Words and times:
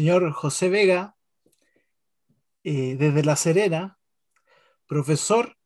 señor 0.00 0.32
José 0.32 0.70
Vega, 0.70 1.14
eh, 2.64 2.96
desde 2.98 3.22
La 3.22 3.36
Serena, 3.36 3.98
profesor 4.86 5.58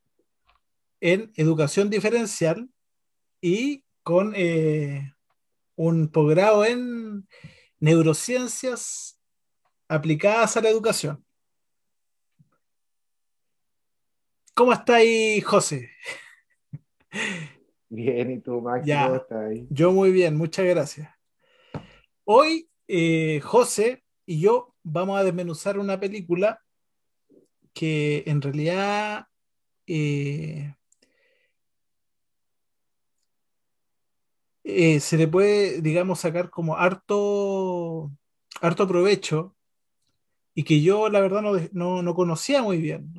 en 1.00 1.32
educación 1.36 1.88
diferencial 1.88 2.68
y 3.40 3.84
con 4.02 4.32
eh, 4.34 5.14
un 5.76 6.08
posgrado 6.08 6.64
en 6.64 7.28
neurociencias 7.78 9.20
aplicadas 9.86 10.56
a 10.56 10.62
la 10.62 10.70
educación. 10.70 11.24
¿Cómo 14.52 14.72
está 14.72 14.96
ahí, 14.96 15.40
José? 15.42 15.92
Bien, 17.88 18.32
¿y 18.32 18.40
tú, 18.40 18.60
Max? 18.60 18.84
Ya. 18.84 19.04
¿Cómo 19.04 19.14
estás 19.14 19.44
ahí? 19.44 19.68
Yo 19.70 19.92
muy 19.92 20.10
bien, 20.10 20.36
muchas 20.36 20.66
gracias. 20.66 21.08
Hoy, 22.24 22.68
eh, 22.88 23.40
José 23.40 24.03
y 24.26 24.40
yo 24.40 24.74
vamos 24.82 25.18
a 25.18 25.24
desmenuzar 25.24 25.78
una 25.78 25.98
película 25.98 26.60
que 27.72 28.22
en 28.26 28.40
realidad 28.40 29.26
eh, 29.86 30.74
eh, 34.62 35.00
se 35.00 35.16
le 35.18 35.28
puede, 35.28 35.82
digamos, 35.82 36.20
sacar 36.20 36.48
como 36.48 36.76
harto, 36.76 38.10
harto 38.60 38.88
provecho 38.88 39.56
y 40.54 40.62
que 40.62 40.80
yo 40.80 41.08
la 41.10 41.20
verdad 41.20 41.42
no, 41.42 41.52
no, 41.72 42.02
no 42.02 42.14
conocía 42.14 42.62
muy 42.62 42.78
bien. 42.78 43.12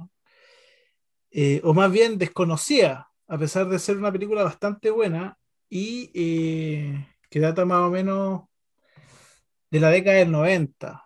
Eh, 1.31 1.59
o 1.65 1.73
más 1.73 1.91
bien 1.91 2.17
desconocía, 2.17 3.09
a 3.27 3.37
pesar 3.37 3.67
de 3.67 3.77
ser 3.77 3.97
una 3.97 4.11
película 4.11 4.43
bastante 4.43 4.89
buena 4.89 5.37
y 5.69 6.07
que 7.29 7.39
data 7.39 7.65
más 7.65 7.81
o 7.81 7.89
menos 7.91 8.43
de 9.71 9.79
la 9.79 9.89
década 9.89 10.17
del 10.17 10.31
90. 10.31 11.05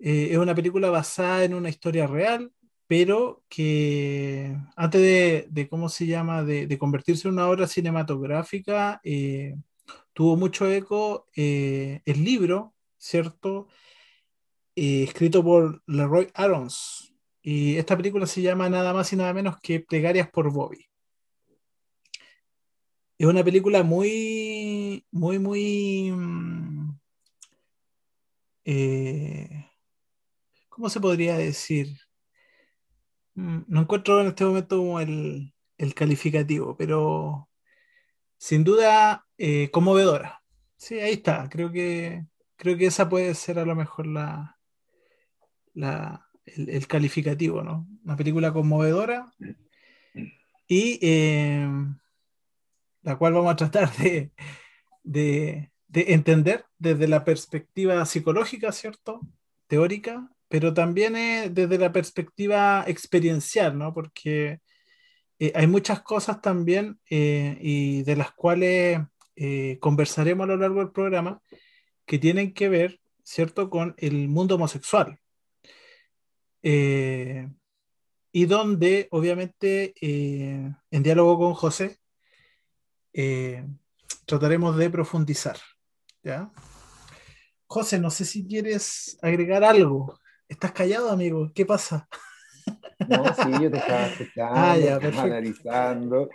Eh, 0.00 0.28
es 0.30 0.38
una 0.38 0.54
película 0.54 0.90
basada 0.90 1.44
en 1.44 1.54
una 1.54 1.68
historia 1.68 2.06
real, 2.06 2.52
pero 2.86 3.44
que 3.48 4.56
antes 4.76 5.00
de, 5.00 5.46
de 5.50 5.68
¿cómo 5.68 5.88
se 5.88 6.06
llama?, 6.06 6.42
de, 6.44 6.78
convertirse 6.78 7.28
en 7.28 7.34
una 7.34 7.48
obra 7.48 7.66
cinematográfica, 7.66 9.00
eh, 9.04 9.56
tuvo 10.12 10.36
mucho 10.36 10.70
eco 10.70 11.26
eh, 11.36 12.00
el 12.04 12.24
libro, 12.24 12.74
¿cierto? 12.98 13.68
Escrito 14.74 15.42
por 15.42 15.82
Leroy 15.86 16.28
Arons. 16.34 17.14
Y 17.42 17.76
esta 17.76 17.96
película 17.96 18.26
se 18.26 18.42
llama 18.42 18.68
nada 18.68 18.92
más 18.92 19.12
y 19.12 19.16
nada 19.16 19.32
menos 19.32 19.56
que 19.60 19.80
Plegarias 19.80 20.30
por 20.30 20.52
Bobby. 20.52 20.87
Es 23.18 23.26
una 23.26 23.44
película 23.44 23.82
muy, 23.82 25.04
muy, 25.10 25.38
muy... 25.38 26.10
mm, 26.12 26.98
eh, 28.64 29.66
¿cómo 30.68 30.88
se 30.88 31.00
podría 31.00 31.36
decir? 31.36 31.98
Mm, 33.34 33.60
No 33.68 33.80
encuentro 33.82 34.20
en 34.20 34.28
este 34.28 34.44
momento 34.44 35.00
el, 35.00 35.52
el 35.78 35.94
calificativo, 35.94 36.76
pero 36.76 37.48
sin 38.38 38.64
duda 38.64 39.26
eh, 39.38 39.70
conmovedora. 39.72 40.42
Sí, 40.76 41.00
ahí 41.00 41.14
está. 41.14 41.48
Creo 41.50 41.72
que, 41.72 42.26
creo 42.56 42.76
que 42.78 42.86
esa 42.86 43.08
puede 43.08 43.34
ser 43.34 43.58
a 43.58 43.64
lo 43.66 43.74
mejor 43.76 44.06
la, 44.06 44.58
la- 45.74 46.26
el, 46.44 46.68
el 46.70 46.86
calificativo, 46.86 47.62
¿no? 47.62 47.86
Una 48.04 48.16
película 48.16 48.52
conmovedora 48.52 49.32
y 50.66 50.98
eh, 51.02 51.68
la 53.08 53.16
cual 53.16 53.32
vamos 53.34 53.52
a 53.52 53.56
tratar 53.56 53.90
de, 53.96 54.30
de- 55.02 55.70
de 55.88 56.04
entender 56.12 56.66
desde 56.78 57.08
la 57.08 57.24
perspectiva 57.24 58.04
psicológica, 58.04 58.72
¿cierto? 58.72 59.20
Teórica, 59.66 60.30
pero 60.48 60.74
también 60.74 61.14
desde 61.54 61.78
la 61.78 61.92
perspectiva 61.92 62.84
experiencial, 62.86 63.78
¿no? 63.78 63.94
Porque 63.94 64.60
eh, 65.38 65.52
hay 65.54 65.66
muchas 65.66 66.02
cosas 66.02 66.40
también 66.42 66.98
eh, 67.08 67.56
y 67.60 68.02
de 68.02 68.16
las 68.16 68.32
cuales 68.32 69.00
eh, 69.36 69.78
conversaremos 69.80 70.44
a 70.44 70.48
lo 70.48 70.56
largo 70.56 70.80
del 70.80 70.90
programa 70.92 71.40
que 72.04 72.18
tienen 72.18 72.52
que 72.52 72.68
ver, 72.68 73.00
¿cierto?, 73.22 73.70
con 73.70 73.94
el 73.98 74.28
mundo 74.28 74.56
homosexual. 74.56 75.18
Y 78.30 78.44
donde, 78.46 79.08
obviamente, 79.10 79.94
en 80.00 81.02
diálogo 81.02 81.38
con 81.38 81.54
José, 81.54 81.97
eh, 83.12 83.66
trataremos 84.26 84.76
de 84.76 84.90
profundizar. 84.90 85.56
¿ya? 86.22 86.50
José, 87.66 87.98
no 87.98 88.10
sé 88.10 88.24
si 88.24 88.46
quieres 88.46 89.18
agregar 89.22 89.64
algo. 89.64 90.18
¿Estás 90.48 90.72
callado, 90.72 91.10
amigo? 91.10 91.50
¿Qué 91.54 91.66
pasa? 91.66 92.08
No, 93.06 93.32
sí, 93.32 93.48
yo 93.60 93.70
te 93.70 93.78
estaba 93.78 94.06
escuchando, 94.06 94.54
Ah, 94.60 94.76
ya, 94.76 94.94
estaba 94.94 95.00
perfecto. 95.00 95.22
analizando 95.22 96.28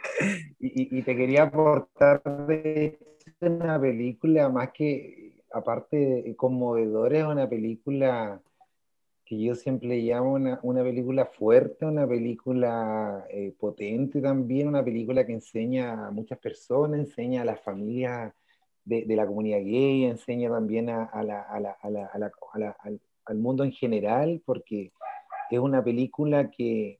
y, 0.59 0.97
y- 0.99 1.03
te 1.03 1.15
quería 1.15 1.43
aportar 1.43 2.21
de 2.47 2.99
una 3.41 3.79
película 3.79 4.49
más 4.49 4.71
que, 4.73 5.43
aparte 5.51 6.33
conmovedora, 6.37 7.19
es 7.19 7.25
una 7.25 7.47
película 7.49 8.41
que 9.25 9.39
yo 9.41 9.55
siempre 9.55 9.97
llamo 10.01 10.33
una, 10.33 10.59
una 10.63 10.83
película 10.83 11.25
fuerte, 11.25 11.85
una 11.85 12.07
película 12.07 13.25
eh, 13.29 13.53
potente 13.57 14.21
también, 14.21 14.67
una 14.67 14.83
película 14.83 15.25
que 15.25 15.33
enseña 15.33 16.07
a 16.07 16.11
muchas 16.11 16.39
personas, 16.39 16.99
enseña 16.99 17.43
a 17.43 17.45
las 17.45 17.61
familias 17.61 18.33
de, 18.83 19.05
de 19.05 19.15
la 19.15 19.25
comunidad 19.25 19.59
gay, 19.59 20.05
enseña 20.05 20.49
también 20.49 20.89
al, 20.89 21.07
mundo 23.35 23.63
en 23.63 23.71
general, 23.71 24.41
porque 24.45 24.91
es 25.49 25.59
una 25.59 25.83
película 25.83 26.49
que, 26.51 26.99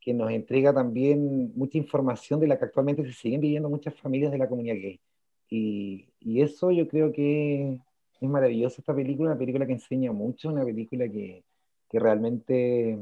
que 0.00 0.12
nos 0.14 0.30
entrega 0.32 0.72
también 0.74 1.52
mucha 1.54 1.78
información 1.78 2.40
de 2.40 2.48
la 2.48 2.58
que 2.58 2.64
actualmente 2.64 3.04
se 3.04 3.12
siguen 3.12 3.40
viviendo 3.40 3.68
muchas 3.70 3.94
familias 3.94 4.32
de 4.32 4.38
la 4.38 4.48
comunidad 4.48 4.76
gay. 4.76 5.00
Y, 5.48 6.08
y 6.20 6.42
eso 6.42 6.70
yo 6.72 6.88
creo 6.88 7.12
que 7.12 7.78
es 8.20 8.28
maravilloso 8.28 8.80
esta 8.80 8.94
película, 8.94 9.30
una 9.30 9.38
película 9.38 9.66
que 9.66 9.72
enseña 9.72 10.12
mucho, 10.12 10.48
una 10.48 10.64
película 10.64 11.08
que, 11.08 11.44
que 11.90 11.98
realmente 11.98 12.98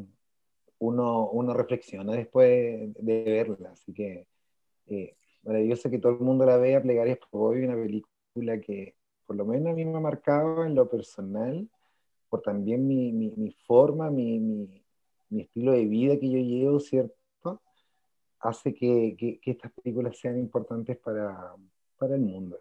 uno, 0.78 1.28
uno 1.30 1.54
reflexiona 1.54 2.14
después 2.14 2.94
de 2.94 3.22
verla. 3.24 3.70
Así 3.72 3.92
que 3.92 4.26
eh, 4.86 5.14
maravilloso 5.42 5.90
que 5.90 5.98
todo 5.98 6.12
el 6.12 6.20
mundo 6.20 6.46
la 6.46 6.56
vea, 6.56 6.82
Plegarias 6.82 7.18
por 7.18 7.40
Bobby, 7.40 7.64
una 7.64 7.76
película 7.76 8.60
que 8.60 8.94
por 9.26 9.36
lo 9.36 9.44
menos 9.44 9.72
a 9.72 9.74
mí 9.74 9.84
me 9.84 9.96
ha 9.96 10.00
marcado 10.00 10.64
en 10.64 10.74
lo 10.74 10.88
personal, 10.88 11.68
por 12.30 12.40
también 12.40 12.86
mi, 12.86 13.12
mi, 13.12 13.34
mi 13.36 13.52
forma, 13.66 14.10
mi, 14.10 14.40
mi, 14.40 14.82
mi 15.28 15.42
estilo 15.42 15.72
de 15.72 15.84
vida 15.84 16.18
que 16.18 16.30
yo 16.30 16.38
llevo, 16.38 16.80
¿cierto? 16.80 17.14
Hace 18.40 18.72
que, 18.72 19.14
que, 19.18 19.38
que 19.38 19.50
estas 19.50 19.72
películas 19.72 20.16
sean 20.18 20.38
importantes 20.38 20.96
para, 20.96 21.54
para 21.98 22.14
el 22.14 22.22
mundo. 22.22 22.58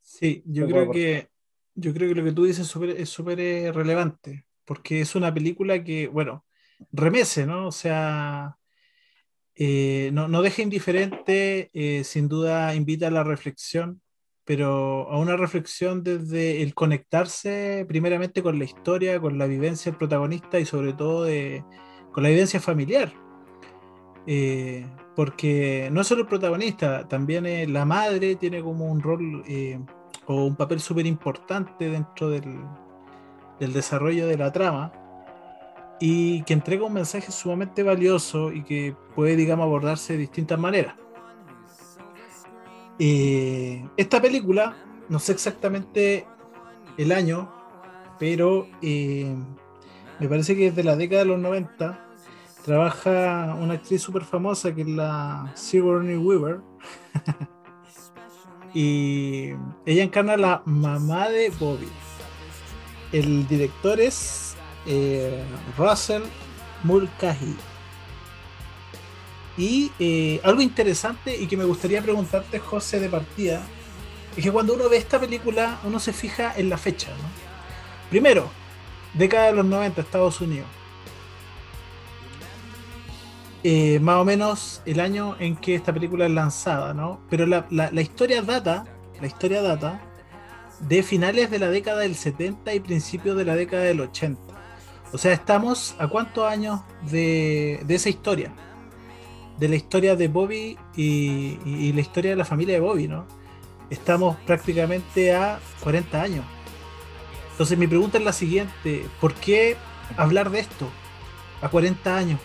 Sí, 0.00 0.42
yo 0.46 0.66
creo 0.68 0.90
que, 0.90 1.28
yo 1.74 1.92
creo 1.92 2.08
que 2.08 2.14
lo 2.14 2.24
que 2.24 2.32
tú 2.32 2.44
dices 2.44 2.64
es 2.64 2.68
súper 2.68 2.90
es 2.90 3.08
súper, 3.08 3.40
eh, 3.40 3.72
relevante, 3.72 4.45
porque 4.66 5.00
es 5.00 5.14
una 5.14 5.32
película 5.32 5.82
que, 5.82 6.08
bueno, 6.08 6.44
remece, 6.92 7.46
¿no? 7.46 7.68
O 7.68 7.72
sea, 7.72 8.56
eh, 9.54 10.10
no, 10.12 10.28
no 10.28 10.42
deja 10.42 10.62
indiferente, 10.62 11.70
eh, 11.72 12.04
sin 12.04 12.28
duda 12.28 12.74
invita 12.74 13.08
a 13.08 13.10
la 13.10 13.24
reflexión, 13.24 14.02
pero 14.44 15.10
a 15.10 15.18
una 15.18 15.36
reflexión 15.36 16.02
desde 16.02 16.62
el 16.62 16.74
conectarse 16.74 17.84
primeramente 17.88 18.42
con 18.42 18.58
la 18.58 18.64
historia, 18.64 19.20
con 19.20 19.38
la 19.38 19.46
vivencia 19.46 19.90
del 19.90 19.98
protagonista 19.98 20.60
y 20.60 20.66
sobre 20.66 20.92
todo 20.92 21.24
de- 21.24 21.64
con 22.12 22.22
la 22.22 22.28
vivencia 22.28 22.60
familiar. 22.60 23.12
Eh, 24.26 24.86
porque 25.14 25.88
no 25.92 26.04
solo 26.04 26.22
el 26.22 26.28
protagonista, 26.28 27.08
también 27.08 27.46
eh, 27.46 27.66
la 27.66 27.84
madre 27.84 28.36
tiene 28.36 28.60
como 28.62 28.86
un 28.90 29.00
rol 29.00 29.42
eh, 29.46 29.78
o 30.26 30.44
un 30.44 30.56
papel 30.56 30.80
súper 30.80 31.06
importante 31.06 31.88
dentro 31.88 32.30
del, 32.30 32.58
del 33.58 33.72
desarrollo 33.72 34.26
de 34.26 34.36
la 34.36 34.52
trama 34.52 34.92
y 36.00 36.42
que 36.42 36.52
entrega 36.52 36.84
un 36.84 36.92
mensaje 36.92 37.32
sumamente 37.32 37.82
valioso 37.82 38.52
y 38.52 38.62
que 38.62 38.94
puede, 39.14 39.36
digamos, 39.36 39.64
abordarse 39.64 40.12
de 40.12 40.20
distintas 40.20 40.58
maneras. 40.58 40.94
Eh, 42.98 43.86
esta 43.96 44.20
película, 44.20 44.76
no 45.08 45.18
sé 45.18 45.32
exactamente 45.32 46.26
el 46.96 47.12
año, 47.12 47.50
pero 48.18 48.68
eh, 48.82 49.34
me 50.18 50.28
parece 50.28 50.56
que 50.56 50.68
es 50.68 50.76
de 50.76 50.84
la 50.84 50.96
década 50.96 51.22
de 51.22 51.28
los 51.28 51.38
90. 51.38 52.02
Trabaja 52.64 53.56
una 53.60 53.74
actriz 53.74 54.02
súper 54.02 54.24
famosa 54.24 54.74
que 54.74 54.82
es 54.82 54.88
la 54.88 55.52
Sigourney 55.54 56.16
Weaver. 56.16 56.60
y 58.74 59.50
ella 59.84 60.02
encarna 60.02 60.36
la 60.36 60.62
mamá 60.64 61.28
de 61.28 61.50
Bobby. 61.58 61.88
El 63.12 63.46
director 63.46 64.00
es 64.00 64.54
eh, 64.86 65.42
Russell 65.76 66.22
Mulcahy. 66.82 67.56
Y 69.58 69.90
eh, 69.98 70.40
algo 70.44 70.60
interesante 70.60 71.36
y 71.36 71.46
que 71.46 71.56
me 71.56 71.64
gustaría 71.64 72.02
preguntarte, 72.02 72.58
José, 72.58 73.00
de 73.00 73.08
partida, 73.08 73.62
es 74.36 74.44
que 74.44 74.52
cuando 74.52 74.74
uno 74.74 74.88
ve 74.88 74.98
esta 74.98 75.18
película, 75.18 75.78
uno 75.84 75.98
se 75.98 76.12
fija 76.12 76.52
en 76.56 76.68
la 76.68 76.76
fecha. 76.76 77.08
¿no? 77.08 77.28
Primero, 78.10 78.50
década 79.14 79.46
de 79.46 79.52
los 79.52 79.64
90, 79.64 80.00
Estados 80.00 80.40
Unidos. 80.40 80.68
Eh, 83.64 83.98
más 84.00 84.16
o 84.16 84.24
menos 84.24 84.82
el 84.84 85.00
año 85.00 85.36
en 85.40 85.56
que 85.56 85.74
esta 85.74 85.92
película 85.92 86.26
es 86.26 86.30
lanzada, 86.30 86.94
¿no? 86.94 87.18
Pero 87.28 87.46
la, 87.46 87.66
la, 87.70 87.90
la, 87.90 88.00
historia 88.00 88.40
data, 88.42 88.84
la 89.20 89.26
historia 89.26 89.60
data 89.60 90.00
de 90.80 91.02
finales 91.02 91.50
de 91.50 91.58
la 91.58 91.68
década 91.68 92.00
del 92.00 92.14
70 92.14 92.74
y 92.74 92.80
principios 92.80 93.36
de 93.36 93.44
la 93.44 93.54
década 93.54 93.84
del 93.84 94.00
80. 94.00 94.40
O 95.12 95.18
sea, 95.18 95.32
estamos 95.32 95.94
a 95.98 96.08
cuántos 96.08 96.44
años 96.50 96.80
de, 97.10 97.80
de 97.86 97.94
esa 97.94 98.08
historia, 98.08 98.52
de 99.58 99.68
la 99.68 99.76
historia 99.76 100.16
de 100.16 100.28
Bobby 100.28 100.76
y, 100.96 101.92
la 101.92 102.00
historia 102.00 102.30
de 102.32 102.36
la 102.36 102.44
familia 102.44 102.74
de 102.74 102.80
Bobby, 102.80 103.08
¿no? 103.08 103.26
Estamos 103.88 104.36
prácticamente 104.46 105.34
a 105.34 105.60
40 105.82 106.20
años. 106.20 106.44
Entonces 107.52 107.78
mi 107.78 107.86
pregunta 107.86 108.18
es 108.18 108.24
la 108.24 108.32
siguiente, 108.32 109.06
¿por 109.20 109.32
qué 109.34 109.76
hablar 110.16 110.50
de 110.50 110.60
esto 110.60 110.88
a 111.62 111.68
40 111.68 112.16
años? 112.16 112.40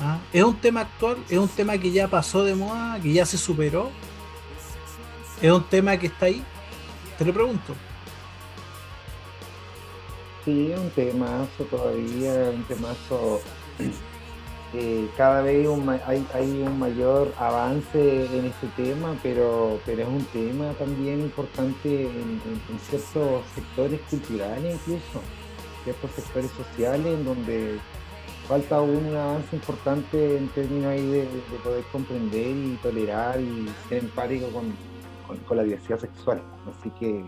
¿Ah? 0.00 0.18
¿Es 0.32 0.44
un 0.44 0.56
tema 0.56 0.82
actual? 0.82 1.16
¿Es 1.28 1.38
un 1.38 1.48
tema 1.48 1.78
que 1.78 1.90
ya 1.90 2.08
pasó 2.08 2.44
de 2.44 2.54
moda? 2.54 3.00
¿Que 3.00 3.12
ya 3.12 3.26
se 3.26 3.38
superó? 3.38 3.90
¿Es 5.40 5.50
un 5.50 5.64
tema 5.64 5.96
que 5.96 6.06
está 6.06 6.26
ahí? 6.26 6.44
Te 7.18 7.24
lo 7.24 7.32
pregunto. 7.32 7.74
Sí, 10.44 10.74
un 10.76 10.90
temazo 10.90 11.64
todavía, 11.70 12.50
un 12.54 12.64
temazo. 12.64 13.40
Eh, 14.76 15.08
cada 15.16 15.40
vez 15.42 15.68
hay, 16.34 16.62
un 16.62 16.78
mayor 16.80 17.32
avance 17.38 18.26
en 18.26 18.46
este 18.46 18.66
tema, 18.76 19.16
pero, 19.22 19.78
pero 19.86 20.02
es 20.02 20.08
un 20.08 20.24
tema 20.32 20.72
también 20.72 21.20
importante 21.20 22.06
en, 22.06 22.40
ciertos 22.90 23.44
sectores 23.54 24.00
culturales 24.10 24.74
incluso, 24.74 25.22
ciertos 25.84 26.10
sectores 26.10 26.50
sociales 26.50 27.06
en 27.06 27.24
donde 27.24 27.78
falta 28.48 28.80
un 28.80 29.14
avance 29.14 29.54
importante 29.54 30.38
en 30.38 30.48
términos 30.48 30.92
de, 30.92 31.28
poder 31.62 31.84
comprender 31.92 32.56
y 32.56 32.78
tolerar 32.82 33.40
y 33.40 33.70
ser 33.88 33.98
empático 33.98 34.48
con, 34.48 34.74
con, 35.26 35.56
la 35.56 35.62
diversidad 35.62 35.98
sexual. 35.98 36.42
Así 36.68 36.90
que 36.98 37.24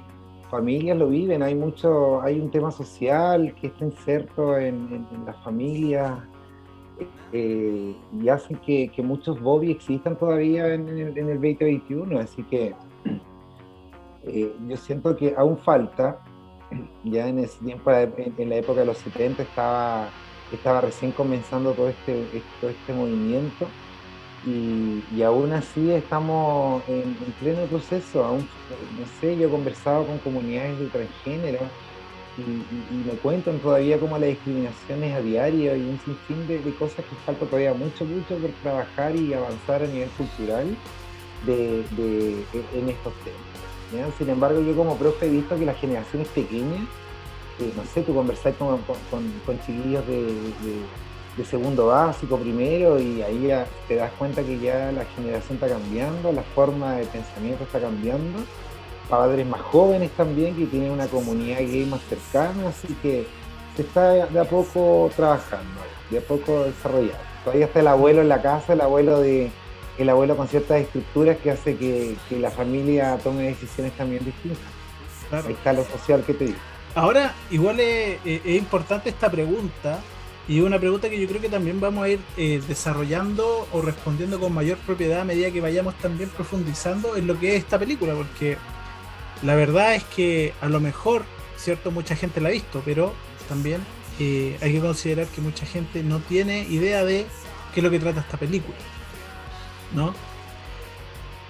familias 0.51 0.97
lo 0.97 1.09
viven, 1.09 1.43
hay 1.43 1.55
mucho, 1.55 2.23
hay 2.23 2.39
un 2.41 2.51
tema 2.51 2.71
social 2.71 3.55
que 3.61 3.69
está 3.69 3.85
inserto 3.85 4.57
en, 4.59 5.07
las 5.25 5.37
familias 5.43 6.13
eh, 7.33 7.95
y 8.13 8.29
hacen 8.29 8.57
que, 8.59 8.91
muchos 9.03 9.41
Bobby 9.41 9.73
existan 9.73 10.17
todavía 10.17 10.75
en 10.75 10.89
el, 10.89 11.19
en 11.19 11.29
el 11.29 11.41
2021. 11.41 12.19
Así 12.19 12.43
que 12.45 12.75
eh, 14.25 14.55
yo 14.67 14.77
siento 14.77 15.17
que 15.17 15.35
aún 15.37 15.57
falta, 15.59 16.23
ya 17.05 17.29
en 17.29 17.39
ese 17.39 17.65
tiempo, 17.65 17.91
en 17.93 18.49
la 18.49 18.57
época 18.57 18.81
de 18.81 18.87
los 18.87 18.99
70 18.99 19.43
estaba 19.43 20.09
estaba 20.53 20.81
recién 20.81 21.13
comenzando 21.13 21.73
todo 21.73 21.89
este, 21.89 22.25
todo 22.61 22.71
este 22.71 22.93
movimiento 22.93 23.67
y, 24.47 25.23
aún 25.23 25.53
así 25.53 25.91
estamos 25.91 26.83
en, 26.89 27.17
en, 27.27 27.33
pleno 27.41 27.67
proceso. 27.67 28.25
Aún, 28.25 28.49
no 28.99 29.07
sé, 29.21 29.37
yo 29.37 29.49
he 29.49 29.51
conversado 29.51 30.07
con 30.07 30.19
comunidades 30.19 30.79
de 30.79 30.87
transgénero 30.87 31.59
y, 32.39 32.43
y, 32.43 33.05
me 33.07 33.13
cuentan 33.19 33.59
todavía 33.59 33.99
cómo 33.99 34.19
la 34.19 34.27
discriminación 34.27 35.03
es 35.03 35.15
a 35.15 35.21
diario 35.21 35.77
y 35.77 35.81
un 35.81 35.99
sinfín 36.05 36.47
de, 36.47 36.61
cosas 36.75 37.05
que 37.05 37.17
falta 37.25 37.45
todavía 37.47 37.75
mucho, 37.75 38.05
mucho 38.05 38.37
por 38.37 38.51
trabajar 38.63 39.17
y 39.17 39.35
avanzar 39.35 39.83
a 39.83 39.87
nivel 39.87 40.11
cultural 40.11 40.77
de, 41.45 41.83
de 41.97 42.45
en 42.75 42.89
estos 42.89 43.13
temas. 43.25 43.93
¿ya? 43.93 44.09
Sin 44.17 44.29
embargo, 44.29 44.61
yo 44.61 44.77
como 44.77 44.97
profe 44.97 45.27
he 45.27 45.31
visto 45.31 45.59
que 45.59 45.67
las 45.67 45.79
generaciones 45.79 46.29
pequeñas 46.29 46.87
eh, 47.59 47.73
no 47.75 47.85
sé, 47.85 48.03
tú 48.03 48.15
conversás 48.15 48.55
con, 48.57 48.79
con, 48.83 49.33
con 49.47 49.61
chiquillos 49.61 50.07
de, 50.07 50.27
de, 51.37 51.45
segundo 51.45 51.87
básico, 51.87 52.37
primero, 52.39 52.99
y 52.99 53.23
ahí 53.23 53.49
ya 53.49 53.67
te 53.89 53.97
das 53.97 54.11
cuenta 54.19 54.43
que 54.43 54.59
ya 54.59 54.93
la 54.93 55.05
generación 55.05 55.55
está 55.55 55.69
cambiando, 55.69 56.33
la 56.33 56.43
forma 56.43 56.97
de 56.97 57.07
pensamiento 57.07 57.65
está 57.65 57.81
cambiando, 57.81 58.39
padres 59.09 59.47
más 59.47 59.61
jóvenes 59.61 60.11
también 60.13 60.57
que 60.57 60.67
tienen 60.67 60.91
una 60.91 61.07
comunidad 61.07 61.59
gay 61.59 61.87
más 61.87 62.01
cercana, 62.09 62.69
así 62.69 62.89
que 63.03 63.27
se 63.77 63.83
está 63.83 64.27
de 64.27 64.41
a 64.41 64.45
poco 64.45 65.11
trabajando, 65.15 65.81
de 66.11 66.19
a 66.19 66.23
poco 66.23 66.65
desarrollando. 66.65 67.19
Todavía 67.45 67.67
está 67.67 67.81
el 67.81 67.89
abuelo 67.89 68.23
en 68.23 68.29
la 68.29 68.43
casa, 68.43 68.73
el 68.73 68.81
abuelo 68.81 69.21
de 69.21 69.51
el 69.99 70.09
abuelo 70.11 70.37
con 70.37 70.47
ciertas 70.49 70.81
estructuras 70.81 71.39
que 71.39 71.51
hace 71.51 71.77
que, 71.77 72.17
que 72.29 72.39
la 72.39 72.51
familia 72.51 73.19
tome 73.23 73.45
decisiones 73.45 73.93
también 73.93 74.25
distintas. 74.25 74.61
Claro. 75.31 75.49
Ahí 75.49 75.55
está 75.55 75.73
lo 75.73 75.85
social 75.85 76.23
que 76.23 76.35
te 76.35 76.45
digo. 76.47 76.59
Ahora, 76.95 77.35
igual 77.51 77.81
es, 77.81 78.19
es, 78.25 78.47
importante 78.57 79.11
esta 79.11 79.31
pregunta 79.31 80.01
y 80.49 80.61
una 80.61 80.79
pregunta 80.79 81.11
que 81.11 81.21
yo 81.21 81.27
creo 81.27 81.41
que 81.41 81.49
también 81.49 81.81
vamos 81.81 82.05
a 82.05 82.09
ir 82.09 82.21
eh, 82.37 82.63
desarrollando 82.69 83.67
o 83.73 83.83
respondiendo 83.83 84.39
con 84.39 84.53
mayor 84.53 84.79
propiedad 84.79 85.21
a 85.21 85.25
medida 85.25 85.51
que 85.51 85.61
vayamos 85.61 85.97
también 85.99 86.31
profundizando 86.31 87.17
en 87.17 87.27
lo 87.27 87.39
que 87.39 87.57
es 87.57 87.65
esta 87.65 87.79
película, 87.79 88.15
porque 88.15 88.57
la 89.43 89.57
verdad 89.57 89.97
es 89.97 90.05
que 90.05 90.55
a 90.61 90.69
lo 90.69 90.79
mejor, 90.79 91.25
cierto, 91.57 91.91
mucha 91.91 92.15
gente 92.15 92.41
la 92.41 92.49
ha 92.49 92.53
visto, 92.53 92.81
pero 92.85 93.13
también 93.49 93.81
eh, 94.21 94.57
hay 94.63 94.73
que 94.73 94.81
considerar 94.81 95.27
que 95.27 95.41
mucha 95.41 95.67
gente 95.67 96.05
no 96.05 96.21
tiene 96.21 96.63
idea 96.63 97.05
de 97.05 97.27
qué 97.75 97.81
es 97.81 97.85
lo 97.85 97.91
que 97.91 97.99
trata 97.99 98.21
esta 98.21 98.37
película, 98.37 98.79
¿no? 99.95 100.15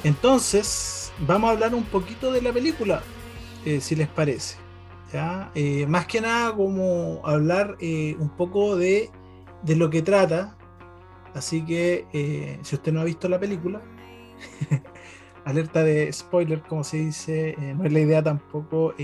Entonces, 0.04 1.12
vamos 1.18 1.48
a 1.48 1.52
hablar 1.52 1.74
un 1.74 1.84
poquito 1.84 2.32
de 2.32 2.40
la 2.40 2.52
película, 2.52 3.02
eh, 3.66 3.80
si 3.80 3.94
les 3.94 4.08
parece. 4.08 4.65
Eh, 5.54 5.87
más 5.87 6.06
que 6.06 6.20
nada 6.20 6.54
como 6.54 7.23
hablar 7.25 7.76
eh, 7.80 8.16
un 8.18 8.28
poco 8.30 8.76
de, 8.76 9.11
de, 9.62 9.76
lo 9.76 9.90
que 9.90 10.02
trata. 10.02 10.56
Así 11.35 11.64
que 11.64 12.06
eh, 12.12 12.58
si 12.62 12.75
usted 12.75 12.92
no 12.92 13.00
ha 13.00 13.04
visto 13.04 13.28
la 13.28 13.38
película, 13.38 13.80
alerta 15.44 15.82
de 15.82 16.12
spoiler, 16.12 16.62
como 16.62 16.85
se 16.85 16.99
dice, 16.99 17.56
no 17.76 17.85
es 17.85 17.92
la 17.92 18.00
idea 18.00 18.23
tampoco 18.23 18.94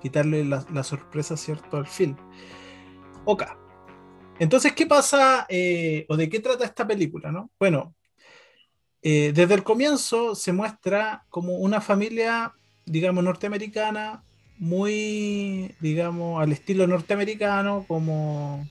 quitarle 0.00 0.44
la, 0.44 0.64
la, 0.72 0.82
sorpresa, 0.82 1.36
¿cierto?, 1.36 1.76
al 1.76 1.86
film. 1.86 2.16
Ok. 3.24 3.44
Entonces, 4.38 4.72
¿qué 4.72 4.86
pasa 4.86 5.46
o 6.08 6.16
de 6.16 6.28
qué 6.28 6.40
trata 6.40 6.64
esta 6.64 6.86
película, 6.86 7.30
no? 7.30 7.50
Bueno, 7.58 7.94
desde 9.02 9.54
el 9.54 9.62
comienzo 9.62 10.34
se 10.34 10.52
muestra 10.52 11.24
como 11.28 11.56
una 11.56 11.80
familia, 11.80 12.54
digamos, 12.84 13.22
norteamericana, 13.22 14.24
muy, 14.58 15.74
digamos, 15.80 16.42
al 16.42 16.52
estilo 16.52 16.86
norteamericano, 16.86 17.84
como, 17.86 18.66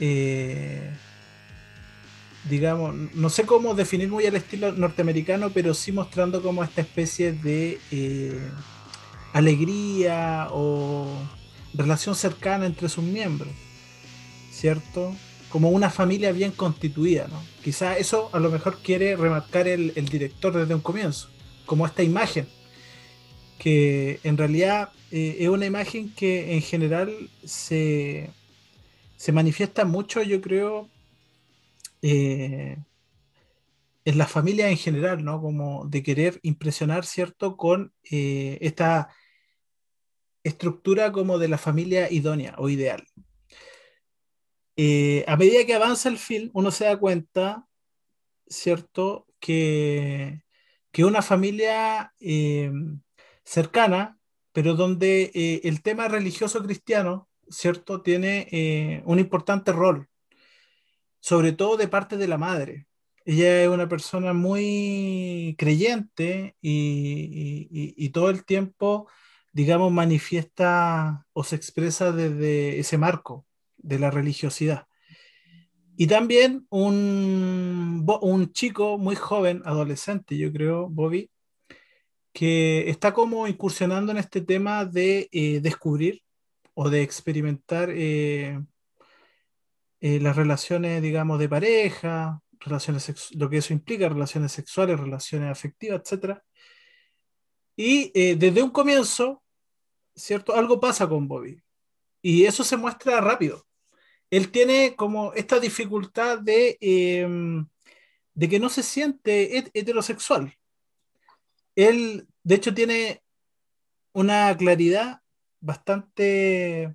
eh, 0.00 0.90
digamos, 2.48 2.94
no 3.14 3.28
sé 3.28 3.44
cómo 3.44 3.74
definir 3.74 4.08
muy 4.08 4.26
al 4.26 4.36
estilo 4.36 4.72
norteamericano, 4.72 5.50
pero 5.50 5.74
sí 5.74 5.92
mostrando 5.92 6.42
como 6.42 6.64
esta 6.64 6.80
especie 6.80 7.32
de 7.32 7.78
eh, 7.90 8.50
alegría 9.32 10.48
o 10.50 11.06
relación 11.74 12.14
cercana 12.14 12.66
entre 12.66 12.88
sus 12.88 13.04
miembros, 13.04 13.52
¿cierto? 14.50 15.14
Como 15.50 15.70
una 15.70 15.90
familia 15.90 16.32
bien 16.32 16.50
constituida, 16.50 17.28
¿no? 17.28 17.42
Quizá 17.62 17.96
eso 17.98 18.30
a 18.32 18.38
lo 18.38 18.50
mejor 18.50 18.78
quiere 18.82 19.16
remarcar 19.16 19.68
el, 19.68 19.92
el 19.96 20.08
director 20.08 20.54
desde 20.54 20.74
un 20.74 20.80
comienzo, 20.80 21.28
como 21.66 21.86
esta 21.86 22.02
imagen 22.02 22.46
que 23.58 24.20
en 24.22 24.36
realidad 24.36 24.90
eh, 25.10 25.36
es 25.40 25.48
una 25.48 25.66
imagen 25.66 26.12
que 26.12 26.54
en 26.54 26.62
general 26.62 27.30
se, 27.44 28.30
se 29.16 29.32
manifiesta 29.32 29.84
mucho, 29.84 30.22
yo 30.22 30.40
creo, 30.40 30.88
eh, 32.02 32.76
en 34.04 34.18
la 34.18 34.26
familia 34.26 34.68
en 34.68 34.76
general, 34.76 35.24
¿no? 35.24 35.40
Como 35.40 35.86
de 35.86 36.02
querer 36.02 36.40
impresionar, 36.42 37.06
¿cierto? 37.06 37.56
Con 37.56 37.92
eh, 38.10 38.58
esta 38.60 39.08
estructura 40.42 41.12
como 41.12 41.38
de 41.38 41.48
la 41.48 41.58
familia 41.58 42.10
idónea 42.10 42.54
o 42.58 42.68
ideal. 42.68 43.06
A 45.26 45.36
medida 45.36 45.64
que 45.64 45.74
avanza 45.74 46.08
el 46.08 46.18
film, 46.18 46.50
uno 46.52 46.70
se 46.70 46.84
da 46.84 46.98
cuenta, 46.98 47.66
¿cierto? 48.48 49.26
Que, 49.38 50.42
que 50.90 51.04
una 51.04 51.22
familia 51.22 52.12
cercana, 53.44 54.18
pero 54.52 54.74
donde 54.74 55.30
eh, 55.34 55.60
el 55.64 55.82
tema 55.82 56.08
religioso 56.08 56.62
cristiano, 56.62 57.28
¿cierto?, 57.48 58.02
tiene 58.02 58.48
eh, 58.50 59.02
un 59.04 59.18
importante 59.18 59.72
rol, 59.72 60.08
sobre 61.20 61.52
todo 61.52 61.76
de 61.76 61.88
parte 61.88 62.16
de 62.16 62.28
la 62.28 62.38
madre. 62.38 62.86
Ella 63.24 63.62
es 63.62 63.68
una 63.68 63.88
persona 63.88 64.32
muy 64.32 65.54
creyente 65.58 66.56
y, 66.60 67.68
y, 67.70 67.94
y 67.96 68.08
todo 68.10 68.30
el 68.30 68.44
tiempo, 68.44 69.08
digamos, 69.52 69.90
manifiesta 69.92 71.26
o 71.32 71.42
se 71.42 71.56
expresa 71.56 72.12
desde 72.12 72.78
ese 72.78 72.98
marco, 72.98 73.46
de 73.78 73.98
la 73.98 74.10
religiosidad. 74.10 74.86
Y 75.96 76.06
también 76.06 76.66
un, 76.70 78.04
un 78.20 78.52
chico 78.52 78.98
muy 78.98 79.14
joven, 79.14 79.62
adolescente, 79.64 80.36
yo 80.36 80.52
creo, 80.52 80.88
Bobby, 80.88 81.30
que 82.34 82.90
está 82.90 83.14
como 83.14 83.46
incursionando 83.46 84.10
en 84.10 84.18
este 84.18 84.40
tema 84.40 84.84
de 84.84 85.28
eh, 85.30 85.60
descubrir 85.60 86.22
o 86.74 86.90
de 86.90 87.02
experimentar 87.02 87.90
eh, 87.90 88.60
eh, 90.00 90.20
las 90.20 90.34
relaciones, 90.34 91.00
digamos, 91.00 91.38
de 91.38 91.48
pareja, 91.48 92.40
relaciones 92.58 93.32
lo 93.36 93.48
que 93.48 93.58
eso 93.58 93.72
implica, 93.72 94.08
relaciones 94.08 94.50
sexuales, 94.50 94.98
relaciones 94.98 95.48
afectivas, 95.48 96.02
etc. 96.12 96.40
Y 97.76 98.10
desde 98.34 98.62
un 98.62 98.70
comienzo, 98.70 99.42
¿cierto? 100.16 100.54
Algo 100.54 100.80
pasa 100.80 101.08
con 101.08 101.28
Bobby. 101.28 101.62
Y 102.20 102.46
eso 102.46 102.64
se 102.64 102.76
muestra 102.76 103.20
rápido. 103.20 103.64
Él 104.30 104.50
tiene 104.50 104.96
como 104.96 105.32
esta 105.34 105.60
dificultad 105.60 106.40
de, 106.40 106.78
em, 106.80 107.66
de 108.34 108.48
que 108.48 108.58
no 108.58 108.68
se 108.68 108.82
siente 108.82 109.70
heterosexual. 109.72 110.52
Él, 111.76 112.28
de 112.42 112.54
hecho, 112.54 112.74
tiene 112.74 113.22
una 114.12 114.56
claridad 114.56 115.22
bastante, 115.60 116.94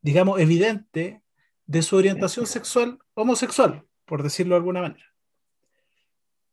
digamos, 0.00 0.40
evidente 0.40 1.22
de 1.66 1.82
su 1.82 1.96
orientación 1.96 2.46
sexual 2.46 2.98
homosexual, 3.14 3.86
por 4.04 4.22
decirlo 4.22 4.54
de 4.54 4.58
alguna 4.58 4.82
manera. 4.82 5.14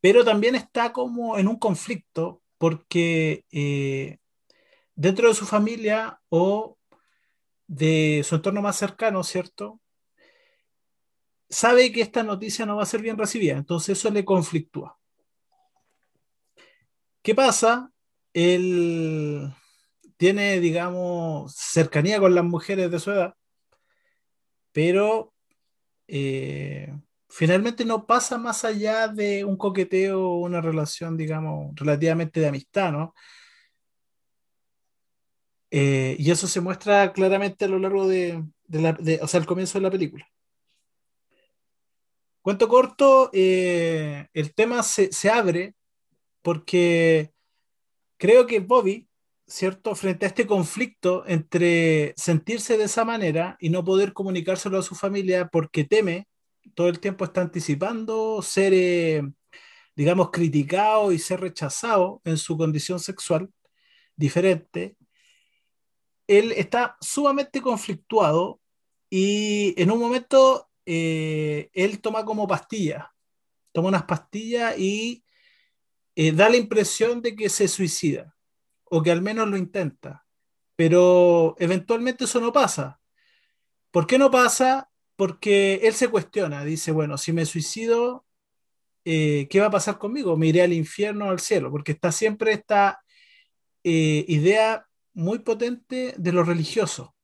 Pero 0.01 0.23
también 0.23 0.55
está 0.55 0.93
como 0.93 1.37
en 1.37 1.47
un 1.47 1.57
conflicto 1.57 2.41
porque 2.57 3.45
eh, 3.51 4.17
dentro 4.95 5.27
de 5.29 5.33
su 5.33 5.45
familia 5.45 6.21
o 6.29 6.77
de 7.67 8.21
su 8.25 8.35
entorno 8.35 8.61
más 8.61 8.75
cercano, 8.75 9.23
¿cierto? 9.23 9.79
Sabe 11.49 11.91
que 11.91 12.01
esta 12.01 12.23
noticia 12.23 12.65
no 12.65 12.75
va 12.75 12.83
a 12.83 12.87
ser 12.87 13.01
bien 13.01 13.17
recibida, 13.17 13.57
entonces 13.57 13.97
eso 13.97 14.11
le 14.11 14.25
conflictúa. 14.25 14.98
¿Qué 17.21 17.35
pasa? 17.35 17.91
Él 18.33 19.53
tiene, 20.17 20.59
digamos, 20.59 21.53
cercanía 21.55 22.19
con 22.19 22.35
las 22.35 22.43
mujeres 22.43 22.91
de 22.91 22.99
su 22.99 23.11
edad, 23.11 23.35
pero 24.71 25.33
eh, 26.07 26.93
finalmente 27.29 27.85
no 27.85 28.05
pasa 28.05 28.37
más 28.37 28.65
allá 28.65 29.07
de 29.07 29.45
un 29.45 29.57
coqueteo 29.57 30.21
o 30.21 30.39
una 30.39 30.61
relación, 30.61 31.17
digamos, 31.17 31.73
relativamente 31.75 32.39
de 32.39 32.47
amistad, 32.47 32.91
¿no? 32.91 33.13
Eh, 35.71 36.15
y 36.19 36.31
eso 36.31 36.47
se 36.47 36.61
muestra 36.61 37.13
claramente 37.13 37.65
a 37.65 37.67
lo 37.67 37.79
largo 37.79 38.07
de, 38.07 38.43
la, 38.69 38.97
o 39.21 39.27
sea, 39.27 39.39
el 39.39 39.45
comienzo 39.45 39.77
de 39.77 39.83
la 39.83 39.91
película. 39.91 40.27
Cuento 42.41 42.67
corto, 42.67 43.29
eh, 43.33 44.27
el 44.33 44.53
tema 44.55 44.81
se, 44.81 45.09
abre 45.29 45.75
porque 46.49 47.31
creo 48.17 48.47
que 48.47 48.59
Bobby, 48.59 49.07
¿cierto? 49.45 49.93
Frente 49.93 50.25
a 50.25 50.29
este 50.29 50.47
conflicto 50.47 51.23
entre 51.27 52.15
sentirse 52.17 52.75
de 52.75 52.85
esa 52.85 53.05
manera 53.05 53.55
y 53.59 53.69
no 53.69 53.83
poder 53.83 54.13
comunicárselo 54.13 54.79
a 54.79 54.81
su 54.81 54.95
familia 54.95 55.47
porque 55.49 55.83
teme, 55.83 56.27
todo 56.73 56.87
el 56.89 56.99
tiempo 56.99 57.23
está 57.23 57.41
anticipando 57.41 58.41
ser, 58.41 58.73
eh, 58.73 59.21
digamos, 59.95 60.31
criticado 60.31 61.11
y 61.11 61.19
ser 61.19 61.39
rechazado 61.41 62.19
en 62.25 62.35
su 62.35 62.57
condición 62.57 62.99
sexual 62.99 63.51
diferente, 64.15 64.97
él 66.25 66.51
está 66.53 66.97
sumamente 66.99 67.61
conflictuado 67.61 68.59
y 69.07 69.79
en 69.79 69.91
un 69.91 69.99
momento 69.99 70.67
eh, 70.87 71.69
él 71.73 72.01
toma 72.01 72.25
como 72.25 72.47
pastilla, 72.47 73.13
toma 73.71 73.89
unas 73.89 74.05
pastillas 74.05 74.79
y 74.79 75.23
eh, 76.21 76.31
da 76.31 76.49
la 76.49 76.57
impresión 76.57 77.21
de 77.21 77.35
que 77.35 77.49
se 77.49 77.67
suicida, 77.67 78.35
o 78.83 79.01
que 79.01 79.11
al 79.11 79.21
menos 79.21 79.47
lo 79.47 79.57
intenta, 79.57 80.25
pero 80.75 81.55
eventualmente 81.59 82.25
eso 82.25 82.39
no 82.39 82.51
pasa. 82.51 82.99
¿Por 83.91 84.07
qué 84.07 84.17
no 84.17 84.29
pasa? 84.29 84.89
Porque 85.15 85.81
él 85.83 85.93
se 85.93 86.09
cuestiona, 86.09 86.63
dice, 86.65 86.91
bueno, 86.91 87.17
si 87.17 87.31
me 87.31 87.45
suicido, 87.45 88.25
eh, 89.05 89.47
¿qué 89.49 89.59
va 89.59 89.67
a 89.67 89.71
pasar 89.71 89.97
conmigo? 89.97 90.35
¿Me 90.37 90.47
iré 90.47 90.61
al 90.61 90.73
infierno 90.73 91.27
o 91.27 91.29
al 91.29 91.39
cielo? 91.39 91.71
Porque 91.71 91.93
está 91.93 92.11
siempre 92.11 92.51
esta 92.51 93.03
idea 93.81 94.85
muy 95.13 95.39
potente 95.39 96.13
de 96.17 96.31
lo 96.33 96.43
religioso. 96.43 97.15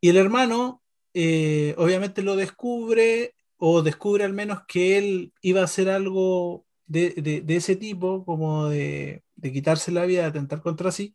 Y 0.00 0.08
el 0.08 0.16
hermano 0.16 0.82
eh, 1.14 1.74
obviamente 1.76 2.22
lo 2.22 2.36
descubre 2.36 3.34
o 3.58 3.82
descubre 3.82 4.24
al 4.24 4.32
menos 4.32 4.60
que 4.66 4.98
él 4.98 5.32
iba 5.42 5.60
a 5.60 5.64
hacer 5.64 5.90
algo 5.90 6.66
de, 6.86 7.44
ese 7.48 7.76
tipo, 7.76 8.24
como 8.24 8.68
de, 8.68 9.22
quitarse 9.40 9.92
la 9.92 10.06
vida, 10.06 10.22
de 10.22 10.28
atentar 10.28 10.62
contra 10.62 10.92
sí. 10.92 11.14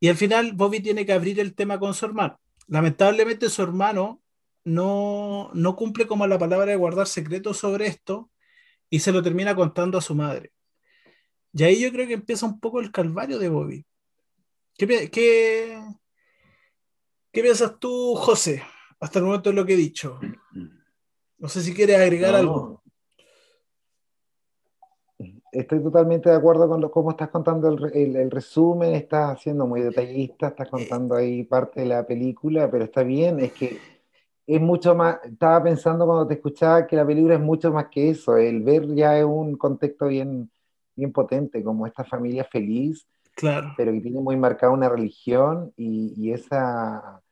Y 0.00 0.08
al 0.08 0.16
final 0.16 0.52
Bobby 0.52 0.80
tiene 0.80 1.06
que 1.06 1.12
abrir 1.12 1.40
el 1.40 1.54
tema 1.54 1.78
con 1.78 1.94
su 1.94 2.04
hermano. 2.06 2.38
Lamentablemente 2.68 3.48
su 3.48 3.62
hermano 3.62 4.22
no, 4.64 5.50
no 5.54 5.76
cumple 5.76 6.06
como 6.06 6.26
la 6.26 6.38
palabra 6.38 6.66
de 6.66 6.76
guardar 6.76 7.06
secretos 7.06 7.58
sobre 7.58 7.86
esto 7.86 8.30
y 8.90 9.00
se 9.00 9.12
lo 9.12 9.22
termina 9.22 9.54
contando 9.54 9.98
a 9.98 10.02
su 10.02 10.14
madre. 10.14 10.52
Y 11.52 11.62
ahí 11.64 11.80
yo 11.80 11.90
creo 11.90 12.06
que 12.06 12.14
empieza 12.14 12.44
un 12.44 12.60
poco 12.60 12.80
el 12.80 12.92
calvario 12.92 13.38
de 13.38 13.48
Bobby. 13.48 13.86
¿Qué, 14.76 15.10
qué, 15.10 15.82
piensas 17.32 17.78
tú, 17.78 18.14
José? 18.14 18.62
Hasta 19.00 19.18
el 19.18 19.24
momento 19.24 19.50
de 19.50 19.56
lo 19.56 19.64
que 19.64 19.74
he 19.74 19.76
dicho. 19.76 20.20
No 21.38 21.50
sé 21.50 21.60
si 21.60 21.74
quieres 21.74 21.98
agregar 21.98 22.34
algo. 22.34 22.82
Estoy 25.60 25.82
totalmente 25.82 26.28
de 26.28 26.36
acuerdo 26.36 26.68
con 26.68 26.80
lo, 26.80 26.90
cómo 26.90 27.10
estás 27.10 27.28
contando 27.28 27.68
el, 27.68 28.30
resumen, 28.30 28.94
estás 28.94 29.40
siendo 29.40 29.66
muy 29.66 29.80
detallista, 29.80 30.48
estás 30.48 30.68
contando 30.68 31.14
ahí 31.14 31.44
parte 31.44 31.80
de 31.80 31.86
la 31.86 32.06
película, 32.06 32.70
pero 32.70 32.84
está 32.84 33.02
bien, 33.02 33.40
es 33.40 33.52
que 33.52 33.78
es 34.46 34.60
mucho 34.60 34.94
más, 34.94 35.18
estaba 35.24 35.62
pensando 35.62 36.06
cuando 36.06 36.26
te 36.26 36.34
escuchaba 36.34 36.86
que 36.86 36.96
la 36.96 37.06
película 37.06 37.34
es 37.34 37.40
mucho 37.40 37.72
más 37.72 37.86
que 37.90 38.10
eso, 38.10 38.36
el 38.36 38.62
ver 38.62 38.94
ya 38.94 39.18
es 39.18 39.24
un 39.24 39.56
contexto 39.56 40.08
bien, 40.08 40.50
bien 40.94 41.12
potente, 41.12 41.64
como 41.64 41.86
esta 41.86 42.04
familia 42.04 42.44
feliz, 42.44 43.06
Claro. 43.36 43.74
Pero 43.76 43.92
que 43.92 44.00
tiene 44.00 44.20
muy 44.20 44.36
marcada 44.36 44.72
una 44.72 44.88
religión 44.88 45.72
y, 45.76 46.32
esa, 46.32 47.22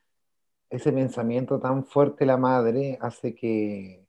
ese 0.68 0.92
pensamiento 0.92 1.58
tan 1.58 1.86
fuerte 1.86 2.26
la 2.26 2.36
madre 2.36 2.98
hace 3.00 3.34
que, 3.34 4.03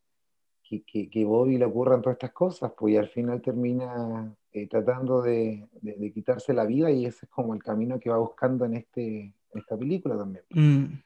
que, 0.67 1.25
Bobby 1.25 1.57
le 1.57 1.65
ocurran 1.65 2.01
todas 2.01 2.15
estas 2.15 2.31
cosas, 2.31 2.71
pues 2.77 2.93
y 2.93 2.97
al 2.97 3.09
final 3.09 3.41
termina 3.41 4.35
eh, 4.51 4.67
tratando 4.67 5.21
de, 5.21 5.67
quitarse 6.13 6.53
la 6.53 6.65
vida 6.65 6.91
y 6.91 7.05
ese 7.05 7.25
es 7.25 7.31
como 7.31 7.53
el 7.53 7.63
camino 7.63 7.99
que 7.99 8.09
va 8.09 8.17
buscando 8.17 8.65
en, 8.65 8.75
este, 8.75 9.33
esta 9.53 9.77
película 9.77 10.17
también. 10.17 10.43
Mm. 10.51 11.01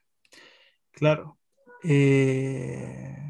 claro. 0.92 1.38
Eh, 1.84 3.30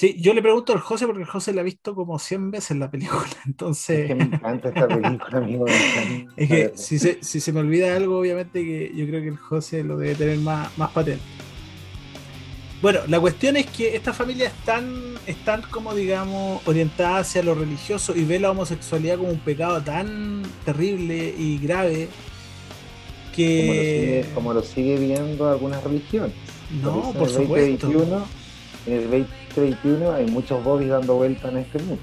Sí, 0.00 0.16
yo 0.18 0.32
le 0.32 0.40
pregunto 0.40 0.72
al 0.72 0.78
José 0.78 1.04
porque 1.04 1.20
el 1.20 1.28
José 1.28 1.52
la 1.52 1.60
ha 1.60 1.64
visto 1.64 1.94
como 1.94 2.18
100 2.18 2.52
veces 2.52 2.76
la 2.78 2.90
película, 2.90 3.26
entonces... 3.46 3.98
Es 4.00 4.06
que 4.06 4.14
me 4.14 4.22
encanta 4.22 4.68
esta 4.68 4.88
película, 4.88 5.38
amigo. 5.38 5.66
es 6.36 6.48
que 6.48 6.72
si 6.74 6.98
se, 6.98 7.22
si 7.22 7.38
se, 7.38 7.52
me 7.52 7.60
olvida 7.60 7.94
algo, 7.94 8.18
obviamente 8.18 8.64
que 8.64 8.92
yo 8.94 9.06
creo 9.06 9.20
que 9.20 9.28
el 9.28 9.36
José 9.36 9.84
lo 9.84 9.98
debe 9.98 10.14
tener 10.14 10.38
más, 10.38 10.78
más 10.78 10.90
patente. 10.92 11.22
Bueno, 12.82 13.00
la 13.08 13.20
cuestión 13.20 13.56
es 13.56 13.66
que 13.66 13.94
esta 13.94 14.14
familia 14.14 14.48
están, 14.48 15.14
están 15.26 15.62
como 15.70 15.94
digamos 15.94 16.66
orientada 16.66 17.18
hacia 17.18 17.42
lo 17.42 17.54
religioso 17.54 18.16
y 18.16 18.24
ve 18.24 18.40
la 18.40 18.50
homosexualidad 18.50 19.18
como 19.18 19.30
un 19.30 19.40
pecado 19.40 19.82
tan 19.82 20.42
terrible 20.64 21.34
y 21.36 21.58
grave 21.58 22.08
que... 23.36 24.24
Como 24.34 24.54
lo 24.54 24.62
sigue, 24.62 24.96
viendo 24.96 25.48
algunas 25.48 25.84
religiones. 25.84 26.32
No, 26.82 27.12
por 27.12 27.28
supuesto 27.28 27.90
en 28.86 28.94
el 28.94 29.02
2021 29.10 30.12
hay 30.12 30.26
muchos 30.26 30.62
Bobby 30.64 30.86
dando 30.86 31.16
vuelta 31.16 31.48
en 31.48 31.58
este 31.58 31.78
mundo. 31.80 32.02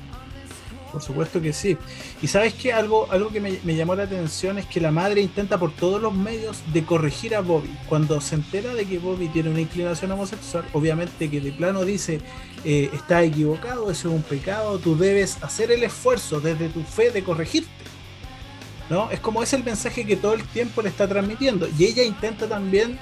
Por 0.92 1.02
supuesto 1.02 1.42
que 1.42 1.54
sí. 1.54 1.78
Y 2.22 2.28
sabes 2.28 2.54
que 2.54 2.74
algo, 2.74 3.08
algo 3.12 3.30
que 3.30 3.40
me, 3.40 3.76
llamó 3.76 3.96
la 3.96 4.04
atención 4.04 4.58
es 4.58 4.66
que 4.66 4.80
la 4.80 4.92
madre 4.92 5.22
intenta 5.22 5.58
por 5.58 5.74
todos 5.74 6.02
los 6.02 6.14
medios 6.14 6.58
de 6.74 6.84
corregir 6.84 7.36
a 7.36 7.42
Bobby. 7.42 7.70
Cuando 7.90 8.22
se 8.22 8.36
entera 8.36 8.74
de 8.74 8.86
que 8.86 9.00
Bobby 9.00 9.28
tiene 9.28 9.50
una 9.50 9.62
inclinación 9.62 10.12
homosexual, 10.12 10.66
obviamente 10.74 11.30
que 11.30 11.42
de 11.42 11.52
plano 11.52 11.84
dice, 11.84 12.22
eh, 12.64 12.90
está 12.94 13.24
equivocado, 13.24 13.92
eso 13.92 14.10
es 14.10 14.16
un 14.16 14.24
pecado, 14.24 14.80
tú 14.80 14.98
debes 14.98 15.42
hacer 15.44 15.72
el 15.72 15.84
esfuerzo 15.84 16.40
desde 16.40 16.70
tu 16.70 16.84
fe 16.84 17.12
de 17.12 17.24
corregirte. 17.24 17.70
¿No? 18.90 19.12
Es 19.12 19.20
como 19.20 19.44
es 19.44 19.52
el 19.52 19.66
mensaje 19.66 20.06
que 20.06 20.16
todo 20.16 20.34
el 20.34 20.44
tiempo 20.44 20.82
le 20.82 20.88
está 20.88 21.10
transmitiendo. 21.10 21.68
Y 21.78 21.86
ella 21.86 22.04
intenta 22.04 22.48
también, 22.48 22.98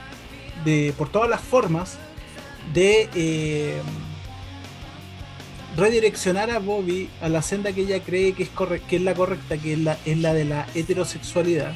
de, 0.64 0.94
por 0.98 1.10
todas 1.10 1.30
las 1.30 1.42
formas, 1.42 2.00
de 2.74 3.08
eh, 3.14 3.82
redireccionar 5.76 6.52
a 6.52 6.60
Bobby 6.60 7.10
a 7.22 7.30
la 7.30 7.42
senda 7.42 7.72
que 7.74 7.82
ella 7.82 8.02
cree 8.02 8.34
que 8.34 8.44
es, 8.44 8.50
que 8.88 8.96
es 8.96 9.02
la 9.02 9.14
correcta, 9.14 9.58
que 9.58 9.74
es 9.74 9.80
la, 9.80 9.98
de 10.34 10.46
la 10.46 10.68
heterosexualidad, 10.74 11.74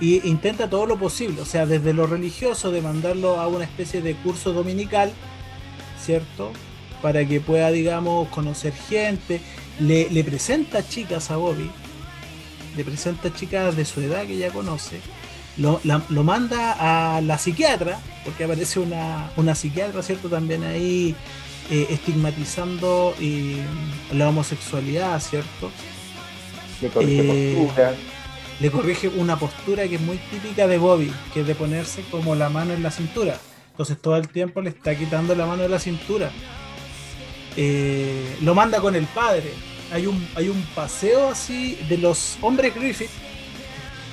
y 0.00 0.26
intenta 0.28 0.68
todo 0.68 0.86
lo 0.86 0.98
posible, 0.98 1.40
o 1.40 1.44
sea, 1.44 1.64
desde 1.66 1.92
lo 1.92 2.06
religioso, 2.06 2.70
de 2.70 2.82
mandarlo 2.82 3.40
a 3.40 3.48
una 3.48 3.64
especie 3.64 4.02
de 4.02 4.14
curso 4.14 4.52
dominical, 4.52 5.12
¿cierto? 6.00 6.52
Para 7.00 7.26
que 7.26 7.40
pueda, 7.40 7.70
digamos, 7.70 8.28
conocer 8.28 8.72
gente, 8.72 9.40
le, 9.80 10.10
le 10.10 10.24
presenta 10.24 10.86
chicas 10.86 11.30
a 11.30 11.36
Bobby, 11.36 11.70
le 12.76 12.84
presenta 12.84 13.32
chicas 13.32 13.76
de 13.76 13.84
su 13.84 14.00
edad 14.00 14.26
que 14.26 14.36
ya 14.36 14.50
conoce, 14.50 15.00
lo, 15.56 15.80
lo 15.84 16.24
manda 16.24 17.16
a 17.16 17.20
la 17.20 17.38
psiquiatra, 17.38 18.00
porque 18.24 18.44
aparece 18.44 18.80
una, 18.80 19.30
una 19.36 19.54
psiquiatra, 19.54 20.02
¿cierto? 20.02 20.28
También 20.28 20.64
ahí 20.64 21.14
eh, 21.72 21.86
estigmatizando 21.90 23.14
eh, 23.20 23.64
la 24.12 24.28
homosexualidad, 24.28 25.20
¿cierto? 25.20 25.70
Le 26.80 26.88
corrige, 26.88 27.52
eh, 27.52 27.96
le 28.60 28.70
corrige 28.70 29.08
una 29.08 29.38
postura 29.38 29.88
que 29.88 29.94
es 29.94 30.00
muy 30.00 30.18
típica 30.18 30.66
de 30.66 30.78
Bobby, 30.78 31.12
que 31.32 31.40
es 31.40 31.46
de 31.46 31.54
ponerse 31.54 32.04
como 32.10 32.34
la 32.34 32.48
mano 32.48 32.74
en 32.74 32.82
la 32.82 32.90
cintura. 32.90 33.38
Entonces 33.70 34.00
todo 34.00 34.16
el 34.16 34.28
tiempo 34.28 34.60
le 34.60 34.70
está 34.70 34.94
quitando 34.94 35.34
la 35.34 35.46
mano 35.46 35.62
de 35.62 35.68
la 35.70 35.78
cintura. 35.78 36.30
lo 38.42 38.54
manda 38.54 38.80
con 38.80 38.94
el 38.94 39.06
padre. 39.06 39.52
Hay 39.92 40.06
un, 40.06 40.28
hay 40.34 40.48
un 40.48 40.62
paseo 40.74 41.30
así 41.30 41.78
de 41.88 41.98
los 41.98 42.38
hombres 42.42 42.74
Griffith 42.74 43.10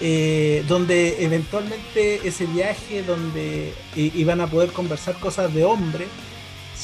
eh, 0.01 0.63
donde 0.69 1.25
eventualmente 1.25 2.25
ese 2.25 2.45
viaje 2.45 3.03
donde 3.03 3.73
iban 3.97 4.39
a 4.39 4.47
poder 4.47 4.71
conversar 4.71 5.19
cosas 5.19 5.53
de 5.53 5.65
hombre, 5.65 6.07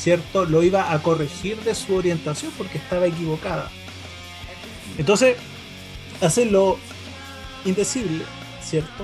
¿cierto? 0.05 0.45
Lo 0.45 0.61
iba 0.61 0.93
a 0.93 1.01
corregir 1.01 1.59
de 1.61 1.73
su 1.73 1.95
orientación 1.95 2.51
porque 2.59 2.77
estaba 2.77 3.07
equivocada. 3.07 3.71
Entonces, 4.99 5.35
hace 6.21 6.45
lo 6.45 6.77
indecible, 7.65 8.23
¿cierto? 8.61 9.03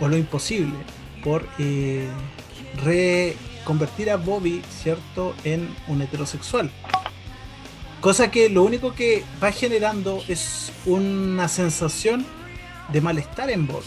O 0.00 0.08
lo 0.08 0.18
imposible 0.18 0.74
por 1.24 1.48
eh, 1.58 2.10
reconvertir 2.84 4.10
a 4.10 4.16
Bobby, 4.16 4.60
¿cierto?, 4.68 5.34
en 5.44 5.74
un 5.86 6.02
heterosexual. 6.02 6.70
Cosa 8.02 8.30
que 8.30 8.50
lo 8.50 8.64
único 8.64 8.92
que 8.92 9.24
va 9.42 9.50
generando 9.50 10.22
es 10.28 10.72
una 10.84 11.48
sensación 11.48 12.26
de 12.92 13.00
malestar 13.00 13.48
en 13.48 13.66
vos. 13.66 13.86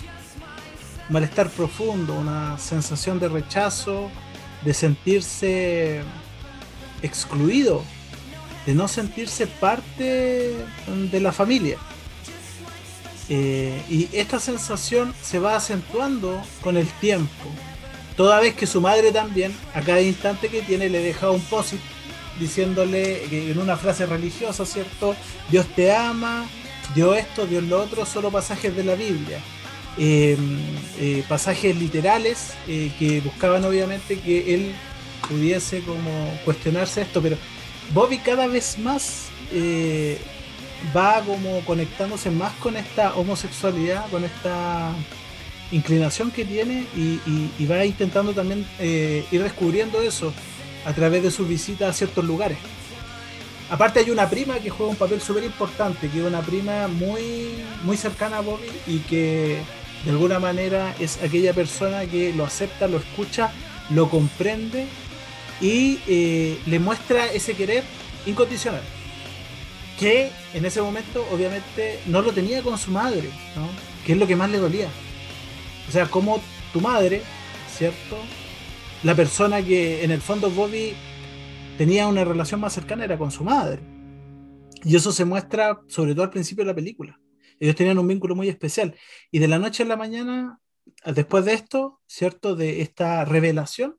Malestar 1.09 1.51
profundo, 1.51 2.15
una 2.15 2.57
sensación 2.57 3.19
de 3.19 3.29
rechazo, 3.29 4.09
de 4.63 4.73
sentirse 4.73 6.01
excluido, 7.01 7.83
de 8.65 8.75
no 8.75 8.87
sentirse 8.87 9.47
parte 9.47 10.55
de 10.87 11.19
la 11.19 11.31
familia. 11.31 11.77
Eh, 13.29 13.81
y 13.89 14.09
esta 14.11 14.39
sensación 14.39 15.13
se 15.21 15.39
va 15.39 15.55
acentuando 15.55 16.41
con 16.61 16.77
el 16.77 16.87
tiempo. 16.87 17.45
Toda 18.17 18.39
vez 18.39 18.55
que 18.55 18.67
su 18.67 18.81
madre 18.81 19.11
también, 19.11 19.55
a 19.73 19.81
cada 19.81 20.01
instante 20.01 20.49
que 20.49 20.61
tiene, 20.61 20.89
le 20.89 20.99
deja 20.99 21.31
un 21.31 21.41
posit 21.41 21.79
diciéndole 22.39 23.51
en 23.51 23.57
una 23.57 23.77
frase 23.77 24.05
religiosa, 24.05 24.65
¿cierto? 24.65 25.15
Dios 25.49 25.65
te 25.75 25.93
ama, 25.93 26.45
dio 26.93 27.13
esto, 27.13 27.45
dio 27.45 27.61
lo 27.61 27.81
otro, 27.81 28.05
solo 28.05 28.31
pasajes 28.31 28.75
de 28.75 28.83
la 28.83 28.95
Biblia. 28.95 29.39
Eh, 29.97 30.37
eh, 30.99 31.23
pasajes 31.27 31.75
literales 31.75 32.53
eh, 32.65 32.91
que 32.97 33.19
buscaban 33.19 33.65
obviamente 33.65 34.19
que 34.19 34.55
él 34.55 34.71
pudiese 35.27 35.81
como 35.81 36.39
cuestionarse 36.45 37.01
esto, 37.01 37.21
pero 37.21 37.37
Bobby 37.93 38.17
cada 38.19 38.47
vez 38.47 38.77
más 38.79 39.27
va 40.95 41.21
como 41.25 41.59
conectándose 41.65 42.31
más 42.31 42.53
con 42.53 42.77
esta 42.77 43.15
homosexualidad, 43.15 44.09
con 44.09 44.23
esta 44.23 44.93
inclinación 45.71 46.31
que 46.31 46.45
tiene 46.45 46.85
y 46.95 47.65
va 47.65 47.85
intentando 47.85 48.33
también 48.33 48.65
ir 48.79 49.43
descubriendo 49.43 50.01
eso 50.01 50.33
a 50.85 50.93
través 50.93 51.21
de 51.21 51.31
sus 51.31 51.47
visitas 51.47 51.89
a 51.89 51.93
ciertos 51.93 52.23
lugares. 52.23 52.57
Aparte 53.69 53.99
hay 53.99 54.09
una 54.09 54.29
prima 54.29 54.59
que 54.59 54.69
juega 54.69 54.91
un 54.91 54.97
papel 54.97 55.21
súper 55.21 55.43
importante, 55.43 56.09
que 56.09 56.19
es 56.19 56.25
una 56.25 56.41
prima 56.41 56.87
muy, 56.87 57.55
muy 57.83 57.95
cercana 57.95 58.39
a 58.39 58.41
Bobby 58.41 58.67
y 58.85 58.99
que 58.99 59.61
de 60.05 60.11
alguna 60.11 60.39
manera 60.39 60.95
es 60.99 61.21
aquella 61.21 61.53
persona 61.53 62.05
que 62.05 62.33
lo 62.33 62.45
acepta, 62.45 62.87
lo 62.87 62.97
escucha, 62.97 63.51
lo 63.89 64.09
comprende 64.09 64.87
y 65.59 65.99
eh, 66.07 66.57
le 66.65 66.79
muestra 66.79 67.31
ese 67.31 67.53
querer 67.53 67.83
incondicional. 68.25 68.81
Que 69.99 70.31
en 70.53 70.65
ese 70.65 70.81
momento 70.81 71.25
obviamente 71.31 71.99
no 72.07 72.21
lo 72.21 72.31
tenía 72.31 72.63
con 72.63 72.77
su 72.77 72.91
madre, 72.91 73.29
¿no? 73.55 73.67
que 74.05 74.13
es 74.13 74.17
lo 74.17 74.25
que 74.25 74.35
más 74.35 74.49
le 74.49 74.57
dolía. 74.57 74.87
O 75.87 75.91
sea, 75.91 76.07
como 76.07 76.41
tu 76.73 76.81
madre, 76.81 77.21
¿cierto? 77.71 78.17
La 79.03 79.13
persona 79.13 79.61
que 79.61 80.03
en 80.03 80.11
el 80.11 80.21
fondo 80.21 80.49
Bobby 80.49 80.93
tenía 81.77 82.07
una 82.07 82.23
relación 82.23 82.59
más 82.59 82.73
cercana 82.73 83.03
era 83.03 83.17
con 83.17 83.31
su 83.31 83.43
madre. 83.43 83.81
Y 84.83 84.95
eso 84.95 85.11
se 85.11 85.25
muestra 85.25 85.81
sobre 85.87 86.13
todo 86.13 86.23
al 86.23 86.31
principio 86.31 86.63
de 86.63 86.69
la 86.69 86.75
película. 86.75 87.19
Ellos 87.61 87.75
tenían 87.75 87.99
un 87.99 88.07
vínculo 88.07 88.35
muy 88.35 88.49
especial. 88.49 88.95
Y 89.31 89.39
de 89.39 89.47
la 89.47 89.59
noche 89.59 89.83
a 89.83 89.85
la 89.85 89.95
mañana, 89.95 90.59
después 91.05 91.45
de 91.45 91.53
esto, 91.53 92.01
¿cierto? 92.07 92.55
De 92.55 92.81
esta 92.81 93.23
revelación, 93.23 93.97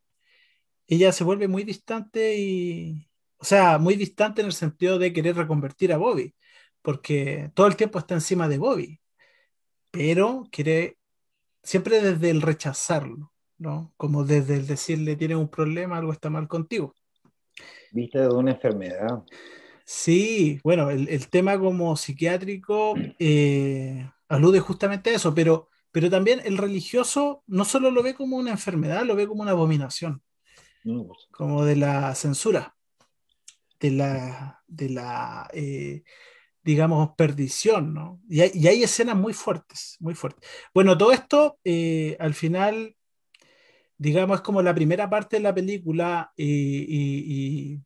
ella 0.86 1.12
se 1.12 1.24
vuelve 1.24 1.48
muy 1.48 1.64
distante 1.64 2.36
y, 2.38 3.08
o 3.38 3.44
sea, 3.44 3.78
muy 3.78 3.94
distante 3.96 4.42
en 4.42 4.48
el 4.48 4.52
sentido 4.52 4.98
de 4.98 5.12
querer 5.14 5.36
reconvertir 5.36 5.92
a 5.92 5.96
Bobby, 5.96 6.34
porque 6.82 7.50
todo 7.54 7.66
el 7.66 7.76
tiempo 7.76 7.98
está 7.98 8.14
encima 8.14 8.48
de 8.48 8.58
Bobby, 8.58 9.00
pero 9.90 10.48
quiere 10.52 10.98
siempre 11.62 12.00
desde 12.02 12.30
el 12.30 12.42
rechazarlo, 12.42 13.32
¿no? 13.58 13.94
Como 13.96 14.24
desde 14.24 14.56
el 14.56 14.66
decirle, 14.66 15.16
tienes 15.16 15.38
un 15.38 15.48
problema, 15.48 15.98
algo 15.98 16.12
está 16.12 16.28
mal 16.28 16.48
contigo 16.48 16.94
viste 17.92 18.18
de 18.18 18.28
una 18.28 18.52
enfermedad. 18.52 19.22
Sí, 19.84 20.60
bueno, 20.62 20.90
el, 20.90 21.28
tema 21.28 21.58
como 21.58 21.96
psiquiátrico 21.96 22.94
eh, 23.18 24.08
alude 24.28 24.60
justamente 24.60 25.10
a 25.10 25.14
eso, 25.14 25.34
pero, 25.34 25.68
pero 25.90 26.08
también 26.10 26.40
el 26.44 26.58
religioso 26.58 27.42
no 27.46 27.64
solo 27.64 27.90
lo 27.90 28.02
ve 28.02 28.14
como 28.14 28.36
una 28.36 28.50
enfermedad, 28.50 29.04
lo 29.04 29.16
ve 29.16 29.26
como 29.26 29.42
una 29.42 29.52
abominación, 29.52 30.22
mm, 30.84 31.06
pues. 31.06 31.28
como 31.30 31.64
de 31.64 31.76
la 31.76 32.14
censura, 32.14 32.76
de 33.80 33.90
la, 33.90 34.62
de 34.66 34.88
la 34.90 35.48
eh, 35.52 36.04
digamos, 36.62 37.10
perdición, 37.16 37.92
¿no? 37.92 38.20
Y 38.28 38.40
hay, 38.40 38.82
escenas 38.82 39.16
muy 39.16 39.32
fuertes, 39.32 39.96
muy 40.00 40.14
fuertes. 40.14 40.48
Bueno, 40.72 40.96
todo 40.96 41.12
esto 41.12 41.58
eh, 41.64 42.16
al 42.20 42.34
final 42.34 42.96
digamos, 44.02 44.36
es 44.38 44.42
como 44.42 44.62
la 44.62 44.74
primera 44.74 45.08
parte 45.08 45.36
de 45.36 45.42
la 45.42 45.54
película 45.54 46.32
y, 46.36 47.78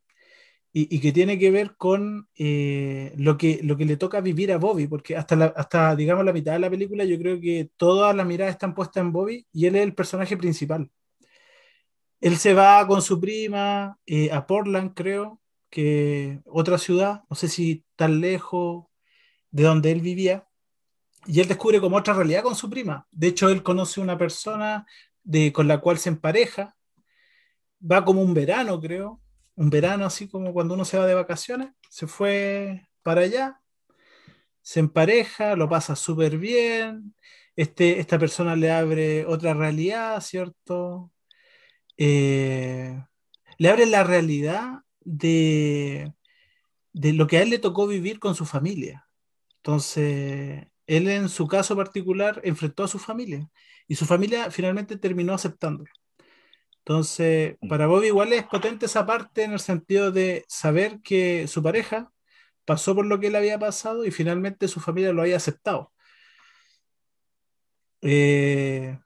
que 0.85 1.12
tiene 1.12 1.39
que 1.39 1.51
ver 1.51 1.75
con 1.77 2.29
eh, 2.37 3.15
lo, 3.17 3.39
que, 3.39 3.61
lo 3.62 3.79
que 3.79 3.87
le 3.87 3.97
toca 3.97 4.21
vivir 4.21 4.53
a 4.53 4.59
Bobby, 4.59 4.87
porque 4.87 5.17
hasta, 5.17 5.47
hasta, 5.57 5.97
digamos, 5.97 6.25
la 6.25 6.35
mitad 6.35 6.53
de 6.53 6.59
la 6.59 6.69
película 6.69 7.05
yo 7.05 7.19
creo 7.19 7.41
que 7.41 7.71
todas 7.77 8.15
las 8.15 8.27
miradas 8.27 8.53
están 8.53 8.75
puestas 8.75 9.01
en 9.01 9.12
Bobby 9.12 9.47
y 9.53 9.67
él 9.67 9.77
es 9.77 9.83
el 9.83 9.95
personaje 9.95 10.37
principal. 10.37 10.91
Él 12.21 12.37
se 12.37 12.53
va 12.53 12.87
con 12.87 13.01
su 13.01 13.19
prima 13.21 13.99
eh, 14.05 14.31
a 14.31 14.47
Portland, 14.47 14.93
creo, 14.95 15.41
que 15.71 16.41
otra 16.45 16.77
ciudad, 16.77 17.23
no 17.31 17.37
sé 17.37 17.49
si 17.49 17.85
tan 17.97 18.21
lejos 18.21 18.85
de 19.51 19.62
donde 19.62 19.93
él 19.93 20.01
vivía, 20.03 20.47
y 21.27 21.41
él 21.41 21.49
descubre 21.49 21.81
como 21.81 21.97
otra 21.97 22.15
realidad 22.15 22.43
con 22.43 22.55
su 22.55 22.69
prima. 22.69 23.07
De 23.11 23.29
hecho, 23.29 23.49
él 23.49 23.62
conoce 23.62 24.01
una 24.01 24.19
persona 24.19 24.87
con 25.53 25.67
la 25.69 25.81
cual 25.81 25.99
se 25.99 26.11
empareja. 26.11 26.77
Va 27.81 28.05
como 28.05 28.23
un 28.23 28.33
verano, 28.33 28.81
creo. 28.81 29.21
Un 29.57 29.71
verano 29.71 30.07
así 30.07 30.29
como 30.29 30.53
cuando 30.53 30.75
uno 30.75 30.85
se 30.85 30.99
va 30.99 31.07
de 31.07 31.14
vacaciones. 31.14 31.71
Se 31.90 32.07
fue 32.07 32.87
para 33.03 33.23
allá, 33.23 33.61
se 34.62 34.81
empareja, 34.81 35.57
lo 35.57 35.69
pasa 35.69 35.97
súper 35.97 36.38
bien. 36.38 37.14
Este, 37.57 38.01
esta 38.01 38.19
persona 38.19 38.57
le 38.57 38.71
abre 38.71 39.25
otra 39.27 39.55
realidad, 39.55 40.21
¿cierto? 40.21 41.12
Eh, 41.97 43.03
le 43.59 43.69
abre 43.71 43.87
la 43.87 44.05
realidad 44.05 44.83
de, 45.01 46.12
de 46.92 47.12
lo 47.12 47.27
que 47.27 47.38
a 47.38 47.42
él 47.42 47.51
le 47.51 47.59
tocó 47.59 47.87
vivir 47.87 48.19
con 48.19 48.35
su 48.35 48.45
familia. 48.45 49.09
Entonces, 49.59 50.66
él 50.87 51.09
en 51.09 51.29
su 51.29 51.47
caso 51.49 51.77
particular 51.77 52.40
enfrentó 52.45 52.85
a 52.85 52.88
su 52.88 52.99
familia 52.99 53.49
y 53.88 53.97
su 53.97 54.07
familia 54.07 54.51
finalmente 54.51 54.97
terminó 54.97 55.35
aceptándolo. 55.35 55.90
Entonces, 56.87 57.57
mm. 57.61 57.68
para 57.68 57.88
Bobby 57.88 58.07
igual 58.09 58.33
es 58.33 58.44
potente 58.44 58.87
esa 58.87 59.05
parte 59.07 59.42
en 59.42 59.53
el 59.53 59.61
sentido 59.61 60.12
de 60.12 60.44
saber 60.49 61.01
que 61.03 61.49
su 61.49 61.62
pareja 61.62 62.12
pasó 62.64 62.94
por 62.94 63.07
lo 63.07 63.18
que 63.20 63.27
él 63.29 63.37
había 63.37 63.59
pasado 63.59 64.05
y 64.05 64.12
finalmente 64.12 64.68
su 64.68 64.81
familia 64.81 65.12
lo 65.12 65.22
había 65.22 65.37
aceptado. 65.37 65.92
Eh, 68.03 68.99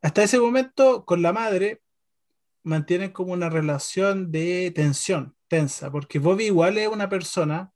hasta 0.00 0.22
ese 0.22 0.38
momento, 0.38 1.04
con 1.04 1.22
la 1.22 1.32
madre, 1.32 1.82
mantienen 2.62 3.10
como 3.12 3.32
una 3.32 3.50
relación 3.50 4.30
de 4.30 4.72
tensión, 4.74 5.36
tensa, 5.48 5.90
porque 5.90 6.20
Bobby 6.20 6.46
igual 6.46 6.78
es 6.78 6.88
una 6.88 7.08
persona 7.08 7.72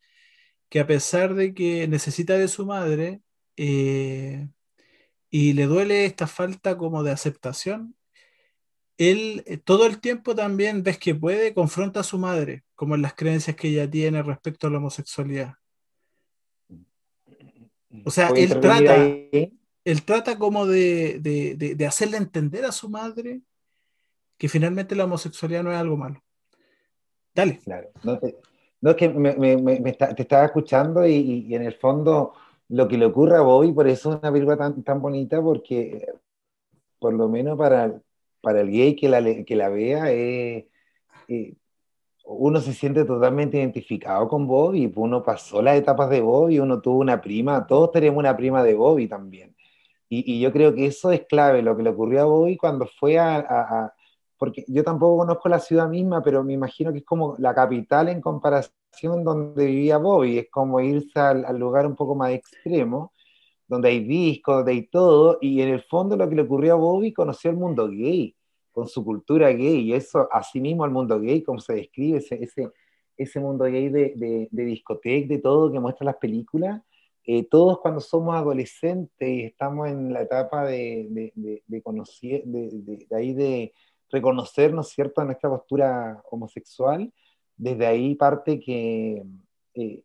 que 0.68 0.80
a 0.80 0.86
pesar 0.86 1.34
de 1.34 1.54
que 1.54 1.88
necesita 1.88 2.38
de 2.38 2.48
su 2.48 2.66
madre, 2.66 3.22
eh, 3.56 4.48
y 5.30 5.54
le 5.54 5.66
duele 5.66 6.04
esta 6.06 6.26
falta 6.26 6.78
como 6.78 7.02
de 7.02 7.12
aceptación, 7.12 7.96
él 8.98 9.42
eh, 9.46 9.56
todo 9.56 9.86
el 9.86 10.00
tiempo 10.00 10.34
también 10.34 10.82
ves 10.82 10.98
que 10.98 11.14
puede, 11.14 11.54
confronta 11.54 12.00
a 12.00 12.04
su 12.04 12.18
madre, 12.18 12.64
como 12.74 12.94
en 12.94 13.02
las 13.02 13.14
creencias 13.14 13.56
que 13.56 13.68
ella 13.68 13.90
tiene 13.90 14.22
respecto 14.22 14.66
a 14.66 14.70
la 14.70 14.78
homosexualidad. 14.78 15.54
O 18.04 18.10
sea, 18.10 18.28
él 18.34 18.58
trata, 18.60 18.96
él 18.96 20.02
trata 20.04 20.38
como 20.38 20.66
de, 20.66 21.18
de, 21.20 21.86
hacerle 21.86 22.16
entender 22.16 22.64
a 22.64 22.72
su 22.72 22.88
madre 22.88 23.42
que 24.38 24.48
finalmente 24.48 24.96
la 24.96 25.04
homosexualidad 25.04 25.62
no 25.62 25.72
es 25.72 25.78
algo 25.78 25.96
malo. 25.96 26.22
Dale. 27.34 27.58
Claro, 27.58 27.90
no, 28.02 28.90
es 28.90 28.96
que 28.96 29.08
me, 29.08 29.56
me, 29.56 29.92
te 29.92 30.22
estaba 30.22 30.46
escuchando 30.46 31.06
y, 31.06 31.46
y, 31.46 31.54
en 31.54 31.62
el 31.62 31.74
fondo 31.74 32.32
lo 32.68 32.88
que 32.88 32.96
le 32.96 33.06
ocurre 33.06 33.36
a 33.36 33.42
Bobby, 33.42 33.72
por 33.72 33.86
eso 33.86 34.12
es 34.12 34.20
una 34.20 34.32
película 34.32 34.56
tan, 34.56 34.82
tan 34.82 35.00
bonita, 35.00 35.40
porque 35.40 36.06
por 36.98 37.12
lo 37.12 37.28
menos 37.28 37.58
para, 37.58 38.00
para 38.42 38.60
el 38.60 38.70
gay 38.70 38.96
que 38.96 39.08
la, 39.08 39.22
que 39.44 39.56
la 39.56 39.68
vea, 39.70 40.12
eh, 40.12 40.68
eh, 41.28 41.54
uno 42.24 42.60
se 42.60 42.72
siente 42.74 43.04
totalmente 43.04 43.58
identificado 43.58 44.28
con 44.28 44.46
Bobby, 44.46 44.88
pues 44.88 45.04
uno 45.04 45.22
pasó 45.22 45.62
las 45.62 45.76
etapas 45.76 46.10
de 46.10 46.20
Bobby, 46.20 46.58
uno 46.58 46.80
tuvo 46.80 46.98
una 46.98 47.20
prima, 47.20 47.66
todos 47.66 47.92
tenemos 47.92 48.18
una 48.18 48.36
prima 48.36 48.62
de 48.62 48.74
Bobby 48.74 49.08
también. 49.08 49.56
Y, 50.08 50.40
yo 50.40 50.52
creo 50.52 50.74
que 50.74 50.86
eso 50.86 51.10
es 51.10 51.24
clave, 51.26 51.62
lo 51.62 51.74
que 51.76 51.82
le 51.82 51.90
ocurrió 51.90 52.22
a 52.22 52.24
Bobby 52.26 52.58
cuando 52.58 52.86
fue 52.86 53.18
a, 53.18 53.92
porque 54.38 54.64
yo 54.68 54.84
tampoco 54.84 55.18
conozco 55.18 55.48
la 55.48 55.58
ciudad 55.58 55.88
misma, 55.88 56.22
pero 56.22 56.44
me 56.44 56.52
imagino 56.52 56.92
que 56.92 56.98
es 56.98 57.04
como 57.04 57.36
la 57.38 57.54
capital 57.54 58.08
en 58.08 58.20
comparación 58.20 59.24
donde 59.24 59.64
vivía 59.66 59.96
Bobby, 59.98 60.38
es 60.38 60.50
como 60.50 60.80
irse 60.80 61.18
al 61.18 61.58
lugar 61.58 61.86
un 61.86 61.96
poco 61.96 62.14
más 62.14 62.30
extremo 62.32 63.11
donde 63.72 63.88
hay 63.88 64.04
discos, 64.04 64.56
donde 64.56 64.72
hay 64.72 64.82
todo, 64.86 65.38
y 65.40 65.62
en 65.62 65.70
el 65.70 65.82
fondo 65.82 66.14
lo 66.14 66.28
que 66.28 66.34
le 66.34 66.42
ocurrió 66.42 66.74
a 66.74 66.76
Bobby, 66.76 67.12
conoció 67.12 67.50
el 67.50 67.56
mundo 67.56 67.88
gay, 67.88 68.36
con 68.70 68.86
su 68.86 69.02
cultura 69.02 69.50
gay, 69.50 69.80
y 69.80 69.94
eso, 69.94 70.28
así 70.30 70.60
mismo 70.60 70.84
el 70.84 70.90
mundo 70.90 71.18
gay, 71.18 71.42
como 71.42 71.58
se 71.58 71.74
describe, 71.74 72.18
ese, 72.18 72.42
ese, 72.44 72.70
ese 73.16 73.40
mundo 73.40 73.64
gay 73.64 73.88
de, 73.88 74.12
de, 74.14 74.48
de 74.50 74.64
discoteca, 74.64 75.26
de 75.26 75.38
todo 75.38 75.72
que 75.72 75.80
muestran 75.80 76.06
las 76.06 76.16
películas, 76.16 76.82
eh, 77.24 77.48
todos 77.48 77.80
cuando 77.80 78.00
somos 78.00 78.34
adolescentes 78.34 79.26
y 79.28 79.44
estamos 79.44 79.88
en 79.88 80.12
la 80.12 80.20
etapa 80.20 80.66
de, 80.66 81.32
de, 81.66 81.82
conocer, 81.82 82.44
ahí 83.10 83.32
de 83.32 83.72
reconocernos, 84.10 84.90
¿cierto?, 84.90 85.24
nuestra 85.24 85.48
postura 85.48 86.22
homosexual, 86.30 87.10
desde 87.56 87.86
ahí 87.86 88.16
parte 88.16 88.60
que 88.60 89.22
eh, 89.74 90.02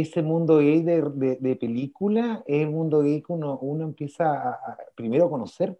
ese 0.00 0.22
mundo 0.22 0.58
gay 0.58 0.82
de, 0.82 1.00
de, 1.40 1.56
película 1.56 2.42
es 2.46 2.62
el 2.64 2.70
mundo 2.70 3.00
gay 3.00 3.22
que 3.22 3.32
uno, 3.32 3.58
uno 3.62 3.84
empieza 3.84 4.50
a, 4.50 4.76
primero 4.94 5.24
a 5.24 5.30
conocer, 5.30 5.78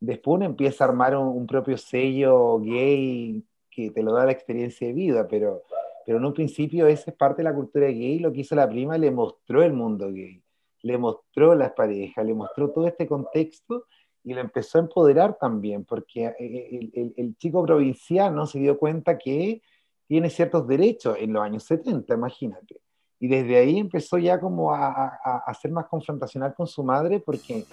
después 0.00 0.36
uno 0.36 0.46
empieza 0.46 0.82
a 0.82 0.88
armar 0.88 1.14
un, 1.14 1.46
propio 1.46 1.76
sello 1.76 2.58
gay 2.60 3.44
que 3.70 3.90
te 3.90 4.02
lo 4.02 4.14
da 4.14 4.24
la 4.24 4.32
experiencia 4.32 4.86
de 4.86 4.94
vida, 4.94 5.28
pero, 5.28 5.64
pero 6.06 6.16
en 6.16 6.24
un 6.24 6.32
principio 6.32 6.86
esa 6.86 7.10
es 7.10 7.16
parte 7.18 7.42
de 7.42 7.50
la 7.50 7.54
cultura 7.54 7.88
gay, 7.88 8.18
lo 8.18 8.32
que 8.32 8.40
hizo 8.40 8.54
la 8.54 8.66
prima 8.66 8.96
le 8.96 9.10
mostró 9.10 9.62
el 9.62 9.74
mundo 9.74 10.10
gay, 10.10 10.42
le 10.80 10.96
mostró 10.96 11.54
las 11.54 11.72
parejas, 11.72 12.24
le 12.24 12.32
mostró 12.32 12.70
todo 12.70 12.86
este 12.86 13.06
contexto 13.06 13.84
y 14.24 14.32
lo 14.32 14.40
empezó 14.40 14.78
a 14.78 14.82
empoderar 14.82 15.36
también, 15.38 15.84
porque 15.84 16.32
el, 16.38 16.90
el, 16.94 17.12
el 17.14 17.36
chico 17.36 17.62
provinciano 17.66 18.46
se 18.46 18.58
dio 18.58 18.78
cuenta 18.78 19.18
que 19.18 19.60
tiene 20.06 20.30
ciertos 20.30 20.66
derechos 20.66 21.18
en 21.20 21.34
los 21.34 21.42
años 21.42 21.64
70, 21.64 22.14
imagínate 22.14 22.79
y 23.20 23.28
desde 23.28 23.58
ahí 23.58 23.78
empezó 23.78 24.18
ya 24.18 24.40
como 24.40 24.74
a, 24.74 25.20
a, 25.22 25.42
a, 25.46 25.54
ser 25.54 25.70
más 25.70 25.86
confrontacional 25.86 26.54
con 26.54 26.66
su 26.66 26.82
madre 26.82 27.20
porque 27.20 27.66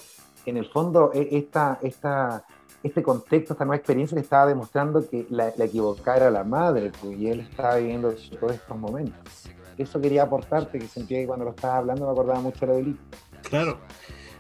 en 0.45 0.57
el 0.57 0.65
fondo 0.65 1.11
e, 1.13 1.29
esta, 1.31 1.79
esta, 1.81 2.45
este 2.83 3.01
contexto, 3.01 3.53
esta 3.53 3.63
nueva 3.65 3.77
experiencia 3.77 4.15
le 4.15 4.21
estaba 4.21 4.45
demostrando 4.45 5.07
que 5.09 5.25
la, 5.29 5.53
la 5.55 5.65
equivocada 5.65 6.17
era 6.17 6.31
la 6.31 6.43
madre 6.43 6.91
pues, 7.01 7.17
y 7.17 7.29
él 7.29 7.39
estaba 7.39 7.77
viviendo 7.77 8.13
todos 8.39 8.53
estos 8.53 8.77
momentos. 8.77 9.49
Eso 9.77 10.01
quería 10.01 10.23
aportarte, 10.23 10.79
que 10.79 10.87
sentía 10.87 11.19
que 11.19 11.27
cuando 11.27 11.45
lo 11.45 11.51
estabas 11.51 11.77
hablando 11.77 12.05
me 12.05 12.11
acordaba 12.11 12.41
mucho 12.41 12.65
de 12.65 12.83
la. 12.83 12.95
Claro. 13.43 13.77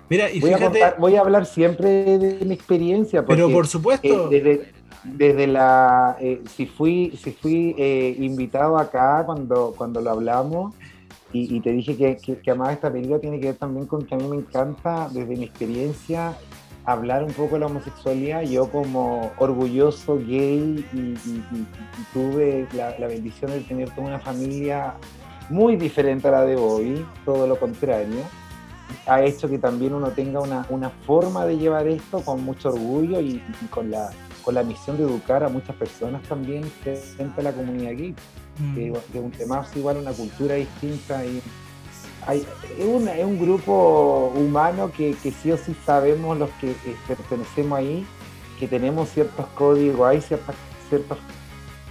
Mira, 0.09 0.31
y 0.31 0.39
voy, 0.39 0.53
fíjate... 0.53 0.83
a 0.83 0.95
voy 0.97 1.15
a 1.15 1.21
hablar 1.21 1.45
siempre 1.45 2.17
de 2.17 2.43
mi 2.43 2.53
experiencia. 2.53 3.23
Porque, 3.23 3.43
Pero 3.43 3.53
por 3.53 3.67
supuesto. 3.67 4.31
Eh, 4.31 4.41
desde, 4.41 4.73
desde 5.03 5.47
la 5.47 6.17
eh, 6.19 6.41
si 6.55 6.65
fui 6.65 7.17
si 7.21 7.31
fui 7.31 7.75
eh, 7.77 8.15
invitado 8.19 8.77
acá 8.77 9.23
cuando 9.25 9.73
cuando 9.77 10.01
lo 10.01 10.09
hablamos 10.09 10.75
y, 11.33 11.59
te 11.59 11.71
dije 11.71 11.97
que, 11.97 12.37
que, 12.37 12.51
amaba 12.51 12.71
esta 12.71 12.91
película 12.91 13.19
tiene 13.19 13.39
que 13.39 13.47
ver 13.47 13.55
también 13.55 13.85
con 13.85 14.05
que 14.05 14.15
a 14.15 14.17
mí 14.17 14.27
me 14.27 14.37
encanta, 14.37 15.09
desde 15.09 15.35
mi 15.35 15.43
experiencia, 15.43 16.37
hablar 16.85 17.21
un 17.21 17.33
poco 17.33 17.55
de 17.55 17.59
la 17.59 17.65
homosexualidad. 17.65 18.43
Yo 18.43 18.69
como 18.71 19.31
orgulloso 19.37 20.17
gay 20.17 20.85
y, 20.93 21.15
tuve 22.13 22.65
la, 22.73 23.07
bendición 23.07 23.51
de 23.51 23.59
tener 23.59 23.89
toda 23.91 24.07
una 24.07 24.19
familia 24.19 24.93
muy 25.49 25.75
diferente 25.75 26.29
a 26.29 26.31
la 26.31 26.45
de 26.45 26.55
Bobby, 26.55 27.05
todo 27.25 27.45
lo 27.45 27.59
contrario, 27.59 28.21
ha 29.05 29.21
hecho 29.21 29.49
que 29.49 29.59
también 29.59 29.93
uno 29.93 30.09
tenga 30.11 30.39
una, 30.39 30.89
forma 31.05 31.45
de 31.45 31.57
llevar 31.57 31.87
esto 31.87 32.21
con 32.21 32.43
mucho 32.43 32.69
orgullo 32.69 33.19
y, 33.19 33.41
con, 33.69 33.91
la, 33.91 34.11
con 34.43 34.55
la 34.55 34.63
misión 34.63 34.97
de 34.97 35.03
educar 35.03 35.43
a 35.43 35.49
muchas 35.49 35.75
personas 35.75 36.21
también 36.23 36.63
frente 36.63 37.41
a 37.41 37.43
la 37.43 37.51
comunidad 37.51 37.91
gay 37.91 38.15
que, 38.75 38.91
mm. 38.91 39.23
un 39.23 39.31
tema 39.31 39.65
igual 39.75 39.97
una 39.97 40.11
cultura 40.11 40.55
distinta 40.55 41.25
y 41.25 41.41
hay, 42.25 42.45
es, 42.77 42.85
una, 42.85 43.15
es, 43.15 43.25
un 43.25 43.39
grupo 43.39 44.33
humano 44.35 44.91
que, 44.91 45.15
que, 45.23 45.31
sí 45.31 45.51
o 45.51 45.57
sí 45.57 45.75
sabemos 45.85 46.37
los 46.37 46.49
que 46.59 46.71
eh, 46.71 46.95
pertenecemos 47.07 47.79
ahí, 47.79 48.05
que 48.59 48.67
tenemos 48.67 49.09
ciertos 49.09 49.45
códigos, 49.55 50.07
hay 50.07 50.21
ciertas, 50.21 50.55
ciertas 50.89 51.17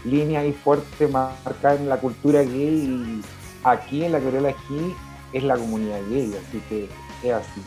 líneas 0.04 0.42
ahí 0.44 0.52
fuertes 0.52 1.10
marcadas 1.10 1.80
en 1.80 1.88
la 1.88 1.98
cultura 1.98 2.42
gay 2.42 2.52
y 2.52 3.22
aquí 3.64 4.04
en 4.04 4.12
la 4.12 4.20
Corea 4.20 4.50
aquí 4.50 4.94
es 5.32 5.42
la 5.42 5.56
comunidad 5.56 6.00
gay, 6.10 6.34
así 6.34 6.60
que 6.68 6.88
es 7.22 7.32
así. 7.32 7.62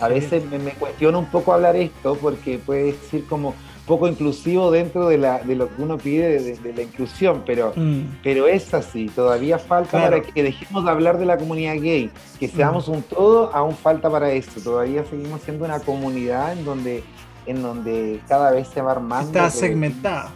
a 0.00 0.08
veces 0.08 0.44
me, 0.46 0.58
me 0.58 0.72
cuestiono 0.72 1.18
un 1.18 1.30
poco 1.30 1.52
hablar 1.52 1.74
esto 1.76 2.16
porque 2.16 2.58
puede 2.58 2.92
decir 2.92 3.26
como 3.26 3.54
poco 3.88 4.06
inclusivo 4.06 4.70
dentro 4.70 5.08
de, 5.08 5.18
la, 5.18 5.40
de 5.40 5.56
lo 5.56 5.74
que 5.74 5.82
uno 5.82 5.98
pide 5.98 6.40
de, 6.40 6.72
la 6.72 6.82
inclusión, 6.82 7.42
pero, 7.44 7.72
mm. 7.74 8.18
pero 8.22 8.46
es 8.46 8.72
así, 8.74 9.06
todavía 9.08 9.58
falta 9.58 10.00
para 10.00 10.20
que 10.20 10.42
dejemos 10.42 10.84
de 10.84 10.90
hablar 10.90 11.18
de 11.18 11.26
la 11.26 11.38
comunidad 11.38 11.74
gay, 11.74 12.10
que 12.38 12.46
mm. 12.46 12.50
seamos 12.50 12.86
un 12.86 13.02
todo, 13.02 13.52
aún 13.52 13.74
falta 13.74 14.10
para 14.10 14.30
eso, 14.30 14.60
todavía 14.60 15.04
seguimos 15.06 15.40
siendo 15.42 15.64
una 15.64 15.80
comunidad 15.80 16.52
en 16.52 16.64
donde, 16.64 17.02
en 17.46 17.62
donde 17.62 18.20
cada 18.28 18.52
vez 18.52 18.68
se 18.68 18.82
va 18.82 18.92
armando. 18.92 19.26
Está 19.26 19.50
segmentada. 19.50 20.30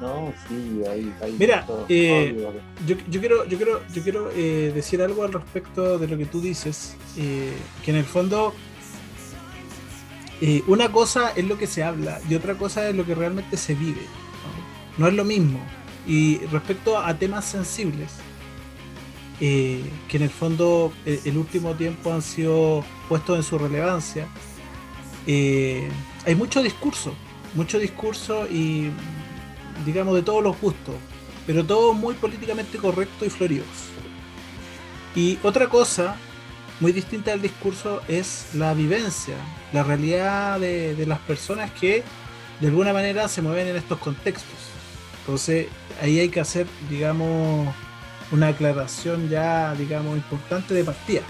No, 0.00 0.32
sí, 0.48 0.82
ahí, 0.90 1.14
ahí 1.22 1.36
Mira, 1.38 1.64
eh, 1.88 2.48
yo, 2.84 2.96
yo, 3.08 3.20
quiero, 3.20 3.46
yo 3.46 3.56
quiero, 3.56 3.80
yo 3.94 4.02
quiero 4.02 4.30
eh, 4.34 4.72
decir 4.74 5.00
algo 5.00 5.22
al 5.22 5.32
respecto 5.32 5.96
de 5.96 6.08
lo 6.08 6.18
que 6.18 6.26
tú 6.26 6.40
dices, 6.40 6.96
eh, 7.16 7.52
que 7.84 7.92
en 7.92 7.98
el 7.98 8.04
fondo 8.04 8.52
eh, 10.44 10.64
una 10.66 10.90
cosa 10.90 11.30
es 11.36 11.46
lo 11.46 11.56
que 11.56 11.68
se 11.68 11.84
habla 11.84 12.20
y 12.28 12.34
otra 12.34 12.56
cosa 12.56 12.88
es 12.88 12.96
lo 12.96 13.06
que 13.06 13.14
realmente 13.14 13.56
se 13.56 13.76
vive. 13.76 14.02
No, 14.98 15.06
es 15.06 15.14
lo 15.14 15.24
mismo. 15.24 15.60
Y 16.04 16.38
respecto 16.46 16.98
a 16.98 17.16
temas 17.16 17.44
sensibles, 17.44 18.10
eh, 19.40 19.84
que 20.08 20.16
en 20.16 20.24
el 20.24 20.30
fondo 20.30 20.92
el, 21.06 21.14
eh, 21.14 21.20
el, 21.26 21.38
último 21.38 21.74
tiempo 21.74 22.12
han 22.12 22.22
sido 22.22 22.84
puestos 23.08 23.36
en 23.36 23.44
su 23.44 23.56
relevancia, 23.56 24.26
hay 25.28 26.34
mucho 26.36 26.60
discurso, 26.60 27.14
mucho 27.54 27.78
discurso 27.78 28.48
y 28.48 28.90
digamos 29.86 30.16
de 30.16 30.22
todos 30.22 30.42
los 30.42 30.60
gustos, 30.60 30.96
pero 31.46 31.64
todo 31.64 31.94
muy 31.94 32.14
políticamente 32.14 32.78
correcto 32.78 33.24
y 33.24 33.30
floridos. 33.30 33.68
Y 35.14 35.38
otra 35.44 35.68
cosa 35.68 36.16
muy 36.82 36.90
distinta 36.90 37.32
al 37.32 37.40
discurso 37.40 38.02
es 38.08 38.46
la 38.54 38.74
vivencia, 38.74 39.36
la 39.72 39.84
realidad 39.84 40.58
de, 40.58 41.04
las 41.06 41.20
personas 41.20 41.70
que 41.70 42.02
de 42.60 42.66
alguna 42.66 42.92
manera 42.92 43.28
se 43.28 43.40
mueven 43.40 43.68
en 43.68 43.76
estos 43.76 43.98
contextos. 44.00 44.58
Entonces 45.20 45.68
ahí 46.02 46.18
hay 46.18 46.28
que 46.28 46.40
hacer, 46.40 46.66
digamos, 46.90 47.72
una 48.32 48.48
aclaración 48.48 49.28
ya, 49.28 49.72
digamos, 49.74 50.16
importante 50.16 50.74
de 50.74 50.82
partida. 50.82 51.22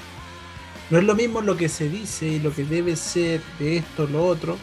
No 0.88 0.96
es 0.96 1.04
lo 1.04 1.14
mismo 1.14 1.42
lo 1.42 1.54
que 1.54 1.68
se 1.68 1.90
dice 1.90 2.28
y 2.28 2.40
lo 2.40 2.54
que 2.54 2.64
debe 2.64 2.96
ser 2.96 3.42
de 3.58 3.76
esto, 3.76 4.06
lo 4.06 4.24
otro, 4.24 4.56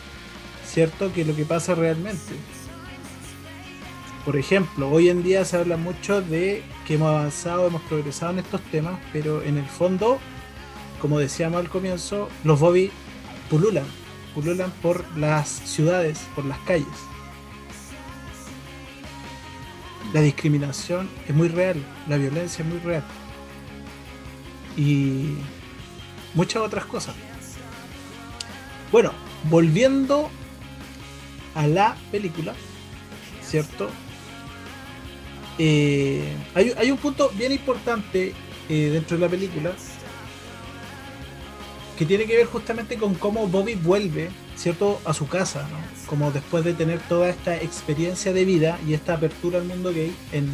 ¿cierto? 0.66 1.14
Que 1.14 1.24
lo 1.24 1.36
que 1.36 1.46
pasa 1.46 1.76
realmente. 1.76 2.34
Por 4.26 4.38
ejemplo, 4.38 4.90
hoy 4.90 5.10
en 5.10 5.22
día 5.22 5.46
se 5.46 5.58
habla 5.58 5.78
mucho 5.78 6.24
de 6.24 6.64
que 6.88 6.96
hemos 6.96 7.10
avanzado, 7.10 7.68
hemos 7.68 7.84
progresado 7.84 8.32
en 8.32 8.40
estos 8.40 8.62
temas, 8.72 9.00
pero 9.14 9.44
en 9.44 9.60
el 9.60 9.68
fondo 9.68 10.20
como 11.00 11.20
decíamos 11.20 11.60
al 11.60 11.70
comienzo, 11.70 12.30
los 12.44 12.60
Bobby 12.60 12.92
pululan, 13.50 13.86
pululan 14.34 14.72
por 14.82 15.06
las 15.18 15.50
ciudades, 15.50 16.20
por 16.36 16.46
las 16.46 16.60
calles. 16.60 16.88
La 20.14 20.22
discriminación 20.22 21.10
es 21.28 21.36
muy 21.36 21.50
real, 21.50 21.84
la 22.08 22.18
violencia 22.18 22.64
es 22.64 22.70
muy 22.70 22.80
real. 22.80 23.04
y 24.78 25.36
muchas 26.36 26.62
otras 26.62 26.86
cosas. 26.86 27.16
Bueno, 28.92 29.12
volviendo 29.50 30.30
a 31.54 31.68
la 31.68 31.98
película, 32.12 32.54
¿cierto? 33.44 33.90
Eh, 35.58 36.34
hay, 36.56 36.90
un 36.90 36.98
punto 36.98 37.30
bien 37.36 37.52
importante 37.52 38.34
eh, 38.70 38.90
dentro 38.94 39.18
de 39.18 39.22
la 39.22 39.30
película 39.30 39.74
que 42.00 42.06
tiene 42.06 42.26
que 42.26 42.38
ver 42.38 42.46
justamente 42.46 42.98
con 42.98 43.14
cómo 43.14 43.50
Bobby 43.50 43.76
vuelve, 43.76 44.30
¿cierto?, 44.56 45.02
a 45.04 45.14
su 45.14 45.28
casa, 45.28 45.68
¿no? 45.68 45.78
Como 46.08 46.32
después 46.32 46.64
de 46.64 46.74
tener 46.74 47.02
toda 47.10 47.28
esta 47.28 47.58
experiencia 47.58 48.32
de 48.32 48.46
vida 48.46 48.80
y 48.88 48.94
esta 48.94 49.16
apertura 49.16 49.60
al 49.60 49.66
mundo 49.66 49.92
gay 49.92 50.16
en, 50.32 50.50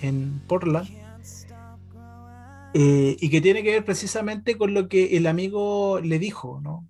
en 0.00 0.40
Portland. 0.48 0.88
Eh, 2.72 3.14
y 3.20 3.28
que 3.28 3.42
tiene 3.42 3.62
que 3.62 3.72
ver 3.72 3.84
precisamente 3.84 4.56
con 4.56 4.72
lo 4.72 4.88
que 4.88 5.18
el 5.18 5.26
amigo 5.26 6.00
le 6.00 6.18
dijo, 6.18 6.62
¿no? 6.62 6.88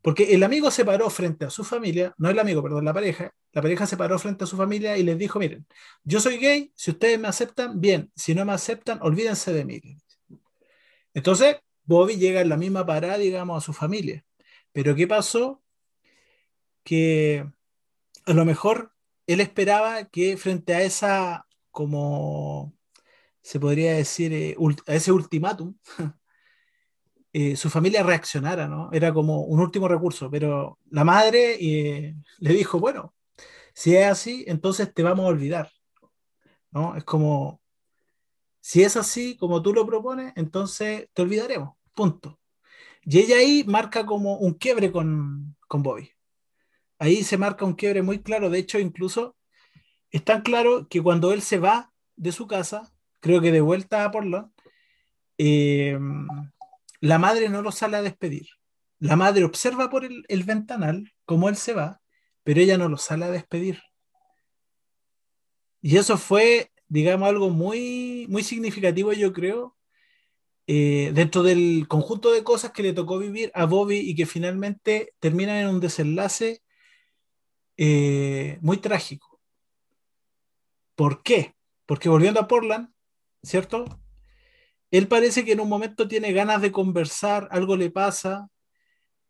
Porque 0.00 0.34
el 0.34 0.44
amigo 0.44 0.70
se 0.70 0.84
paró 0.84 1.10
frente 1.10 1.44
a 1.44 1.50
su 1.50 1.64
familia, 1.64 2.14
no 2.18 2.30
el 2.30 2.38
amigo, 2.38 2.62
perdón, 2.62 2.84
la 2.84 2.94
pareja, 2.94 3.32
la 3.50 3.62
pareja 3.62 3.84
se 3.84 3.96
paró 3.96 4.16
frente 4.20 4.44
a 4.44 4.46
su 4.46 4.56
familia 4.56 4.96
y 4.96 5.02
les 5.02 5.18
dijo, 5.18 5.40
miren, 5.40 5.66
yo 6.04 6.20
soy 6.20 6.36
gay, 6.36 6.70
si 6.76 6.92
ustedes 6.92 7.18
me 7.18 7.26
aceptan, 7.26 7.80
bien, 7.80 8.12
si 8.14 8.32
no 8.32 8.44
me 8.44 8.52
aceptan, 8.52 9.00
olvídense 9.02 9.52
de 9.52 9.64
mí. 9.64 9.80
Entonces, 11.14 11.56
Bobby 11.84 12.16
llega 12.16 12.40
en 12.40 12.48
la 12.48 12.56
misma 12.56 12.86
parada, 12.86 13.18
digamos, 13.18 13.62
a 13.62 13.64
su 13.64 13.72
familia. 13.72 14.24
Pero 14.72 14.94
¿qué 14.94 15.06
pasó? 15.06 15.62
Que 16.84 17.46
a 18.26 18.32
lo 18.32 18.44
mejor 18.44 18.92
él 19.26 19.40
esperaba 19.40 20.04
que 20.06 20.36
frente 20.36 20.74
a 20.74 20.82
esa, 20.82 21.46
como 21.70 22.74
se 23.42 23.60
podría 23.60 23.94
decir, 23.94 24.32
eh, 24.32 24.56
a 24.86 24.94
ese 24.94 25.12
ultimátum, 25.12 25.76
Eh, 27.34 27.56
su 27.56 27.70
familia 27.70 28.02
reaccionara, 28.02 28.68
¿no? 28.68 28.90
Era 28.92 29.12
como 29.14 29.40
un 29.40 29.58
último 29.60 29.88
recurso, 29.88 30.30
pero 30.30 30.78
la 30.90 31.02
madre 31.02 31.56
eh, 31.58 32.14
le 32.38 32.52
dijo, 32.52 32.78
bueno, 32.78 33.14
si 33.72 33.96
es 33.96 34.06
así, 34.06 34.44
entonces 34.46 34.92
te 34.92 35.02
vamos 35.02 35.24
a 35.24 35.28
olvidar, 35.28 35.72
¿no? 36.72 36.94
Es 36.94 37.04
como, 37.04 37.61
si 38.62 38.82
es 38.82 38.96
así 38.96 39.36
como 39.36 39.60
tú 39.60 39.74
lo 39.74 39.84
propones, 39.84 40.32
entonces 40.36 41.08
te 41.12 41.22
olvidaremos, 41.22 41.74
punto. 41.92 42.40
Y 43.02 43.18
ella 43.18 43.36
ahí 43.36 43.64
marca 43.66 44.06
como 44.06 44.36
un 44.38 44.54
quiebre 44.54 44.90
con, 44.90 45.56
con 45.68 45.82
Bobby. 45.82 46.10
Ahí 46.98 47.24
se 47.24 47.36
marca 47.36 47.64
un 47.66 47.74
quiebre 47.74 48.00
muy 48.00 48.22
claro, 48.22 48.48
de 48.48 48.60
hecho 48.60 48.78
incluso 48.78 49.36
es 50.10 50.24
tan 50.24 50.42
claro 50.42 50.88
que 50.88 51.02
cuando 51.02 51.32
él 51.32 51.42
se 51.42 51.58
va 51.58 51.92
de 52.16 52.32
su 52.32 52.46
casa, 52.46 52.94
creo 53.20 53.40
que 53.40 53.52
de 53.52 53.60
vuelta 53.60 54.04
a 54.04 54.10
Portland, 54.10 54.52
eh, 55.38 55.98
la 57.00 57.18
madre 57.18 57.48
no 57.48 57.62
lo 57.62 57.72
sale 57.72 57.96
a 57.96 58.02
despedir. 58.02 58.46
La 59.00 59.16
madre 59.16 59.42
observa 59.44 59.90
por 59.90 60.04
el, 60.04 60.44
ventanal 60.44 61.12
cómo 61.24 61.48
él 61.48 61.56
se 61.56 61.72
va, 61.72 62.00
pero 62.44 62.60
ella 62.60 62.78
no 62.78 62.88
lo 62.88 62.96
sale 62.96 63.24
a 63.24 63.30
despedir. 63.30 63.82
Y 65.80 65.96
eso 65.96 66.16
fue, 66.16 66.71
digamos, 66.92 67.28
algo 67.28 67.48
muy, 67.50 68.26
muy 68.28 68.42
significativo, 68.42 69.14
yo 69.14 69.32
creo, 69.32 69.76
eh, 70.66 71.10
dentro 71.14 71.42
del 71.42 71.86
conjunto 71.88 72.32
de 72.32 72.44
cosas 72.44 72.72
que 72.72 72.82
le 72.82 72.92
tocó 72.92 73.18
vivir 73.18 73.50
a 73.54 73.64
Bobby 73.64 73.98
y 73.98 74.14
que 74.14 74.26
finalmente 74.26 75.14
terminan 75.18 75.56
en 75.56 75.68
un 75.68 75.80
desenlace 75.80 76.62
eh, 77.78 78.58
muy 78.60 78.76
trágico. 78.76 79.40
¿Por 80.94 81.22
qué? 81.22 81.54
Porque 81.86 82.10
volviendo 82.10 82.40
a 82.40 82.48
Portland, 82.48 82.92
¿cierto? 83.42 83.86
él 84.90 85.08
parece 85.08 85.44
que 85.46 85.52
en 85.52 85.60
un 85.60 85.68
momento 85.70 86.06
tiene 86.08 86.32
ganas 86.32 86.60
de 86.60 86.72
conversar, 86.72 87.48
algo 87.50 87.76
le 87.76 87.90
pasa. 87.90 88.48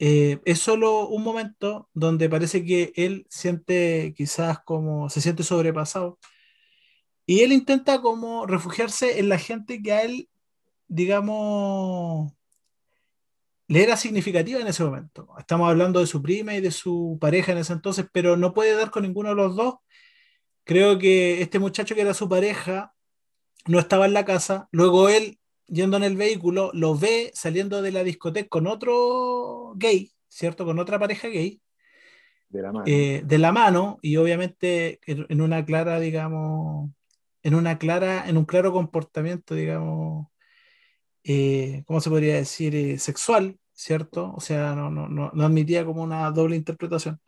Eh, 0.01 0.41
es 0.45 0.59
solo 0.59 1.07
un 1.09 1.23
momento 1.23 1.89
donde 1.95 2.29
parece 2.29 2.65
que 2.65 2.93
él 2.97 3.27
siente 3.31 4.15
quizás 4.17 4.59
como 4.65 5.09
se 5.11 5.21
siente 5.21 5.45
sobrepasado. 5.45 6.19
Y 7.33 7.41
él 7.41 7.53
intenta 7.53 8.03
como 8.03 8.45
refugiarse 8.45 9.19
en 9.19 9.31
la 9.31 9.39
gente 9.39 9.81
que 9.83 9.91
a 9.91 10.03
él, 10.03 10.29
digamos, 10.87 12.31
le 13.69 13.83
era 13.83 13.97
significativa 13.97 14.61
en 14.61 14.67
ese 14.67 14.85
momento. 14.85 15.31
Estamos 15.39 15.71
hablando 15.71 16.01
de 16.01 16.07
su 16.07 16.21
prima 16.21 16.55
y 16.55 16.61
de 16.61 16.71
su 16.71 17.17
pareja 17.19 17.53
en 17.53 17.59
ese 17.59 17.73
entonces, 17.73 18.05
pero 18.13 18.37
no 18.37 18.53
puede 18.53 18.77
dar 18.77 18.91
con 18.91 19.05
ninguno 19.05 19.31
de 19.31 19.35
los 19.37 19.57
dos. 19.57 19.77
Creo 20.65 20.99
que 20.99 21.41
este 21.41 21.59
muchacho 21.59 21.95
que 21.95 22.03
era 22.03 22.13
su 22.13 22.29
pareja 22.29 22.93
no 23.67 23.79
estaba 23.79 24.05
en 24.05 24.13
la 24.13 24.27
casa. 24.27 24.69
Luego 24.71 25.09
él 25.09 25.39
yendo 25.69 25.97
en 25.97 26.03
el 26.03 26.19
vehículo, 26.19 26.71
lo 26.75 26.99
ve 26.99 27.31
saliendo 27.33 27.81
de 27.81 27.93
la 27.93 28.05
discoteca 28.05 28.51
con 28.51 28.67
otro 28.67 29.73
gay, 29.77 30.13
¿cierto? 30.29 30.67
Con 30.67 30.79
otra 30.79 30.99
pareja 30.99 31.29
gay. 31.29 31.63
De 32.51 32.61
la 32.61 32.73
mano. 32.73 32.85
Eh, 32.87 33.23
de 33.25 33.39
la 33.39 33.53
mano, 33.53 33.99
y 34.03 34.19
obviamente 34.19 35.01
en 35.07 35.41
una 35.41 35.65
clara, 35.65 35.99
digamos, 35.99 36.91
en 37.43 37.55
una 37.55 37.79
clara, 37.79 38.29
en 38.29 38.37
un 38.37 38.45
claro 38.45 38.73
comportamiento, 38.73 39.55
digamos, 39.55 40.29
eh, 41.25 41.83
¿cómo 41.87 42.01
se 42.01 42.11
podría 42.11 42.37
decir? 42.37 42.75
Eh, 42.75 42.99
sexual, 42.99 43.59
¿cierto? 43.73 44.33
O 44.37 44.41
sea, 44.41 44.75
no, 44.75 44.91
no, 44.91 45.09
no, 45.09 45.31
no, 45.33 45.45
admitía 45.45 45.85
como 45.85 46.03
una 46.03 46.31
doble 46.31 46.57
interpretación. 46.57 47.21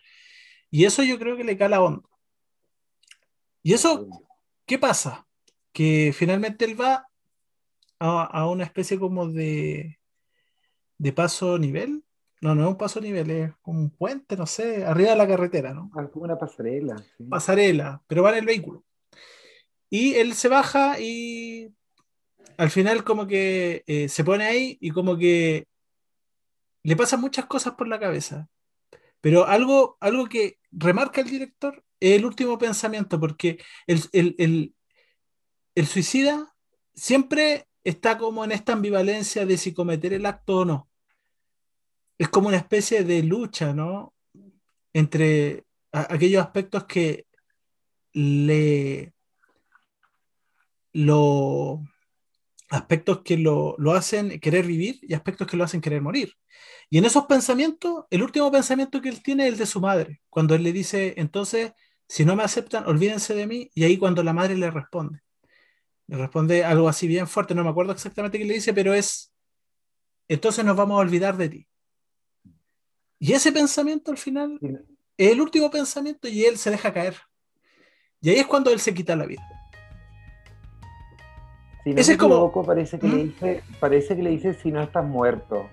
Y 0.70 0.85
eso 0.85 1.03
yo 1.03 1.18
creo 1.18 1.37
que 1.37 1.44
le 1.44 1.57
cala 1.57 1.83
hondo. 1.83 2.09
¿Y 3.62 3.72
eso 3.74 4.07
qué 4.66 4.79
pasa? 4.79 5.27
Que 5.72 6.12
finalmente 6.14 6.64
él 6.64 6.81
va 6.81 7.09
a, 7.98 8.46
una 8.48 8.64
especie 8.64 8.98
como 8.98 9.29
de, 9.29 9.98
de 10.98 11.12
paso 11.12 11.59
nivel. 11.59 12.05
No, 12.40 12.55
no 12.55 12.64
es 12.64 12.68
un 12.68 12.77
paso 12.77 13.00
nivel, 13.00 13.31
es 13.31 13.53
como 13.62 13.81
un 13.81 13.90
puente, 13.90 14.37
no 14.37 14.46
sé, 14.46 14.85
arriba 14.85 15.11
de 15.11 15.16
la 15.16 15.27
carretera, 15.27 15.72
¿no? 15.72 15.90
Ah, 15.94 16.07
como 16.12 16.27
una 16.27 16.38
pasarela. 16.38 16.96
Pasarela, 17.31 18.03
pero 18.07 18.22
va 18.22 18.33
en 18.33 18.38
el 18.38 18.44
vehículo. 18.44 18.85
Y 19.94 20.16
él 20.16 20.35
se 20.35 20.48
baja 20.48 20.98
y 20.98 21.72
al 22.57 22.68
final 22.68 23.04
como 23.04 23.28
que 23.28 23.85
eh, 23.87 24.09
se 24.09 24.24
pone 24.24 24.44
ahí 24.44 24.76
y 24.80 24.90
como 24.90 25.16
que 25.16 25.68
le 26.83 26.96
pasan 26.96 27.20
muchas 27.20 27.46
cosas 27.46 27.74
por 27.74 27.87
la 27.87 28.00
cabeza. 28.00 28.48
Pero 29.20 29.46
algo, 29.46 29.96
algo 30.00 30.28
que 30.28 30.59
remarca 30.72 31.20
el 31.20 31.30
director 31.30 31.85
es 32.00 32.16
el 32.16 32.24
último 32.24 32.59
pensamiento, 32.59 33.20
porque 33.20 33.62
el, 33.87 34.00
el, 34.12 34.74
el 35.76 35.87
suicida 35.87 36.57
siempre 36.92 37.68
está 37.85 38.18
como 38.18 38.44
en 38.44 38.50
esta 38.50 38.72
ambivalencia 38.72 39.46
de 39.46 39.57
si 39.57 39.72
cometer 39.72 40.12
el 40.12 40.26
acto 40.26 40.57
o 40.57 40.64
no. 40.64 40.88
Es 42.18 42.28
como 42.30 42.48
una 42.48 42.57
especie 42.57 43.04
de 43.04 43.22
lucha, 43.22 43.72
¿no? 43.72 44.12
Entre 44.92 45.62
aquellos 45.92 46.42
aspectos 46.42 46.83
que 46.83 47.28
le... 48.12 49.13
Lo, 50.94 51.83
aspectos 52.70 53.20
que 53.22 53.37
lo, 53.37 53.74
lo, 53.78 53.92
hacen 53.92 54.40
querer 54.40 54.66
vivir 54.66 54.98
y 55.02 55.14
aspectos 55.14 55.46
que 55.46 55.57
lo 55.57 55.64
hacen 55.64 55.80
querer 55.80 56.00
morir. 56.00 56.33
Y 56.90 56.98
en 56.98 57.04
esos 57.04 57.26
pensamientos, 57.26 58.04
el 58.11 58.22
último 58.22 58.50
pensamiento 58.50 59.00
que 59.00 59.09
él 59.09 59.22
tiene 59.22 59.46
es 59.46 59.52
el 59.52 59.59
de 59.59 59.66
su 59.66 59.80
madre, 59.80 60.22
cuando 60.30 60.54
él 60.54 60.62
le 60.62 60.72
dice, 60.72 61.14
entonces, 61.16 61.72
si 62.09 62.24
no 62.24 62.37
me 62.37 62.42
aceptan, 62.42 62.87
olvídense 62.87 63.35
de 63.35 63.46
mí, 63.46 63.70
y 63.74 63.85
ahí 63.85 63.98
cuando 63.98 64.22
la 64.22 64.33
madre 64.33 64.57
le 64.57 64.70
responde, 64.70 65.20
le 66.07 66.16
responde 66.16 66.64
algo 66.64 66.88
así 66.88 67.07
bien 67.07 67.26
fuerte, 67.26 67.54
no 67.54 67.64
me 67.64 67.70
acuerdo 67.70 67.92
exactamente 67.92 68.38
qué 68.38 68.44
le 68.44 68.54
dice, 68.54 68.74
pero 68.74 68.94
es, 68.94 69.33
entonces 70.28 70.64
nos 70.64 70.76
vamos 70.76 70.96
a 70.96 71.00
olvidar 71.00 71.37
de 71.37 71.48
ti. 71.48 71.68
Y 73.18 73.33
ese 73.33 73.52
pensamiento 73.52 74.11
al 74.11 74.18
final 74.18 74.59
es 75.16 75.33
el 75.33 75.40
último 75.40 75.70
pensamiento 75.70 76.28
y 76.28 76.44
él 76.44 76.59
se 76.59 76.70
deja 76.70 76.92
caer. 76.92 77.16
Y 78.20 78.30
ahí 78.30 78.37
es 78.37 78.46
cuando 78.46 78.70
él 78.70 78.80
se 78.80 78.92
quita 78.92 79.16
la 79.16 79.26
vida. 79.26 79.42
Si 81.84 81.92
no 81.92 82.00
ese 82.00 82.12
es 82.12 82.18
como... 82.18 82.50
parece, 82.64 82.98
que 82.98 83.06
le 83.06 83.14
¿Mm? 83.14 83.26
dice, 83.26 83.62
parece 83.78 84.16
que 84.16 84.22
le 84.22 84.30
dice 84.30 84.54
si 84.54 84.72
no 84.72 84.82
estás 84.82 85.04
muerto. 85.04 85.68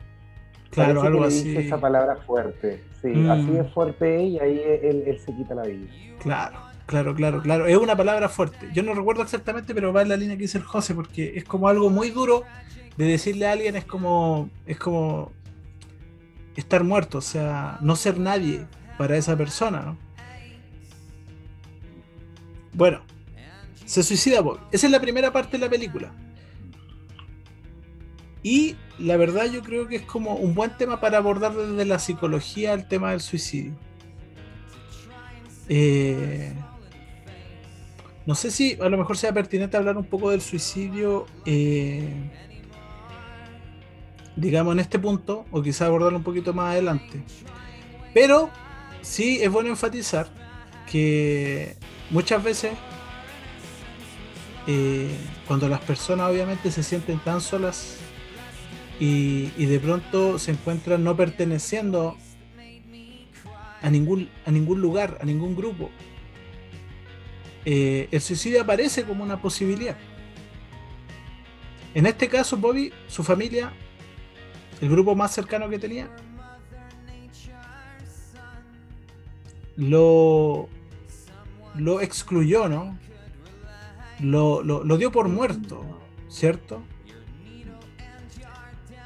Claro, 0.69 1.01
algo 1.01 1.23
así. 1.23 1.49
Dice 1.49 1.67
esa 1.67 1.79
palabra 1.79 2.17
fuerte. 2.17 2.83
Sí, 3.01 3.07
mm. 3.07 3.31
así 3.31 3.57
es 3.57 3.73
fuerte 3.73 4.23
y 4.23 4.39
ahí 4.39 4.61
él, 4.83 5.03
él 5.07 5.19
se 5.19 5.33
quita 5.33 5.55
la 5.55 5.63
vida. 5.63 5.87
Claro. 6.19 6.71
Claro, 6.91 7.15
claro, 7.15 7.41
claro. 7.41 7.67
Es 7.67 7.77
una 7.77 7.95
palabra 7.95 8.27
fuerte. 8.27 8.67
Yo 8.73 8.83
no 8.83 8.93
recuerdo 8.93 9.21
exactamente, 9.21 9.73
pero 9.73 9.93
va 9.93 10.01
en 10.01 10.09
la 10.09 10.17
línea 10.17 10.35
que 10.35 10.41
dice 10.41 10.57
el 10.57 10.65
José, 10.65 10.93
porque 10.93 11.37
es 11.37 11.45
como 11.45 11.69
algo 11.69 11.89
muy 11.89 12.09
duro 12.09 12.43
de 12.97 13.05
decirle 13.05 13.47
a 13.47 13.53
alguien, 13.53 13.77
es 13.77 13.85
como, 13.85 14.49
es 14.65 14.77
como 14.77 15.31
estar 16.57 16.83
muerto, 16.83 17.19
o 17.19 17.21
sea, 17.21 17.77
no 17.79 17.95
ser 17.95 18.19
nadie 18.19 18.65
para 18.97 19.15
esa 19.15 19.37
persona, 19.37 19.81
¿no? 19.81 19.97
Bueno, 22.73 23.01
se 23.91 24.03
suicida 24.03 24.39
Bob. 24.39 24.57
Esa 24.71 24.85
es 24.87 24.91
la 24.91 25.01
primera 25.01 25.33
parte 25.33 25.57
de 25.57 25.65
la 25.65 25.69
película. 25.69 26.13
Y 28.41 28.77
la 28.97 29.17
verdad 29.17 29.51
yo 29.51 29.61
creo 29.61 29.89
que 29.89 29.97
es 29.97 30.03
como 30.03 30.35
un 30.35 30.55
buen 30.55 30.77
tema 30.77 31.01
para 31.01 31.17
abordar 31.17 31.53
desde 31.53 31.83
la 31.83 31.99
psicología 31.99 32.71
el 32.71 32.87
tema 32.87 33.11
del 33.11 33.19
suicidio. 33.19 33.73
Eh, 35.67 36.53
no 38.25 38.33
sé 38.33 38.49
si 38.49 38.77
a 38.79 38.87
lo 38.87 38.97
mejor 38.97 39.17
sea 39.17 39.33
pertinente 39.33 39.75
hablar 39.75 39.97
un 39.97 40.05
poco 40.05 40.29
del 40.31 40.39
suicidio 40.39 41.25
eh, 41.45 42.31
digamos, 44.37 44.71
en 44.71 44.79
este 44.79 44.99
punto, 44.99 45.45
o 45.51 45.61
quizá 45.61 45.87
abordarlo 45.87 46.17
un 46.17 46.23
poquito 46.23 46.53
más 46.53 46.71
adelante. 46.71 47.21
Pero 48.13 48.49
sí 49.01 49.39
es 49.41 49.51
bueno 49.51 49.67
enfatizar 49.67 50.29
que 50.89 51.75
muchas 52.09 52.41
veces 52.41 52.71
eh, 54.67 55.15
cuando 55.47 55.67
las 55.67 55.81
personas 55.81 56.29
obviamente 56.29 56.71
se 56.71 56.83
sienten 56.83 57.19
tan 57.19 57.41
solas 57.41 57.97
y, 58.99 59.47
de 59.65 59.79
pronto 59.79 60.37
se 60.37 60.51
encuentran 60.51 61.03
no 61.03 61.15
perteneciendo 61.17 62.15
a 63.81 63.89
ningún, 63.89 64.29
a 64.45 64.51
ningún 64.51 64.79
lugar, 64.79 65.17
a 65.21 65.25
ningún 65.25 65.55
grupo, 65.55 65.89
eh, 67.65 68.07
el 68.11 68.21
suicidio 68.21 68.61
aparece 68.61 69.03
como 69.03 69.23
una 69.23 69.41
posibilidad. 69.41 69.97
En 71.95 72.05
este 72.05 72.29
caso, 72.29 72.57
Bobby, 72.57 72.93
su 73.07 73.23
familia, 73.23 73.73
el 74.81 74.89
grupo 74.89 75.15
más 75.15 75.33
cercano 75.33 75.67
que 75.67 75.79
tenía, 75.79 76.07
lo, 79.75 80.69
lo 81.75 82.01
excluyó, 82.01 82.69
¿no? 82.69 82.97
Lo, 84.21 84.61
lo, 84.63 84.97
dio 84.97 85.11
por 85.11 85.27
muerto, 85.27 85.83
¿cierto? 86.27 86.81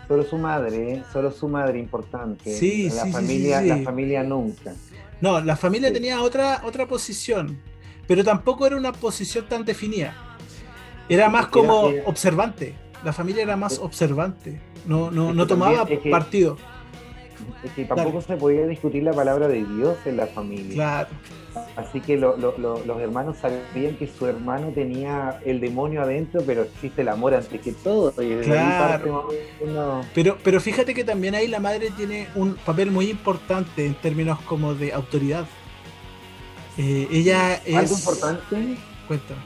Solo 0.08 0.24
su 0.24 0.38
madre, 0.38 1.04
solo 1.12 1.32
su 1.32 1.48
madre 1.48 1.80
importante. 1.80 2.54
Sí, 2.54 2.90
la 2.90 3.06
sí, 3.06 3.12
familia, 3.12 3.62
sí, 3.62 3.68
La 3.68 3.78
familia 3.78 4.24
nunca. 4.24 4.74
No, 5.22 5.40
la 5.40 5.56
familia 5.56 5.92
tenía 5.92 6.22
otra, 6.22 6.62
otra 6.66 6.86
posición, 6.86 7.60
pero 8.08 8.24
tampoco 8.24 8.68
era 8.68 8.76
una 8.76 8.92
posición 8.92 9.48
tan 9.48 9.66
definida. 9.66 10.14
Era 11.10 11.30
más 11.30 11.48
como 11.48 11.92
observante. 12.06 12.76
La 13.04 13.14
familia 13.14 13.44
era 13.44 13.56
más 13.56 13.80
observante. 13.80 14.60
No, 14.86 15.12
no, 15.12 15.34
no 15.34 15.48
tomaba 15.48 15.88
partido. 16.12 16.58
Es 17.64 17.72
que 17.72 17.86
tampoco 17.86 18.22
se 18.22 18.38
podía 18.38 18.68
discutir 18.68 19.04
la 19.04 19.14
palabra 19.14 19.48
de 19.48 19.64
Dios 19.64 19.98
en 20.06 20.18
la 20.18 20.28
familia. 20.28 20.74
Claro. 20.74 21.10
Así 21.76 22.02
que 22.02 22.18
los 22.18 23.00
hermanos 23.00 23.38
sabían 23.38 23.96
que 23.98 24.08
su 24.08 24.26
hermano 24.28 24.68
tenía 24.70 25.40
el 25.46 25.60
demonio 25.60 26.02
adentro, 26.02 26.42
pero 26.46 26.64
existe 26.64 27.02
el 27.02 27.10
amor 27.10 27.34
antes 27.34 27.62
que 27.62 27.72
todo. 27.72 28.14
claro. 28.14 29.32
pero, 30.14 30.38
pero 30.44 30.60
fíjate 30.60 30.94
que 30.94 31.04
también 31.04 31.36
ahí 31.36 31.48
la 31.48 31.60
madre 31.60 31.92
tiene 31.96 32.28
un 32.36 32.56
papel 32.56 32.92
muy 32.92 33.10
importante 33.10 33.86
en 33.86 33.94
términos 33.96 34.40
como 34.42 34.76
de 34.76 34.94
autoridad. 34.94 35.46
Eh, 36.78 37.08
ella 37.12 37.56
es. 37.66 37.76
Algo 37.76 37.96
importante. 37.96 38.78
Cuéntame. 39.08 39.42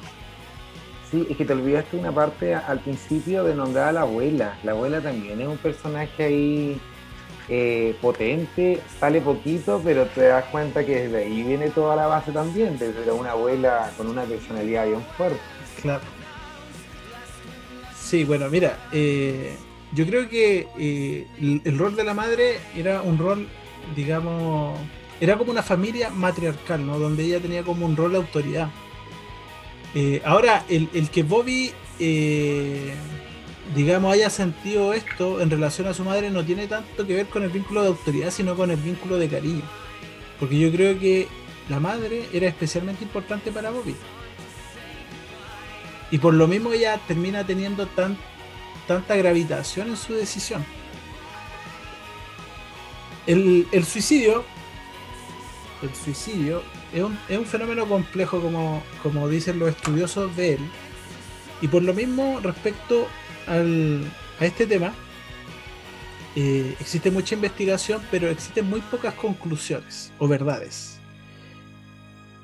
Sí, 1.12 1.26
es 1.30 1.38
que 1.38 1.46
te 1.46 1.54
olvidaste 1.54 1.98
una 1.98 2.12
parte 2.12 2.54
al 2.54 2.80
principio 2.80 3.44
de 3.44 3.56
nombrar 3.56 3.90
a 3.90 3.92
la 3.92 4.02
abuela. 4.02 4.58
La 4.64 4.74
abuela 4.74 5.02
también 5.02 5.42
es 5.42 5.48
un 5.48 5.58
personaje 5.58 6.24
ahí 6.24 6.82
eh, 7.52 7.96
potente, 8.00 8.80
sale 9.00 9.22
poquito, 9.22 9.82
pero 9.84 10.06
te 10.06 10.22
das 10.22 10.46
cuenta 10.46 10.86
que 10.86 11.08
desde 11.08 11.26
ahí 11.26 11.42
viene 11.42 11.72
toda 11.72 11.96
la 11.96 12.06
base 12.06 12.32
también, 12.32 12.78
desde 12.78 13.12
una 13.12 13.32
abuela 13.32 13.92
con 13.98 14.08
una 14.08 14.22
personalidad 14.22 14.86
bien 14.86 15.02
fuerte. 15.18 15.40
Claro. 15.82 16.02
Sí, 18.00 18.24
bueno, 18.24 18.50
mira, 18.50 18.78
eh, 18.92 19.56
yo 19.94 20.06
creo 20.06 20.30
que 20.30 20.68
eh, 20.78 21.62
el, 21.64 21.78
rol 21.80 21.96
de 21.96 22.04
la 22.04 22.14
madre 22.14 22.60
era 22.78 23.02
un 23.02 23.18
rol, 23.18 23.48
digamos, 23.96 24.80
era 25.20 25.36
como 25.36 25.50
una 25.50 25.64
familia 25.64 26.12
matriarcal, 26.12 26.86
¿no? 26.86 27.00
Donde 27.00 27.24
ella 27.24 27.40
tenía 27.40 27.64
como 27.64 27.86
un 27.86 27.98
rol 27.98 28.12
de 28.12 28.18
autoridad. 28.18 28.70
ahora, 30.24 30.66
el, 30.70 30.88
el, 30.94 31.10
que 31.10 31.24
Bobby 31.24 31.72
digamos, 33.76 34.14
haya 34.14 34.30
sentido 34.30 34.94
esto 34.94 35.42
en 35.42 35.50
relación 35.50 35.88
a 35.88 35.94
su 35.94 36.04
madre 36.04 36.30
no 36.30 36.44
tiene 36.44 36.68
tanto 36.68 37.06
que 37.06 37.16
ver 37.16 37.28
con 37.28 37.44
el 37.44 37.50
vínculo 37.50 37.82
de 37.82 37.90
autoridad, 37.90 38.32
sino 38.32 38.56
con 38.56 38.72
el 38.72 38.78
vínculo 38.78 39.18
de 39.18 39.30
cariño. 39.30 39.64
Porque 40.40 40.58
yo 40.58 40.72
creo 40.72 41.00
que 41.00 41.28
la 41.70 41.80
madre 41.80 42.28
era 42.34 42.48
especialmente 42.48 43.04
importante 43.04 43.52
para 43.52 43.70
Bobby. 43.70 43.96
Y 46.12 46.18
por 46.18 46.34
lo 46.34 46.48
mismo 46.48 46.74
ella 46.74 47.00
termina 47.08 47.46
teniendo 47.46 47.86
tan, 47.86 48.18
tanta 48.88 49.16
gravitación 49.16 49.90
en 49.90 49.98
su 49.98 50.14
decisión. 50.14 50.66
El, 53.28 53.68
suicidio, 53.86 54.44
el 55.84 55.94
suicidio 55.94 56.64
es 56.92 57.04
un, 57.04 57.20
es 57.30 57.38
un 57.38 57.46
fenómeno 57.46 57.86
complejo 57.86 58.42
como, 58.42 58.82
como 59.04 59.28
dicen 59.28 59.60
los 59.60 59.70
estudiosos 59.70 60.36
de 60.36 60.56
él. 60.56 60.60
Y 61.62 61.68
por 61.68 61.84
lo 61.84 61.94
mismo, 61.94 62.40
respecto 62.42 63.08
a 63.50 64.46
este 64.46 64.68
tema, 64.68 64.94
eh, 66.36 66.76
existe 66.80 67.10
mucha 67.10 67.36
investigación, 67.36 68.02
pero 68.12 68.30
existen 68.30 68.70
muy 68.70 68.82
pocas 68.82 69.14
conclusiones 69.16 70.14
o 70.20 70.28
verdades. 70.28 71.00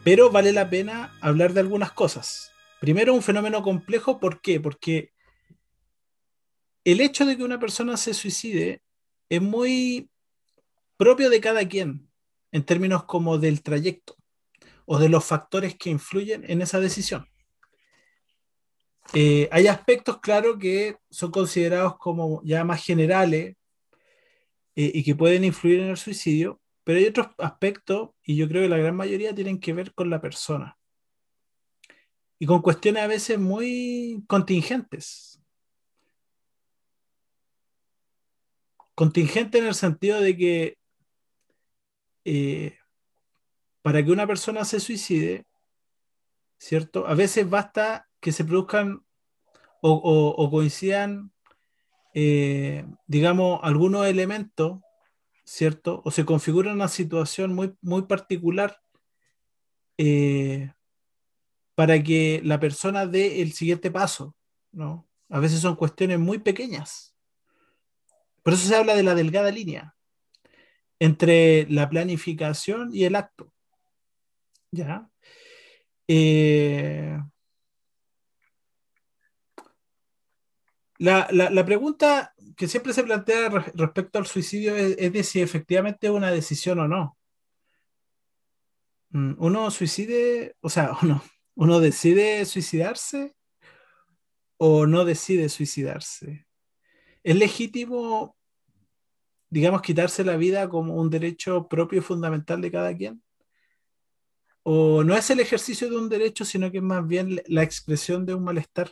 Pero 0.03 0.31
vale 0.31 0.51
la 0.51 0.69
pena 0.69 1.13
hablar 1.21 1.53
de 1.53 1.61
algunas 1.61 1.91
cosas. 1.91 2.51
Primero, 2.81 3.13
un 3.13 3.21
fenómeno 3.21 3.61
complejo, 3.61 4.19
¿por 4.19 4.41
qué? 4.41 4.59
Porque 4.59 5.11
el 6.83 7.01
hecho 7.01 7.25
de 7.25 7.37
que 7.37 7.43
una 7.43 7.59
persona 7.59 7.97
se 7.97 8.13
suicide 8.13 8.81
es 9.29 9.41
muy 9.41 10.09
propio 10.97 11.29
de 11.29 11.41
cada 11.41 11.67
quien, 11.67 12.09
en 12.51 12.63
términos 12.63 13.03
como 13.05 13.37
del 13.37 13.61
trayecto 13.61 14.15
o 14.85 14.99
de 14.99 15.09
los 15.09 15.25
factores 15.25 15.75
que 15.75 15.89
influyen 15.89 16.43
en 16.47 16.61
esa 16.61 16.79
decisión. 16.79 17.27
Eh, 19.13 19.47
hay 19.51 19.67
aspectos, 19.67 20.19
claro, 20.19 20.57
que 20.57 20.97
son 21.09 21.31
considerados 21.31 21.97
como 21.97 22.41
ya 22.43 22.63
más 22.63 22.83
generales 22.83 23.55
eh, 24.75 24.91
y 24.93 25.03
que 25.03 25.15
pueden 25.15 25.43
influir 25.43 25.79
en 25.79 25.89
el 25.89 25.97
suicidio, 25.97 26.59
pero 26.83 26.99
hay 26.99 27.05
otros 27.05 27.27
aspectos, 27.37 28.09
y 28.23 28.35
yo 28.35 28.47
creo 28.47 28.63
que 28.63 28.69
la 28.69 28.77
gran 28.77 28.95
mayoría 28.95 29.33
tienen 29.33 29.59
que 29.59 29.73
ver 29.73 29.93
con 29.93 30.09
la 30.09 30.21
persona. 30.21 30.77
Y 32.37 32.45
con 32.45 32.61
cuestiones 32.61 33.03
a 33.03 33.07
veces 33.07 33.39
muy 33.39 34.23
contingentes. 34.27 35.41
Contingente 38.93 39.59
en 39.59 39.67
el 39.67 39.75
sentido 39.75 40.19
de 40.19 40.37
que 40.37 40.77
eh, 42.25 42.77
para 43.81 44.03
que 44.03 44.11
una 44.11 44.25
persona 44.25 44.65
se 44.65 44.79
suicide, 44.79 45.45
¿cierto? 46.57 47.07
A 47.07 47.13
veces 47.13 47.47
basta 47.47 48.09
que 48.25 48.31
se 48.31 48.43
produzcan 48.43 49.05
o, 49.81 50.49
coincidan, 50.49 51.31
eh, 52.15 52.83
digamos, 53.05 53.59
algunos 53.61 54.07
elementos, 54.07 54.79
¿cierto? 55.43 56.01
O 56.03 56.09
se 56.09 56.25
configura 56.25 56.73
una 56.73 56.87
situación 56.87 57.53
muy, 57.53 57.75
muy 57.81 58.07
particular 58.07 58.81
eh, 59.99 60.73
para 61.75 62.01
que 62.01 62.41
la 62.43 62.59
persona 62.59 63.05
dé 63.05 63.43
el 63.43 63.53
siguiente 63.53 63.91
paso, 63.91 64.35
¿no? 64.71 65.07
A 65.29 65.39
veces 65.39 65.59
son 65.59 65.75
cuestiones 65.75 66.17
muy 66.17 66.39
pequeñas. 66.39 67.15
Por 68.41 68.53
eso 68.53 68.67
se 68.67 68.75
habla 68.75 68.95
de 68.95 69.03
la 69.03 69.13
delgada 69.13 69.51
línea 69.51 69.95
entre 70.97 71.67
la 71.69 71.87
planificación 71.91 72.89
y 72.91 73.03
el 73.03 73.17
acto. 73.17 73.53
¿Ya? 74.71 75.11
Eh, 76.07 77.19
La, 80.97 81.65
pregunta 81.65 82.33
que 82.55 82.67
siempre 82.67 82.93
se 82.93 83.03
plantea 83.03 83.49
respecto 83.49 84.19
al 84.19 84.27
suicidio 84.27 84.75
es, 84.75 85.11
de 85.11 85.23
si 85.23 85.41
efectivamente 85.41 86.07
es 86.07 86.13
una 86.13 86.31
decisión 86.31 86.79
o 86.79 86.87
no. 86.87 87.17
Mm, 89.09 89.35
uno 89.37 89.71
suicide, 89.71 90.55
o 90.61 90.69
sea, 90.69 90.91
uno 91.55 91.79
decide 91.79 92.45
suicidarse 92.45 93.35
o 94.57 94.85
no 94.87 95.05
decide 95.05 95.49
suicidarse. 95.49 96.47
¿Es 97.23 97.35
legítimo, 97.35 98.37
digamos, 99.49 99.81
quitarse 99.81 100.23
la 100.23 100.37
vida 100.37 100.69
como 100.69 100.95
un 100.95 101.09
derecho 101.09 101.67
propio 101.67 101.99
y 101.99 102.01
fundamental 102.01 102.61
de 102.61 102.71
cada 102.71 102.95
quien? 102.95 103.21
¿O 104.63 105.03
no 105.03 105.15
es 105.15 105.29
el 105.29 105.39
ejercicio 105.39 105.89
de 105.89 105.97
un 105.97 106.09
derecho, 106.09 106.45
sino 106.45 106.71
que 106.71 106.77
es 106.77 106.83
más 106.83 107.05
bien 107.07 107.41
la 107.47 107.63
expresión 107.63 108.25
de 108.25 108.33
un 108.33 108.43
malestar? 108.43 108.89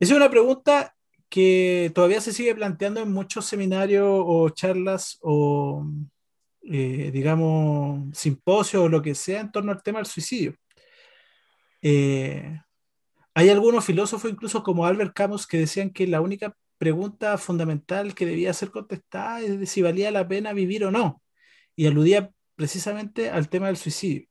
Esa 0.00 0.12
es 0.14 0.16
una 0.16 0.30
pregunta 0.30 0.94
que 1.28 1.90
todavía 1.94 2.20
se 2.20 2.32
sigue 2.32 2.54
planteando 2.54 3.00
en 3.00 3.12
muchos 3.12 3.46
seminarios 3.46 4.06
o 4.08 4.48
charlas 4.50 5.18
o, 5.22 5.84
eh, 6.62 7.10
digamos, 7.12 8.16
simposios 8.16 8.84
o 8.84 8.88
lo 8.88 9.02
que 9.02 9.14
sea 9.14 9.40
en 9.40 9.52
torno 9.52 9.72
al 9.72 9.82
tema 9.82 9.98
del 9.98 10.06
suicidio. 10.06 10.54
Eh, 11.82 12.60
hay 13.34 13.50
algunos 13.50 13.84
filósofos, 13.84 14.30
incluso 14.30 14.62
como 14.62 14.86
Albert 14.86 15.14
Camus, 15.14 15.46
que 15.46 15.58
decían 15.58 15.90
que 15.90 16.06
la 16.06 16.20
única 16.20 16.56
pregunta 16.78 17.38
fundamental 17.38 18.14
que 18.14 18.26
debía 18.26 18.52
ser 18.54 18.70
contestada 18.70 19.40
es 19.40 19.70
si 19.70 19.82
valía 19.82 20.10
la 20.10 20.26
pena 20.26 20.52
vivir 20.52 20.84
o 20.84 20.90
no. 20.90 21.22
Y 21.76 21.86
aludía 21.86 22.30
precisamente 22.56 23.30
al 23.30 23.48
tema 23.48 23.66
del 23.68 23.76
suicidio. 23.76 24.28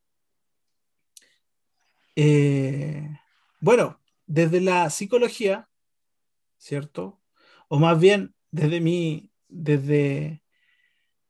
Eh, 2.15 3.09
bueno, 3.59 3.99
desde 4.27 4.61
la 4.61 4.89
psicología, 4.89 5.69
¿cierto? 6.57 7.19
O 7.69 7.79
más 7.79 7.99
bien 7.99 8.35
desde 8.51 8.81
mi, 8.81 9.31
desde, 9.47 10.43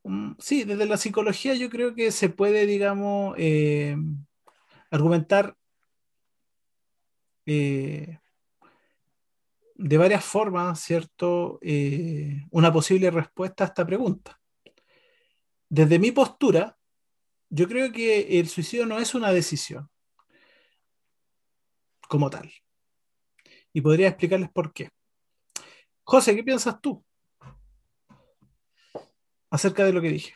mm, 0.04 0.32
sí, 0.38 0.64
desde 0.64 0.86
la 0.86 0.98
psicología 0.98 1.54
yo 1.54 1.70
creo 1.70 1.94
que 1.94 2.12
se 2.12 2.28
puede, 2.28 2.66
digamos, 2.66 3.34
eh, 3.38 3.96
argumentar 4.90 5.56
eh, 7.46 8.18
de 9.76 9.96
varias 9.98 10.24
formas, 10.24 10.80
¿cierto? 10.80 11.58
Eh, 11.62 12.46
una 12.50 12.72
posible 12.72 13.10
respuesta 13.10 13.64
a 13.64 13.68
esta 13.68 13.86
pregunta. 13.86 14.40
Desde 15.70 15.98
mi 15.98 16.12
postura, 16.12 16.78
yo 17.50 17.68
creo 17.68 17.92
que 17.92 18.40
el 18.40 18.48
suicidio 18.48 18.86
no 18.86 18.98
es 18.98 19.14
una 19.14 19.32
decisión 19.32 19.88
como 22.08 22.30
tal. 22.30 22.50
Y 23.72 23.80
podría 23.80 24.08
explicarles 24.08 24.50
por 24.50 24.72
qué. 24.72 24.90
José, 26.04 26.34
¿qué 26.34 26.42
piensas 26.42 26.80
tú 26.80 27.04
acerca 29.50 29.84
de 29.84 29.92
lo 29.92 30.00
que 30.00 30.08
dije? 30.08 30.34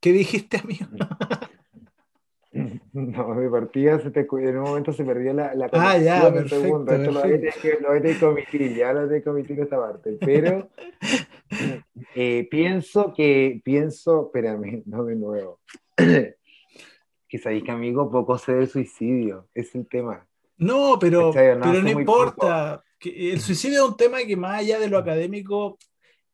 ¿Qué 0.00 0.12
dijiste, 0.12 0.58
amigo? 0.58 0.86
No, 2.92 3.34
mi 3.34 3.48
partida 3.48 4.00
se 4.00 4.10
te, 4.10 4.20
en 4.20 4.56
un 4.56 4.62
momento 4.62 4.92
se 4.92 5.04
perdió 5.04 5.32
la, 5.32 5.54
la 5.54 5.68
ah, 5.72 5.98
ya, 5.98 6.32
perfecto, 6.32 6.60
segundo. 6.60 6.92
Esto 6.92 7.12
lo 7.12 7.20
voy 7.20 7.32
a 7.32 7.40
tener 8.02 8.18
que 8.18 8.24
omitir, 8.24 8.74
ya 8.74 8.92
lo 8.92 9.08
tengo 9.08 9.22
que 9.22 9.30
omitir 9.30 9.60
esta 9.60 9.78
parte. 9.78 10.18
Pero 10.18 10.68
eh, 12.14 12.48
pienso 12.50 13.12
que, 13.14 13.60
pienso, 13.62 14.26
espérame, 14.26 14.82
no 14.86 15.04
de 15.04 15.14
nuevo. 15.14 15.60
que 15.96 17.38
sabéis 17.38 17.62
que, 17.64 17.70
amigo, 17.70 18.10
poco 18.10 18.38
sé 18.38 18.54
del 18.54 18.68
suicidio, 18.68 19.48
es 19.54 19.74
el 19.74 19.86
tema. 19.86 20.26
No, 20.58 20.98
pero, 20.98 21.26
no, 21.28 21.32
pero 21.32 21.82
no 21.82 21.88
importa. 21.90 22.82
Que 22.98 23.32
el 23.32 23.40
suicidio 23.40 23.84
es 23.84 23.90
un 23.90 23.96
tema 23.96 24.18
que 24.18 24.36
más 24.36 24.58
allá 24.58 24.80
de 24.80 24.88
lo 24.88 24.98
académico 24.98 25.78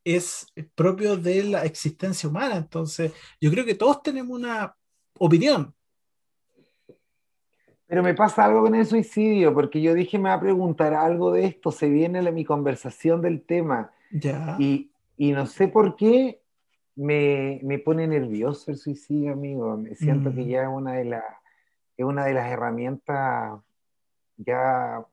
es 0.03 0.47
propio 0.75 1.17
de 1.17 1.45
la 1.45 1.65
existencia 1.65 2.29
humana. 2.29 2.57
Entonces, 2.57 3.13
yo 3.41 3.51
creo 3.51 3.65
que 3.65 3.75
todos 3.75 4.03
tenemos 4.03 4.39
una 4.39 4.75
opinión. 5.19 5.75
Pero 7.87 8.03
me 8.03 8.15
pasa 8.15 8.47
algo 8.47 8.63
con 8.63 8.75
el 8.75 8.87
suicidio, 8.87 9.53
porque 9.53 9.81
yo 9.81 9.93
dije, 9.95 10.19
me 10.19 10.31
va 10.31 10.37
a 10.37 10.41
preguntar 10.41 10.95
algo 10.95 11.33
de 11.33 11.45
esto, 11.45 11.71
se 11.71 11.89
viene 11.89 12.23
la, 12.23 12.31
mi 12.31 12.45
conversación 12.45 13.21
del 13.21 13.43
tema. 13.43 13.93
Ya. 14.11 14.57
Y, 14.59 14.91
y 15.19 15.33
no 15.33 15.47
sé 15.47 15.69
por 15.69 15.95
qué 15.97 16.41
me, 16.97 17.61
me, 17.63 17.79
pone 17.79 18.07
nervioso 18.07 18.71
el 18.71 18.79
suicidio, 18.79 19.33
amigo. 19.33 19.77
Me 19.77 19.95
siento 19.95 20.35
que 20.35 20.43
mm. 20.43 20.49
ya 20.49 20.63
es 20.63 20.69
una 20.69 20.95
de, 20.95 21.05
las 21.05 21.25
es 21.97 22.05
una 22.05 22.25
de 22.25 22.35
las 22.35 22.51
herramientas 22.51 23.61
ya 24.37 25.05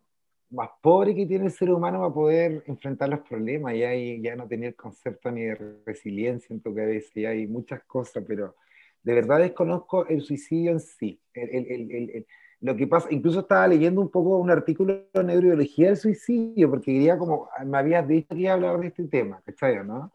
más 0.49 0.69
pobres 0.81 1.15
que 1.15 1.25
tiene 1.25 1.45
el 1.45 1.51
ser 1.51 1.71
humano 1.71 1.99
para 1.99 2.13
poder 2.13 2.63
enfrentar 2.67 3.09
los 3.09 3.21
problemas. 3.21 3.73
Ya, 3.75 3.93
ya 3.95 4.35
no 4.35 4.47
tener 4.47 4.75
concepto 4.75 5.31
ni 5.31 5.43
de 5.43 5.79
resiliencia 5.85 6.53
en 6.53 6.61
tu 6.61 6.75
cabeza, 6.75 7.09
ya 7.15 7.29
hay 7.29 7.47
muchas 7.47 7.83
cosas, 7.83 8.23
pero 8.27 8.55
de 9.03 9.13
verdad 9.13 9.39
desconozco 9.39 10.05
el 10.07 10.21
suicidio 10.21 10.71
en 10.71 10.79
sí. 10.79 11.19
El, 11.33 11.49
el, 11.49 11.91
el, 11.91 12.25
lo 12.61 12.75
que 12.75 12.85
pasa, 12.85 13.07
incluso 13.09 13.39
estaba 13.39 13.67
leyendo 13.67 14.01
un 14.01 14.09
poco 14.09 14.37
un 14.37 14.51
artículo 14.51 15.05
de 15.11 15.23
neurobiología 15.23 15.87
del 15.87 15.97
suicidio, 15.97 16.69
porque 16.69 16.93
quería 16.93 17.17
como, 17.17 17.49
me 17.65 17.77
habías 17.77 18.07
dicho 18.07 18.35
que 18.35 18.41
iba 18.41 18.51
a 18.51 18.53
hablar 18.53 18.79
de 18.79 18.87
este 18.87 19.05
tema, 19.05 19.41
¿cachai? 19.43 19.83
¿no? 19.83 20.11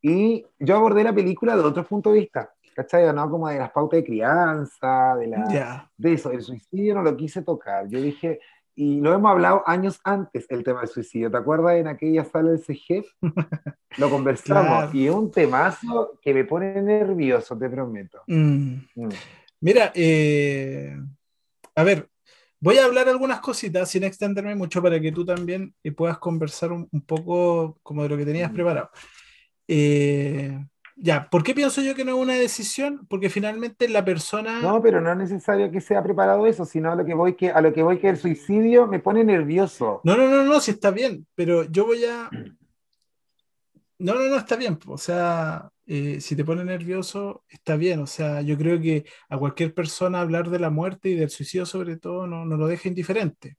Y 0.00 0.46
yo 0.58 0.76
abordé 0.76 1.04
la 1.04 1.14
película 1.14 1.56
de 1.56 1.62
otro 1.62 1.84
punto 1.86 2.12
de 2.12 2.20
vista, 2.20 2.54
¿cachai? 2.74 3.12
¿no? 3.12 3.30
Como 3.30 3.48
de 3.48 3.58
las 3.58 3.70
pautas 3.70 3.98
de 3.98 4.04
crianza, 4.04 5.16
de, 5.16 5.26
la, 5.28 5.90
de 5.96 6.12
eso, 6.12 6.30
el 6.30 6.42
suicidio 6.42 6.94
no 6.94 7.02
lo 7.02 7.16
quise 7.16 7.42
tocar. 7.42 7.86
Yo 7.88 8.00
dije, 8.00 8.40
y 8.76 9.00
lo 9.00 9.14
hemos 9.14 9.30
hablado 9.30 9.62
años 9.66 10.00
antes, 10.02 10.46
el 10.48 10.64
tema 10.64 10.80
del 10.80 10.88
suicidio. 10.88 11.30
¿Te 11.30 11.36
acuerdas 11.36 11.76
en 11.76 11.86
aquella 11.86 12.24
sala 12.24 12.50
del 12.50 12.60
CG? 12.60 13.04
Lo 13.98 14.10
conversamos 14.10 14.92
y 14.92 15.06
es 15.06 15.14
un 15.14 15.30
temazo 15.30 16.18
que 16.20 16.34
me 16.34 16.44
pone 16.44 16.82
nervioso, 16.82 17.56
te 17.56 17.70
prometo. 17.70 18.22
Mm. 18.26 18.74
Mm. 18.96 19.08
Mira, 19.60 19.92
eh, 19.94 20.96
a 21.76 21.84
ver, 21.84 22.08
voy 22.58 22.78
a 22.78 22.84
hablar 22.84 23.08
algunas 23.08 23.38
cositas 23.40 23.88
sin 23.88 24.02
extenderme 24.02 24.56
mucho 24.56 24.82
para 24.82 24.98
que 24.98 25.12
tú 25.12 25.24
también 25.24 25.72
eh, 25.84 25.92
puedas 25.92 26.18
conversar 26.18 26.72
un, 26.72 26.88
poco 27.06 27.78
como 27.84 28.02
de 28.02 28.08
lo 28.08 28.16
que 28.16 28.26
tenías 28.26 28.50
preparado. 28.50 28.90
Eh, 29.68 30.58
ya, 30.96 31.28
¿por 31.28 31.42
qué 31.42 31.54
pienso 31.54 31.80
yo 31.82 31.94
que 31.94 32.04
no 32.04 32.12
es 32.12 32.22
una 32.22 32.34
decisión? 32.34 33.06
Porque 33.08 33.28
finalmente 33.28 33.88
la 33.88 34.04
persona... 34.04 34.60
No, 34.60 34.80
pero 34.80 35.00
no 35.00 35.10
es 35.10 35.18
necesario 35.18 35.70
que 35.70 35.80
sea 35.80 36.02
preparado 36.02 36.46
eso, 36.46 36.64
sino 36.64 36.92
a 36.92 36.94
lo 36.94 37.04
que 37.04 37.14
voy 37.14 37.34
que, 37.34 37.50
a 37.50 37.60
lo 37.60 37.72
que, 37.72 37.82
voy 37.82 37.98
que 37.98 38.08
el 38.08 38.16
suicidio 38.16 38.86
me 38.86 39.00
pone 39.00 39.24
nervioso. 39.24 40.00
No, 40.04 40.16
no, 40.16 40.28
no, 40.28 40.44
no, 40.44 40.60
si 40.60 40.70
está 40.70 40.90
bien, 40.90 41.26
pero 41.34 41.64
yo 41.64 41.86
voy 41.86 42.04
a... 42.04 42.30
No, 43.98 44.14
no, 44.14 44.28
no, 44.28 44.36
está 44.36 44.56
bien. 44.56 44.78
O 44.86 44.98
sea, 44.98 45.70
eh, 45.86 46.20
si 46.20 46.36
te 46.36 46.44
pone 46.44 46.64
nervioso, 46.64 47.44
está 47.48 47.76
bien. 47.76 48.00
O 48.00 48.06
sea, 48.06 48.42
yo 48.42 48.56
creo 48.56 48.80
que 48.80 49.04
a 49.28 49.38
cualquier 49.38 49.74
persona 49.74 50.20
hablar 50.20 50.50
de 50.50 50.58
la 50.58 50.70
muerte 50.70 51.08
y 51.08 51.14
del 51.14 51.30
suicidio 51.30 51.66
sobre 51.66 51.96
todo 51.96 52.26
no, 52.26 52.44
no 52.44 52.56
lo 52.56 52.66
deja 52.66 52.88
indiferente. 52.88 53.56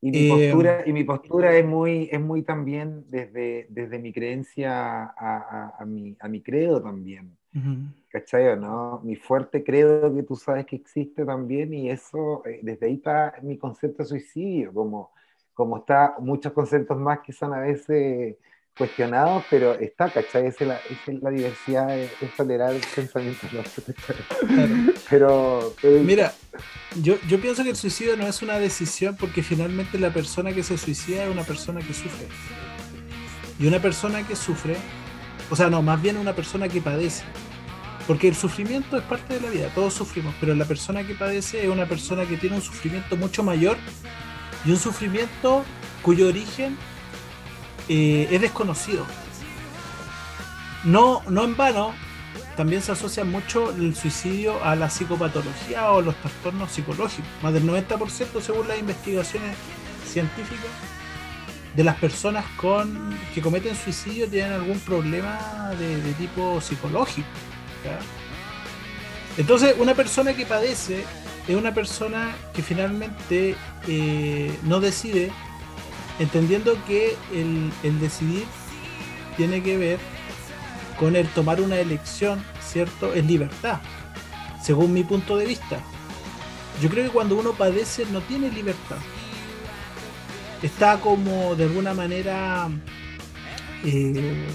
Y 0.00 0.10
mi, 0.12 0.28
postura, 0.28 0.82
y 0.86 0.92
mi 0.92 1.04
postura 1.04 1.56
es 1.56 1.66
muy, 1.66 2.08
es 2.12 2.20
muy 2.20 2.42
también 2.42 3.04
desde, 3.08 3.66
desde 3.68 3.98
mi 3.98 4.12
creencia 4.12 5.02
a, 5.04 5.74
a, 5.76 5.84
mi, 5.84 6.16
a 6.20 6.28
mi 6.28 6.40
credo 6.40 6.80
también. 6.80 7.36
¿Cachai? 8.08 8.56
¿no? 8.58 9.00
Mi 9.02 9.16
fuerte 9.16 9.64
credo 9.64 10.14
que 10.14 10.22
tú 10.22 10.36
sabes 10.36 10.64
que 10.66 10.76
existe 10.76 11.24
también 11.24 11.74
y 11.74 11.90
eso, 11.90 12.44
eh, 12.46 12.60
desde 12.62 12.86
ahí 12.86 12.94
está 12.94 13.34
mi 13.42 13.58
concepto 13.58 14.04
de 14.04 14.08
suicidio, 14.08 14.72
como, 14.72 15.10
como 15.52 15.78
está 15.78 16.14
muchos 16.20 16.52
conceptos 16.52 16.96
más 16.96 17.18
que 17.20 17.32
son 17.32 17.52
a 17.52 17.60
veces 17.60 18.36
cuestionado, 18.78 19.44
pero 19.50 19.74
está, 19.74 20.08
¿cachai? 20.08 20.46
Esa 20.46 20.64
es 20.64 20.68
la, 20.68 20.76
es 20.76 21.22
la 21.22 21.30
diversidad, 21.30 21.88
de 21.88 22.08
tolerar 22.36 22.74
pensamientos 22.94 23.50
pero, 25.10 25.74
pero, 25.82 26.02
Mira, 26.02 26.32
yo, 27.02 27.16
yo 27.28 27.40
pienso 27.40 27.64
que 27.64 27.70
el 27.70 27.76
suicidio 27.76 28.16
no 28.16 28.26
es 28.26 28.40
una 28.40 28.58
decisión 28.58 29.16
porque 29.16 29.42
finalmente 29.42 29.98
la 29.98 30.10
persona 30.10 30.52
que 30.52 30.62
se 30.62 30.78
suicida 30.78 31.24
es 31.24 31.30
una 31.30 31.42
persona 31.42 31.80
que 31.80 31.92
sufre. 31.92 32.28
Y 33.58 33.66
una 33.66 33.80
persona 33.80 34.26
que 34.26 34.36
sufre, 34.36 34.76
o 35.50 35.56
sea, 35.56 35.68
no, 35.68 35.82
más 35.82 36.00
bien 36.00 36.16
una 36.16 36.34
persona 36.34 36.68
que 36.68 36.80
padece. 36.80 37.24
Porque 38.06 38.28
el 38.28 38.36
sufrimiento 38.36 38.96
es 38.96 39.02
parte 39.02 39.34
de 39.34 39.40
la 39.40 39.50
vida, 39.50 39.68
todos 39.74 39.92
sufrimos, 39.92 40.34
pero 40.40 40.54
la 40.54 40.64
persona 40.64 41.06
que 41.06 41.14
padece 41.14 41.64
es 41.64 41.68
una 41.68 41.86
persona 41.86 42.24
que 42.24 42.36
tiene 42.36 42.56
un 42.56 42.62
sufrimiento 42.62 43.16
mucho 43.16 43.42
mayor 43.42 43.76
y 44.64 44.70
un 44.70 44.78
sufrimiento 44.78 45.64
cuyo 46.02 46.28
origen 46.28 46.78
eh, 47.88 48.28
es 48.30 48.40
desconocido. 48.40 49.04
No, 50.84 51.22
no 51.28 51.44
en 51.44 51.56
vano, 51.56 51.94
también 52.56 52.82
se 52.82 52.92
asocia 52.92 53.24
mucho 53.24 53.70
el 53.70 53.94
suicidio 53.94 54.62
a 54.64 54.74
la 54.74 54.90
psicopatología 54.90 55.90
o 55.92 56.02
los 56.02 56.16
trastornos 56.16 56.72
psicológicos. 56.72 57.30
Más 57.42 57.52
del 57.52 57.64
90% 57.64 58.40
según 58.40 58.68
las 58.68 58.78
investigaciones 58.78 59.56
científicas 60.06 60.70
de 61.76 61.84
las 61.84 61.96
personas 61.96 62.44
con 62.56 63.16
que 63.34 63.40
cometen 63.40 63.76
suicidio 63.76 64.28
tienen 64.28 64.52
algún 64.52 64.80
problema 64.80 65.70
de, 65.78 66.12
tipo 66.14 66.60
psicológico. 66.60 67.28
Entonces, 69.36 69.76
una 69.78 69.94
persona 69.94 70.34
que 70.34 70.44
padece 70.44 71.04
es 71.46 71.56
una 71.56 71.72
persona 71.72 72.34
que 72.52 72.62
finalmente 72.62 73.54
eh, 73.86 74.58
no 74.64 74.80
decide 74.80 75.30
entendiendo 76.18 76.76
que 76.86 77.16
el, 77.32 78.00
decidir 78.00 78.44
tiene 79.36 79.62
que 79.62 79.76
ver 79.76 79.98
con 80.98 81.16
el 81.16 81.28
tomar 81.28 81.60
una 81.60 81.76
elección, 81.76 82.44
¿cierto? 82.60 83.14
Es 83.14 83.24
libertad, 83.24 83.80
según 84.62 84.92
mi 84.92 85.04
punto 85.04 85.36
de 85.36 85.46
vista. 85.46 85.80
Yo 86.82 86.88
creo 86.88 87.04
que 87.04 87.10
cuando 87.10 87.36
uno 87.36 87.52
padece 87.52 88.06
no 88.12 88.20
tiene 88.20 88.50
libertad. 88.50 88.98
Está 90.62 90.98
como 90.98 91.54
de 91.54 91.64
alguna 91.64 91.94
manera 91.94 92.68
eh, 93.84 94.46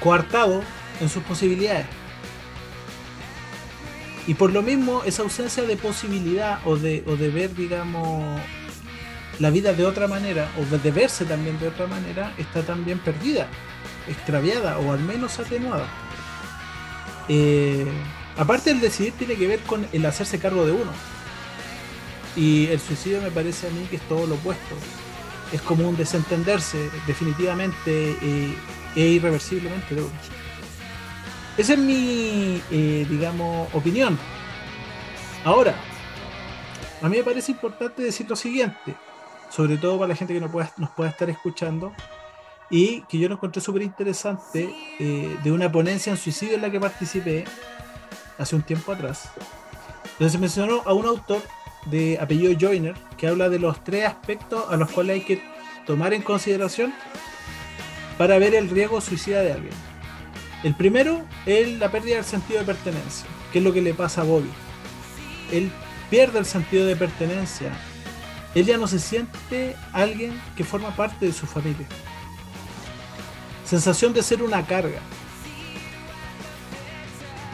coartado 0.00 0.62
en 1.00 1.08
sus 1.08 1.22
posibilidades. 1.24 1.86
Y 4.28 4.34
por 4.34 4.52
lo 4.52 4.62
mismo, 4.62 5.02
esa 5.04 5.22
ausencia 5.22 5.62
de 5.62 5.76
posibilidad 5.76 6.60
o 6.64 6.76
de, 6.76 7.04
o 7.06 7.16
de 7.16 7.30
ver, 7.30 7.54
digamos, 7.54 8.40
la 9.38 9.50
vida 9.50 9.72
de 9.72 9.84
otra 9.84 10.08
manera, 10.08 10.50
o 10.58 10.76
de 10.76 10.90
verse 10.90 11.24
también 11.24 11.58
de 11.58 11.68
otra 11.68 11.86
manera, 11.86 12.34
está 12.38 12.62
también 12.62 12.98
perdida, 12.98 13.48
extraviada 14.08 14.78
o 14.78 14.92
al 14.92 15.00
menos 15.00 15.38
atenuada. 15.38 15.88
Eh, 17.28 17.86
aparte 18.36 18.70
el 18.70 18.80
decidir 18.80 19.12
tiene 19.14 19.34
que 19.34 19.46
ver 19.46 19.60
con 19.60 19.86
el 19.92 20.06
hacerse 20.06 20.38
cargo 20.38 20.64
de 20.64 20.72
uno. 20.72 20.90
Y 22.34 22.66
el 22.66 22.80
suicidio 22.80 23.20
me 23.20 23.30
parece 23.30 23.66
a 23.66 23.70
mí 23.70 23.86
que 23.90 23.96
es 23.96 24.02
todo 24.02 24.26
lo 24.26 24.34
opuesto. 24.36 24.74
Es 25.52 25.60
como 25.62 25.88
un 25.88 25.96
desentenderse 25.96 26.90
definitivamente 27.06 28.16
eh, 28.20 28.54
e 28.94 29.00
irreversiblemente 29.00 29.94
de 29.94 30.02
uno. 30.02 30.12
Esa 31.56 31.74
es 31.74 31.78
mi, 31.78 32.60
eh, 32.70 33.06
digamos, 33.08 33.68
opinión. 33.74 34.18
Ahora, 35.44 35.74
a 37.00 37.08
mí 37.08 37.16
me 37.18 37.22
parece 37.22 37.52
importante 37.52 38.02
decir 38.02 38.28
lo 38.28 38.36
siguiente 38.36 38.96
sobre 39.50 39.76
todo 39.76 39.98
para 39.98 40.08
la 40.08 40.16
gente 40.16 40.34
que 40.34 40.40
nos 40.40 40.50
pueda, 40.50 40.72
nos 40.76 40.90
pueda 40.90 41.10
estar 41.10 41.28
escuchando, 41.30 41.92
y 42.70 43.02
que 43.02 43.18
yo 43.18 43.28
lo 43.28 43.34
encontré 43.36 43.60
súper 43.60 43.82
interesante 43.82 44.74
eh, 44.98 45.36
de 45.42 45.52
una 45.52 45.70
ponencia 45.70 46.10
en 46.10 46.16
suicidio 46.16 46.56
en 46.56 46.62
la 46.62 46.70
que 46.70 46.80
participé 46.80 47.44
hace 48.38 48.56
un 48.56 48.62
tiempo 48.62 48.92
atrás, 48.92 49.30
donde 50.18 50.32
se 50.32 50.38
mencionó 50.38 50.82
a 50.84 50.92
un 50.92 51.06
autor 51.06 51.42
de 51.86 52.18
apellido 52.20 52.56
Joyner 52.58 52.94
que 53.16 53.28
habla 53.28 53.48
de 53.48 53.58
los 53.58 53.82
tres 53.84 54.06
aspectos 54.06 54.64
a 54.68 54.76
los 54.76 54.90
cuales 54.90 55.14
hay 55.14 55.20
que 55.22 55.42
tomar 55.86 56.12
en 56.12 56.22
consideración 56.22 56.92
para 58.18 58.38
ver 58.38 58.54
el 58.54 58.68
riesgo 58.68 59.00
suicida 59.00 59.42
de 59.42 59.52
alguien. 59.52 59.74
El 60.64 60.74
primero 60.74 61.24
es 61.44 61.78
la 61.78 61.90
pérdida 61.90 62.16
del 62.16 62.24
sentido 62.24 62.60
de 62.60 62.66
pertenencia, 62.66 63.26
que 63.52 63.58
es 63.58 63.64
lo 63.64 63.72
que 63.72 63.82
le 63.82 63.94
pasa 63.94 64.22
a 64.22 64.24
Bobby. 64.24 64.50
Él 65.52 65.70
pierde 66.10 66.38
el 66.38 66.46
sentido 66.46 66.86
de 66.86 66.96
pertenencia. 66.96 67.70
Él 68.56 68.64
ya 68.64 68.78
no 68.78 68.88
se 68.88 68.98
siente 68.98 69.76
alguien 69.92 70.40
que 70.56 70.64
forma 70.64 70.96
parte 70.96 71.26
de 71.26 71.32
su 71.34 71.46
familia. 71.46 71.86
Sensación 73.66 74.14
de 74.14 74.22
ser 74.22 74.42
una 74.42 74.66
carga. 74.66 75.00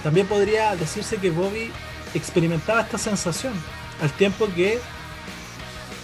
También 0.04 0.28
podría 0.28 0.76
decirse 0.76 1.16
que 1.16 1.30
Bobby 1.30 1.72
experimentaba 2.14 2.82
esta 2.82 2.98
sensación 2.98 3.52
al 4.00 4.12
tiempo 4.12 4.46
que 4.54 4.78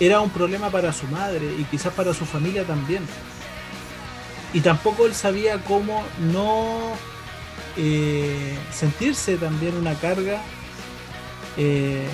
era 0.01 0.19
un 0.21 0.31
problema 0.31 0.69
para 0.69 0.93
su 0.93 1.07
madre 1.07 1.47
y 1.57 1.63
quizás 1.67 1.93
para 1.93 2.13
su 2.13 2.27
familia 2.27 2.65
también. 2.65 3.07
Y 4.53 4.63
tampoco 4.63 5.07
él 5.07 5.15
sabía 5.15 5.63
cómo 5.63 6.03
no 6.33 6.95
eh, 7.77 8.59
sentirse 8.73 9.37
también 9.37 9.77
una 9.77 9.95
carga 9.95 10.43
eh, 11.57 12.09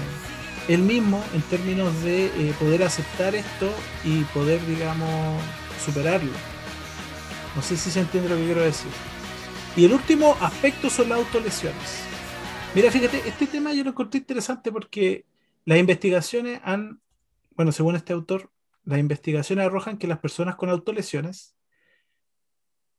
él 0.68 0.82
mismo 0.82 1.22
en 1.34 1.42
términos 1.42 2.02
de 2.02 2.26
eh, 2.26 2.54
poder 2.58 2.82
aceptar 2.82 3.34
esto 3.34 3.70
y 4.04 4.22
poder, 4.24 4.64
digamos, 4.66 5.42
superarlo. 5.84 6.32
No 7.54 7.62
sé 7.62 7.76
si 7.76 7.90
se 7.90 8.00
entiende 8.00 8.28
lo 8.28 8.36
que 8.36 8.44
quiero 8.44 8.62
decir. 8.62 8.90
Y 9.76 9.84
el 9.84 9.92
último 9.92 10.36
aspecto 10.40 10.88
son 10.88 11.10
las 11.10 11.18
autolesiones. 11.18 12.00
Mira, 12.74 12.90
fíjate, 12.90 13.28
este 13.28 13.46
tema 13.46 13.72
yo 13.72 13.84
lo 13.84 13.90
encontré 13.90 14.18
interesante 14.18 14.72
porque 14.72 15.26
las 15.64 15.78
investigaciones 15.78 16.60
han, 16.64 17.00
bueno, 17.50 17.70
según 17.72 17.96
este 17.96 18.12
autor, 18.12 18.50
las 18.84 18.98
investigaciones 18.98 19.66
arrojan 19.66 19.98
que 19.98 20.06
las 20.06 20.18
personas 20.18 20.56
con 20.56 20.68
autolesiones 20.68 21.54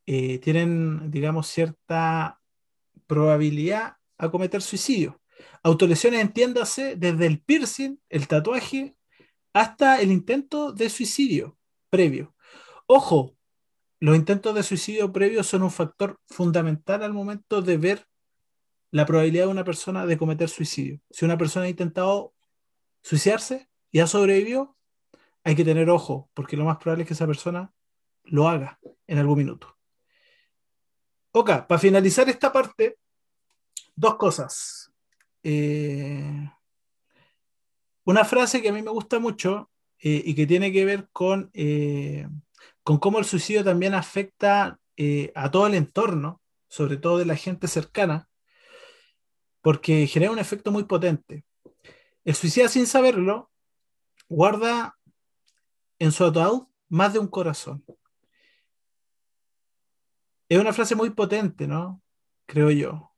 eh, 0.06 0.40
tienen, 0.40 1.12
digamos, 1.12 1.48
cierta 1.48 2.40
probabilidad 3.08 3.98
a 4.18 4.30
cometer 4.30 4.62
suicidio. 4.62 5.20
Autolesiones, 5.66 6.22
entiéndase, 6.22 6.96
desde 6.96 7.26
el 7.26 7.42
piercing, 7.42 7.98
el 8.10 8.28
tatuaje, 8.28 8.96
hasta 9.52 10.00
el 10.00 10.12
intento 10.12 10.72
de 10.72 10.92
suicidio 10.92 11.58
previo. 11.90 12.36
Ojo, 12.86 13.36
los 14.00 14.16
intentos 14.16 14.54
de 14.54 14.62
suicidio 14.62 15.12
previo 15.12 15.42
son 15.42 15.64
un 15.64 15.72
factor 15.72 16.20
fundamental 16.28 17.02
al 17.02 17.14
momento 17.14 17.64
de 17.64 17.78
ver 17.78 18.08
la 18.92 19.08
probabilidad 19.08 19.46
de 19.46 19.52
una 19.54 19.64
persona 19.64 20.06
de 20.06 20.20
cometer 20.20 20.50
suicidio. 20.50 21.02
Si 21.10 21.26
una 21.26 21.36
persona 21.36 21.66
ha 21.66 21.70
intentado 21.70 22.36
suicidarse 23.02 23.68
y 23.90 24.02
ha 24.02 24.06
sobrevivido, 24.06 24.78
hay 25.44 25.56
que 25.56 25.66
tener 25.66 25.90
ojo, 25.90 26.30
porque 26.36 26.58
lo 26.58 26.66
más 26.66 26.78
probable 26.78 27.06
es 27.06 27.08
que 27.08 27.16
esa 27.16 27.26
persona 27.26 27.74
lo 28.24 28.48
haga 28.48 28.80
en 29.08 29.18
algún 29.18 29.40
minuto. 29.40 29.76
Ok, 31.32 31.66
para 31.66 31.80
finalizar 31.80 32.30
esta 32.30 32.54
parte, 32.54 33.00
dos 33.96 34.16
cosas. 34.18 34.85
Eh, 35.48 36.50
una 38.04 38.26
frase 38.26 38.64
que 38.64 38.70
a 38.70 38.74
mí 38.74 38.82
me 38.82 38.90
gusta 38.90 39.20
mucho 39.20 39.70
eh, 40.00 40.24
y 40.26 40.34
que 40.34 40.48
tiene 40.48 40.72
que 40.72 40.86
ver 40.86 41.08
con, 41.12 41.52
eh, 41.54 42.28
con 42.82 42.98
cómo 42.98 43.20
el 43.20 43.26
suicidio 43.26 43.64
también 43.64 43.94
afecta 43.94 44.80
a 45.36 45.52
todo 45.52 45.68
el 45.68 45.76
entorno, 45.76 46.42
sobre 46.68 46.98
todo 46.98 47.20
de 47.20 47.26
la 47.26 47.36
gente 47.36 47.68
cercana, 47.68 48.28
porque 49.62 50.08
genera 50.08 50.32
un 50.32 50.40
efecto 50.40 50.72
muy 50.72 50.86
potente. 50.86 51.44
El 52.24 52.34
suicida 52.34 52.68
sin 52.68 52.88
saberlo 52.88 53.52
guarda 54.28 54.98
en 56.00 56.12
su 56.12 56.26
ataúd 56.26 56.68
más 56.90 57.14
de 57.14 57.20
un 57.20 57.28
corazón. 57.28 57.86
Es 60.50 60.60
una 60.60 60.74
frase 60.74 60.96
muy 60.96 61.12
potente, 61.12 61.68
¿no? 61.68 62.02
Creo 62.48 62.72
yo. 62.72 63.15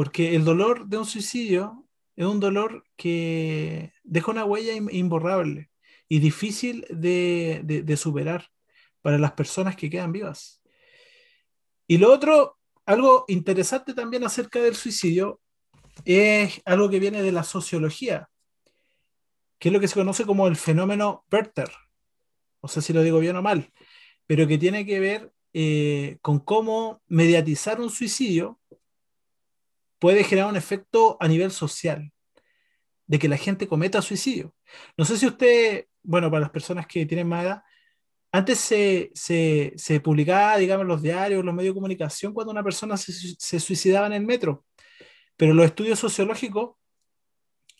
Porque 0.00 0.34
el 0.34 0.46
dolor 0.46 0.86
de 0.86 0.96
un 0.96 1.04
suicidio 1.04 1.86
es 2.16 2.24
un 2.24 2.40
dolor 2.40 2.86
que 2.96 3.92
deja 4.02 4.30
una 4.30 4.46
huella 4.46 4.72
imborrable 4.72 5.68
y 6.08 6.20
difícil 6.20 6.86
de, 6.88 7.94
superar 7.98 8.48
para 9.02 9.18
las 9.18 9.32
personas 9.32 9.76
que 9.76 9.90
quedan 9.90 10.10
vivas. 10.10 10.62
Y 11.86 11.98
lo 11.98 12.10
otro, 12.10 12.56
algo 12.86 13.26
interesante 13.28 13.92
también 13.92 14.24
acerca 14.24 14.58
del 14.62 14.74
suicidio, 14.74 15.38
es 16.06 16.62
algo 16.64 16.88
que 16.88 16.98
viene 16.98 17.22
de 17.22 17.32
la 17.32 17.44
sociología 17.44 18.30
que 19.58 19.68
es 19.68 19.72
lo 19.74 19.80
que 19.80 19.88
se 19.88 19.96
conoce 19.96 20.24
como 20.24 20.48
el 20.48 20.56
fenómeno 20.56 21.26
Werther. 21.30 21.70
No 22.62 22.70
sé 22.70 22.80
si 22.80 22.94
lo 22.94 23.02
digo 23.02 23.18
bien 23.18 23.36
o 23.36 23.42
mal, 23.42 23.70
pero 24.26 24.46
que 24.46 24.56
tiene 24.56 24.86
que 24.86 24.98
ver 24.98 25.30
eh, 25.52 26.16
con 26.22 26.38
cómo 26.38 27.02
mediatizar 27.06 27.82
un 27.82 27.90
suicidio 27.90 28.59
puede 30.00 30.24
generar 30.24 30.50
un 30.50 30.56
efecto 30.56 31.16
a 31.20 31.28
nivel 31.28 31.52
social, 31.52 32.12
de 33.06 33.18
que 33.18 33.28
la 33.28 33.36
gente 33.36 33.68
cometa 33.68 34.02
suicidio. 34.02 34.54
No 34.96 35.04
sé 35.04 35.16
si 35.16 35.26
usted, 35.26 35.86
bueno, 36.02 36.30
para 36.30 36.40
las 36.40 36.50
personas 36.50 36.86
que 36.86 37.06
tienen 37.06 37.28
más 37.28 37.44
edad, 37.44 37.62
antes 38.32 38.58
se, 38.58 39.10
se, 39.14 39.72
se 39.76 40.00
publicaba, 40.00 40.56
digamos, 40.56 40.86
los 40.86 41.02
diarios, 41.02 41.40
en 41.40 41.46
los 41.46 41.54
medios 41.54 41.74
de 41.74 41.78
comunicación, 41.78 42.32
cuando 42.32 42.52
una 42.52 42.62
persona 42.62 42.96
se, 42.96 43.12
se 43.12 43.60
suicidaba 43.60 44.06
en 44.06 44.12
el 44.14 44.24
metro. 44.24 44.64
Pero 45.36 45.54
los 45.54 45.66
estudios 45.66 45.98
sociológicos 45.98 46.76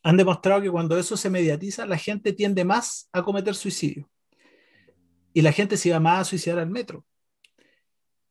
han 0.02 0.16
demostrado 0.16 0.62
que 0.62 0.70
cuando 0.70 0.98
eso 0.98 1.16
se 1.16 1.30
mediatiza, 1.30 1.86
la 1.86 1.98
gente 1.98 2.32
tiende 2.32 2.64
más 2.64 3.08
a 3.12 3.22
cometer 3.22 3.54
suicidio. 3.54 4.10
Y 5.32 5.42
la 5.42 5.52
gente 5.52 5.76
se 5.76 5.90
va 5.92 6.00
más 6.00 6.20
a 6.20 6.24
suicidar 6.24 6.58
al 6.58 6.70
metro. 6.70 7.04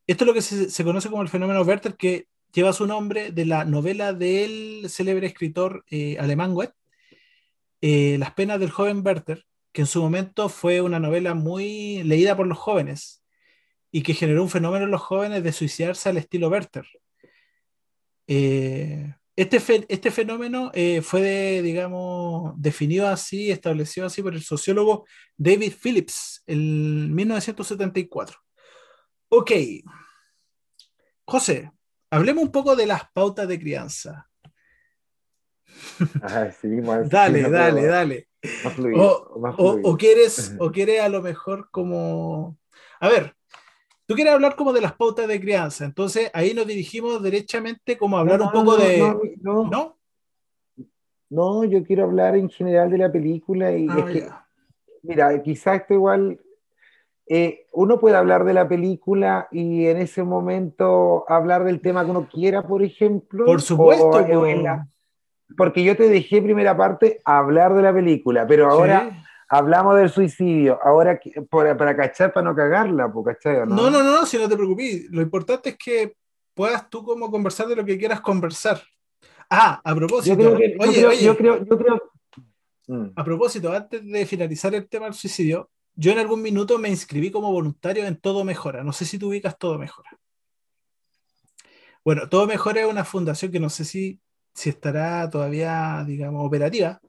Esto 0.07 0.23
es 0.23 0.27
lo 0.27 0.33
que 0.33 0.41
se, 0.41 0.83
conoce 0.83 1.09
como 1.09 1.21
el 1.21 1.29
fenómeno 1.29 1.61
Werther, 1.61 1.95
que 1.95 2.27
lleva 2.53 2.73
su 2.73 2.87
nombre 2.87 3.31
de 3.31 3.45
la 3.45 3.65
novela 3.65 4.13
del 4.13 4.89
célebre 4.89 5.27
escritor 5.27 5.83
eh, 5.89 6.17
alemán 6.19 6.53
Goethe, 6.53 6.73
eh, 7.81 8.17
Las 8.19 8.33
penas 8.33 8.59
del 8.59 8.71
joven 8.71 9.05
Werther, 9.05 9.45
que 9.71 9.81
en 9.81 9.87
su 9.87 10.01
momento 10.01 10.49
fue 10.49 10.81
una 10.81 10.99
novela 10.99 11.33
muy 11.33 12.03
leída 12.03 12.35
por 12.35 12.47
los 12.47 12.57
jóvenes 12.57 13.23
y 13.91 14.03
que 14.03 14.13
generó 14.13 14.43
un 14.43 14.49
fenómeno 14.49 14.85
en 14.85 14.91
los 14.91 15.01
jóvenes 15.01 15.43
de 15.43 15.51
suicidarse 15.51 16.09
al 16.09 16.17
estilo 16.17 16.49
Werther. 16.49 16.85
Eh, 18.27 19.13
este, 19.35 19.85
este 19.87 20.11
fenómeno 20.11 20.71
fue, 21.01 21.61
digamos, 21.61 22.53
definido 22.57 23.07
así, 23.07 23.51
establecido 23.51 24.07
así 24.07 24.21
por 24.21 24.33
el 24.33 24.43
sociólogo 24.43 25.05
David 25.37 25.73
Phillips 25.81 26.43
en 26.45 27.15
1974. 27.15 28.37
Ok. 29.29 29.51
José, 31.25 31.71
hablemos 32.09 32.43
un 32.43 32.51
poco 32.51 32.75
de 32.75 32.85
las 32.85 33.09
pautas 33.11 33.47
de 33.47 33.59
crianza. 33.59 34.27
Ah, 36.21 36.49
sí, 36.51 36.67
dale, 37.05 37.49
dale, 37.49 37.85
dale. 37.85 38.27
o, 39.57 39.97
quieres, 39.97 40.55
o 40.59 40.71
quieres 40.71 41.01
a 41.01 41.09
lo 41.09 41.21
mejor 41.21 41.69
como... 41.71 42.57
A 42.99 43.07
ver, 43.07 43.35
Tú 44.05 44.15
quieres 44.15 44.33
hablar 44.33 44.55
como 44.55 44.73
de 44.73 44.81
las 44.81 44.93
pautas 44.93 45.27
de 45.27 45.39
crianza, 45.39 45.85
entonces 45.85 46.31
ahí 46.33 46.55
nos 46.55 46.65
dirigimos 46.65 47.21
derechamente 47.21 47.95
como 47.95 48.17
a 48.17 48.21
hablar 48.21 48.41
un 48.41 48.51
poco 48.51 48.75
de... 48.75 48.97
No, 49.39 49.99
no, 51.29 51.63
yo 51.63 51.83
quiero 51.83 52.05
hablar 52.05 52.35
en 52.35 52.49
general 52.49 52.89
de 52.89 52.97
la 52.97 53.11
película 53.11 53.71
y 53.71 53.87
ah, 53.87 53.95
es 53.99 54.11
que, 54.11 54.29
mira, 55.03 55.41
quizás 55.43 55.81
esto 55.81 55.93
igual, 55.93 56.39
eh, 57.31 57.67
uno 57.73 57.99
puede 57.99 58.15
hablar 58.15 58.43
de 58.43 58.55
la 58.55 58.67
película 58.67 59.47
y 59.51 59.85
en 59.85 59.97
ese 59.97 60.23
momento 60.23 61.25
hablar 61.29 61.63
del 61.63 61.79
tema 61.79 62.03
que 62.03 62.09
uno 62.09 62.27
quiera, 62.27 62.63
por 62.63 62.81
ejemplo. 62.81 63.45
Por 63.45 63.61
supuesto. 63.61 64.09
porque 65.55 65.83
yo 65.83 65.95
te 65.95 66.09
dejé 66.09 66.41
primera 66.41 66.75
parte 66.75 67.21
hablar 67.23 67.75
de 67.75 67.83
la 67.83 67.93
película, 67.93 68.47
pero 68.47 68.67
ahora 68.67 69.23
hablamos 69.47 69.95
del 69.97 70.09
suicidio, 70.09 70.79
ahora 70.83 71.19
para, 71.51 71.77
para 71.77 71.95
cachar, 71.95 72.33
para 72.33 72.49
no 72.49 72.55
cagarla, 72.55 73.13
¿cachai? 73.23 73.59
¿no? 73.59 73.75
no, 73.75 73.91
no, 73.91 74.01
no, 74.01 74.25
si 74.25 74.39
no 74.39 74.49
te 74.49 74.55
preocupes. 74.55 75.05
Lo 75.11 75.21
importante 75.21 75.69
es 75.69 75.77
que 75.77 76.15
puedas 76.55 76.89
tú 76.89 77.03
como 77.03 77.29
conversar 77.29 77.67
de 77.67 77.75
lo 77.75 77.85
que 77.85 77.99
quieras 77.99 78.21
conversar. 78.21 78.81
Ah, 79.51 79.79
a 79.83 79.93
propósito. 79.93 80.57
oye, 80.79 81.23
yo 81.23 81.37
creo, 81.37 81.63
yo 81.63 81.77
creo, 81.77 82.01
mm. 82.87 83.11
A 83.15 83.23
propósito, 83.23 83.71
antes 83.71 84.03
de 84.03 84.25
finalizar 84.25 84.73
el 84.73 84.89
tema 84.89 85.05
del 85.05 85.13
suicidio, 85.13 85.69
yo 85.99 86.13
en 86.13 86.19
algún 86.19 86.41
minuto 86.41 86.79
me 86.79 86.87
inscribí 86.87 87.29
como 87.29 87.51
voluntario 87.51 88.05
en 88.05 88.15
Todo 88.15 88.45
Mejora. 88.45 88.85
No 88.85 88.93
sé 88.93 89.03
si 89.03 89.19
tú 89.19 89.27
ubicas 89.27 89.57
Todo 89.57 89.77
Mejora. 89.77 90.17
Bueno, 92.05 92.29
Todo 92.29 92.47
Mejora 92.47 92.79
es 92.79 92.87
una 92.87 93.03
fundación 93.03 93.51
que 93.51 93.59
no 93.59 93.69
sé 93.69 93.83
si, 93.83 94.21
si 94.53 94.69
estará 94.69 95.29
todavía, 95.29 96.05
digamos, 96.07 96.47
operativa, 96.47 97.01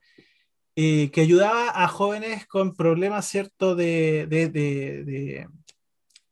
eh, 0.74 1.09
que 1.12 1.20
ayudaba 1.20 1.70
a 1.72 1.86
jóvenes 1.86 2.49
con 2.49 2.74
problemas, 2.74 3.28
¿cierto? 3.28 3.76
De, 3.76 4.26
de, 4.28 4.49
de, 4.49 5.49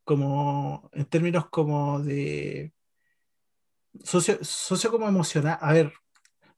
como, 0.02 0.90
en 0.92 1.04
términos 1.04 1.48
como 1.50 2.00
de 2.00 2.72
socio, 4.02 4.36
socio 4.42 4.90
como 4.90 5.06
emocional. 5.06 5.58
A 5.60 5.72
ver, 5.72 5.92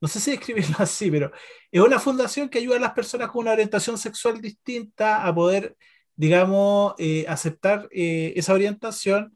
no 0.01 0.09
sé 0.09 0.21
si 0.21 0.31
describirlo 0.33 0.77
así, 0.79 1.11
pero 1.11 1.33
es 1.71 1.81
una 1.81 1.99
fundación 1.99 2.49
que 2.49 2.59
ayuda 2.59 2.77
a 2.77 2.81
las 2.81 2.93
personas 2.93 3.31
con 3.31 3.43
una 3.43 3.53
orientación 3.53 3.99
sexual 3.99 4.41
distinta 4.41 5.27
a 5.27 5.35
poder, 5.35 5.77
digamos, 6.17 6.95
eh, 6.99 7.25
aceptar 7.29 7.89
eh, 7.93 8.33
esa 8.37 8.55
orientación 8.55 9.35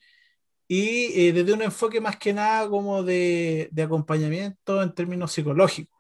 y 0.67 1.31
desde 1.33 1.53
un 1.53 1.63
enfoque 1.63 2.01
más 2.01 2.17
que 2.17 2.33
nada 2.33 2.69
como 2.69 3.03
de, 3.03 3.69
de 3.71 3.83
acompañamiento 3.83 4.83
en 4.83 4.95
términos 4.95 5.31
psicológicos. 5.33 5.95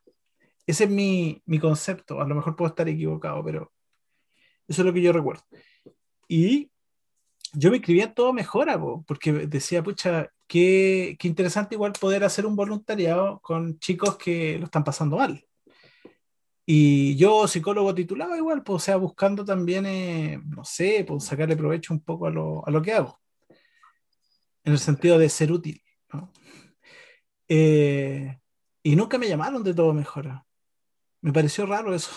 Ese 0.67 0.85
es 0.85 0.91
mi, 0.91 1.43
mi, 1.47 1.59
concepto. 1.59 2.21
A 2.21 2.27
lo 2.27 2.35
mejor 2.35 2.57
puedo 2.57 2.71
estar 2.71 2.89
equivocado, 2.89 3.45
pero 3.45 3.73
eso 4.67 4.83
es 4.83 4.87
lo 4.87 4.93
que 4.93 5.03
yo 5.03 5.13
recuerdo. 5.13 5.45
Y 6.29 6.71
yo 7.53 7.71
me 7.71 7.77
escribía 7.77 8.15
todo 8.15 8.33
mejora, 8.33 8.81
porque 9.07 9.33
decía, 9.33 9.83
pucha, 9.83 10.31
qué, 10.55 11.17
qué, 11.19 11.27
interesante 11.27 11.75
igual 11.75 11.95
poder 12.01 12.23
hacer 12.23 12.47
un 12.47 12.55
voluntariado 12.55 13.41
con 13.41 13.77
chicos 13.81 14.17
que 14.17 14.57
lo 14.57 14.67
están 14.67 14.85
pasando 14.85 15.17
mal. 15.17 15.45
Y 16.65 17.17
yo, 17.17 17.49
psicólogo 17.49 17.93
titulado 17.93 18.37
igual, 18.37 18.63
pues, 18.63 18.77
o 18.77 18.79
sea, 18.79 18.97
buscando 18.97 19.45
también, 19.45 19.85
eh, 19.85 20.41
no 20.47 20.65
sé, 20.65 21.05
pues, 21.07 21.25
sacarle 21.25 21.57
provecho 21.57 21.93
un 21.93 22.05
poco 22.05 22.29
a 22.29 22.31
lo, 22.31 22.65
a 22.65 22.71
lo, 22.71 22.81
que 22.81 22.93
hago, 22.93 23.21
en 24.63 24.75
el 24.75 24.79
sentido 24.79 25.19
de 25.19 25.29
ser 25.29 25.51
útil. 25.51 25.83
¿no? 26.13 26.31
Eh, 27.49 28.39
y 28.85 28.95
nunca 28.95 29.19
me 29.19 29.29
llamaron 29.29 29.65
de 29.65 29.75
todo 29.75 29.93
mejora. 29.93 30.47
Me 31.21 31.33
pareció 31.33 31.67
raro 31.67 31.93
eso. 31.93 32.13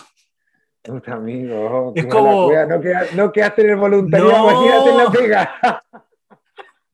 amigo, 1.06 1.92
es 1.96 2.06
como. 2.06 2.52
no, 2.52 2.80
quedaste, 2.80 3.16
no, 3.16 3.32
quedaste 3.32 3.62
en 3.62 3.70
el 3.70 3.76
voluntariado, 3.76 4.48
imagínate 4.48 4.90
en 4.90 4.96
la 4.96 5.10
pega. 5.10 5.82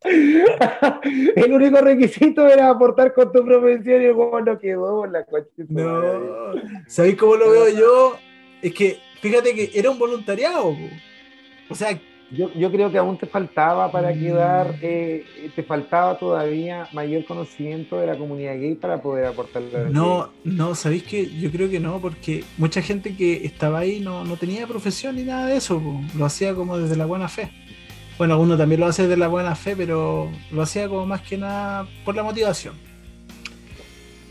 el 1.36 1.52
único 1.52 1.78
requisito 1.78 2.46
era 2.46 2.68
aportar 2.68 3.14
con 3.14 3.32
tu 3.32 3.44
profesión 3.44 4.02
y 4.02 4.05
el 4.07 4.16
no 4.16 4.59
quedó 4.59 5.07
la 5.07 5.24
No, 5.68 6.52
¿sabéis 6.86 7.16
cómo 7.16 7.36
lo 7.36 7.50
veo 7.50 7.68
yo? 7.70 8.16
Es 8.61 8.74
que, 8.74 8.98
fíjate 9.20 9.55
que 9.55 9.70
era 9.74 9.90
un 9.90 9.98
voluntariado. 9.98 10.76
O 11.70 11.74
sea, 11.74 11.98
yo, 12.30 12.52
yo, 12.52 12.70
creo 12.70 12.90
que 12.90 12.98
aún 12.98 13.16
te 13.16 13.26
faltaba 13.26 13.90
para 13.90 14.12
mm. 14.12 14.18
quedar, 14.18 14.78
eh, 14.82 15.24
te 15.55 15.62
faltaba 15.62 16.18
todavía 16.18 16.88
mayor 16.92 17.24
conocimiento 17.24 17.98
de 17.98 18.07
la 18.07 18.16
comunidad 18.16 18.55
gay 18.55 18.74
para 18.74 19.00
poder 19.00 19.26
aportar 19.26 19.62
la 19.62 19.84
No, 19.84 20.30
no, 20.44 20.74
sabéis 20.74 21.05
que 21.05 21.30
yo 21.38 21.50
creo 21.50 21.70
que 21.70 21.80
no, 21.80 22.00
porque 22.00 22.44
mucha 22.59 22.82
gente 22.82 23.16
que 23.16 23.44
estaba 23.44 23.80
ahí 23.80 24.00
no, 24.00 24.24
no 24.24 24.36
tenía 24.36 24.66
profesión 24.66 25.16
ni 25.16 25.22
nada 25.22 25.46
de 25.46 25.57
eso, 25.57 25.80
lo 26.16 26.24
hacía 26.24 26.55
como 26.55 26.78
desde 26.78 26.96
la 26.96 27.07
buena 27.07 27.28
fe. 27.28 27.50
Bueno, 28.17 28.39
uno 28.39 28.57
también 28.57 28.81
lo 28.81 28.87
hace 28.87 29.03
desde 29.03 29.17
la 29.17 29.29
buena 29.29 29.57
fe, 29.57 29.75
pero 29.75 30.31
lo 30.51 30.62
hacía 30.62 30.89
como 30.89 31.05
más 31.05 31.23
que 31.23 31.37
nada 31.37 31.89
por 32.05 32.15
la 32.15 32.23
motivación. 32.23 32.75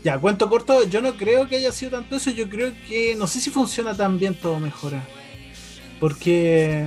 Ya, 0.02 0.18
cuento 0.18 0.48
corto, 0.50 0.86
yo 0.88 1.00
no 1.00 1.16
creo 1.16 1.48
que 1.48 1.56
haya 1.56 1.72
sido 1.72 1.92
tanto 1.92 2.16
eso, 2.16 2.30
yo 2.30 2.48
creo 2.48 2.72
que 2.88 3.14
no 3.14 3.26
sé 3.26 3.40
si 3.40 3.50
funciona 3.50 3.94
tan 3.94 4.18
bien 4.18 4.34
todo 4.34 4.60
mejora. 4.60 5.02
Porque 6.00 6.86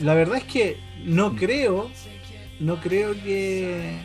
la 0.00 0.14
verdad 0.14 0.38
es 0.38 0.44
que 0.44 0.78
no 1.04 1.36
creo, 1.36 1.90
no 2.60 2.80
creo 2.80 3.12
que, 3.12 3.98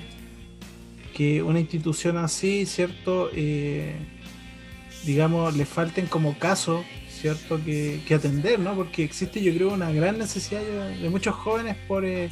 que 1.16 1.42
una 1.44 1.60
institución 1.60 2.18
así, 2.18 2.66
¿cierto? 2.66 3.30
Eh, 3.34 3.96
digamos, 5.06 5.56
le 5.56 5.66
falten 5.66 6.08
como 6.08 6.38
casos, 6.38 6.84
¿cierto? 7.24 7.58
Que, 7.64 8.02
atender, 8.14 8.60
¿no? 8.60 8.76
Porque 8.76 9.06
existe, 9.06 9.42
yo 9.42 9.54
creo, 9.54 9.74
una 9.74 9.94
gran 9.94 10.18
necesidad 10.18 10.62
de 10.62 11.10
muchos 11.10 11.34
jóvenes 11.34 11.78
por, 11.88 12.04
eh, 12.04 12.30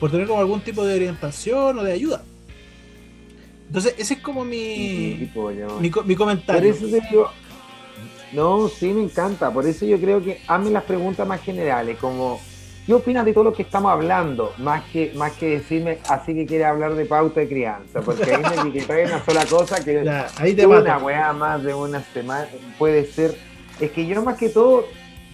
por 0.00 0.10
tener 0.10 0.26
como 0.26 0.40
algún 0.40 0.62
tipo 0.62 0.82
de 0.82 0.94
orientación 0.94 1.78
o 1.78 1.84
de 1.84 1.92
ayuda. 1.92 2.22
Entonces, 3.66 3.94
ese 3.98 4.14
es 4.14 4.20
como 4.20 4.42
mi, 4.42 5.28
mi, 5.78 5.90
mi, 6.06 6.16
comentario. 6.16 6.74
Por 6.74 6.88
eso 6.88 7.06
digo, 7.10 7.30
no, 8.32 8.68
sí, 8.68 8.86
me 8.94 9.02
encanta. 9.02 9.52
Por 9.52 9.66
eso 9.66 9.84
yo 9.84 10.00
creo 10.00 10.24
que 10.24 10.40
hazme 10.46 10.70
las 10.70 10.84
preguntas 10.84 11.28
más 11.28 11.42
generales, 11.42 11.98
como 11.98 12.40
¿Qué 12.86 12.92
opinas 12.92 13.24
de 13.24 13.32
todo 13.32 13.44
lo 13.44 13.52
que 13.54 13.62
estamos 13.62 13.90
hablando? 13.90 14.52
Más 14.58 14.84
que, 14.90 15.12
más 15.16 15.32
que 15.32 15.58
decirme, 15.58 15.98
así 16.06 16.34
que 16.34 16.44
quiere 16.44 16.66
hablar 16.66 16.94
de 16.94 17.06
pauta 17.06 17.40
de 17.40 17.48
crianza, 17.48 18.02
porque 18.02 18.34
ahí 18.34 18.42
me 18.42 18.56
etiqueté 18.68 19.06
una 19.06 19.24
sola 19.24 19.46
cosa 19.46 19.82
que 19.82 20.04
ya, 20.04 20.28
ahí 20.36 20.52
te 20.52 20.66
una 20.66 20.98
weá 20.98 21.32
más 21.32 21.62
de 21.62 21.72
una 21.72 22.02
semana 22.12 22.46
puede 22.78 23.06
ser. 23.06 23.53
Es 23.80 23.90
que 23.90 24.06
yo 24.06 24.22
más 24.22 24.38
que 24.38 24.48
todo 24.48 24.86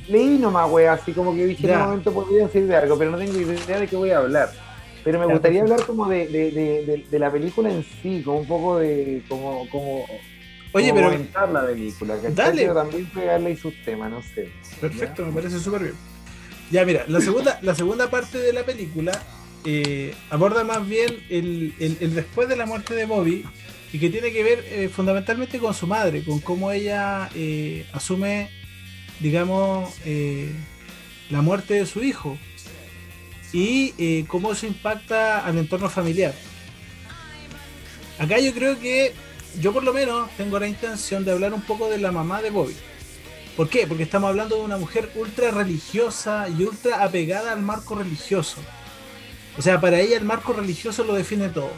leí 0.09 0.39
nomás 0.39 0.71
weá, 0.71 0.95
así 0.95 1.13
como 1.13 1.35
que 1.35 1.47
dije 1.47 1.67
en 1.67 1.79
un 1.79 1.83
momento 1.83 2.13
podría 2.13 2.47
decir 2.47 2.67
de 2.67 2.77
algo, 2.77 2.99
pero 2.99 3.11
no 3.11 3.19
tengo 3.19 3.39
idea 3.39 3.79
de 3.79 3.87
qué 3.87 3.97
voy 3.97 4.11
a 4.11 4.19
hablar. 4.19 4.51
Pero 5.05 5.19
me 5.19 5.27
gustaría 5.27 5.63
hablar 5.63 5.85
como 5.87 6.09
de, 6.09 6.27
de, 6.29 6.51
de, 6.51 7.05
de, 7.11 7.19
la 7.19 7.33
película 7.33 7.71
en 7.71 7.85
sí, 8.03 8.23
como 8.23 8.41
un 8.41 8.47
poco 8.47 8.79
de 8.79 9.23
como, 9.29 9.67
como 9.71 10.05
Oye, 10.73 10.93
pero. 10.93 11.11
la 11.53 11.67
película, 11.67 12.21
que 12.21 12.31
Dale. 12.31 12.67
también 12.69 13.07
pegarle 13.07 13.51
y 13.53 13.57
sus 13.57 13.75
temas, 13.83 14.11
no 14.11 14.23
sé. 14.23 14.51
Perfecto, 14.81 15.27
me 15.27 15.33
parece 15.33 15.59
súper 15.59 15.83
bien. 15.83 15.95
Ya, 16.71 16.85
mira, 16.85 17.05
la 17.09 17.21
segunda, 17.21 17.59
la 17.63 17.75
segunda 17.75 18.11
parte 18.11 18.39
de 18.39 18.53
la 18.53 18.65
película 18.65 19.13
eh, 19.65 20.15
aborda 20.31 20.63
más 20.63 20.87
bien 20.89 21.17
el, 21.29 21.75
después 22.15 22.49
de 22.49 22.57
la 22.57 22.67
muerte 22.67 22.95
de 22.95 23.07
Bobby 23.07 23.45
y 23.93 23.99
que 23.99 24.11
tiene 24.11 24.33
que 24.33 24.43
ver 24.43 24.65
eh, 24.69 24.89
fundamentalmente 24.89 25.59
con 25.59 25.75
su 25.75 25.87
madre, 25.87 26.23
con 26.23 26.41
cómo 26.41 26.71
ella 26.71 27.29
eh, 27.35 27.87
asume, 27.93 28.51
digamos, 29.19 29.95
la 31.31 31.43
muerte 31.43 31.75
de 31.75 31.87
su 31.87 32.03
hijo 32.03 32.39
y 33.53 34.23
cómo 34.25 34.53
eso 34.53 34.67
impacta 34.67 35.45
al 35.45 35.59
entorno 35.59 35.89
familiar. 35.89 36.35
Acá 38.19 38.39
yo 38.39 38.53
creo 38.53 38.79
que 38.79 39.15
yo 39.59 39.73
por 39.73 39.83
lo 39.83 39.93
menos 39.93 40.31
tengo 40.37 40.59
la 40.59 40.69
intención 40.69 41.25
de 41.25 41.33
hablar 41.33 41.53
un 41.55 41.63
poco 41.63 41.89
de 41.89 41.99
la 41.99 42.13
mamá 42.13 42.43
de 42.43 42.51
Bobby. 42.51 42.77
¿Por 43.57 43.69
qué? 43.69 43.87
Porque 43.87 44.05
estamos 44.05 44.31
hablando 44.31 44.57
de 44.57 44.63
una 44.63 44.79
mujer 44.79 45.11
ultra 45.17 45.51
religiosa 45.51 46.49
y 46.49 46.63
ultra 46.63 47.03
apegada 47.03 47.53
al 47.53 47.63
marco 47.63 47.95
religioso. 47.97 48.59
O 49.59 49.63
sea, 49.63 49.81
para 49.81 50.01
ella 50.01 50.17
el 50.17 50.25
marco 50.25 50.53
religioso 50.53 51.05
lo 51.05 51.15
define 51.15 51.49
todo. 51.49 51.73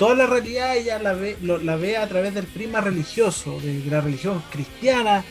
Toda 0.00 0.14
la 0.14 0.26
realidad 0.26 0.78
ella 0.78 0.98
la 0.98 1.12
ve, 1.12 1.36
la 1.42 1.76
ve 1.76 1.98
a 1.98 2.08
través 2.08 2.32
del 2.32 2.46
prisma 2.46 2.80
religioso, 2.80 3.60
de 3.60 3.84
la 3.90 4.00
religión 4.00 4.42
cristiana, 4.50 5.26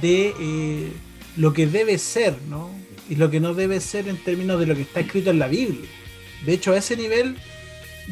de 0.00 0.32
eh, 0.40 0.92
lo 1.36 1.52
que 1.52 1.66
debe 1.66 1.98
ser, 1.98 2.34
¿no? 2.48 2.70
Y 3.10 3.16
lo 3.16 3.30
que 3.30 3.38
no 3.38 3.52
debe 3.52 3.80
ser 3.80 4.08
en 4.08 4.16
términos 4.16 4.58
de 4.60 4.64
lo 4.64 4.74
que 4.74 4.80
está 4.80 5.00
escrito 5.00 5.28
en 5.28 5.38
la 5.38 5.46
Biblia. 5.46 5.86
De 6.46 6.54
hecho, 6.54 6.72
a 6.72 6.78
ese 6.78 6.96
nivel 6.96 7.36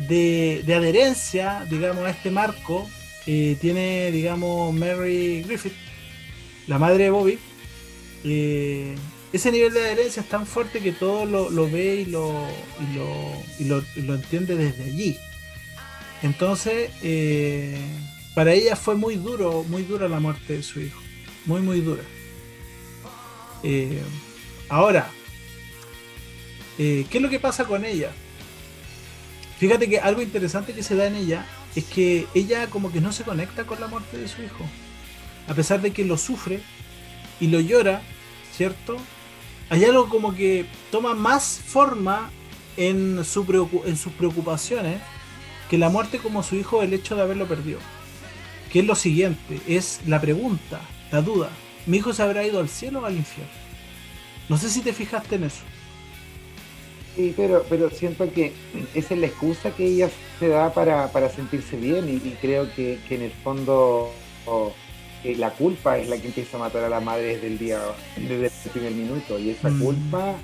de, 0.06 0.62
adherencia, 0.66 1.66
digamos, 1.70 2.04
a 2.04 2.10
este 2.10 2.30
marco, 2.30 2.86
eh, 3.26 3.56
tiene, 3.58 4.10
digamos, 4.10 4.74
Mary 4.74 5.44
Griffith, 5.48 5.72
la 6.66 6.78
madre 6.78 7.04
de 7.04 7.10
Bobby, 7.10 7.38
eh, 8.22 8.94
ese 9.32 9.50
nivel 9.50 9.72
de 9.72 9.80
adherencia 9.80 10.20
es 10.20 10.28
tan 10.28 10.46
fuerte 10.46 10.80
que 10.80 10.92
todo 10.92 11.24
lo, 11.24 11.70
ve 11.70 12.02
y 12.02 12.04
lo, 12.04 12.34
y 13.58 13.64
lo, 13.64 13.82
lo, 14.04 14.14
entiende 14.14 14.56
desde 14.56 14.84
allí. 14.84 15.16
Entonces, 16.26 16.90
eh, 17.02 17.78
para 18.34 18.52
ella 18.52 18.76
fue 18.76 18.94
muy 18.94 19.16
duro, 19.16 19.64
muy 19.68 19.82
dura 19.82 20.08
la 20.08 20.20
muerte 20.20 20.56
de 20.56 20.62
su 20.62 20.80
hijo. 20.80 21.00
Muy, 21.46 21.60
muy 21.62 21.80
dura. 21.80 22.02
Eh, 23.62 24.02
ahora, 24.68 25.10
¿qué 26.76 27.06
es 27.10 27.22
lo 27.22 27.30
que 27.30 27.40
pasa 27.40 27.64
con 27.64 27.84
ella? 27.84 28.10
Fíjate 29.58 29.88
que 29.88 29.98
algo 29.98 30.20
interesante 30.20 30.74
que 30.74 30.82
se 30.82 30.96
da 30.96 31.06
en 31.06 31.14
ella 31.14 31.46
es 31.74 31.84
que 31.84 32.26
ella 32.34 32.68
como 32.68 32.92
que 32.92 33.00
no 33.00 33.12
se 33.12 33.24
conecta 33.24 33.64
con 33.64 33.80
la 33.80 33.86
muerte 33.86 34.18
de 34.18 34.28
su 34.28 34.42
hijo 34.42 34.64
a 35.48 35.54
pesar 35.54 35.80
de 35.80 35.92
que 35.92 36.04
lo 36.04 36.18
sufre 36.18 36.60
y 37.40 37.48
lo 37.48 37.60
llora, 37.60 38.02
¿cierto? 38.52 38.96
Hay 39.68 39.84
algo 39.84 40.08
como 40.08 40.34
que 40.34 40.66
toma 40.90 41.14
más 41.14 41.60
forma 41.64 42.30
en, 42.76 43.24
su 43.24 43.82
en 43.84 43.96
sus 43.96 44.12
preocupaciones 44.12 45.00
que 45.70 45.78
la 45.78 45.88
muerte 45.88 46.18
como 46.18 46.42
su 46.42 46.56
hijo, 46.56 46.82
el 46.82 46.92
hecho 46.92 47.16
de 47.16 47.22
haberlo 47.22 47.46
perdido. 47.46 47.78
Que 48.72 48.80
es 48.80 48.86
lo 48.86 48.94
siguiente, 48.94 49.60
es 49.66 50.00
la 50.06 50.20
pregunta, 50.20 50.80
la 51.12 51.22
duda. 51.22 51.50
¿Mi 51.86 51.98
hijo 51.98 52.12
se 52.12 52.22
habrá 52.22 52.44
ido 52.44 52.60
al 52.60 52.68
cielo 52.68 53.00
o 53.00 53.04
al 53.06 53.16
infierno? 53.16 53.52
No 54.48 54.58
sé 54.58 54.70
si 54.70 54.80
te 54.80 54.92
fijaste 54.92 55.36
en 55.36 55.44
eso. 55.44 55.62
Sí, 57.16 57.32
pero, 57.36 57.64
pero 57.68 57.90
siento 57.90 58.30
que 58.30 58.52
esa 58.94 59.14
es 59.14 59.20
la 59.20 59.26
excusa 59.26 59.70
que 59.70 59.86
ella 59.86 60.10
se 60.38 60.48
da 60.48 60.72
para, 60.72 61.30
sentirse 61.30 61.76
bien 61.76 62.08
y, 62.08 62.30
creo 62.32 62.72
que, 62.74 62.98
en 63.08 63.22
el 63.22 63.30
fondo 63.30 64.12
la 65.24 65.50
culpa 65.50 65.98
es 65.98 66.08
la 66.08 66.18
que 66.18 66.28
empieza 66.28 66.56
a 66.56 66.60
matar 66.60 66.84
a 66.84 66.88
la 66.88 67.00
madre 67.00 67.34
desde 67.34 67.46
el 67.48 67.58
día, 67.58 67.80
desde 68.16 68.46
el 68.46 68.70
primer 68.70 68.92
minuto. 68.92 69.38
Y 69.38 69.50
esa 69.50 69.70
mm. 69.70 69.80
culpa 69.80 70.34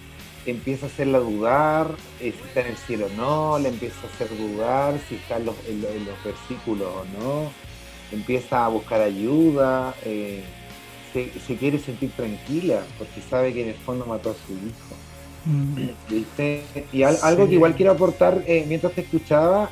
empieza 0.47 0.87
a 0.87 0.89
hacerla 0.89 1.19
dudar 1.19 1.89
eh, 2.21 2.33
si 2.37 2.49
está 2.49 2.61
en 2.61 2.67
el 2.69 2.77
cielo 2.77 3.07
o 3.07 3.17
no, 3.17 3.59
le 3.59 3.69
empieza 3.69 3.97
a 4.03 4.11
hacer 4.11 4.29
dudar 4.37 4.99
si 5.09 5.17
está 5.17 5.37
en 5.37 5.47
los, 5.47 5.57
versículos 6.25 6.89
o 6.89 7.05
no, 7.19 7.53
empieza 8.11 8.65
a 8.65 8.69
buscar 8.69 9.01
ayuda, 9.01 9.95
eh, 10.05 10.43
se, 11.13 11.57
quiere 11.57 11.79
sentir 11.79 12.11
tranquila 12.13 12.83
porque 12.99 13.21
sabe 13.29 13.53
que 13.53 13.63
en 13.63 13.69
el 13.71 13.77
fondo 13.77 14.07
mató 14.07 14.31
a 14.31 14.35
su 14.35 14.53
hijo. 14.53 14.97
Mm. 15.45 15.91
Y 16.93 17.03
algo 17.03 17.49
que 17.49 17.55
igual 17.55 17.75
quiero 17.75 17.93
aportar 17.93 18.43
eh, 18.47 18.65
mientras 18.69 18.93
te 18.93 19.03
escuchaba, 19.03 19.71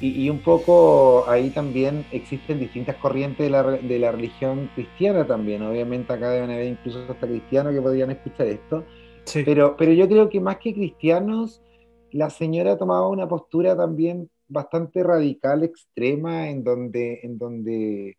y, 0.00 0.28
un 0.28 0.40
poco 0.40 1.24
ahí 1.28 1.48
también 1.50 2.04
existen 2.12 2.58
distintas 2.58 2.96
corrientes 2.96 3.38
de 3.38 3.50
la, 3.50 3.62
de 3.62 3.98
la, 3.98 4.12
religión 4.12 4.70
cristiana 4.74 5.24
también. 5.26 5.62
Obviamente 5.62 6.12
acá 6.12 6.28
deben 6.30 6.50
haber 6.50 6.66
incluso 6.66 7.06
hasta 7.08 7.26
cristianos 7.26 7.72
que 7.72 7.80
podrían 7.80 8.10
escuchar 8.10 8.48
esto. 8.48 8.84
Pero, 9.32 9.76
pero 9.76 9.92
yo 9.92 10.08
creo 10.08 10.28
que 10.28 10.40
más 10.40 10.58
que 10.58 10.74
cristianos, 10.74 11.62
la 12.10 12.30
señora 12.30 12.76
tomaba 12.76 13.08
una 13.08 13.28
postura 13.28 13.76
también 13.76 14.30
bastante 14.48 15.02
radical, 15.02 15.64
extrema, 15.64 16.48
en 16.50 16.62
donde, 16.62 17.20
en 17.22 17.38
donde 17.38 18.18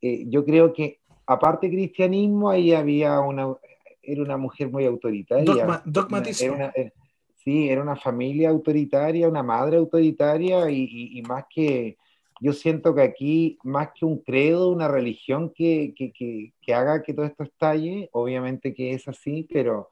eh, 0.00 0.24
yo 0.28 0.44
creo 0.44 0.72
que 0.72 1.00
aparte 1.26 1.68
cristianismo, 1.68 2.50
ahí 2.50 2.72
había 2.72 3.20
una, 3.20 3.54
era 4.02 4.22
una 4.22 4.36
mujer 4.36 4.70
muy 4.70 4.84
autoritaria. 4.86 5.82
dogmatismo. 5.84 6.56
Eh, 6.74 6.92
sí, 7.36 7.68
era 7.68 7.82
una 7.82 7.96
familia 7.96 8.48
autoritaria, 8.48 9.28
una 9.28 9.42
madre 9.42 9.76
autoritaria 9.76 10.70
y, 10.70 11.22
más 11.28 11.44
que, 11.54 11.98
yo 12.40 12.52
siento 12.52 12.94
que 12.94 13.02
aquí, 13.02 13.58
más 13.62 13.90
que 13.94 14.06
un 14.06 14.18
credo, 14.18 14.70
una 14.70 14.88
religión 14.88 15.52
que, 15.54 15.92
que, 15.96 16.12
que, 16.60 16.74
haga 16.74 17.02
que 17.02 17.12
todo 17.12 17.26
esto 17.26 17.42
estalle, 17.42 18.08
obviamente 18.12 18.74
que 18.74 18.94
es 18.94 19.06
así, 19.06 19.46
pero, 19.52 19.90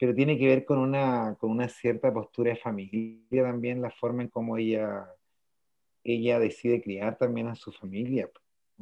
pero 0.00 0.14
tiene 0.14 0.38
que 0.38 0.46
ver 0.46 0.64
con 0.64 0.78
una, 0.78 1.36
con 1.38 1.50
una 1.50 1.68
cierta 1.68 2.10
postura 2.10 2.52
de 2.52 2.56
familia 2.56 3.42
también, 3.42 3.82
la 3.82 3.90
forma 3.90 4.22
en 4.22 4.28
cómo 4.28 4.56
ella, 4.56 5.06
ella 6.02 6.38
decide 6.38 6.80
criar 6.80 7.18
también 7.18 7.48
a 7.48 7.54
su 7.54 7.70
familia. 7.70 8.30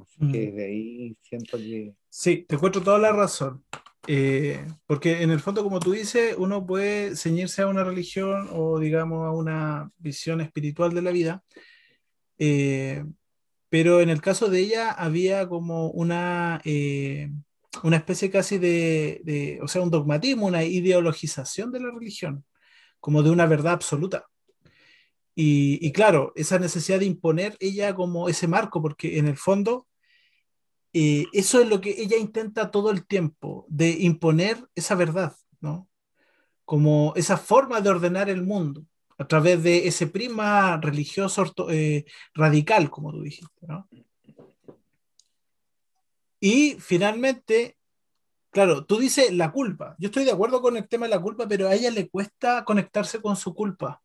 Así 0.00 0.30
que 0.30 0.38
desde 0.46 0.66
ahí 0.66 1.16
siento 1.20 1.58
que... 1.58 1.92
Sí, 2.08 2.46
te 2.48 2.54
encuentro 2.54 2.82
toda 2.82 3.00
la 3.00 3.10
razón. 3.10 3.64
Eh, 4.06 4.64
porque 4.86 5.22
en 5.22 5.32
el 5.32 5.40
fondo, 5.40 5.64
como 5.64 5.80
tú 5.80 5.90
dices, 5.90 6.36
uno 6.38 6.64
puede 6.64 7.16
ceñirse 7.16 7.62
a 7.62 7.66
una 7.66 7.82
religión 7.82 8.48
o, 8.52 8.78
digamos, 8.78 9.26
a 9.26 9.32
una 9.32 9.90
visión 9.98 10.40
espiritual 10.40 10.94
de 10.94 11.02
la 11.02 11.10
vida, 11.10 11.42
eh, 12.38 13.04
pero 13.68 14.00
en 14.00 14.08
el 14.08 14.20
caso 14.20 14.48
de 14.48 14.60
ella 14.60 14.92
había 14.92 15.48
como 15.48 15.90
una, 15.90 16.60
eh, 16.64 17.28
una 17.82 17.96
especie 17.96 18.30
casi 18.30 18.58
de, 18.58 19.58
o 19.62 19.68
sea, 19.68 19.82
un 19.82 19.90
dogmatismo, 19.90 20.46
una 20.46 20.64
ideologización 20.64 21.72
de 21.72 21.80
la 21.80 21.90
religión, 21.90 22.44
como 23.00 23.22
de 23.22 23.30
una 23.30 23.46
verdad 23.46 23.74
absoluta. 23.74 24.26
Y, 25.34 25.78
y, 25.86 25.92
claro, 25.92 26.32
esa 26.34 26.58
necesidad 26.58 26.98
de 26.98 27.06
imponer 27.06 27.56
ella 27.60 27.94
como 27.94 28.28
ese 28.28 28.48
marco, 28.48 28.82
porque 28.82 29.18
en 29.18 29.28
el 29.28 29.36
fondo 29.36 29.86
eh, 30.92 31.26
eso 31.32 31.60
es 31.60 31.68
lo 31.68 31.80
que 31.80 31.90
ella 31.90 32.16
intenta 32.16 32.70
todo 32.70 32.90
el 32.90 33.06
tiempo, 33.06 33.66
de 33.68 33.90
imponer 33.90 34.58
esa 34.74 34.94
verdad, 34.94 35.36
¿no? 35.60 35.88
Como 36.64 37.12
esa 37.16 37.36
forma 37.36 37.80
de 37.80 37.90
ordenar 37.90 38.28
el 38.30 38.42
mundo 38.42 38.84
a 39.18 39.26
través 39.26 39.62
de 39.62 39.86
ese 39.88 40.06
prisma 40.06 40.78
religioso 40.80 41.44
eh, 41.70 42.04
radical, 42.34 42.90
como 42.90 43.12
tú 43.12 43.22
dijiste, 43.22 43.66
¿no? 43.66 43.88
Y 46.40 46.76
finalmente, 46.80 47.76
claro, 48.50 48.84
tú 48.84 48.98
dices 48.98 49.32
la 49.32 49.52
culpa. 49.52 49.96
Yo 49.98 50.08
estoy 50.08 50.24
de 50.24 50.32
acuerdo 50.32 50.62
con 50.62 50.76
el 50.76 50.88
tema 50.88 51.06
de 51.06 51.10
la 51.10 51.20
culpa, 51.20 51.46
pero 51.48 51.68
a 51.68 51.74
ella 51.74 51.90
le 51.90 52.08
cuesta 52.08 52.64
conectarse 52.64 53.20
con 53.20 53.36
su 53.36 53.54
culpa. 53.54 54.02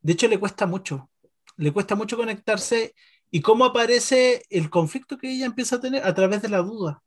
De 0.00 0.12
hecho, 0.12 0.28
le 0.28 0.38
cuesta 0.38 0.66
mucho. 0.66 1.10
Le 1.56 1.72
cuesta 1.72 1.94
mucho 1.94 2.16
conectarse 2.16 2.94
y 3.30 3.40
cómo 3.40 3.64
aparece 3.64 4.44
el 4.50 4.70
conflicto 4.70 5.18
que 5.18 5.30
ella 5.30 5.46
empieza 5.46 5.76
a 5.76 5.80
tener 5.80 6.04
a 6.04 6.14
través 6.14 6.42
de 6.42 6.48
la 6.48 6.58
duda. 6.58 7.02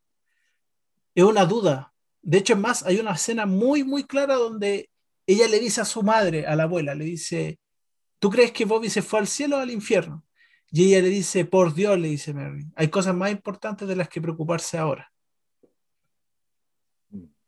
Es 1.16 1.24
una 1.24 1.46
duda. 1.46 1.94
De 2.22 2.40
hecho, 2.40 2.54
es 2.54 2.60
más, 2.60 2.84
hay 2.84 3.00
una 3.00 3.14
escena 3.14 3.46
muy, 3.46 3.84
muy 3.84 4.04
clara 4.04 4.36
donde 4.36 4.90
ella 5.26 5.48
le 5.48 5.60
dice 5.60 5.82
a 5.82 5.86
su 5.86 6.04
madre, 6.04 6.46
a 6.46 6.56
la 6.56 6.64
abuela, 6.64 6.96
le 6.96 7.06
dice, 7.06 7.60
¿tú 8.20 8.30
crees 8.30 8.52
que 8.52 8.66
Bobby 8.66 8.90
se 8.90 9.02
fue 9.02 9.20
al 9.20 9.28
cielo 9.28 9.58
o 9.58 9.60
al 9.60 9.72
infierno? 9.72 10.24
Y 10.72 10.88
ella 10.88 11.02
le 11.02 11.10
dice, 11.10 11.46
por 11.46 11.74
Dios, 11.74 11.98
le 12.00 12.10
dice 12.10 12.34
Mary, 12.34 12.66
hay 12.76 12.90
cosas 12.90 13.16
más 13.16 13.32
importantes 13.32 13.88
de 13.88 13.96
las 13.96 14.10
que 14.10 14.22
preocuparse 14.22 14.78
ahora. 14.78 15.12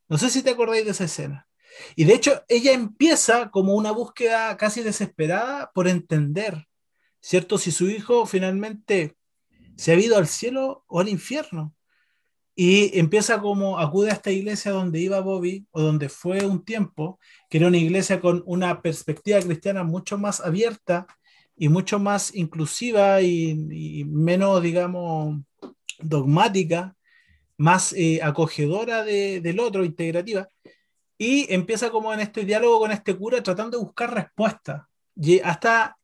No 0.07 0.17
sé 0.17 0.29
si 0.29 0.41
te 0.41 0.51
acordáis 0.51 0.85
de 0.85 0.91
esa 0.91 1.03
escena. 1.03 1.47
Y 1.95 2.05
de 2.05 2.13
hecho, 2.13 2.43
ella 2.47 2.71
empieza 2.71 3.51
como 3.51 3.75
una 3.75 3.91
búsqueda 3.91 4.57
casi 4.57 4.81
desesperada 4.81 5.71
por 5.73 5.87
entender 5.87 6.69
¿cierto? 7.21 7.57
Si 7.57 7.71
su 7.71 7.89
hijo 7.89 8.25
finalmente 8.25 9.15
se 9.75 9.91
ha 9.91 9.95
ido 9.95 10.17
al 10.17 10.27
cielo 10.27 10.83
o 10.87 10.99
al 10.99 11.09
infierno. 11.09 11.73
Y 12.55 12.97
empieza 12.99 13.39
como 13.39 13.79
acude 13.79 14.09
a 14.09 14.13
esta 14.13 14.31
iglesia 14.31 14.71
donde 14.71 14.99
iba 14.99 15.21
Bobby 15.21 15.65
o 15.71 15.81
donde 15.81 16.09
fue 16.09 16.45
un 16.45 16.65
tiempo, 16.65 17.17
que 17.49 17.57
era 17.57 17.67
una 17.67 17.77
iglesia 17.77 18.19
con 18.19 18.43
una 18.45 18.81
perspectiva 18.81 19.39
cristiana 19.39 19.83
mucho 19.83 20.17
más 20.17 20.41
abierta 20.41 21.07
y 21.59 21.67
mucho 21.67 21.99
más 21.99 22.33
inclusiva 22.33 23.21
y, 23.21 24.05
menos, 24.07 24.63
digamos, 24.63 25.41
dogmática, 25.99 26.95
más 27.57 27.91
eh, 27.93 28.21
acogedora 28.23 29.03
del 29.03 29.59
otro, 29.59 29.83
integrativa. 29.83 30.47
Y 31.17 31.53
empieza 31.53 31.91
como 31.91 32.13
en 32.13 32.21
este 32.21 32.45
diálogo 32.45 32.79
con 32.79 32.91
este 32.93 33.13
cura 33.13 33.43
tratando 33.43 33.77
de 33.77 33.83
buscar 33.83 34.13
respuestas. 34.13 34.83
Y 35.17 35.41
hasta 35.41 35.97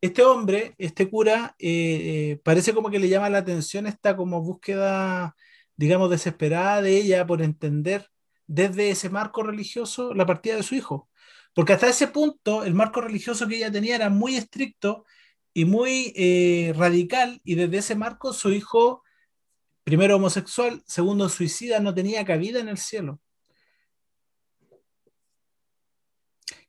este 0.00 0.24
hombre, 0.24 0.74
este 0.76 1.08
cura, 1.08 1.54
eh, 1.56 2.32
eh, 2.32 2.40
parece 2.42 2.74
como 2.74 2.90
que 2.90 2.98
le 2.98 3.08
llama 3.08 3.30
la 3.30 3.38
atención 3.38 3.86
esta 3.86 4.16
como 4.16 4.42
búsqueda, 4.42 5.36
digamos, 5.76 6.10
desesperada 6.10 6.82
de 6.82 6.96
ella 6.96 7.24
por 7.24 7.42
entender 7.42 8.08
desde 8.48 8.90
ese 8.90 9.08
marco 9.08 9.44
religioso 9.44 10.14
la 10.14 10.26
partida 10.26 10.56
de 10.56 10.64
su 10.64 10.74
hijo. 10.74 11.08
Porque 11.56 11.72
hasta 11.72 11.88
ese 11.88 12.08
punto 12.08 12.64
el 12.64 12.74
marco 12.74 13.00
religioso 13.00 13.48
que 13.48 13.56
ella 13.56 13.72
tenía 13.72 13.96
era 13.96 14.10
muy 14.10 14.36
estricto 14.36 15.06
y 15.54 15.64
muy 15.64 16.12
eh, 16.14 16.74
radical 16.76 17.40
y 17.44 17.54
desde 17.54 17.78
ese 17.78 17.94
marco 17.94 18.34
su 18.34 18.52
hijo, 18.52 19.02
primero 19.82 20.16
homosexual, 20.16 20.82
segundo 20.86 21.30
suicida, 21.30 21.80
no 21.80 21.94
tenía 21.94 22.26
cabida 22.26 22.60
en 22.60 22.68
el 22.68 22.76
cielo. 22.76 23.20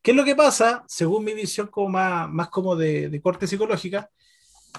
¿Qué 0.02 0.12
es 0.12 0.18
lo 0.18 0.24
que 0.24 0.38
pasa? 0.38 0.86
Según 0.88 1.26
mi 1.26 1.34
visión 1.34 1.68
como 1.68 1.90
más, 1.90 2.48
como 2.48 2.78
de, 2.78 3.20
corte 3.22 3.46
psicológica, 3.46 4.10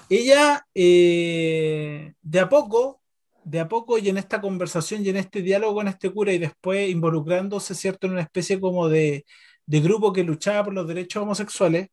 ella 0.09 0.65
eh, 0.73 2.13
de 2.19 2.39
a 2.39 2.49
poco, 2.49 3.03
de 3.43 3.59
a 3.59 3.67
poco 3.67 3.99
y 3.99 4.09
en 4.09 4.17
esta 4.17 4.41
conversación 4.41 5.05
y 5.05 5.09
en 5.09 5.17
este 5.17 5.43
diálogo 5.43 5.75
con 5.75 5.87
este 5.87 6.11
cura 6.11 6.33
y 6.33 6.39
después 6.39 6.89
involucrándose, 6.89 7.75
¿cierto?, 7.75 8.07
en 8.07 8.13
una 8.13 8.23
especie 8.23 8.59
como 8.59 8.89
de, 8.89 9.23
de 9.69 9.81
grupo 9.81 10.11
que 10.11 10.23
luchaba 10.23 10.63
por 10.63 10.73
los 10.73 10.87
derechos 10.87 11.21
homosexuales, 11.21 11.89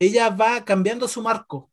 ella 0.00 0.28
va 0.30 0.64
cambiando 0.64 1.06
su 1.06 1.22
marco. 1.22 1.70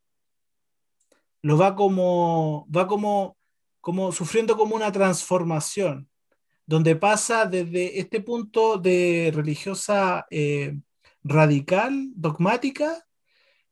Lo 1.41 1.58
va 1.58 1.76
como, 1.76 2.68
va 2.70 2.86
como, 2.86 3.36
como 3.82 4.12
sufriendo 4.12 4.56
como 4.56 4.76
una 4.76 4.91
transformación, 4.91 6.08
donde 6.68 6.95
pasa 6.95 7.45
desde 7.45 8.00
este 8.00 8.22
punto 8.22 8.78
de 8.78 9.32
religiosa 9.34 10.28
eh, 10.30 10.78
radical, 11.24 12.12
dogmática, 12.14 13.08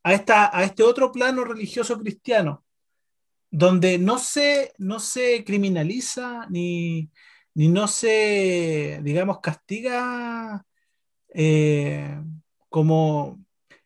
a, 0.01 0.13
esta, 0.13 0.49
a 0.57 0.63
este 0.63 0.81
otro 0.81 1.11
plano 1.11 1.43
religioso 1.43 1.99
cristiano, 1.99 2.65
donde 3.51 3.99
no 3.99 4.17
se, 4.17 4.73
no 4.79 4.99
se 4.99 5.43
criminaliza 5.43 6.47
ni, 6.49 7.11
ni 7.53 7.67
no 7.67 7.87
se, 7.87 8.99
digamos, 9.03 9.41
castiga 9.41 10.65
eh, 11.39 12.19
como 12.67 13.39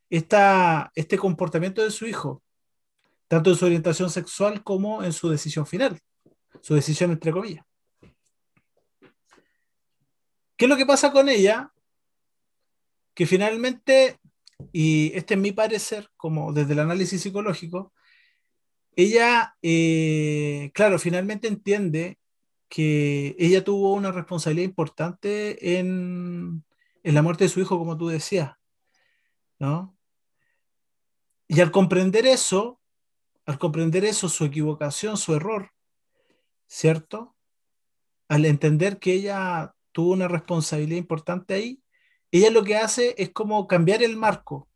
esta, 0.09 0.91
este 0.95 1.17
comportamiento 1.17 1.83
de 1.83 1.91
su 1.91 2.07
hijo, 2.07 2.41
tanto 3.27 3.49
en 3.49 3.55
su 3.57 3.65
orientación 3.65 4.09
sexual 4.09 4.63
como 4.63 5.03
en 5.03 5.11
su 5.11 5.29
decisión 5.29 5.67
final, 5.67 5.99
su 6.61 6.75
decisión 6.75 7.11
entre 7.11 7.31
comillas. 7.31 7.65
¿Qué 10.55 10.65
es 10.65 10.69
lo 10.69 10.77
que 10.77 10.85
pasa 10.85 11.11
con 11.11 11.27
ella? 11.27 11.71
que 13.13 13.25
finalmente, 13.25 14.17
y 14.71 15.11
este 15.15 15.35
es 15.35 15.39
mi 15.39 15.51
parecer, 15.51 16.09
como 16.17 16.53
desde 16.53 16.73
el 16.73 16.79
análisis 16.79 17.21
psicológico, 17.21 17.93
ella, 18.95 19.55
eh, 19.61 20.71
claro, 20.73 20.99
finalmente 20.99 21.47
entiende 21.47 22.17
que 22.69 23.35
ella 23.37 23.63
tuvo 23.63 23.93
una 23.93 24.11
responsabilidad 24.11 24.65
importante 24.65 25.77
en, 25.77 26.63
en 27.03 27.15
la 27.15 27.21
muerte 27.21 27.45
de 27.45 27.49
su 27.49 27.59
hijo, 27.59 27.77
como 27.77 27.97
tú 27.97 28.07
decías, 28.07 28.55
¿no? 29.59 29.97
Y 31.47 31.59
al 31.59 31.71
comprender 31.71 32.25
eso, 32.25 32.79
al 33.45 33.57
comprender 33.57 34.05
eso, 34.05 34.29
su 34.29 34.45
equivocación, 34.45 35.17
su 35.17 35.35
error, 35.35 35.71
¿cierto? 36.67 37.35
Al 38.29 38.45
entender 38.45 38.99
que 38.99 39.13
ella 39.13 39.75
tuvo 39.91 40.13
una 40.13 40.27
responsabilidad 40.27 40.97
importante 40.97 41.53
ahí, 41.53 41.83
ella 42.31 42.49
lo 42.49 42.63
que 42.63 42.77
hace 42.77 43.13
es 43.17 43.31
como 43.31 43.67
cambiar 43.67 44.01
el 44.01 44.15
marco. 44.15 44.69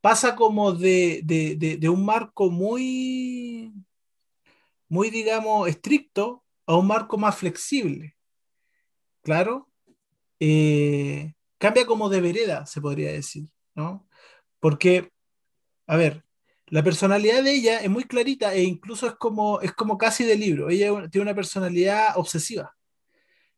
Pasa 0.00 0.34
como 0.34 0.72
de, 0.72 1.78
un 1.92 2.04
marco 2.06 2.50
muy, 2.50 3.74
muy, 4.88 5.10
digamos, 5.10 5.68
estricto 5.68 6.44
a 6.64 6.76
un 6.76 6.86
marco 6.86 7.18
más 7.18 7.36
flexible. 7.36 8.16
Claro, 9.22 9.67
eh, 10.40 11.34
cambia 11.58 11.86
como 11.86 12.08
de 12.08 12.20
vereda, 12.20 12.66
se 12.66 12.80
podría 12.80 13.12
decir, 13.12 13.48
¿no? 13.74 14.08
Porque, 14.60 15.10
a 15.86 15.96
ver, 15.96 16.24
la 16.66 16.82
personalidad 16.82 17.42
de 17.42 17.52
ella 17.52 17.80
es 17.80 17.90
muy 17.90 18.04
clarita 18.04 18.54
e 18.54 18.62
incluso 18.62 19.06
es 19.06 19.14
como, 19.14 19.60
es 19.60 19.72
como 19.72 19.98
casi 19.98 20.24
de 20.24 20.36
libro. 20.36 20.68
Ella 20.70 21.08
tiene 21.10 21.22
una 21.22 21.34
personalidad 21.34 22.16
obsesiva. 22.16 22.74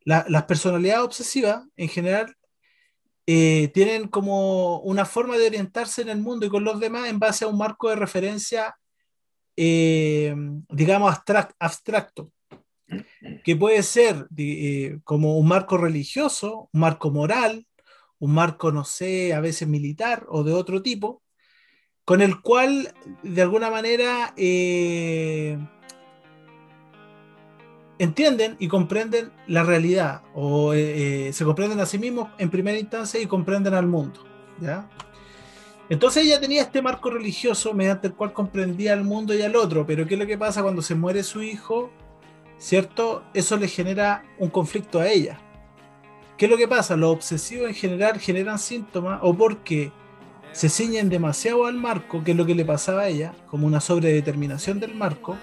las 0.04 0.44
personalidades 0.44 1.04
obsesivas, 1.04 1.64
en 1.76 1.88
general, 1.88 2.36
eh, 3.26 3.68
tienen 3.74 4.08
como 4.08 4.80
una 4.80 5.04
forma 5.04 5.36
de 5.38 5.46
orientarse 5.46 6.02
en 6.02 6.08
el 6.08 6.18
mundo 6.18 6.46
y 6.46 6.48
con 6.48 6.64
los 6.64 6.80
demás 6.80 7.08
en 7.08 7.18
base 7.18 7.44
a 7.44 7.48
un 7.48 7.58
marco 7.58 7.88
de 7.88 7.96
referencia, 7.96 8.74
eh, 9.56 10.34
digamos, 10.68 11.14
abstracto, 11.58 12.32
que 13.44 13.56
puede 13.56 13.82
ser 13.82 14.26
eh, 14.36 14.98
como 15.04 15.38
un 15.38 15.48
marco 15.48 15.76
religioso, 15.76 16.68
un 16.72 16.80
marco 16.80 17.10
moral, 17.10 17.66
un 18.18 18.34
marco, 18.34 18.72
no 18.72 18.84
sé, 18.84 19.34
a 19.34 19.40
veces 19.40 19.68
militar 19.68 20.26
o 20.28 20.44
de 20.44 20.52
otro 20.52 20.82
tipo, 20.82 21.22
con 22.04 22.20
el 22.20 22.40
cual 22.40 22.92
de 23.22 23.42
alguna 23.42 23.70
manera 23.70 24.34
entienden 28.00 28.56
y 28.58 28.66
comprenden 28.66 29.30
la 29.46 29.62
realidad 29.62 30.22
o 30.34 30.72
eh, 30.72 31.28
eh, 31.28 31.32
se 31.34 31.44
comprenden 31.44 31.80
a 31.80 31.86
sí 31.86 31.98
mismos 31.98 32.30
en 32.38 32.48
primera 32.48 32.78
instancia 32.78 33.20
y 33.20 33.26
comprenden 33.26 33.74
al 33.74 33.86
mundo. 33.86 34.24
¿ya? 34.58 34.88
Entonces 35.90 36.24
ella 36.24 36.40
tenía 36.40 36.62
este 36.62 36.80
marco 36.80 37.10
religioso 37.10 37.74
mediante 37.74 38.06
el 38.06 38.14
cual 38.14 38.32
comprendía 38.32 38.94
al 38.94 39.04
mundo 39.04 39.34
y 39.34 39.42
al 39.42 39.54
otro, 39.54 39.84
pero 39.84 40.06
¿qué 40.06 40.14
es 40.14 40.20
lo 40.20 40.26
que 40.26 40.38
pasa 40.38 40.62
cuando 40.62 40.80
se 40.80 40.94
muere 40.94 41.22
su 41.22 41.42
hijo? 41.42 41.90
¿Cierto? 42.60 43.24
Eso 43.32 43.56
le 43.56 43.68
genera 43.68 44.22
un 44.38 44.50
conflicto 44.50 45.00
a 45.00 45.08
ella. 45.08 45.40
¿Qué 46.36 46.44
es 46.44 46.50
lo 46.50 46.58
que 46.58 46.68
pasa? 46.68 46.94
Los 46.94 47.10
obsesivos 47.10 47.68
en 47.68 47.74
general 47.74 48.20
generan 48.20 48.58
síntomas 48.58 49.18
o 49.22 49.34
porque 49.34 49.90
se 50.52 50.68
ciñen 50.68 51.08
demasiado 51.08 51.64
al 51.64 51.76
marco, 51.76 52.22
que 52.22 52.32
es 52.32 52.36
lo 52.36 52.44
que 52.44 52.54
le 52.54 52.66
pasaba 52.66 53.02
a 53.02 53.08
ella, 53.08 53.32
como 53.46 53.66
una 53.66 53.80
sobredeterminación 53.80 54.78
del 54.78 54.94
marco, 54.94 55.38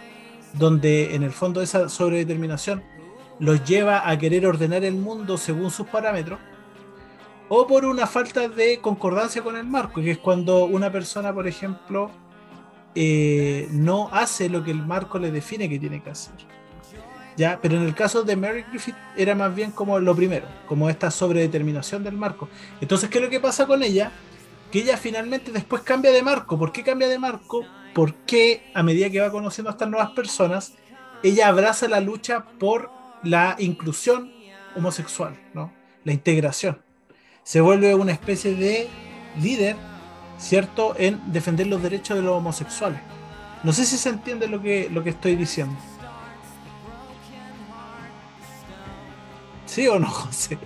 donde 0.53 1.15
en 1.15 1.23
el 1.23 1.31
fondo 1.31 1.63
esa 1.63 1.89
sobredeterminación 1.89 2.83
los 3.39 3.63
lleva 3.65 4.07
a 4.07 4.15
querer 4.19 4.45
ordenar 4.45 4.83
el 4.83 4.95
mundo 4.95 5.37
según 5.37 5.71
sus 5.71 5.87
parámetros, 5.87 6.39
o 7.49 7.65
por 7.65 7.83
una 7.85 8.05
falta 8.05 8.47
de 8.47 8.79
concordancia 8.79 9.41
con 9.41 9.57
el 9.57 9.65
marco, 9.65 10.01
que 10.01 10.11
es 10.11 10.17
cuando 10.19 10.65
una 10.65 10.91
persona, 10.91 11.33
por 11.33 11.47
ejemplo, 11.47 12.11
eh, 12.93 13.67
no 13.71 14.09
hace 14.11 14.49
lo 14.49 14.63
que 14.63 14.71
el 14.71 14.85
marco 14.85 15.17
le 15.17 15.31
define 15.31 15.67
que 15.67 15.79
tiene 15.79 16.03
que 16.03 16.11
hacer. 16.11 16.35
¿Ya? 17.37 17.59
Pero 17.61 17.77
en 17.77 17.83
el 17.83 17.93
caso 17.93 18.23
de 18.23 18.35
Mary 18.35 18.65
Griffith 18.69 18.95
era 19.15 19.35
más 19.35 19.53
bien 19.53 19.71
como 19.71 19.99
lo 19.99 20.15
primero, 20.15 20.47
como 20.67 20.89
esta 20.89 21.11
sobredeterminación 21.11 22.03
del 22.03 22.17
marco. 22.17 22.49
Entonces, 22.81 23.09
¿qué 23.09 23.19
es 23.19 23.23
lo 23.23 23.29
que 23.29 23.39
pasa 23.39 23.67
con 23.67 23.83
ella? 23.83 24.11
Que 24.71 24.79
ella 24.79 24.97
finalmente 24.97 25.51
después 25.51 25.83
cambia 25.83 26.11
de 26.11 26.23
marco. 26.23 26.57
¿Por 26.57 26.71
qué 26.71 26.83
cambia 26.83 27.07
de 27.07 27.19
marco? 27.19 27.63
porque 27.97 28.61
a 28.75 28.83
medida 28.83 29.09
que 29.09 29.19
va 29.19 29.31
conociendo 29.31 29.71
a 29.71 29.73
estas 29.73 29.89
nuevas 29.89 30.11
personas, 30.11 30.73
ella 31.23 31.47
abraza 31.47 31.87
la 31.87 31.99
lucha 31.99 32.45
por 32.59 32.91
la 33.23 33.55
inclusión 33.57 34.31
homosexual, 34.75 35.35
¿no? 35.55 35.73
la 36.03 36.13
integración. 36.13 36.79
Se 37.41 37.59
vuelve 37.59 37.95
una 37.95 38.11
especie 38.11 38.53
de 38.53 38.87
líder, 39.41 39.75
¿cierto?, 40.37 40.93
en 40.95 41.19
defender 41.33 41.65
los 41.65 41.81
derechos 41.81 42.17
de 42.17 42.21
los 42.21 42.35
homosexuales. 42.35 42.99
No 43.63 43.73
sé 43.73 43.83
si 43.83 43.97
se 43.97 44.09
entiende 44.09 44.47
lo 44.47 44.61
que, 44.61 44.91
lo 44.91 45.03
que 45.03 45.09
estoy 45.09 45.35
diciendo. 45.35 45.75
¿Sí 49.67 49.87
o 49.87 49.99
no, 49.99 50.07
José? 50.09 50.57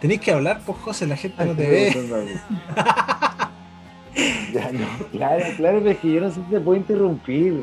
Tenéis 0.00 0.20
que 0.20 0.32
hablar, 0.32 0.60
pues 0.66 0.78
José, 0.78 1.06
la 1.06 1.16
gente 1.16 1.44
no 1.44 1.54
te 1.54 1.68
ve. 1.68 2.40
Ya, 4.52 4.72
no, 4.72 4.86
claro, 5.12 5.44
claro, 5.56 5.78
pero 5.78 5.90
es 5.90 5.98
que 5.98 6.12
yo 6.12 6.20
no 6.20 6.28
sé 6.30 6.36
si 6.36 6.50
te 6.50 6.60
puedo 6.60 6.76
interrumpir. 6.76 7.62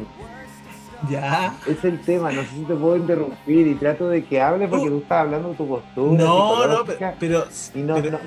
Ya. 1.10 1.54
Es 1.68 1.84
el 1.84 2.00
tema, 2.02 2.32
no 2.32 2.42
sé 2.42 2.50
si 2.50 2.64
te 2.64 2.74
puedo 2.76 2.96
interrumpir 2.96 3.68
y 3.68 3.76
trato 3.76 4.10
de 4.10 4.24
que 4.24 4.42
hables 4.42 4.70
porque 4.70 4.88
tú 4.88 4.98
estás 5.00 5.22
hablando 5.22 5.50
de 5.50 5.56
tu 5.56 5.68
postura. 5.68 6.24
No, 6.24 6.68
no, 6.68 6.86
pero. 6.86 7.46
y 7.76 7.80
no, 7.80 8.00
no. 8.00 8.20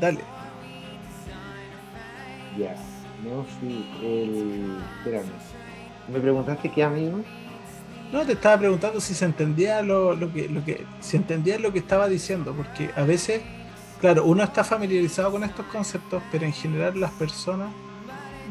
Dale. 0.00 0.20
Ya, 2.58 2.74
no, 3.22 3.44
sí, 3.60 3.86
el. 4.02 4.78
Espérame. 4.98 5.28
¿Me 6.08 6.20
preguntaste 6.20 6.70
qué 6.70 6.82
amigo? 6.82 7.20
No, 8.12 8.24
te 8.24 8.32
estaba 8.32 8.58
preguntando 8.58 9.00
si 9.00 9.14
se 9.14 9.24
entendía 9.24 9.82
lo, 9.82 10.14
lo, 10.14 10.32
que, 10.32 10.48
lo 10.48 10.64
que. 10.64 10.86
Si 11.00 11.16
entendía 11.16 11.58
lo 11.58 11.72
que 11.72 11.78
estaba 11.78 12.08
diciendo, 12.08 12.54
porque 12.54 12.90
a 12.96 13.02
veces 13.02 13.42
claro, 14.00 14.24
uno 14.24 14.42
está 14.42 14.64
familiarizado 14.64 15.30
con 15.32 15.44
estos 15.44 15.66
conceptos, 15.66 16.22
pero 16.30 16.44
en 16.46 16.52
general 16.52 16.98
las 16.98 17.10
personas 17.12 17.70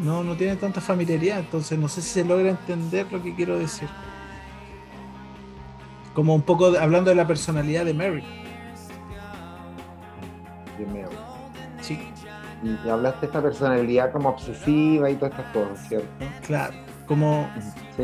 no, 0.03 0.23
no 0.23 0.35
tienen 0.35 0.57
tanta 0.57 0.81
familiaridad, 0.81 1.39
entonces 1.39 1.77
no 1.77 1.87
sé 1.87 2.01
si 2.01 2.09
se 2.09 2.25
logra 2.25 2.49
entender 2.49 3.11
lo 3.11 3.21
que 3.21 3.33
quiero 3.35 3.57
decir. 3.57 3.89
Como 6.13 6.33
un 6.33 6.41
poco 6.41 6.73
hablando 6.79 7.09
de 7.09 7.15
la 7.15 7.27
personalidad 7.27 7.85
de 7.85 7.93
Mary. 7.93 8.23
De 10.77 10.85
Mary. 10.85 11.15
Sí. 11.81 11.99
Y 12.63 12.89
hablaste 12.89 13.21
de 13.21 13.25
esta 13.27 13.41
personalidad 13.41 14.11
como 14.11 14.29
obsesiva 14.29 15.09
y 15.09 15.15
todas 15.15 15.31
estas 15.31 15.53
cosas, 15.53 15.87
¿cierto? 15.87 16.07
Claro, 16.45 16.73
como, 17.07 17.49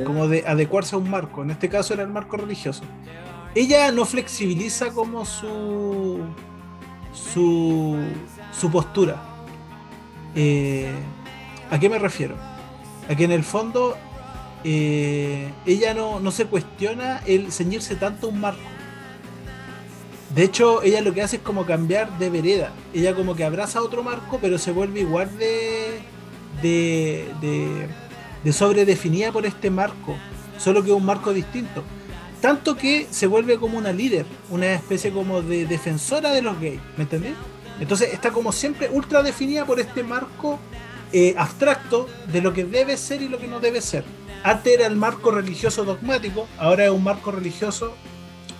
como 0.05 0.27
de 0.27 0.45
adecuarse 0.47 0.95
a 0.95 0.97
un 0.97 1.09
marco. 1.09 1.43
En 1.43 1.51
este 1.51 1.69
caso 1.69 1.93
era 1.93 2.03
el 2.03 2.09
marco 2.09 2.37
religioso. 2.37 2.83
Ella 3.55 3.91
no 3.91 4.05
flexibiliza 4.05 4.91
como 4.91 5.25
su 5.25 6.19
su, 7.13 7.97
su 8.59 8.71
postura. 8.71 9.21
Eh, 10.35 10.91
¿A 11.69 11.79
qué 11.79 11.89
me 11.89 11.99
refiero? 11.99 12.35
A 13.09 13.15
que 13.15 13.23
en 13.23 13.31
el 13.31 13.43
fondo 13.43 13.97
eh, 14.63 15.51
ella 15.65 15.93
no, 15.93 16.19
no, 16.19 16.31
se 16.31 16.45
cuestiona 16.45 17.21
el 17.25 17.51
ceñirse 17.51 17.95
tanto 17.95 18.29
un 18.29 18.39
marco. 18.39 18.61
De 20.35 20.43
hecho, 20.43 20.81
ella 20.81 21.01
lo 21.01 21.13
que 21.13 21.21
hace 21.21 21.35
es 21.37 21.41
como 21.43 21.65
cambiar 21.65 22.17
de 22.17 22.29
vereda. 22.29 22.71
Ella 22.93 23.13
como 23.13 23.35
que 23.35 23.43
abraza 23.43 23.81
otro 23.81 24.01
marco, 24.01 24.39
pero 24.41 24.57
se 24.57 24.71
vuelve 24.71 25.01
igual 25.01 25.37
de, 25.37 25.99
de, 26.61 27.31
de, 27.39 27.87
de 28.43 28.53
sobredefinida 28.53 29.31
por 29.31 29.45
este 29.45 29.69
marco, 29.69 30.15
solo 30.57 30.83
que 30.83 30.89
es 30.89 30.95
un 30.95 31.05
marco 31.05 31.33
distinto. 31.33 31.83
Tanto 32.41 32.75
que 32.75 33.07
se 33.09 33.27
vuelve 33.27 33.57
como 33.57 33.77
una 33.77 33.93
líder, 33.93 34.25
una 34.49 34.73
especie 34.73 35.11
como 35.11 35.41
de 35.41 35.65
defensora 35.65 36.31
de 36.31 36.41
los 36.41 36.59
gays, 36.59 36.81
¿me 36.97 37.03
entendés? 37.03 37.33
Entonces 37.79 38.13
está 38.13 38.31
como 38.31 38.51
siempre 38.51 38.89
ultra 38.89 39.23
definida 39.23 39.65
por 39.65 39.79
este 39.79 40.03
marco 40.03 40.59
eh, 41.11 41.35
abstracto 41.37 42.09
de 42.31 42.41
lo 42.41 42.53
que 42.53 42.65
debe 42.65 42.97
ser 42.97 43.21
y 43.21 43.29
lo 43.29 43.39
que 43.39 43.47
no 43.47 43.59
debe 43.59 43.81
ser. 43.81 44.03
Antes 44.43 44.73
era 44.73 44.87
el 44.87 44.97
marco 44.97 45.31
religioso 45.31 45.85
dogmático, 45.85 46.47
ahora 46.57 46.85
es 46.85 46.91
un 46.91 47.03
marco 47.03 47.31
religioso, 47.31 47.93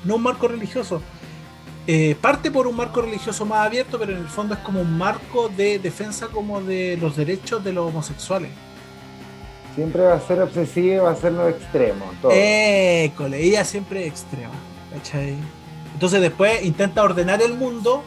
no 0.06 0.16
un 0.16 0.24
marco 0.24 0.48
religioso, 0.48 1.02
eh, 1.86 2.16
parte 2.22 2.50
por 2.50 2.68
un 2.68 2.78
marco 2.78 3.02
religioso 3.02 3.46
más 3.46 3.66
abierto, 3.66 4.00
pero 4.00 4.14
en 4.14 4.20
el 4.20 4.30
fondo 4.30 4.54
es 4.54 4.62
como 4.62 4.80
un 4.80 4.98
marco 4.98 5.50
de 5.50 5.80
defensa 5.80 6.28
como 6.28 6.62
de 6.62 6.98
los 7.02 7.18
derechos 7.18 7.62
de 7.64 7.74
los 7.74 7.90
homosexuales. 7.90 8.50
Siempre 9.76 10.04
va 10.04 10.14
a 10.14 10.20
ser 10.20 10.42
obsesiva 10.42 10.96
y 10.96 11.00
va 11.00 11.12
a 11.12 11.16
ser 11.16 11.34
lo 11.34 11.50
extremo. 11.50 12.06
École, 12.32 13.42
ella 13.42 13.66
siempre 13.66 14.02
es 14.06 14.08
extrema. 14.08 14.54
Entonces 15.94 16.22
después 16.22 16.64
intenta 16.64 17.04
ordenar 17.04 17.42
el 17.42 17.56
mundo, 17.56 18.04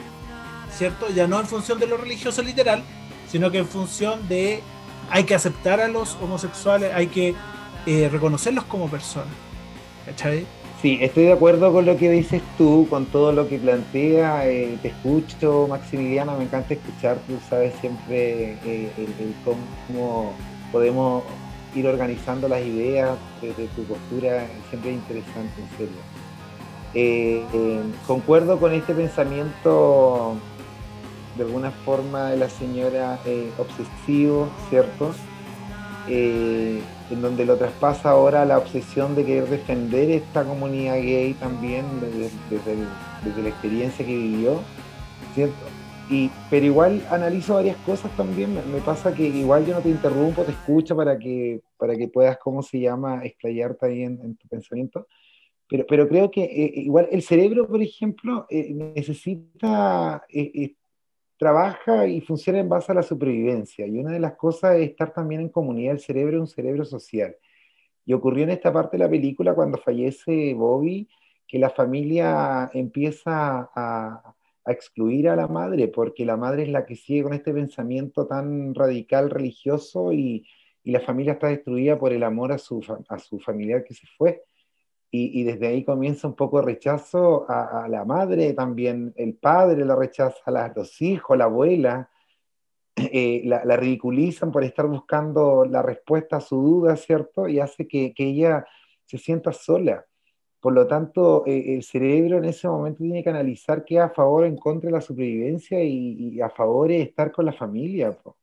¿cierto? 0.71 1.07
Ya 1.15 1.27
no 1.27 1.41
en 1.41 1.47
función 1.47 1.79
de 1.79 1.87
lo 1.87 1.97
religioso 1.97 2.43
literal, 2.43 2.83
sino 3.29 3.51
que 3.51 3.59
en 3.59 3.67
función 3.67 4.29
de 4.29 4.63
hay 5.11 5.25
que 5.25 5.35
aceptar 5.35 5.81
a 5.81 5.89
los 5.89 6.17
homosexuales, 6.23 6.93
hay 6.95 7.09
que 7.09 7.35
eh, 7.87 8.09
reconocerlos 8.11 8.65
como 8.65 8.89
personas. 8.89 9.35
¿Cachai? 10.05 10.47
Sí, 10.83 10.99
estoy 11.01 11.25
de 11.25 11.33
acuerdo 11.33 11.73
con 11.73 11.87
lo 11.87 11.97
que 11.97 12.11
dices 12.11 12.43
tú, 12.59 12.87
con 12.91 13.07
todo 13.07 13.33
lo 13.33 13.49
que 13.49 13.59
plantea. 13.59 14.49
Eh, 14.49 14.79
te 14.83 14.89
escucho, 14.89 15.67
Maximiliano, 15.69 16.37
me 16.37 16.45
encanta 16.45 16.75
escuchar. 16.75 17.19
Tú 17.27 17.39
sabes 17.49 17.73
siempre 17.81 18.59
eh, 18.65 18.93
el, 18.97 19.35
cómo 19.45 20.33
podemos 20.71 21.25
ir 21.77 21.87
organizando 21.87 22.49
las 22.49 22.63
ideas 22.63 23.17
de, 23.41 23.53
tu 23.53 23.83
postura 23.85 24.47
siempre 24.71 24.91
es 24.91 24.97
interesante, 24.97 25.61
en 25.61 25.77
serio. 25.77 25.97
Eh, 26.95 27.45
eh, 27.53 27.81
concuerdo 28.07 28.59
con 28.59 28.73
este 28.73 28.95
pensamiento 28.95 30.35
de 31.37 31.45
alguna 31.45 31.71
forma 31.71 32.31
de 32.31 32.39
la 32.39 32.49
señora 32.49 33.19
eh, 33.27 33.51
obsesivo, 33.59 34.49
¿cierto? 34.71 35.15
en 36.09 37.21
donde 37.21 37.45
lo 37.45 37.57
traspasa 37.57 38.11
ahora 38.11 38.45
la 38.45 38.59
obsesión 38.59 39.17
de 39.17 39.25
querer 39.25 39.49
defender 39.49 40.09
esta 40.09 40.45
comunidad 40.45 40.95
gay 40.95 41.35
también 41.35 41.85
desde, 42.01 42.31
desde 43.25 43.43
la 43.43 43.49
experiencia 43.49 44.07
que 44.07 44.17
vivió, 44.17 44.61
¿cierto? 45.35 45.76
Pero 46.51 46.67
igual 46.67 47.03
analizo 47.11 47.55
varias 47.55 47.77
cosas 47.79 48.15
también. 48.17 48.55
Me, 48.55 48.81
pasa 48.81 49.15
que 49.15 49.25
igual 49.25 49.67
yo 49.67 49.75
no 49.75 49.81
te 49.81 49.89
interrumpo, 49.89 50.45
te 50.45 50.53
escucho 50.53 50.97
para 50.97 51.19
que, 51.19 51.61
para 51.77 51.97
que 51.97 52.09
puedas, 52.09 52.39
¿cómo 52.39 52.63
se 52.63 52.81
llama?, 52.81 53.25
explayarte 53.25 53.87
ahí 53.87 54.03
en, 54.03 54.37
tu 54.37 54.49
pensamiento. 54.49 55.07
Pero, 55.69 55.85
pero 55.89 56.09
creo 56.09 56.31
que 56.31 56.45
eh, 56.45 56.73
igual 56.77 57.09
el 57.11 57.23
cerebro, 57.23 57.67
por 57.67 57.83
ejemplo, 57.83 58.47
eh, 58.49 58.73
necesita, 58.73 60.25
eh, 60.29 60.75
trabaja 61.39 62.07
y 62.07 62.21
funciona 62.21 62.61
en 62.61 62.69
base 62.69 62.93
a 62.93 62.95
la 62.95 63.03
supervivencia. 63.03 63.87
Y 63.87 63.99
una 63.99 64.13
de 64.13 64.21
las 64.21 64.37
cosas 64.37 64.77
es 64.77 64.91
estar 64.91 65.13
también 65.13 65.41
en 65.41 65.49
comunidad. 65.49 65.95
El 65.95 66.01
cerebro 66.01 66.37
es 66.37 66.41
un 66.41 66.47
cerebro 66.47 66.85
social. 66.85 67.37
Y 68.05 68.13
ocurrió 68.13 68.45
en 68.45 68.51
esta 68.51 68.73
parte 68.73 68.97
de 68.97 69.05
la 69.05 69.11
película 69.11 69.55
cuando 69.55 69.79
fallece 69.79 70.55
Bobby, 70.55 71.09
que 71.47 71.59
la 71.59 71.71
familia 71.71 72.71
empieza 72.73 73.71
a, 73.75 74.35
a 74.67 74.73
excluir 74.73 75.29
a 75.29 75.37
la 75.37 75.47
madre, 75.47 75.89
porque 75.89 76.27
la 76.27 76.37
madre 76.37 76.65
es 76.65 76.69
la 76.69 76.85
que 76.85 76.97
sigue 76.97 77.23
con 77.23 77.33
este 77.33 77.55
pensamiento 77.55 78.27
tan 78.27 78.75
radical 78.75 79.31
religioso 79.31 80.13
y, 80.13 80.47
y 80.83 80.91
la 80.91 81.01
familia 81.01 81.35
está 81.35 81.49
destruida 81.49 81.99
por 81.99 82.13
el 82.13 82.23
amor 82.25 82.53
a 82.53 82.59
su, 82.59 82.81
a 83.09 83.19
su 83.19 83.39
familiar 83.39 83.85
que 83.85 83.95
se 83.95 84.07
fue. 84.19 84.45
Y, 85.11 85.41
y, 85.41 85.45
desde 85.45 85.69
ahí 85.69 85.85
comienza 85.85 86.27
un 86.27 86.35
poco 86.35 86.59
de 86.59 86.67
rechazo 86.67 87.49
a, 87.49 87.85
a, 87.85 87.89
la 87.89 88.05
madre, 88.05 88.53
también 88.55 89.15
el 89.17 89.35
padre 89.35 89.85
la 89.85 89.95
rechaza, 89.95 90.39
a 90.45 90.73
los 90.75 91.01
hijos, 91.01 91.39
la 91.39 91.45
abuela, 91.45 92.11
eh, 92.97 93.43
la, 93.45 93.65
la, 93.65 93.77
ridiculizan 93.77 94.51
por 94.51 94.65
estar 94.65 94.87
buscando 94.87 95.65
la 95.65 95.81
respuesta 95.81 96.37
a 96.37 96.41
su 96.41 96.57
duda, 96.61 96.97
¿cierto? 96.97 97.49
Y 97.49 97.61
hace 97.61 97.87
que, 97.87 98.13
que 98.13 98.25
ella 98.25 98.67
se 99.05 99.17
sienta 99.19 99.53
sola. 99.53 100.05
Por 100.61 100.73
lo 100.73 100.87
tanto, 100.87 101.45
eh, 101.47 101.75
el 101.75 101.83
cerebro 101.83 102.39
en 102.39 102.47
ese 102.47 102.69
momento 102.69 103.03
tiene 103.03 103.23
que 103.23 103.31
analizar 103.31 103.85
qué 103.85 104.01
a 104.01 104.11
favor 104.11 104.45
o 104.45 104.47
en 104.47 104.57
contra 104.57 104.89
de 104.89 104.95
la 104.95 105.01
supervivencia 105.01 105.83
y, 105.83 106.35
y 106.35 106.41
a 106.41 106.51
favor 106.51 106.91
es 106.91 107.09
estar 107.09 107.31
con 107.31 107.47
la 107.47 107.53
familia. 107.53 108.13
Po. 108.13 108.37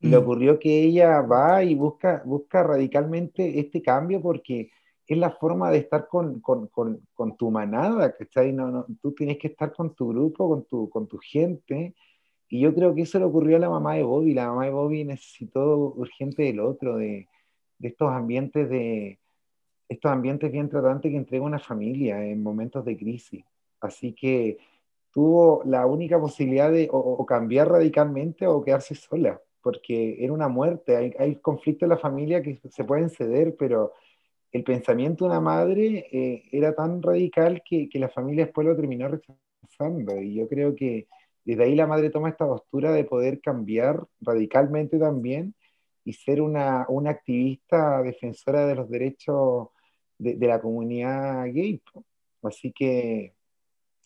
Y 0.00 0.08
mm. 0.08 0.10
le 0.10 0.16
ocurrió 0.16 0.58
que 0.58 0.82
ella 0.82 1.20
va 1.22 1.62
y 1.62 1.74
busca, 1.74 2.22
busca 2.24 2.62
radicalmente 2.62 3.58
este 3.58 3.82
cambio 3.82 4.20
porque 4.20 4.70
es 5.06 5.18
la 5.18 5.30
forma 5.30 5.70
de 5.70 5.78
estar 5.78 6.06
con, 6.06 6.40
con, 6.40 6.66
con, 6.68 7.00
con 7.14 7.36
tu 7.36 7.50
manada, 7.50 8.14
¿cachai? 8.14 8.52
No, 8.52 8.70
no, 8.70 8.86
tú 9.00 9.12
tienes 9.12 9.38
que 9.38 9.48
estar 9.48 9.72
con 9.72 9.94
tu 9.94 10.08
grupo, 10.08 10.48
con 10.48 10.64
tu, 10.64 10.90
con 10.90 11.06
tu 11.08 11.18
gente. 11.18 11.94
Y 12.48 12.60
yo 12.60 12.74
creo 12.74 12.94
que 12.94 13.02
eso 13.02 13.18
le 13.18 13.24
ocurrió 13.24 13.56
a 13.56 13.60
la 13.60 13.70
mamá 13.70 13.94
de 13.94 14.02
Bobby. 14.02 14.34
La 14.34 14.48
mamá 14.48 14.66
de 14.66 14.70
Bobby 14.70 15.04
necesitó 15.04 15.94
urgente 15.96 16.42
del 16.42 16.60
otro, 16.60 16.96
de, 16.96 17.28
de 17.78 17.88
estos 17.88 18.10
ambientes 18.10 18.68
de 18.68 19.18
estos 19.88 20.10
ambientes 20.10 20.52
bien 20.52 20.68
tratantes 20.68 21.10
que 21.10 21.16
entrega 21.16 21.44
una 21.44 21.58
familia 21.58 22.24
en 22.24 22.42
momentos 22.42 22.84
de 22.84 22.96
crisis. 22.96 23.44
Así 23.80 24.12
que 24.12 24.58
tuvo 25.12 25.62
la 25.64 25.86
única 25.86 26.20
posibilidad 26.20 26.70
de 26.70 26.88
o, 26.92 26.98
o 26.98 27.26
cambiar 27.26 27.68
radicalmente 27.68 28.46
o 28.46 28.62
quedarse 28.62 28.94
sola, 28.94 29.40
porque 29.62 30.22
era 30.22 30.32
una 30.32 30.48
muerte. 30.48 30.96
Hay, 30.96 31.14
hay 31.18 31.36
conflictos 31.36 31.86
en 31.86 31.90
la 31.90 31.98
familia 31.98 32.42
que 32.42 32.60
se 32.70 32.84
pueden 32.84 33.10
ceder, 33.10 33.56
pero 33.58 33.92
el 34.52 34.64
pensamiento 34.64 35.24
de 35.24 35.30
una 35.30 35.40
madre 35.40 36.06
eh, 36.10 36.44
era 36.52 36.74
tan 36.74 37.02
radical 37.02 37.62
que, 37.64 37.88
que, 37.88 37.98
la 37.98 38.08
familia 38.08 38.46
después 38.46 38.66
lo 38.66 38.76
terminó 38.76 39.08
rechazando. 39.08 40.20
Y 40.20 40.34
yo 40.34 40.48
creo 40.48 40.74
que 40.74 41.06
desde 41.44 41.64
ahí 41.64 41.74
la 41.74 41.86
madre 41.86 42.10
toma 42.10 42.30
esta 42.30 42.46
postura 42.46 42.92
de 42.92 43.04
poder 43.04 43.40
cambiar 43.40 44.04
radicalmente 44.20 44.98
también 44.98 45.54
y 46.04 46.12
ser 46.14 46.40
una, 46.40 46.86
una 46.88 47.10
activista 47.10 48.02
defensora 48.02 48.66
de 48.66 48.74
los 48.74 48.88
derechos 48.88 49.68
de, 50.18 50.46
la 50.46 50.60
comunidad 50.60 51.46
gay. 51.46 51.82
Así 52.42 52.72
que 52.72 53.34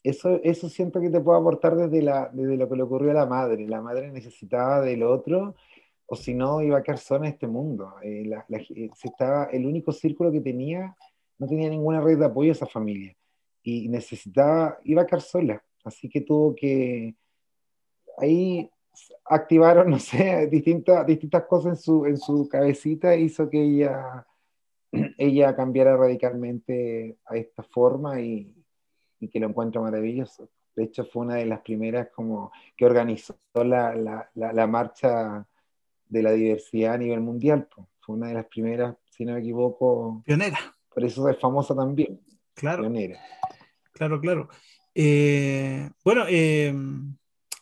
eso, 0.02 0.40
eso 0.42 0.68
siento 0.68 1.00
que 1.00 1.10
te 1.10 1.20
puedo 1.20 1.38
aportar 1.38 1.76
desde, 1.76 2.02
la, 2.02 2.30
desde 2.32 2.56
lo 2.56 2.68
que 2.68 2.76
le 2.76 2.82
ocurrió 2.82 3.10
a 3.12 3.14
la 3.14 3.26
madre. 3.26 3.66
La 3.66 3.80
madre 3.80 4.10
necesitaba 4.10 4.80
del 4.80 5.02
otro 5.02 5.54
o 6.06 6.16
si 6.16 6.34
no 6.34 6.62
iba 6.62 6.78
a 6.78 6.82
quedar 6.82 6.98
sola 6.98 7.26
en 7.26 7.32
este 7.32 7.46
mundo. 7.46 7.94
Eh, 8.02 8.30
eh, 8.50 8.90
se 8.94 9.08
estaba, 9.08 9.44
el 9.46 9.66
único 9.66 9.92
círculo 9.92 10.30
que 10.30 10.40
tenía, 10.40 10.96
no 11.38 11.46
tenía 11.46 11.70
ninguna 11.70 12.00
red 12.00 12.18
de 12.18 12.26
apoyo 12.26 12.50
a 12.50 12.52
esa 12.52 12.66
familia 12.66 13.16
y 13.62 13.88
necesitaba, 13.88 14.78
iba 14.84 15.02
a 15.02 15.06
quedar 15.06 15.22
sola, 15.22 15.64
así 15.84 16.08
que 16.08 16.20
tuvo 16.20 16.54
que, 16.54 17.14
ahí 18.18 18.68
activaron, 19.24 19.90
no 19.90 19.98
sé, 19.98 20.48
distintas, 20.48 21.06
distintas 21.06 21.44
cosas 21.44 21.72
en 21.72 21.76
su, 21.76 22.06
en 22.06 22.18
su 22.18 22.48
cabecita, 22.48 23.14
hizo 23.16 23.48
que 23.48 23.62
ella, 23.62 24.26
ella 25.18 25.56
cambiara 25.56 25.96
radicalmente 25.96 27.18
a 27.26 27.36
esta 27.36 27.62
forma 27.62 28.20
y, 28.20 28.54
y 29.20 29.28
que 29.28 29.40
lo 29.40 29.48
encuentro 29.48 29.82
maravilloso. 29.82 30.50
De 30.74 30.84
hecho, 30.84 31.04
fue 31.04 31.26
una 31.26 31.36
de 31.36 31.46
las 31.46 31.60
primeras 31.60 32.08
como 32.08 32.50
que 32.76 32.86
organizó 32.86 33.36
la, 33.54 33.94
la, 33.94 34.30
la, 34.34 34.52
la 34.52 34.66
marcha 34.66 35.46
de 36.08 36.22
la 36.22 36.32
diversidad 36.32 36.94
a 36.94 36.98
nivel 36.98 37.20
mundial. 37.20 37.68
Pues. 37.74 37.86
Fue 38.00 38.16
una 38.16 38.28
de 38.28 38.34
las 38.34 38.46
primeras, 38.46 38.96
si 39.10 39.24
no 39.24 39.34
me 39.34 39.40
equivoco. 39.40 40.22
Pionera. 40.24 40.58
Por 40.92 41.04
eso 41.04 41.28
es 41.28 41.38
famosa 41.38 41.74
también. 41.74 42.20
Claro. 42.54 42.82
Pionera. 42.82 43.20
Claro, 43.92 44.20
claro. 44.20 44.48
Eh, 44.94 45.88
bueno, 46.04 46.24
eh, 46.28 46.74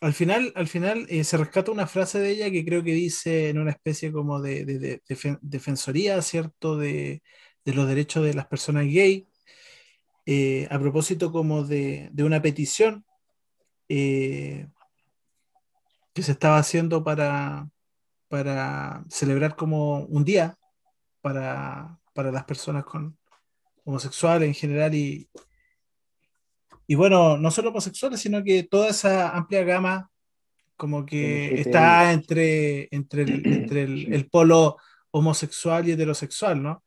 al 0.00 0.14
final, 0.14 0.52
al 0.56 0.66
final 0.66 1.06
eh, 1.10 1.24
se 1.24 1.36
rescata 1.36 1.70
una 1.70 1.86
frase 1.86 2.18
de 2.18 2.30
ella 2.30 2.50
que 2.50 2.64
creo 2.64 2.82
que 2.82 2.94
dice 2.94 3.50
en 3.50 3.58
una 3.58 3.72
especie 3.72 4.10
como 4.10 4.40
de, 4.40 4.64
de, 4.64 4.78
de, 4.78 5.02
de 5.06 5.38
defensoría, 5.42 6.20
¿cierto?, 6.22 6.76
de, 6.76 7.22
los 7.64 7.86
derechos 7.86 8.24
de 8.24 8.34
las 8.34 8.46
personas 8.46 8.86
gay, 8.86 9.28
eh, 10.26 10.66
a 10.70 10.78
propósito 10.78 11.30
como 11.30 11.62
de, 11.62 12.10
una 12.18 12.42
petición 12.42 13.04
eh, 13.88 14.66
que 16.12 16.22
se 16.22 16.32
estaba 16.32 16.58
haciendo 16.58 17.04
para, 17.04 17.68
para 18.28 19.04
celebrar 19.08 19.54
como 19.54 20.00
un 20.06 20.24
día 20.24 20.58
para, 21.20 22.00
para 22.12 22.32
las 22.32 22.44
personas 22.44 22.84
con 22.84 23.16
homosexuales 23.84 24.48
en 24.48 24.54
general 24.54 24.94
y, 24.94 25.28
y 26.90 26.96
bueno, 26.96 27.38
no 27.38 27.52
solo 27.52 27.68
homosexuales, 27.70 28.18
sino 28.18 28.42
que 28.42 28.64
toda 28.64 28.88
esa 28.88 29.30
amplia 29.30 29.62
gama 29.62 30.10
como 30.74 31.06
que 31.06 31.60
está 31.60 32.12
entre, 32.12 32.88
entre, 32.90 33.22
el, 33.22 33.46
entre 33.46 33.82
el, 33.82 34.12
el, 34.12 34.28
polo 34.28 34.76
homosexual 35.12 35.88
y 35.88 35.92
heterosexual, 35.92 36.60
¿no? 36.60 36.82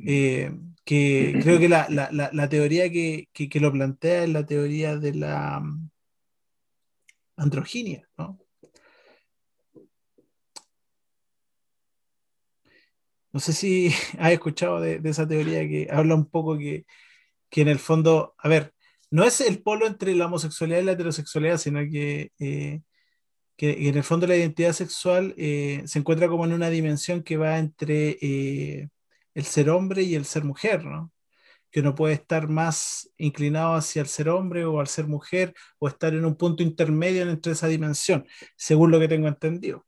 Eh, 0.00 0.52
que 0.84 1.38
creo 1.40 1.60
que 1.60 1.68
la, 1.68 1.86
la, 1.88 2.10
la, 2.10 2.30
la 2.32 2.48
teoría 2.48 2.90
que, 2.90 3.28
que, 3.32 3.48
que, 3.48 3.60
lo 3.60 3.70
plantea 3.70 4.24
es 4.24 4.30
la 4.30 4.44
teoría 4.44 4.96
de 4.96 5.14
la 5.14 5.60
mm, 5.60 5.90
androginia, 7.36 8.08
¿no? 8.18 8.40
No 13.32 13.38
sé 13.38 13.52
si 13.52 13.90
has 14.18 14.32
escuchado 14.32 14.80
de, 14.80 14.98
de, 14.98 15.10
esa 15.10 15.28
teoría 15.28 15.60
que 15.60 15.86
habla 15.92 16.16
un 16.16 16.26
poco 16.28 16.58
que, 16.58 16.84
que, 17.50 17.62
en 17.62 17.68
el 17.68 17.78
fondo, 17.78 18.34
a 18.38 18.48
ver, 18.48 18.74
no 19.10 19.24
es 19.24 19.40
el 19.40 19.62
polo 19.62 19.86
entre 19.86 20.14
la 20.14 20.26
homosexualidad 20.26 20.80
y 20.80 20.84
la 20.84 20.92
heterosexualidad, 20.92 21.58
sino 21.58 21.80
que, 21.90 22.32
eh, 22.38 22.80
que 23.56 23.88
en 23.88 23.96
el 23.96 24.02
fondo 24.02 24.26
la 24.26 24.36
identidad 24.36 24.72
sexual 24.72 25.34
eh, 25.36 25.82
se 25.86 25.98
encuentra 25.98 26.28
como 26.28 26.44
en 26.44 26.52
una 26.52 26.70
dimensión 26.70 27.22
que 27.22 27.36
va 27.36 27.58
entre 27.58 28.18
eh, 28.20 28.88
el 29.34 29.44
ser 29.44 29.70
hombre 29.70 30.02
y 30.02 30.14
el 30.14 30.24
ser 30.24 30.44
mujer, 30.44 30.84
¿no? 30.84 31.12
Que 31.70 31.80
uno 31.80 31.94
puede 31.94 32.14
estar 32.14 32.48
más 32.48 33.10
inclinado 33.16 33.74
hacia 33.74 34.02
el 34.02 34.08
ser 34.08 34.28
hombre 34.28 34.64
o 34.64 34.80
al 34.80 34.86
ser 34.86 35.06
mujer 35.06 35.54
o 35.78 35.88
estar 35.88 36.14
en 36.14 36.24
un 36.24 36.36
punto 36.36 36.62
intermedio 36.62 37.22
entre 37.28 37.52
esa 37.52 37.68
dimensión, 37.68 38.26
según 38.56 38.90
lo 38.90 39.00
que 39.00 39.08
tengo 39.08 39.28
entendido. 39.28 39.84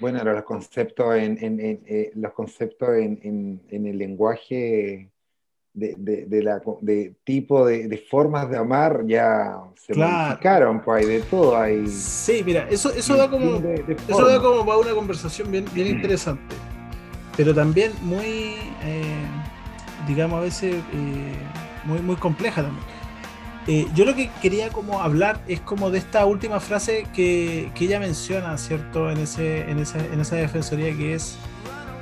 Bueno, 0.00 0.24
los 0.24 0.44
conceptos 0.44 1.14
en, 1.16 1.36
en, 1.44 1.60
en 1.60 2.10
los 2.14 2.32
conceptos 2.32 2.88
en, 2.96 3.60
el 3.70 3.98
lenguaje 3.98 5.12
de, 5.72 5.94
de, 5.96 6.26
de, 6.26 6.42
la, 6.42 6.60
de 6.80 7.14
tipo 7.24 7.64
de, 7.66 7.88
de, 7.88 7.98
formas 7.98 8.50
de 8.50 8.56
amar 8.56 9.04
ya 9.06 9.58
se 9.76 9.92
claro. 9.92 10.26
modificaron, 10.26 10.82
pues 10.82 11.04
hay 11.04 11.12
de 11.12 11.20
todo. 11.22 11.56
Hay 11.56 11.86
sí, 11.86 12.42
mira, 12.44 12.68
eso, 12.68 12.92
eso, 12.92 13.16
da 13.16 13.30
como, 13.30 13.56
eso 14.08 14.26
da 14.26 14.40
como 14.40 14.66
para 14.66 14.78
una 14.78 14.92
conversación 14.92 15.50
bien, 15.50 15.64
bien 15.72 15.86
interesante, 15.86 16.54
pero 17.36 17.54
también 17.54 17.92
muy, 18.02 18.56
eh, 18.84 19.26
digamos, 20.06 20.38
a 20.38 20.42
veces 20.42 20.74
eh, 20.92 21.34
muy, 21.84 22.00
muy 22.00 22.16
compleja 22.16 22.62
también. 22.62 22.84
Eh, 23.66 23.86
yo 23.94 24.04
lo 24.04 24.14
que 24.16 24.30
quería 24.40 24.70
como 24.70 25.00
hablar 25.00 25.40
es 25.46 25.60
como 25.60 25.90
de 25.90 25.98
esta 25.98 26.24
última 26.24 26.60
frase 26.60 27.06
que, 27.14 27.70
que 27.74 27.84
ella 27.84 28.00
menciona, 28.00 28.56
¿cierto? 28.56 29.10
En, 29.10 29.18
ese, 29.18 29.70
en, 29.70 29.78
esa, 29.78 29.98
en 29.98 30.20
esa 30.20 30.36
defensoría 30.36 30.96
que 30.96 31.14
es, 31.14 31.36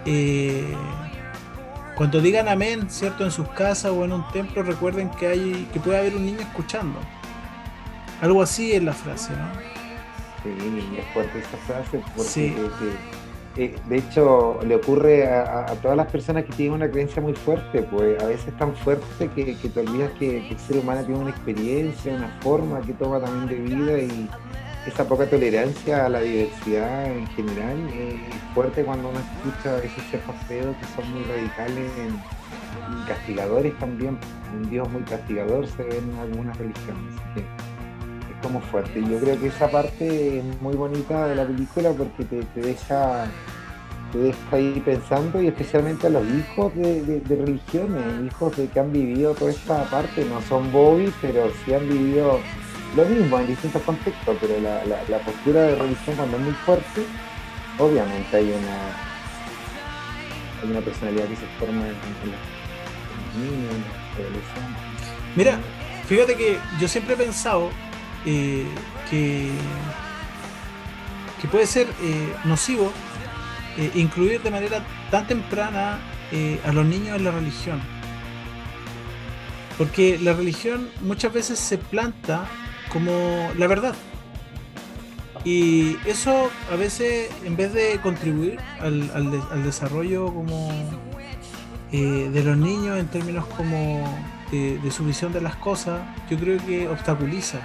eh, 0.06 0.64
cuando 1.98 2.20
digan 2.20 2.46
amén, 2.46 2.88
¿cierto? 2.88 3.24
En 3.24 3.32
sus 3.32 3.48
casas 3.48 3.90
o 3.90 4.04
en 4.04 4.12
un 4.12 4.26
templo, 4.28 4.62
recuerden 4.62 5.10
que, 5.10 5.26
hay, 5.26 5.68
que 5.72 5.80
puede 5.80 5.98
haber 5.98 6.14
un 6.14 6.24
niño 6.24 6.38
escuchando. 6.38 6.96
Algo 8.20 8.40
así 8.40 8.72
es 8.72 8.84
la 8.84 8.92
frase, 8.92 9.32
¿no? 9.32 9.48
Sí, 10.44 10.96
es 10.96 11.04
fuerte 11.12 11.40
esa 11.40 11.56
frase 11.66 12.00
porque... 12.14 12.30
Sí. 12.30 12.54
Eh, 13.56 13.74
de 13.88 13.96
hecho, 13.98 14.60
le 14.64 14.76
ocurre 14.76 15.26
a, 15.26 15.62
a, 15.62 15.74
todas 15.82 15.96
las 15.96 16.06
personas 16.06 16.44
que 16.44 16.52
tienen 16.52 16.74
una 16.74 16.88
creencia 16.88 17.20
muy 17.20 17.34
fuerte, 17.34 17.82
pues 17.82 18.22
a 18.22 18.26
veces 18.26 18.56
tan 18.56 18.76
fuerte 18.76 19.28
que, 19.34 19.56
que 19.56 19.68
te 19.68 19.80
olvidas 19.80 20.12
que, 20.12 20.46
que, 20.46 20.50
el 20.50 20.58
ser 20.60 20.76
humano 20.76 21.02
tiene 21.04 21.20
una 21.20 21.30
experiencia, 21.30 22.14
una 22.14 22.28
forma 22.40 22.80
que 22.82 22.92
toma 22.92 23.18
también 23.18 23.48
de 23.48 23.74
vida 23.74 23.98
y 23.98 24.30
esa 24.86 25.06
poca 25.06 25.26
tolerancia 25.26 26.06
a 26.06 26.08
la 26.08 26.20
diversidad 26.20 27.06
en 27.06 27.26
general 27.28 27.76
es 27.90 28.14
fuerte 28.54 28.84
cuando 28.84 29.10
uno 29.10 29.18
escucha 29.18 29.78
esos 29.78 30.02
jefes 30.04 30.34
feos 30.46 30.76
que 30.76 30.86
son 30.96 31.12
muy 31.12 31.24
radicales 31.24 31.90
y 32.90 33.08
castigadores 33.08 33.78
también. 33.78 34.18
Un 34.54 34.70
Dios 34.70 34.88
muy 34.90 35.02
castigador 35.02 35.66
se 35.66 35.82
ve 35.82 35.98
en 35.98 36.18
algunas 36.18 36.56
religiones. 36.56 37.14
es 37.36 38.42
como 38.42 38.60
fuerte. 38.60 39.02
Yo 39.02 39.18
creo 39.18 39.38
que 39.38 39.48
esa 39.48 39.70
parte 39.70 40.38
es 40.38 40.62
muy 40.62 40.74
bonita 40.74 41.26
de 41.26 41.34
la 41.34 41.46
película 41.46 41.90
porque 41.92 42.24
te, 42.24 42.60
deja 42.60 43.26
te 44.12 44.18
deja 44.18 44.56
ahí 44.56 44.82
pensando 44.84 45.42
y 45.42 45.48
especialmente 45.48 46.06
a 46.06 46.10
los 46.10 46.24
hijos 46.26 46.74
de, 46.74 47.20
religiones, 47.28 48.02
hijos 48.26 48.56
de 48.56 48.68
que 48.68 48.80
han 48.80 48.90
vivido 48.90 49.34
toda 49.34 49.50
esta 49.50 49.84
parte, 49.84 50.24
no 50.24 50.40
son 50.40 50.72
Bobby, 50.72 51.12
pero 51.20 51.50
sí 51.64 51.74
han 51.74 51.86
vivido 51.86 52.38
lo 52.96 53.04
mismo 53.04 53.38
en 53.38 53.46
distintos 53.46 53.82
contextos, 53.82 54.36
pero 54.40 54.60
la, 54.60 54.84
la, 54.84 55.18
postura 55.20 55.62
de 55.62 55.74
religión 55.76 56.16
cuando 56.16 56.36
es 56.36 56.42
muy 56.42 56.52
fuerte, 56.52 57.04
obviamente 57.78 58.36
hay 58.36 58.50
una 58.50 59.08
hay 60.62 60.70
una 60.70 60.80
personalidad 60.80 61.26
que 61.26 61.36
se 61.36 61.46
forma 61.58 61.86
en, 61.86 61.92
los 61.92 63.50
niños, 63.50 63.72
en 63.72 63.82
los 63.82 64.26
adolescentes. 64.26 65.08
Mira, 65.36 65.58
fíjate 66.06 66.34
que 66.34 66.58
yo 66.80 66.88
siempre 66.88 67.14
he 67.14 67.16
pensado 67.16 67.70
eh, 68.24 68.66
que, 69.08 69.50
que 71.40 71.48
puede 71.48 71.66
ser 71.66 71.86
eh, 72.02 72.34
nocivo 72.44 72.92
eh, 73.76 73.90
incluir 73.94 74.42
de 74.42 74.50
manera 74.50 74.82
tan 75.10 75.26
temprana 75.26 75.98
a 76.66 76.72
los 76.72 76.84
niños 76.84 77.16
en 77.16 77.24
la 77.24 77.30
religión. 77.30 77.80
Porque 79.78 80.18
la 80.18 80.34
religión 80.34 80.90
muchas 81.00 81.32
veces 81.32 81.58
se 81.58 81.78
planta 81.78 82.46
como 82.92 83.50
la 83.56 83.66
verdad. 83.66 83.94
Y 85.44 85.96
eso 86.04 86.50
a 86.70 86.76
veces, 86.76 87.30
en 87.44 87.56
vez 87.56 87.72
de 87.72 88.00
contribuir 88.02 88.58
al, 88.80 89.10
al, 89.14 89.62
desarrollo 89.62 90.26
como 90.26 90.70
eh, 91.92 92.28
de 92.32 92.44
los 92.44 92.56
niños 92.56 92.98
en 92.98 93.06
términos 93.06 93.46
como 93.56 94.04
de, 94.50 94.90
su 94.90 95.04
visión 95.04 95.32
de 95.32 95.40
las 95.40 95.56
cosas, 95.56 96.02
yo 96.28 96.38
creo 96.38 96.58
que 96.66 96.88
obstaculiza. 96.88 97.60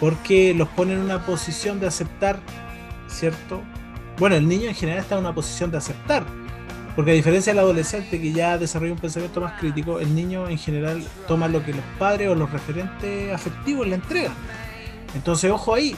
Porque 0.00 0.54
los 0.54 0.68
pone 0.68 0.94
en 0.94 1.00
una 1.00 1.26
posición 1.26 1.80
de 1.80 1.86
aceptar, 1.86 2.40
¿cierto? 3.08 3.62
Bueno, 4.18 4.36
el 4.36 4.48
niño 4.48 4.68
en 4.68 4.74
general 4.74 5.00
está 5.00 5.16
en 5.16 5.20
una 5.20 5.34
posición 5.34 5.70
de 5.70 5.78
aceptar 5.78 6.24
porque 6.94 7.12
a 7.12 7.14
diferencia 7.14 7.52
del 7.52 7.60
adolescente 7.60 8.20
que 8.20 8.32
ya 8.32 8.58
desarrolla 8.58 8.92
un 8.92 8.98
pensamiento 8.98 9.40
más 9.40 9.58
crítico, 9.58 9.98
el 10.00 10.14
niño 10.14 10.48
en 10.48 10.58
general 10.58 11.02
toma 11.26 11.48
lo 11.48 11.64
que 11.64 11.72
los 11.72 11.84
padres 11.98 12.28
o 12.28 12.34
los 12.34 12.50
referentes 12.50 13.32
afectivos 13.32 13.86
le 13.86 13.94
entregan. 13.94 14.34
Entonces, 15.14 15.50
ojo 15.50 15.74
ahí, 15.74 15.96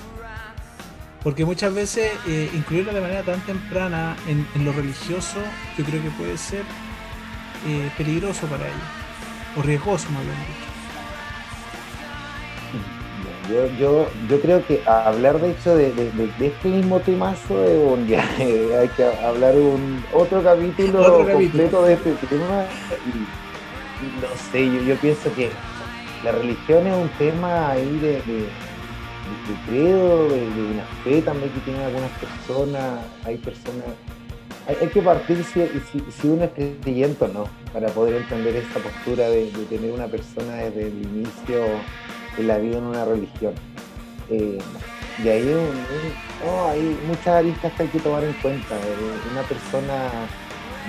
porque 1.22 1.44
muchas 1.44 1.74
veces 1.74 2.12
eh, 2.28 2.50
incluirlo 2.54 2.92
de 2.92 3.00
manera 3.00 3.22
tan 3.22 3.40
temprana 3.40 4.16
en, 4.28 4.64
lo 4.64 4.72
religioso, 4.72 5.38
yo 5.76 5.84
creo 5.84 6.02
que 6.02 6.10
puede 6.10 6.36
ser 6.36 6.62
eh, 7.66 7.90
peligroso 7.96 8.46
para 8.46 8.66
ellos, 8.66 8.78
o 9.56 9.62
riesgoso, 9.62 10.10
más 10.10 10.22
bien 10.22 10.36
dicho. 10.36 10.73
Yo, 13.50 13.66
yo, 13.78 14.06
yo 14.28 14.40
creo 14.40 14.66
que 14.66 14.82
hablar 14.86 15.38
de 15.38 15.50
hecho 15.50 15.76
de, 15.76 15.92
este 16.40 16.68
mismo 16.68 16.98
temazo 17.00 17.60
de 17.60 17.78
un 17.78 18.00
hay 18.38 18.88
que 18.88 19.04
hablar 19.22 19.54
un 19.54 20.02
otro 20.14 20.42
capítulo 20.42 21.26
completo 21.30 21.82
de 21.82 21.92
este 21.94 22.12
tema 22.26 22.64
y, 23.04 24.20
no 24.20 24.28
sé, 24.50 24.64
yo, 24.66 24.82
yo, 24.82 24.96
pienso 24.96 25.34
que 25.34 25.50
la 26.24 26.32
religión 26.32 26.86
es 26.86 26.94
un 26.94 27.08
tema 27.18 27.70
ahí 27.70 27.98
de, 27.98 28.12
de, 28.12 28.48
credo, 29.66 30.28
de, 30.28 30.40
una 30.72 30.84
fe 31.04 31.20
también 31.20 31.50
que 31.52 31.60
tienen 31.60 31.82
algunas 31.82 32.10
personas, 32.12 33.00
hay 33.24 33.36
personas, 33.36 33.84
hay, 34.66 34.88
que 34.88 35.02
partir 35.02 35.44
si, 35.44 35.66
si, 36.10 36.28
uno 36.28 36.44
es 36.44 36.50
creyente 36.82 37.24
o 37.24 37.28
no, 37.28 37.44
para 37.74 37.88
poder 37.88 38.16
entender 38.16 38.56
esta 38.56 38.80
postura 38.80 39.28
de 39.28 39.50
tener 39.68 39.92
una 39.92 40.06
persona 40.06 40.54
desde 40.54 40.86
el 40.86 41.02
inicio 41.02 41.62
la 42.42 42.58
vida 42.58 42.78
en 42.78 42.84
una 42.84 43.04
religión. 43.04 43.54
Eh, 44.30 44.58
y 45.22 45.28
ahí 45.28 45.48
oh, 46.46 46.68
hay 46.70 46.98
muchas 47.06 47.28
aristas 47.28 47.72
que 47.74 47.84
hay 47.84 47.88
que 47.88 48.00
tomar 48.00 48.24
en 48.24 48.32
cuenta. 48.34 48.74
Eh, 48.74 49.30
una 49.30 49.42
persona, 49.42 50.10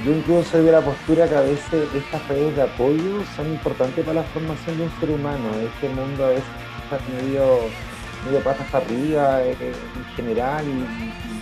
yo 0.03 0.11
incluso 0.11 0.49
soy 0.49 0.65
de 0.65 0.71
la 0.71 0.81
postura 0.81 1.27
que 1.27 1.35
a 1.35 1.41
veces 1.41 1.87
estas 1.93 2.27
redes 2.27 2.55
de 2.55 2.63
apoyo 2.63 3.23
son 3.35 3.51
importantes 3.51 4.03
para 4.03 4.21
la 4.21 4.27
formación 4.27 4.77
de 4.77 4.83
un 4.83 4.99
ser 4.99 5.11
humano. 5.11 5.49
Este 5.75 5.89
mundo 5.89 6.25
a 6.25 6.29
veces 6.29 6.43
está 6.83 6.99
medio, 7.13 7.59
medio 8.25 8.39
patas 8.43 8.73
arriba 8.73 9.43
eh, 9.43 9.55
en 9.61 10.15
general 10.15 10.65
y, 10.67 11.35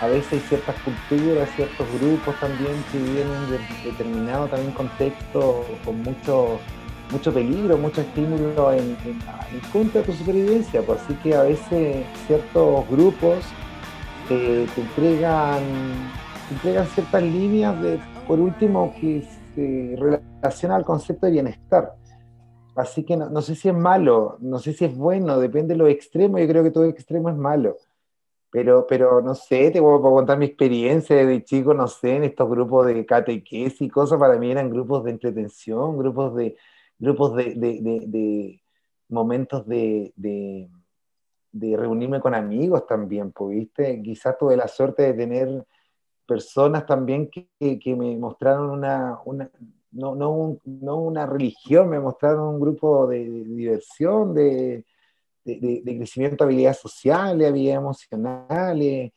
a 0.00 0.08
veces 0.08 0.32
hay 0.34 0.40
ciertas 0.40 0.74
culturas, 0.80 1.48
ciertos 1.54 1.86
grupos 1.98 2.38
también 2.40 2.84
que 2.90 2.98
viven 2.98 3.28
en 3.28 3.84
determinado 3.84 4.48
también 4.48 4.72
contexto 4.72 5.64
con 5.84 6.02
muchos 6.02 6.60
mucho 7.10 7.32
peligro, 7.32 7.76
mucho 7.78 8.00
estímulo 8.00 8.72
en, 8.72 8.96
contra 9.72 10.00
de 10.00 10.06
tu 10.06 10.12
supervivencia. 10.12 10.82
Pues, 10.82 11.00
así 11.02 11.14
que 11.14 11.34
a 11.34 11.42
veces 11.42 12.04
ciertos 12.26 12.88
grupos 12.88 13.44
te, 14.28 14.64
entregan, 14.64 15.62
entregan 16.50 16.86
ciertas 16.88 17.22
líneas 17.22 17.80
de, 17.82 18.00
por 18.26 18.40
último, 18.40 18.94
que 19.00 19.22
se 19.54 19.96
relacionan 19.96 20.78
al 20.78 20.84
concepto 20.84 21.26
de 21.26 21.32
bienestar. 21.32 21.94
Así 22.74 23.04
que 23.04 23.16
no, 23.16 23.40
sé 23.40 23.54
si 23.54 23.68
es 23.68 23.74
malo, 23.74 24.36
no 24.40 24.58
sé 24.58 24.72
si 24.72 24.84
es 24.84 24.96
bueno, 24.96 25.38
depende 25.38 25.74
de 25.74 25.78
lo 25.78 25.86
extremo, 25.86 26.38
yo 26.38 26.48
creo 26.48 26.64
que 26.64 26.72
todo 26.72 26.84
extremo 26.84 27.28
es 27.28 27.36
malo. 27.36 27.76
Pero, 28.50 28.86
pero 28.88 29.20
no 29.20 29.34
sé, 29.34 29.70
te 29.70 29.80
voy 29.80 29.98
a 29.98 30.02
contar 30.02 30.38
mi 30.38 30.46
experiencia 30.46 31.14
de 31.14 31.44
chico, 31.44 31.72
no 31.74 31.86
sé, 31.86 32.16
en 32.16 32.24
estos 32.24 32.48
grupos 32.48 32.86
de 32.86 33.06
catequesis 33.06 33.80
y 33.80 33.88
cosas, 33.88 34.18
para 34.18 34.38
mí 34.38 34.50
eran 34.50 34.70
grupos 34.70 35.04
de 35.04 35.12
entretención, 35.12 35.96
grupos 35.98 36.34
de, 36.34 36.56
grupos 37.04 37.36
de, 37.36 38.60
momentos 39.08 39.66
de, 39.66 40.68
reunirme 41.52 42.20
con 42.20 42.34
amigos 42.34 42.86
también, 42.86 43.32
pues, 43.32 43.56
¿viste? 43.56 44.02
Quizás 44.02 44.36
tuve 44.38 44.56
la 44.56 44.66
suerte 44.66 45.02
de 45.02 45.14
tener 45.14 45.64
personas 46.26 46.86
también 46.86 47.30
que, 47.30 47.96
me 47.96 48.16
mostraron 48.16 48.70
una, 48.70 49.18
no, 49.92 50.14
no, 50.14 50.58
no, 50.64 50.96
una 50.96 51.26
religión, 51.26 51.90
me 51.90 52.00
mostraron 52.00 52.54
un 52.54 52.60
grupo 52.60 53.06
de, 53.06 53.24
diversión, 53.24 54.34
de, 54.34 54.84
crecimiento 55.44 56.44
de 56.44 56.48
habilidades 56.48 56.78
sociales, 56.78 57.48
habilidades 57.48 57.78
emocionales, 57.78 59.12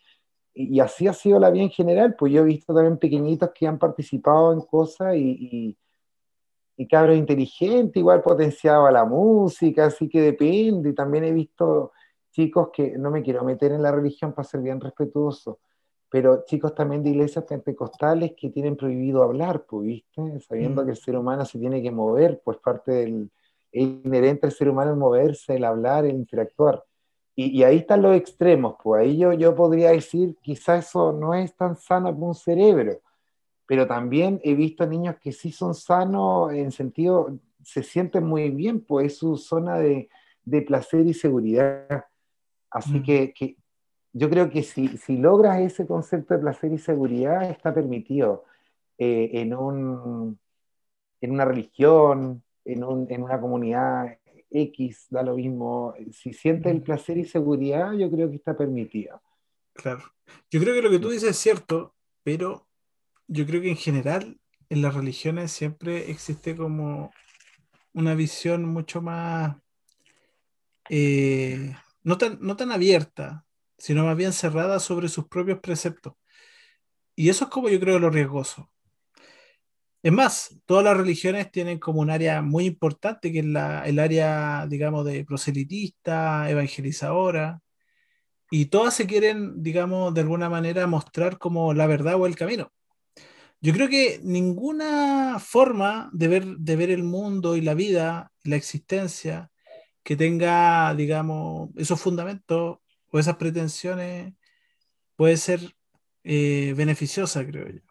y, 0.54 0.80
así 0.80 1.08
ha 1.08 1.14
sido 1.14 1.40
la 1.40 1.52
vida 1.52 1.64
en 1.64 1.70
general, 1.70 2.16
pues 2.18 2.34
yo 2.34 2.42
he 2.42 2.46
visto 2.46 2.74
también 2.74 2.98
pequeñitos 2.98 3.52
que 3.54 3.68
han 3.68 3.78
participado 3.78 4.54
en 4.54 4.62
cosas 4.62 5.16
y 5.16 5.78
y 5.78 5.78
cabros 6.86 7.18
inteligentes, 7.18 8.00
igual 8.00 8.22
potenciado 8.22 8.86
a 8.86 8.92
la 8.92 9.04
música, 9.04 9.86
así 9.86 10.08
que 10.08 10.22
depende. 10.22 10.90
Y 10.90 10.94
también 10.94 11.24
he 11.24 11.32
visto 11.32 11.94
chicos 12.32 12.70
que 12.72 12.98
no 12.98 13.10
me 13.10 13.24
quiero 13.24 13.44
meter 13.44 13.72
en 13.72 13.82
la 13.82 13.92
religión 13.92 14.34
para 14.34 14.48
ser 14.48 14.62
bien 14.62 14.80
respetuoso, 14.80 15.60
pero 16.08 16.44
chicos 16.46 16.76
también 16.76 17.02
de 17.02 17.10
iglesias 17.10 17.46
pentecostales 17.46 18.34
que 18.38 18.52
tienen 18.52 18.76
prohibido 18.76 19.24
hablar, 19.24 19.66
pues, 19.66 19.88
¿viste? 19.88 20.40
Sabiendo 20.42 20.84
mm. 20.84 20.86
que 20.86 20.92
el 20.92 20.98
ser 20.98 21.18
humano 21.18 21.46
se 21.46 21.58
tiene 21.58 21.82
que 21.82 21.90
mover, 21.90 22.40
pues 22.46 22.58
parte 22.60 22.92
del 22.92 23.32
inherente 23.72 24.46
al 24.46 24.52
ser 24.52 24.70
humano 24.70 24.92
el 24.92 24.98
moverse, 24.98 25.56
el 25.56 25.64
hablar, 25.64 26.06
el 26.06 26.16
interactuar. 26.16 26.84
Y, 27.36 27.60
y, 27.60 27.64
ahí 27.64 27.78
están 27.78 28.02
los 28.02 28.16
extremos, 28.16 28.76
pues 28.84 29.02
ahí 29.02 29.18
yo, 29.18 29.34
yo 29.34 29.56
podría 29.56 29.92
decir, 29.92 30.36
quizás 30.42 30.88
eso 30.88 31.12
no 31.12 31.34
es 31.34 31.56
tan 31.56 31.76
sano 31.76 32.12
como 32.14 32.28
un 32.28 32.36
cerebro, 32.36 33.00
pero 33.68 33.86
también 33.86 34.40
he 34.44 34.56
visto 34.56 34.88
niños 34.88 35.18
que 35.22 35.32
sí 35.32 35.52
son 35.52 35.76
sanos 35.76 36.54
en 36.54 36.72
sentido, 36.72 37.38
se 37.64 37.84
sienten 37.84 38.26
muy 38.26 38.50
bien, 38.50 38.80
pues 38.82 39.08
es 39.08 39.18
su 39.20 39.38
zona 39.38 39.78
de, 39.78 40.10
de 40.46 40.62
placer 40.62 41.06
y 41.06 41.14
seguridad. 41.14 42.06
Así 42.72 43.00
mm. 43.00 43.04
que, 43.04 43.34
que, 43.34 43.58
yo 44.14 44.30
creo 44.30 44.50
que 44.50 44.64
si, 44.64 44.88
si, 44.98 45.18
logras 45.18 45.60
ese 45.60 45.86
concepto 45.86 46.34
de 46.34 46.40
placer 46.40 46.72
y 46.72 46.78
seguridad, 46.78 47.50
está 47.50 47.74
permitido 47.74 48.46
eh, 48.98 49.32
en, 49.34 49.54
un, 49.54 50.40
en 51.20 51.32
una 51.32 51.44
religión, 51.44 52.42
en, 52.64 52.84
un, 52.86 53.08
en 53.10 53.22
una 53.22 53.40
comunidad 53.40 54.18
X, 54.50 55.08
da 55.10 55.24
lo 55.24 55.36
mismo. 55.36 55.94
Si 56.14 56.32
sientes 56.32 56.72
el 56.72 56.80
mm. 56.80 56.84
placer 56.84 57.18
y 57.18 57.26
seguridad, 57.26 57.92
yo 57.92 58.10
creo 58.10 58.30
que 58.30 58.38
está 58.38 58.56
permitido. 58.56 59.22
Claro. 59.74 60.04
Yo 60.50 60.62
creo 60.62 60.74
que 60.74 60.82
lo 60.82 60.90
que 60.90 61.00
tú 61.00 61.10
dices 61.10 61.32
es 61.32 61.38
cierto, 61.38 61.94
pero 62.24 62.67
yo 63.28 63.46
creo 63.46 63.62
que 63.62 63.70
en 63.70 63.78
general 63.78 64.40
en 64.70 64.82
las 64.82 64.94
religiones 64.96 65.52
siempre 65.52 66.12
existe 66.12 66.56
como 66.56 67.12
una 67.94 68.16
visión 68.16 68.66
mucho 68.66 69.02
más, 69.02 69.58
eh, 70.90 71.76
no, 72.04 72.18
tan, 72.18 72.38
no 72.42 72.56
tan 72.56 72.72
abierta, 72.72 73.46
sino 73.78 74.06
más 74.06 74.18
bien 74.18 74.34
cerrada 74.34 74.80
sobre 74.80 75.10
sus 75.10 75.28
propios 75.28 75.60
preceptos. 75.60 76.14
Y 77.16 77.30
eso 77.30 77.46
es 77.46 77.52
como 77.52 77.70
yo 77.70 77.80
creo 77.80 78.00
lo 78.00 78.10
riesgoso. 78.10 78.72
Es 80.04 80.14
más, 80.14 80.62
todas 80.66 80.84
las 80.86 80.96
religiones 80.96 81.52
tienen 81.52 81.80
como 81.80 82.02
un 82.02 82.10
área 82.10 82.42
muy 82.42 82.66
importante, 82.66 83.32
que 83.32 83.40
es 83.40 83.46
la, 83.46 83.86
el 83.86 84.00
área, 84.00 84.66
digamos, 84.68 85.06
de 85.06 85.26
proselitista, 85.26 86.50
evangelizadora, 86.50 87.62
y 88.50 88.68
todas 88.68 88.94
se 88.94 89.08
quieren, 89.08 89.62
digamos, 89.62 90.14
de 90.14 90.22
alguna 90.22 90.50
manera 90.50 90.88
mostrar 90.88 91.38
como 91.38 91.74
la 91.74 91.88
verdad 91.88 92.16
o 92.16 92.28
el 92.28 92.36
camino. 92.36 92.72
Yo 93.60 93.74
creo 93.74 93.90
que 93.90 94.20
ninguna 94.24 95.40
forma 95.40 96.10
de 96.14 96.28
ver, 96.28 96.46
de 96.46 96.76
ver 96.76 96.92
el 96.92 97.04
mundo 97.04 97.56
y 97.56 97.62
la 97.62 97.74
vida, 97.74 98.32
la 98.44 98.56
existencia, 98.56 99.52
que 100.04 100.16
tenga, 100.16 100.94
digamos, 100.96 101.70
esos 101.76 102.00
fundamentos 102.00 102.78
o 103.12 103.20
esas 103.20 103.36
pretensiones 103.36 104.34
puede 105.16 105.36
ser 105.38 105.76
eh, 106.24 106.74
beneficiosa, 106.78 107.46
creo 107.46 107.68
yo. 107.68 107.82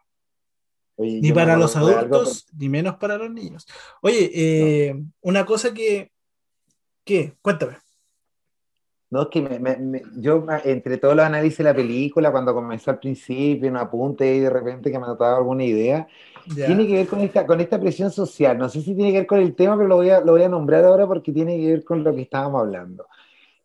ni 0.97 1.33
para 1.33 1.57
los 1.57 1.77
adultos, 1.77 2.47
ni 2.57 2.69
menos 2.69 2.97
para 2.97 3.19
los 3.19 3.31
niños. 3.31 3.67
Oye, 4.01 4.31
eh, 4.33 4.95
una 5.21 5.45
cosa 5.45 5.75
que, 5.75 6.13
¿qué? 7.05 7.37
Cuéntame. 7.43 7.77
No, 9.09 9.23
es 9.23 9.29
que 9.29 10.03
yo 10.17 10.45
entre 10.65 10.99
todos 10.99 11.15
los 11.15 11.25
análisis 11.25 11.59
de 11.59 11.65
la 11.65 11.75
película, 11.75 12.33
cuando 12.33 12.53
comenzó 12.53 12.91
al 12.91 12.99
principio, 12.99 13.71
un 13.71 13.77
apunte 13.77 14.35
y 14.35 14.41
de 14.41 14.51
repente 14.51 14.91
que 14.91 14.99
me 14.99 15.07
notaba 15.07 15.37
alguna 15.37 15.63
idea, 15.63 16.09
tiene 16.55 16.87
que 16.89 16.95
ver 16.95 17.07
con 17.07 17.21
esta, 17.21 17.47
con 17.47 17.61
esta 17.61 17.79
presión 17.79 18.11
social. 18.11 18.59
No 18.59 18.69
sé 18.69 18.81
si 18.83 18.95
tiene 18.95 19.13
que 19.13 19.19
ver 19.19 19.27
con 19.27 19.39
el 19.39 19.55
tema, 19.55 19.77
pero 19.77 19.89
lo 19.89 19.97
voy 19.97 20.11
a, 20.11 20.21
lo 20.21 20.33
voy 20.33 20.43
a 20.43 20.49
nombrar 20.49 20.85
ahora 20.85 21.07
porque 21.07 21.33
tiene 21.33 21.57
que 21.57 21.67
ver 21.69 21.85
con 21.85 22.03
lo 22.03 22.15
que 22.15 22.23
estábamos 22.23 22.61
hablando. 22.61 23.07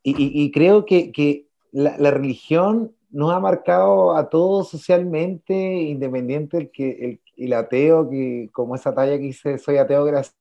Y, 0.03 0.43
y, 0.43 0.51
creo 0.51 0.85
que, 0.85 1.11
que 1.11 1.47
la, 1.71 1.95
la, 1.97 2.09
religión 2.09 2.91
nos 3.11 3.31
ha 3.31 3.39
marcado 3.39 4.15
a 4.15 4.29
todos 4.29 4.69
socialmente, 4.69 5.53
independiente 5.53 6.57
el, 6.57 6.71
que, 6.71 6.89
el, 6.91 7.19
el 7.37 7.53
ateo, 7.53 8.09
que 8.09 8.49
como 8.51 8.75
esa 8.75 8.95
talla 8.95 9.17
que 9.17 9.25
dice, 9.25 9.59
soy 9.59 9.77
ateo 9.77 10.03
gracias 10.05 10.35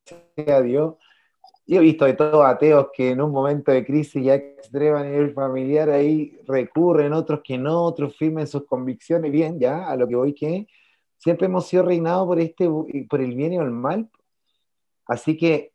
a 0.46 0.60
Dios 0.62 0.94
yo 1.66 1.76
he 1.76 1.80
visto 1.80 2.04
de 2.04 2.14
todos 2.14 2.44
ateos 2.44 2.88
que 2.92 3.10
en 3.10 3.20
un 3.20 3.30
momento 3.30 3.70
de 3.70 3.84
crisis 3.84 4.24
ya 4.24 4.34
extrema 4.34 5.00
a 5.00 5.04
nivel 5.04 5.32
familiar 5.32 5.88
ahí 5.90 6.36
recurren, 6.46 7.12
otros 7.12 7.40
que 7.44 7.58
no, 7.58 7.84
otros 7.84 8.16
firmen 8.16 8.46
sus 8.46 8.64
convicciones, 8.64 9.30
bien, 9.30 9.58
ya, 9.60 9.88
a 9.88 9.96
lo 9.96 10.08
que 10.08 10.16
voy 10.16 10.34
que 10.34 10.66
siempre 11.16 11.46
hemos 11.46 11.66
sido 11.66 11.84
reinados 11.84 12.26
por, 12.26 12.40
este, 12.40 12.68
por 13.08 13.20
el 13.20 13.34
bien 13.36 13.52
y 13.52 13.56
el 13.56 13.70
mal. 13.70 14.10
Así 15.06 15.36
que 15.36 15.72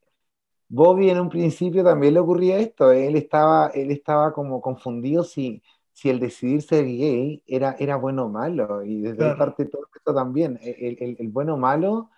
Bobby 0.68 1.10
en 1.10 1.20
un 1.20 1.30
principio 1.30 1.84
también 1.84 2.16
le 2.16 2.20
ocurría 2.20 2.57
esto, 2.60 2.91
él 2.91 3.16
estaba, 3.16 3.68
él 3.68 3.91
estaba 3.91 4.34
como 4.34 4.60
confundido 4.60 5.24
si, 5.24 5.62
si 5.94 6.10
el 6.10 6.20
decidir 6.20 6.62
ser 6.62 6.86
gay 6.86 7.41
era, 7.48 7.76
era 7.80 7.95
bueno 7.95 8.26
o 8.26 8.30
malo, 8.30 8.84
y 8.84 9.02
desde 9.02 9.36
parte 9.36 9.64
de 9.64 9.70
todo 9.70 9.88
esto 9.95 10.14
también, 10.14 10.60
el, 10.62 10.98
el, 10.99 11.16
el 11.20 11.28
bueno 11.30 11.53
o 11.53 11.57
malo... 11.57 12.10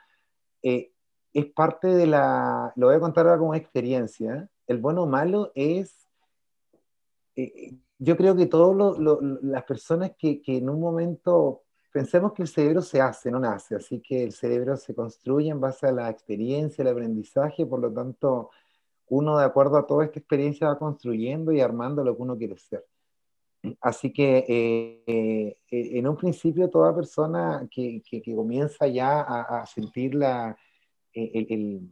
Eh, 0.64 0.92
es 1.38 1.46
parte 1.54 1.88
de 1.88 2.08
la, 2.08 2.74
lo 2.78 2.88
voy 2.88 2.96
a 2.96 3.00
contar 3.00 3.28
ahora 3.28 3.38
como 3.38 3.54
experiencia, 3.54 4.50
el 4.66 4.80
bueno 4.80 5.04
o 5.04 5.06
malo 5.06 5.52
es, 5.54 6.10
eh, 7.36 7.76
yo 8.00 8.18
creo 8.18 8.36
que 8.36 8.48
todas 8.48 8.98
las 9.44 9.64
personas 9.66 10.14
que, 10.18 10.42
que, 10.42 10.58
en 10.58 10.68
un 10.68 10.80
momento, 10.80 11.62
pensemos 11.94 12.34
que 12.34 12.42
el 12.42 12.48
cerebro 12.48 12.82
se 12.82 13.02
hace, 13.02 13.30
no 13.30 13.40
nace, 13.40 13.76
así 13.76 14.00
que 14.00 14.24
el 14.24 14.32
cerebro 14.32 14.78
se 14.78 14.96
construye 14.96 15.52
en 15.52 15.62
base 15.62 15.86
a 15.86 15.92
la 15.92 16.10
experiencia, 16.10 16.82
el 16.82 16.88
aprendizaje, 16.88 17.68
por 17.68 17.82
lo 17.82 17.94
tanto, 17.94 18.50
uno 19.10 19.38
de 19.38 19.46
acuerdo 19.46 19.78
a 19.78 19.86
toda 19.86 20.06
esta 20.06 20.18
experiencia 20.18 20.70
va 20.70 20.80
construyendo 20.80 21.52
y 21.52 21.62
armando 21.62 22.04
lo 22.04 22.16
que 22.16 22.24
uno 22.24 22.36
quiere 22.36 22.58
ser. 22.58 22.84
Así 23.80 24.12
que 24.12 24.44
eh, 24.48 25.58
eh, 25.70 25.98
en 26.00 26.08
un 26.08 26.18
principio 26.18 26.68
toda 26.68 26.96
persona 26.96 27.68
que, 27.70 28.02
que, 28.10 28.36
comienza 28.36 28.88
ya 28.88 29.22
a 29.22 29.66
sentir 29.68 30.16
la, 30.16 30.58
el, 31.18 31.92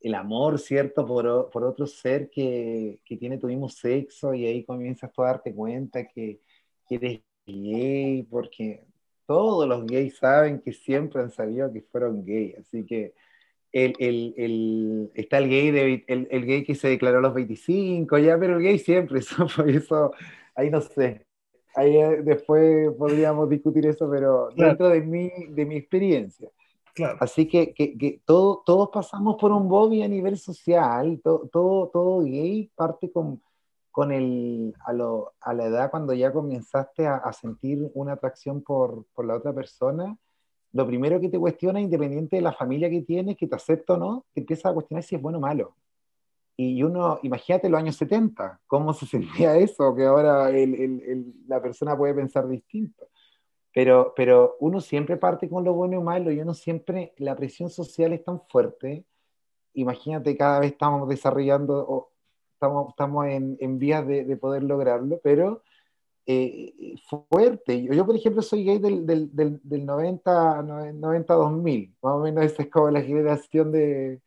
el, 0.00 0.14
amor, 0.14 0.58
¿cierto?, 0.58 1.06
por, 1.06 1.50
por 1.50 1.64
otro 1.64 1.86
ser 1.86 2.30
que, 2.30 3.00
que, 3.04 3.16
tiene 3.16 3.38
tu 3.38 3.48
mismo 3.48 3.68
sexo 3.68 4.34
y 4.34 4.46
ahí 4.46 4.64
comienzas 4.64 5.12
tú 5.12 5.22
a 5.22 5.28
darte 5.28 5.54
cuenta 5.54 6.06
que, 6.06 6.40
eres 6.90 7.20
gay, 7.46 8.22
porque 8.24 8.84
todos 9.26 9.68
los 9.68 9.86
gays 9.86 10.16
saben 10.18 10.60
que 10.60 10.72
siempre 10.72 11.22
han 11.22 11.30
sabido 11.30 11.72
que 11.72 11.82
fueron 11.82 12.24
gay, 12.24 12.54
así 12.58 12.84
que 12.84 13.14
el, 13.72 13.94
el, 13.98 14.34
el, 14.36 15.10
está 15.14 15.38
el 15.38 15.48
gay, 15.48 15.70
de, 15.70 16.04
el, 16.06 16.28
el, 16.30 16.46
gay 16.46 16.64
que 16.64 16.74
se 16.74 16.88
declaró 16.88 17.18
a 17.18 17.22
los 17.22 17.34
25, 17.34 18.18
ya, 18.18 18.38
pero 18.38 18.56
el 18.56 18.62
gay 18.62 18.78
siempre, 18.78 19.18
eso, 19.20 19.46
eso 19.66 20.12
ahí 20.54 20.70
no 20.70 20.80
sé. 20.80 21.26
Ahí 21.76 21.94
eh, 21.94 22.22
después 22.22 22.90
podríamos 22.96 23.50
discutir 23.50 23.86
eso, 23.86 24.10
pero 24.10 24.48
dentro 24.56 24.88
de 24.88 25.02
mi, 25.02 25.30
de 25.50 25.66
mi 25.66 25.76
experiencia. 25.76 26.50
Así 27.20 27.46
que, 27.46 27.74
que, 27.74 28.22
todo, 28.24 28.62
todos 28.64 28.88
pasamos 28.90 29.36
por 29.38 29.52
un 29.52 29.68
Bobby 29.68 30.02
a 30.02 30.08
nivel 30.08 30.38
social, 30.38 31.20
todo, 31.22 31.48
todo, 31.52 31.88
todo 31.88 32.20
gay 32.20 32.70
parte 32.74 33.10
con, 33.12 33.42
con 33.90 34.12
el, 34.12 34.74
a, 34.84 34.92
lo, 34.92 35.34
a, 35.40 35.52
la 35.52 35.66
edad 35.66 35.90
cuando 35.90 36.14
ya 36.14 36.32
comenzaste 36.32 37.06
a, 37.06 37.16
a 37.16 37.32
sentir 37.32 37.90
una 37.94 38.12
atracción 38.12 38.62
por, 38.62 39.04
por, 39.14 39.26
la 39.26 39.34
otra 39.36 39.52
persona, 39.52 40.16
lo 40.72 40.86
primero 40.86 41.20
que 41.20 41.28
te 41.28 41.38
cuestiona, 41.38 41.80
independiente 41.80 42.36
de 42.36 42.42
la 42.42 42.52
familia 42.52 42.88
que 42.88 43.02
tienes, 43.02 43.36
que 43.36 43.46
te 43.46 43.56
acepta 43.56 43.94
o 43.94 43.96
no, 43.98 44.24
te 44.32 44.40
empieza 44.40 44.70
a 44.70 44.74
cuestionar 44.74 45.02
si 45.02 45.16
es 45.16 45.22
bueno 45.22 45.38
o 45.38 45.42
malo. 45.42 45.76
Y 46.56 46.82
uno, 46.82 47.18
imagínate 47.22 47.68
los 47.68 47.78
años 47.78 47.96
70, 47.96 48.60
cómo 48.66 48.94
se 48.94 49.06
sentía 49.06 49.56
eso, 49.56 49.94
que 49.94 50.04
ahora 50.04 50.48
el, 50.48 50.74
el, 50.74 51.34
la 51.46 51.60
persona 51.60 51.96
puede 51.96 52.14
pensar 52.14 52.48
distinto. 52.48 53.08
Pero, 53.76 54.14
pero 54.16 54.56
uno 54.60 54.80
siempre 54.80 55.18
parte 55.18 55.50
con 55.50 55.62
lo 55.62 55.74
bueno 55.74 56.00
y 56.00 56.02
malo 56.02 56.32
y 56.32 56.40
uno 56.40 56.54
siempre, 56.54 57.12
la 57.18 57.36
presión 57.36 57.68
social 57.68 58.14
es 58.14 58.24
tan 58.24 58.40
fuerte. 58.48 59.04
Imagínate, 59.74 60.34
cada 60.34 60.60
vez 60.60 60.72
estamos 60.72 61.06
desarrollando, 61.10 62.08
estamos, 62.54 62.88
estamos 62.88 63.26
en, 63.26 63.78
vías 63.78 64.06
de, 64.06 64.24
de, 64.24 64.36
poder 64.38 64.62
lograrlo, 64.62 65.20
pero 65.22 65.62
eh, 66.24 66.94
fuerte. 67.28 67.82
Yo, 67.82 67.92
yo, 67.92 68.06
por 68.06 68.16
ejemplo, 68.16 68.40
soy 68.40 68.64
gay 68.64 68.78
del, 68.78 69.04
del, 69.04 69.36
del, 69.36 69.60
del 69.62 69.84
90, 69.84 70.62
90 70.62 71.34
2000, 71.34 71.96
más 72.00 72.14
o 72.14 72.20
menos 72.20 72.44
esa 72.46 72.62
es 72.62 72.70
como 72.70 72.90
la 72.90 73.02
generación 73.02 73.72
de, 73.72 74.22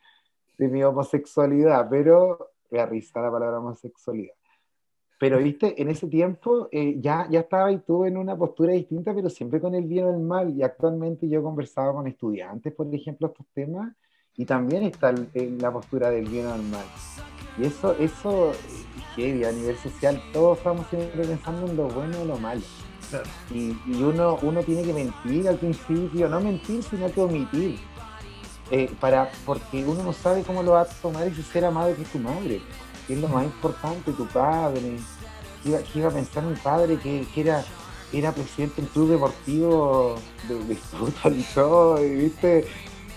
de 0.59 0.67
mi 0.67 0.84
homosexualidad, 0.84 1.88
pero 1.89 2.51
me 2.69 2.85
risa 2.85 3.19
la 3.19 3.31
palabra 3.31 3.57
homosexualidad. 3.57 4.39
Pero, 5.20 5.38
viste, 5.40 5.80
en 5.82 5.90
ese 5.90 6.08
tiempo 6.08 6.70
eh, 6.72 6.96
ya, 7.02 7.28
ya 7.30 7.41
estaba 7.41 7.72
y 7.74 7.80
tú 7.80 8.06
en 8.06 8.16
una 8.16 8.38
postura 8.38 8.72
distinta, 8.72 9.14
pero 9.14 9.30
siempre 9.30 9.60
con 9.60 9.76
el 9.76 9.84
bien 9.84 10.06
o 10.06 10.12
el 10.12 10.20
mal. 10.20 10.50
Y 10.58 10.64
actualmente 10.64 11.28
yo 11.28 11.44
conversaba 11.44 11.91
con 11.94 12.08
estudiantes, 12.08 12.74
por 12.74 12.94
ejemplo, 12.96 13.28
estos 13.28 13.46
temas, 13.54 13.94
y 14.38 14.46
también 14.46 14.84
está 14.84 15.14
la 15.34 15.74
postura 15.74 16.10
del 16.10 16.26
bien 16.26 16.48
o 16.48 16.56
el 16.56 16.62
mal. 16.64 16.86
Y 17.58 17.66
eso, 17.66 17.94
eso 18.00 18.54
heavy, 19.18 19.44
a 19.44 19.52
nivel 19.52 19.76
social, 19.76 20.22
todos 20.32 20.58
estamos 20.58 20.88
siempre 20.88 21.26
pensando 21.26 21.68
en 21.68 21.76
lo 21.76 21.90
bueno 21.90 22.22
o 22.22 22.26
lo 22.26 22.38
malo. 22.38 22.62
Y, 23.54 23.76
y, 23.88 24.04
uno, 24.04 24.38
uno 24.41 24.64
tiene 24.64 24.84
que 24.84 24.94
mentir 24.94 25.50
al 25.50 25.58
principio, 25.58 26.30
no 26.30 26.40
mentir, 26.40 26.82
sino 26.82 27.12
que 27.12 27.20
omitir. 27.20 27.78
Eh, 28.72 28.90
para, 29.02 29.30
porque 29.46 29.84
uno 29.84 30.02
no 30.04 30.14
sabe 30.14 30.44
cómo 30.44 30.64
lo 30.64 30.74
va 30.74 30.82
a 30.82 30.86
tomar 30.86 31.28
ese 31.28 31.41
ser 31.41 31.66
amado 31.66 31.94
que 31.96 32.04
es 32.04 32.12
tu 32.12 32.20
madre 32.20 32.62
que 33.10 33.15
es 33.15 33.22
lo 33.22 33.27
más 33.27 33.44
importante, 33.44 34.11
tu 34.11 34.27
padre. 34.27 34.98
¿Qué 35.64 35.81
iba, 35.95 36.10
a 36.10 36.11
pensar 36.11 36.44
mi 36.44 36.56
padre 36.56 36.98
que, 36.99 37.26
era, 37.36 37.65
era 38.14 38.31
presidente 38.31 38.84
del 38.84 38.91
club 38.91 39.10
deportivo 39.10 40.15
de, 40.48 40.76
fútbol 40.76 41.99
viste? 42.02 42.68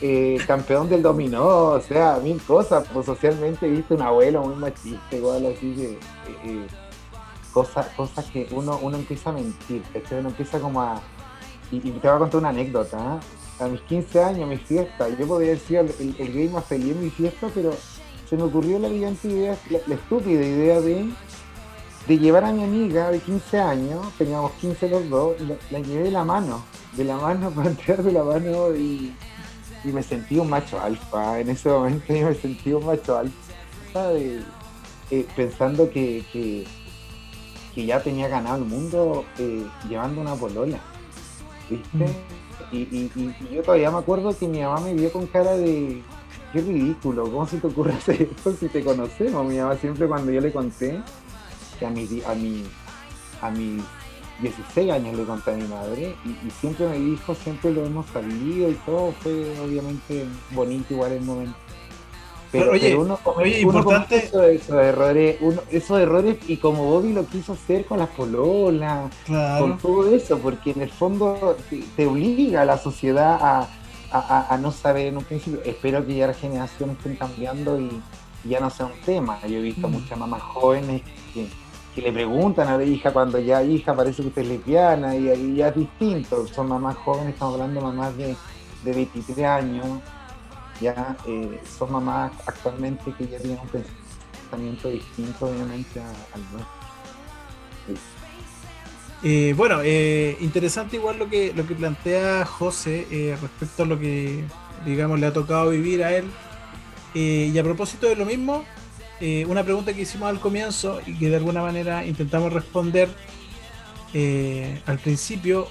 Eh, 0.00 0.38
campeón 0.48 0.88
del 0.88 1.02
dominó, 1.02 1.66
o 1.66 1.80
sea, 1.80 2.18
mil 2.20 2.42
cosas, 2.42 2.84
pues 2.92 3.06
socialmente 3.06 3.68
viste 3.68 3.94
un 3.94 4.02
abuelo 4.02 4.42
muy 4.42 4.56
machista, 4.56 5.14
igual 5.14 5.46
así 5.46 5.74
que 5.74 5.92
eh, 5.92 5.98
eh, 6.44 6.66
cosas, 7.52 7.86
cosas 7.94 8.24
que 8.24 8.48
uno, 8.50 8.80
uno 8.82 8.96
empieza 8.96 9.30
a 9.30 9.34
mentir, 9.34 9.82
uno 10.10 10.30
empieza 10.30 10.58
como 10.58 10.80
a... 10.80 11.00
Y, 11.70 11.78
te 11.78 11.90
voy 11.90 12.16
a 12.16 12.18
contar 12.18 12.40
una 12.40 12.48
anécdota, 12.48 13.20
a 13.60 13.68
mis 13.68 13.80
15 13.82 14.24
años, 14.24 14.48
mi 14.48 14.56
fiesta, 14.56 15.08
yo 15.08 15.24
podría 15.28 15.50
decir 15.50 15.78
el, 15.78 16.16
el 16.18 16.32
gay 16.32 16.48
más 16.48 16.64
feliz 16.64 16.96
en 16.96 17.04
mi 17.04 17.10
fiesta, 17.10 17.48
pero 17.54 17.72
se 18.32 18.38
me 18.38 18.44
ocurrió 18.44 18.78
la 18.78 18.88
brillante 18.88 19.28
idea, 19.28 19.58
la, 19.68 19.94
estúpida 19.94 20.42
idea 20.42 20.80
de, 20.80 21.06
de 22.08 22.18
llevar 22.18 22.46
a 22.46 22.52
mi 22.52 22.64
amiga 22.64 23.10
de 23.10 23.18
15 23.18 23.60
años, 23.60 24.06
teníamos 24.16 24.52
15 24.52 24.88
los 24.88 25.10
dos, 25.10 25.36
la, 25.70 25.80
llevé 25.80 26.04
de 26.04 26.10
la 26.12 26.24
mano, 26.24 26.64
de 26.96 27.04
la 27.04 27.18
mano, 27.18 27.50
para 27.54 27.68
entrar 27.68 28.02
de 28.02 28.10
la 28.10 28.24
mano 28.24 28.74
y, 28.74 29.14
y, 29.84 29.88
me 29.88 30.02
sentí 30.02 30.38
un 30.38 30.48
macho 30.48 30.80
alfa. 30.80 31.40
En 31.40 31.50
ese 31.50 31.68
momento 31.68 32.14
yo 32.14 32.28
me 32.28 32.34
sentí 32.34 32.72
un 32.72 32.86
macho 32.86 33.18
alfa, 33.18 34.08
de, 34.08 34.40
eh, 35.10 35.26
pensando 35.36 35.90
que, 35.90 36.24
que, 36.32 36.64
que, 37.74 37.84
ya 37.84 38.02
tenía 38.02 38.28
ganado 38.28 38.56
el 38.56 38.64
mundo 38.64 39.26
eh, 39.38 39.66
llevando 39.90 40.22
una 40.22 40.36
polola. 40.36 40.80
¿Viste? 41.68 41.98
Mm. 41.98 42.74
Y, 42.74 42.78
y, 42.78 43.12
y, 43.14 43.54
yo 43.54 43.62
todavía 43.62 43.90
me 43.90 43.98
acuerdo 43.98 44.34
que 44.34 44.48
mi 44.48 44.62
mamá 44.62 44.80
me 44.80 44.94
vio 44.94 45.12
con 45.12 45.26
cara 45.26 45.54
de, 45.54 46.02
qué 46.52 46.60
ridículo, 46.60 47.24
¿cómo 47.24 47.46
se 47.46 47.58
te 47.58 47.66
ocurre 47.66 47.94
hacer 47.94 48.22
esto 48.22 48.52
si 48.52 48.68
te 48.68 48.84
conocemos? 48.84 49.46
Mi 49.46 49.58
mamá 49.58 49.76
siempre 49.76 50.06
cuando 50.06 50.30
yo 50.30 50.40
le 50.40 50.52
conté, 50.52 51.00
que 51.78 51.86
a 51.86 51.90
mi, 51.90 52.06
a 52.26 52.34
mi, 52.34 52.64
a 53.40 53.50
mis 53.50 53.82
16 54.40 54.90
años 54.90 55.16
le 55.16 55.24
conté 55.24 55.52
a 55.52 55.54
mi 55.54 55.68
madre, 55.68 56.14
y, 56.24 56.50
siempre 56.50 56.88
me 56.88 56.98
dijo, 56.98 57.34
siempre 57.34 57.72
lo 57.72 57.86
hemos 57.86 58.06
salido 58.06 58.70
y 58.70 58.74
todo, 58.86 59.12
fue 59.20 59.58
obviamente 59.64 60.26
bonito 60.50 60.94
igual 60.94 61.12
el 61.12 61.22
momento. 61.22 61.56
Pero, 62.50 62.72
oye, 62.72 62.94
uno, 62.94 63.18
importante... 63.46 64.28
esos, 64.54 64.74
errores, 64.74 65.38
esos 65.70 65.98
errores, 65.98 66.36
y 66.46 66.58
como 66.58 66.84
Bobby 66.84 67.14
lo 67.14 67.24
quiso 67.24 67.54
hacer 67.54 67.86
con 67.86 67.98
las 67.98 68.10
pololas, 68.10 69.10
con 69.26 69.78
todo 69.78 70.14
eso, 70.14 70.38
porque 70.38 70.72
en 70.72 70.82
el 70.82 70.90
fondo 70.90 71.56
te, 71.96 72.06
obliga 72.06 72.62
a 72.62 72.64
la 72.66 72.76
sociedad 72.76 73.38
a, 73.40 73.68
a, 74.12 74.58
no 74.60 74.70
saber 74.72 75.06
en 75.06 75.18
un 75.18 75.24
principio. 75.24 75.60
Espero 75.64 76.06
que 76.06 76.14
ya 76.14 76.26
las 76.26 76.38
generaciones 76.38 76.96
estén 76.98 77.16
cambiando 77.16 77.80
y 77.80 78.02
ya 78.44 78.60
no 78.60 78.70
sea 78.70 78.86
un 78.86 79.00
tema. 79.04 79.40
Yo 79.46 79.58
he 79.58 79.62
visto 79.62 79.88
mm. 79.88 79.92
muchas 79.92 80.18
mamás 80.18 80.42
jóvenes 80.42 81.02
que, 81.34 81.48
le 82.00 82.10
preguntan 82.10 82.68
a 82.68 82.78
la 82.78 82.84
hija 82.84 83.12
cuando 83.12 83.38
ya 83.38 83.62
hija 83.62 83.94
parece 83.94 84.22
que 84.22 84.28
usted 84.28 84.42
es 84.42 84.48
lesbiana 84.48 85.14
y, 85.14 85.28
y 85.28 85.56
ya 85.56 85.68
es 85.68 85.76
distinto. 85.76 86.46
Son 86.46 86.68
mamás 86.68 86.96
jóvenes, 86.96 87.34
estamos 87.34 87.54
hablando 87.54 87.80
de 87.80 87.86
mamás 87.86 88.16
de, 88.16 88.36
de 88.84 88.92
23 88.92 89.46
años 89.46 89.86
ya 90.82 91.16
eh, 91.26 91.60
son 91.78 91.92
mamás 91.92 92.32
actualmente 92.46 93.12
que 93.12 93.28
ya 93.28 93.38
tienen 93.38 93.60
un 93.60 93.68
pensamiento 93.68 94.88
distinto 94.88 95.46
obviamente 95.46 96.00
al 96.00 96.40
nuestro. 96.52 96.82
Eh, 99.24 99.54
bueno, 99.56 99.80
eh, 99.84 100.36
interesante 100.40 100.96
igual 100.96 101.18
lo 101.18 101.28
que, 101.28 101.52
lo 101.54 101.64
que 101.66 101.74
plantea 101.74 102.44
José 102.44 103.06
respecto 103.40 103.84
a 103.84 103.86
lo 103.86 103.98
que, 103.98 104.44
digamos, 104.84 105.20
le 105.20 105.26
ha 105.26 105.32
tocado 105.32 105.70
vivir 105.70 106.02
a 106.02 106.16
él. 106.16 106.24
y 107.14 107.56
a 107.56 107.62
propósito 107.62 108.08
de 108.08 108.16
lo 108.16 108.24
mismo, 108.24 108.64
una 109.46 109.62
pregunta 109.62 109.92
que 109.92 110.02
hicimos 110.02 110.28
al 110.28 110.40
comienzo 110.40 111.00
y 111.06 111.14
que 111.18 111.28
de 111.30 111.36
alguna 111.36 111.62
manera 111.62 112.04
intentamos 112.04 112.52
responder 112.52 113.08
al 114.86 114.98
principio, 114.98 115.68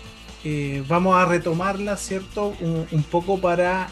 vamos 0.88 1.16
a 1.18 1.26
retomarla, 1.26 1.98
¿cierto? 1.98 2.56
Un, 2.62 2.88
un 2.92 3.04
poco 3.04 3.42
para 3.42 3.90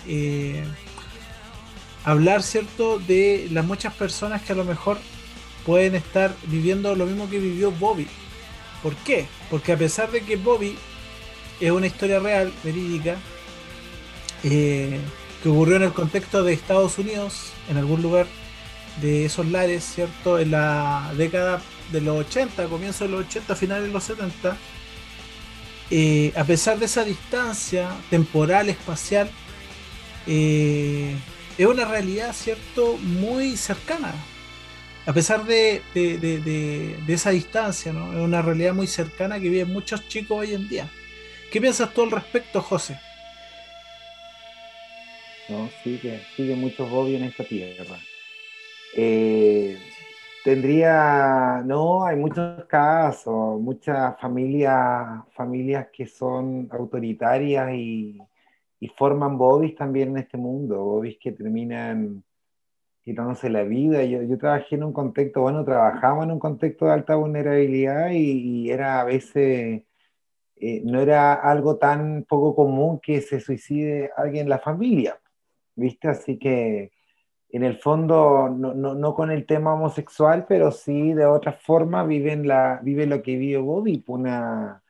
hablar, 2.05 2.43
¿cierto?, 2.43 2.99
de 2.99 3.47
las 3.51 3.65
muchas 3.65 3.93
personas 3.93 4.41
que 4.41 4.53
a 4.53 4.55
lo 4.55 4.63
mejor 4.63 4.97
pueden 5.65 5.95
estar 5.95 6.33
viviendo 6.47 6.95
lo 6.95 7.05
mismo 7.05 7.29
que 7.29 7.39
vivió 7.39 7.71
Bobby. 7.71 8.07
¿Por 8.81 8.95
qué? 8.97 9.27
Porque 9.49 9.73
a 9.73 9.77
pesar 9.77 10.11
de 10.11 10.21
que 10.21 10.35
Bobby 10.35 10.77
es 11.59 11.71
una 11.71 11.87
historia 11.87 12.19
real, 12.19 12.53
verídica, 12.63 13.17
eh, 14.43 14.99
que 15.43 15.49
ocurrió 15.49 15.77
en 15.77 15.83
el 15.83 15.93
contexto 15.93 16.43
de 16.43 16.53
Estados 16.53 16.97
Unidos, 16.97 17.51
en 17.69 17.77
algún 17.77 18.01
lugar 18.01 18.27
de 19.01 19.25
esos 19.25 19.45
lares, 19.47 19.83
¿cierto? 19.83 20.39
En 20.39 20.51
la 20.51 21.11
década 21.17 21.61
de 21.91 22.01
los 22.01 22.25
80, 22.27 22.65
comienzo 22.67 23.05
de 23.05 23.11
los 23.11 23.25
80, 23.25 23.55
finales 23.55 23.87
de 23.87 23.93
los 23.93 24.03
70, 24.03 24.57
eh, 25.91 26.31
a 26.35 26.43
pesar 26.43 26.77
de 26.77 26.85
esa 26.85 27.03
distancia 27.03 27.89
temporal, 28.09 28.69
espacial, 28.69 29.29
eh, 30.27 31.15
es 31.57 31.65
una 31.65 31.85
realidad, 31.85 32.33
¿cierto?, 32.33 32.97
muy 32.97 33.57
cercana. 33.57 34.13
A 35.09 35.11
pesar 35.11 35.43
de, 35.43 35.81
esa 37.07 37.31
distancia, 37.31 37.91
¿no? 37.91 38.13
Es 38.13 38.19
una 38.19 38.43
realidad 38.43 38.75
muy 38.75 38.85
cercana 38.85 39.39
que 39.39 39.49
viven 39.49 39.73
muchos 39.73 40.07
chicos 40.07 40.37
hoy 40.37 40.53
en 40.53 40.69
día. 40.69 40.87
¿Qué 41.51 41.59
piensas 41.59 41.91
tú 41.95 42.03
al 42.03 42.11
respecto, 42.11 42.61
José? 42.61 42.95
No, 45.49 45.67
sigue, 45.83 46.21
sigue 46.35 46.55
mucho 46.55 46.85
Bobby 46.87 47.15
en 47.15 47.23
esta 47.23 47.43
tierra. 47.43 47.97
Eh, 48.95 49.79
tendría, 50.43 51.63
no, 51.65 52.05
hay 52.05 52.15
muchos 52.15 52.65
casos, 52.65 53.59
muchas 53.59 54.15
familias, 54.21 55.23
familias 55.31 55.87
que 55.91 56.05
son 56.05 56.69
autoritarias 56.71 57.73
y, 57.73 58.15
y 58.79 58.87
forman 58.89 59.39
bobbies 59.39 59.75
también 59.75 60.09
en 60.09 60.17
este 60.19 60.37
mundo, 60.37 60.83
bobbies 60.83 61.17
que 61.19 61.31
terminan 61.31 62.23
quitándose 63.09 63.49
la 63.49 63.63
vida. 63.63 64.03
Yo, 64.03 64.21
yo 64.21 64.37
trabajé 64.37 64.75
en 64.75 64.83
un 64.83 64.93
contexto, 64.93 65.41
bueno, 65.41 65.65
trabajaba 65.65 66.23
en 66.23 66.31
un 66.31 66.39
contexto 66.39 66.85
de 66.85 66.93
alta 66.93 67.15
vulnerabilidad 67.15 68.11
y, 68.11 68.69
era 68.69 69.01
a 69.01 69.03
veces, 69.03 69.83
eh, 70.57 70.81
no 70.85 71.01
era 71.01 71.33
algo 71.33 71.77
tan 71.77 72.23
poco 72.25 72.55
común 72.55 72.99
que 73.01 73.21
se 73.21 73.39
suicide 73.39 74.11
alguien 74.15 74.43
en 74.43 74.49
la 74.49 74.59
familia, 74.59 75.19
¿viste? 75.75 76.07
Así 76.09 76.37
que 76.37 76.91
en 77.49 77.63
el 77.63 77.77
fondo, 77.79 78.49
no, 78.49 78.75
no, 78.75 78.93
no, 78.93 79.15
con 79.15 79.31
el 79.31 79.47
tema 79.47 79.73
homosexual, 79.73 80.45
pero 80.47 80.71
sí 80.71 81.13
de 81.13 81.25
otra 81.25 81.53
forma 81.53 82.03
viven, 82.03 82.47
la, 82.47 82.79
lo 82.83 83.23
que 83.23 83.37
vive 83.37 83.57
Bobby, 83.57 84.03
una, 84.07 84.83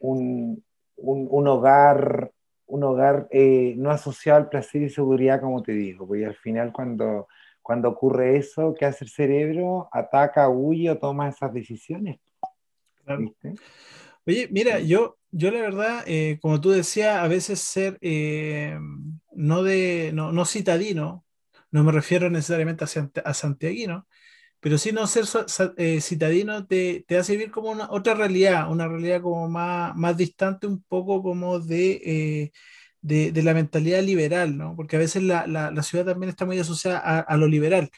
un, 0.00 0.64
un, 0.96 1.28
un 1.30 1.48
hogar 1.48 2.32
un 2.66 2.82
hogar 2.82 3.28
eh, 3.30 3.74
no 3.76 3.90
asociado 3.90 4.38
al 4.38 4.48
placer 4.48 4.82
y 4.82 4.90
seguridad, 4.90 5.40
como 5.40 5.62
te 5.62 5.72
digo, 5.72 6.06
porque 6.06 6.26
al 6.26 6.34
final 6.34 6.72
cuando, 6.72 7.28
cuando 7.64 7.88
ocurre 7.88 8.36
eso, 8.36 8.74
¿qué 8.78 8.84
hace 8.84 9.06
el 9.06 9.10
cerebro? 9.10 9.88
Ataca, 9.90 10.50
huye 10.50 10.90
o 10.90 10.98
toma 10.98 11.30
esas 11.30 11.50
decisiones. 11.54 12.20
Oye, 14.26 14.48
mira, 14.50 14.80
yo, 14.80 15.16
yo 15.30 15.50
la 15.50 15.62
verdad, 15.62 16.04
eh, 16.06 16.38
como 16.42 16.60
tú 16.60 16.72
decías, 16.72 17.16
a 17.16 17.26
veces 17.26 17.60
ser 17.60 17.96
eh, 18.02 18.78
no, 19.32 19.62
de, 19.62 20.10
no, 20.12 20.30
no, 20.30 20.44
citadino, 20.44 21.24
no 21.70 21.84
me 21.84 21.90
refiero 21.90 22.28
necesariamente 22.28 22.84
a, 22.84 23.20
a 23.24 23.32
santiaguino, 23.32 24.06
pero 24.60 24.76
sí 24.76 24.92
no 24.92 25.06
ser 25.06 25.24
citadino 26.02 26.66
te, 26.66 27.06
te, 27.08 27.16
hace 27.16 27.32
vivir 27.32 27.50
como 27.50 27.70
una 27.70 27.90
otra 27.90 28.12
realidad, 28.12 28.70
una 28.70 28.86
realidad 28.88 29.22
como 29.22 29.48
más, 29.48 29.96
más 29.96 30.18
distante 30.18 30.66
un 30.66 30.82
poco 30.82 31.22
como 31.22 31.60
de, 31.60 32.52
de, 33.04 33.32
de, 33.32 33.42
la 33.42 33.54
mentalidad 33.54 34.02
liberal, 34.02 34.56
¿no? 34.56 34.74
Porque 34.76 34.96
a 34.96 34.98
veces 34.98 35.22
la, 35.22 35.46
la, 35.46 35.70
la 35.70 35.82
ciudad 35.82 36.06
también 36.06 36.30
está 36.30 36.46
muy 36.46 36.58
asociada 36.58 37.20
a, 37.20 37.36
lo 37.36 37.46
liberal. 37.46 37.90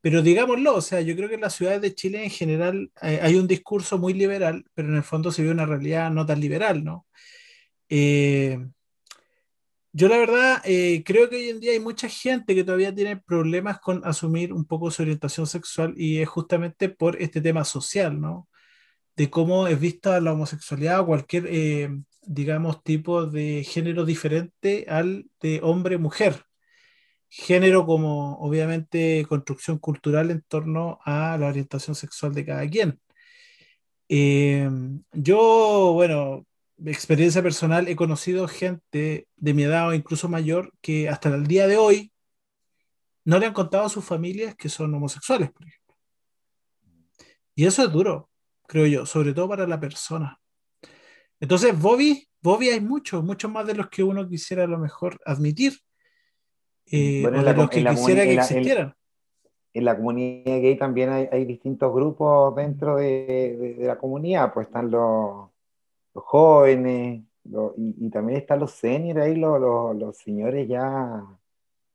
Pero 0.00 0.22
digámoslo, 0.22 0.74
o 0.76 0.80
sea, 0.82 1.00
yo 1.00 1.16
creo 1.16 1.28
que 1.28 1.36
en 1.36 1.42
las 1.42 1.54
ciudades 1.54 1.80
de 1.82 1.94
Chile 1.94 2.24
en 2.24 2.30
general 2.30 2.90
eh, 3.02 3.20
hay 3.22 3.36
un 3.36 3.46
discurso 3.48 3.98
muy 3.98 4.14
liberal, 4.14 4.64
pero 4.74 4.88
en 4.88 4.96
el 4.96 5.04
fondo 5.04 5.32
se 5.32 5.42
ve 5.44 5.50
una 5.50 5.66
realidad 5.66 6.10
no 6.10 6.26
tan 6.26 6.40
liberal, 6.40 6.84
¿no? 6.84 7.06
Eh, 7.88 8.58
yo 9.92 10.08
la 10.08 10.18
verdad 10.18 10.62
eh, 10.64 11.02
creo 11.04 11.30
que 11.30 11.36
hoy 11.36 11.48
en 11.50 11.60
día 11.60 11.72
hay 11.72 11.80
mucha 11.80 12.08
gente 12.08 12.54
que 12.54 12.64
todavía 12.64 12.94
tiene 12.94 13.16
problemas 13.16 13.80
con 13.80 14.04
asumir 14.04 14.52
un 14.52 14.64
poco 14.64 14.90
su 14.90 15.02
orientación 15.02 15.46
sexual 15.46 15.94
y 15.96 16.20
es 16.20 16.28
justamente 16.28 16.88
por 16.88 17.20
este 17.22 17.40
tema 17.40 17.64
social, 17.64 18.20
¿no? 18.20 18.48
De 19.18 19.30
cómo 19.30 19.66
es 19.66 19.80
vista 19.80 20.20
la 20.20 20.32
homosexualidad 20.32 21.00
o 21.00 21.06
cualquier, 21.06 21.46
eh, 21.48 21.90
digamos, 22.22 22.84
tipo 22.84 23.26
de 23.26 23.64
género 23.64 24.04
diferente 24.04 24.86
al 24.88 25.26
de 25.40 25.60
hombre-mujer. 25.62 26.44
Género 27.28 27.84
como, 27.84 28.38
obviamente, 28.38 29.26
construcción 29.28 29.78
cultural 29.78 30.30
en 30.30 30.42
torno 30.42 31.00
a 31.04 31.36
la 31.38 31.48
orientación 31.48 31.96
sexual 31.96 32.32
de 32.32 32.46
cada 32.46 32.68
quien. 32.70 33.00
Eh, 34.08 34.70
yo, 35.12 35.92
bueno, 35.94 36.46
experiencia 36.86 37.42
personal, 37.42 37.88
he 37.88 37.96
conocido 37.96 38.46
gente 38.46 39.26
de 39.36 39.54
mi 39.54 39.64
edad 39.64 39.88
o 39.88 39.94
incluso 39.94 40.28
mayor 40.28 40.72
que 40.80 41.08
hasta 41.08 41.34
el 41.34 41.46
día 41.48 41.66
de 41.66 41.76
hoy 41.76 42.12
no 43.24 43.40
le 43.40 43.46
han 43.46 43.52
contado 43.52 43.84
a 43.86 43.88
sus 43.88 44.04
familias 44.04 44.54
que 44.54 44.68
son 44.68 44.94
homosexuales, 44.94 45.50
por 45.50 45.66
ejemplo. 45.66 45.96
Y 47.56 47.66
eso 47.66 47.82
es 47.82 47.92
duro, 47.92 48.27
creo 48.68 48.86
yo, 48.86 49.06
sobre 49.06 49.32
todo 49.32 49.48
para 49.48 49.66
la 49.66 49.80
persona. 49.80 50.38
Entonces, 51.40 51.80
Bobby, 51.80 52.28
Bobby 52.40 52.68
hay 52.68 52.80
muchos, 52.80 53.24
muchos 53.24 53.50
más 53.50 53.66
de 53.66 53.74
los 53.74 53.88
que 53.88 54.02
uno 54.04 54.28
quisiera 54.28 54.64
a 54.64 54.68
lo 54.68 54.78
mejor 54.78 55.18
admitir. 55.24 55.72
Eh, 56.86 57.24
o 57.26 57.30
de 57.30 57.54
los 57.54 57.70
que 57.70 57.84
quisiera 57.84 58.22
que 58.24 58.34
existieran. 58.34 58.94
En 59.74 59.84
la 59.84 59.96
comunidad 59.96 60.60
gay 60.60 60.76
también 60.76 61.10
hay, 61.10 61.44
distintos 61.44 61.92
grupos 61.92 62.54
dentro 62.56 62.96
de, 62.96 63.76
de, 63.78 63.86
la 63.86 63.98
comunidad, 63.98 64.52
pues 64.52 64.66
están 64.66 64.90
los, 64.90 65.50
jóvenes, 66.14 67.22
y, 67.76 68.10
también 68.10 68.40
están 68.40 68.60
los 68.60 68.72
seniors 68.72 69.20
ahí, 69.20 69.36
los, 69.36 69.60
los, 69.96 70.16
señores 70.16 70.66
ya 70.66 71.22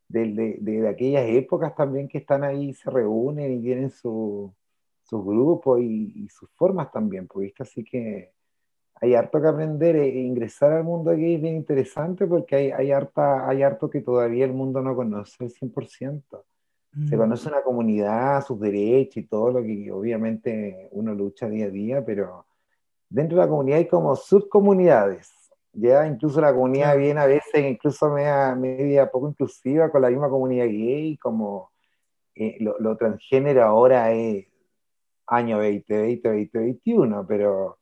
de, 0.08 0.58
de, 0.60 0.88
aquellas 0.88 1.28
épocas 1.28 1.76
también 1.76 2.08
que 2.08 2.20
están 2.20 2.44
ahí, 2.44 2.74
se 2.74 2.90
reúnen 2.90 3.52
y 3.52 3.62
tienen 3.62 3.90
su, 3.90 4.54
sus 5.04 5.24
grupos 5.24 5.80
y, 5.82 6.28
sus 6.30 6.50
formas 6.52 6.92
también, 6.92 7.28
pues, 7.28 7.54
así 7.60 7.84
que 7.84 8.32
hay 8.96 9.16
harto 9.16 9.42
que 9.42 9.48
aprender 9.48 9.96
e, 9.96 10.08
e 10.08 10.22
ingresar 10.22 10.72
al 10.72 10.84
mundo 10.84 11.12
aquí 11.12 11.36
es 11.36 11.42
bien 11.42 11.56
interesante 11.56 12.26
porque 12.26 12.56
hay, 12.56 12.72
hay, 12.72 12.92
harta, 12.92 13.48
hay 13.48 13.62
harto 13.62 13.90
que 13.90 14.02
todavía 14.02 14.46
el 14.46 14.54
mundo 14.54 14.82
no 14.82 14.96
conoce 14.96 15.44
al 15.44 15.50
100%. 15.50 16.44
Se 17.10 17.16
mm. 17.16 17.20
conoce 17.20 17.50
una 17.50 17.64
comunidad, 17.64 18.46
sus 18.46 18.60
derechos 18.60 19.18
y 19.18 19.24
todo 19.24 19.52
lo 19.52 19.64
que 19.64 19.92
obviamente 19.92 20.90
uno 20.92 21.14
lucha 21.14 21.50
día 21.50 21.66
a 21.66 21.70
día, 21.70 22.06
pero 22.06 22.46
dentro 23.10 23.38
de 23.38 23.44
la 23.44 23.50
comunidad 23.50 23.80
hay 23.80 23.88
como 23.88 24.16
subcomunidades. 24.16 25.32
Ya 25.74 26.06
incluso 26.06 26.40
la 26.40 26.54
comunidad 26.54 26.96
viene 26.96 27.20
a 27.20 27.26
veces 27.26 27.66
incluso 27.66 28.10
media, 28.12 28.54
media 28.56 29.10
poco 29.10 29.28
inclusiva 29.30 29.90
con 29.90 30.04
la 30.04 30.10
misma 30.10 30.30
comunidad 30.30 30.68
gay, 30.68 31.18
como 31.18 31.72
eh, 32.36 32.58
lo, 32.60 32.96
transgénero 32.96 33.64
ahora 33.64 34.12
es 34.12 34.48
año 35.36 35.58
2020, 35.58 36.30
2021, 36.30 37.26
pero 37.28 37.80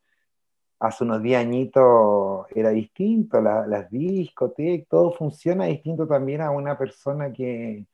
hace 0.80 1.03
unos 1.03 1.22
10 1.22 1.40
añitos 1.40 2.48
era 2.56 2.69
distinto, 2.72 3.40
las 3.41 3.90
discotecas, 3.91 4.88
todo 4.90 5.11
funciona 5.14 5.65
distinto 5.65 6.07
también 6.07 6.41
a 6.41 6.52
una 6.52 6.78
persona 6.78 7.32
que, 7.32 7.86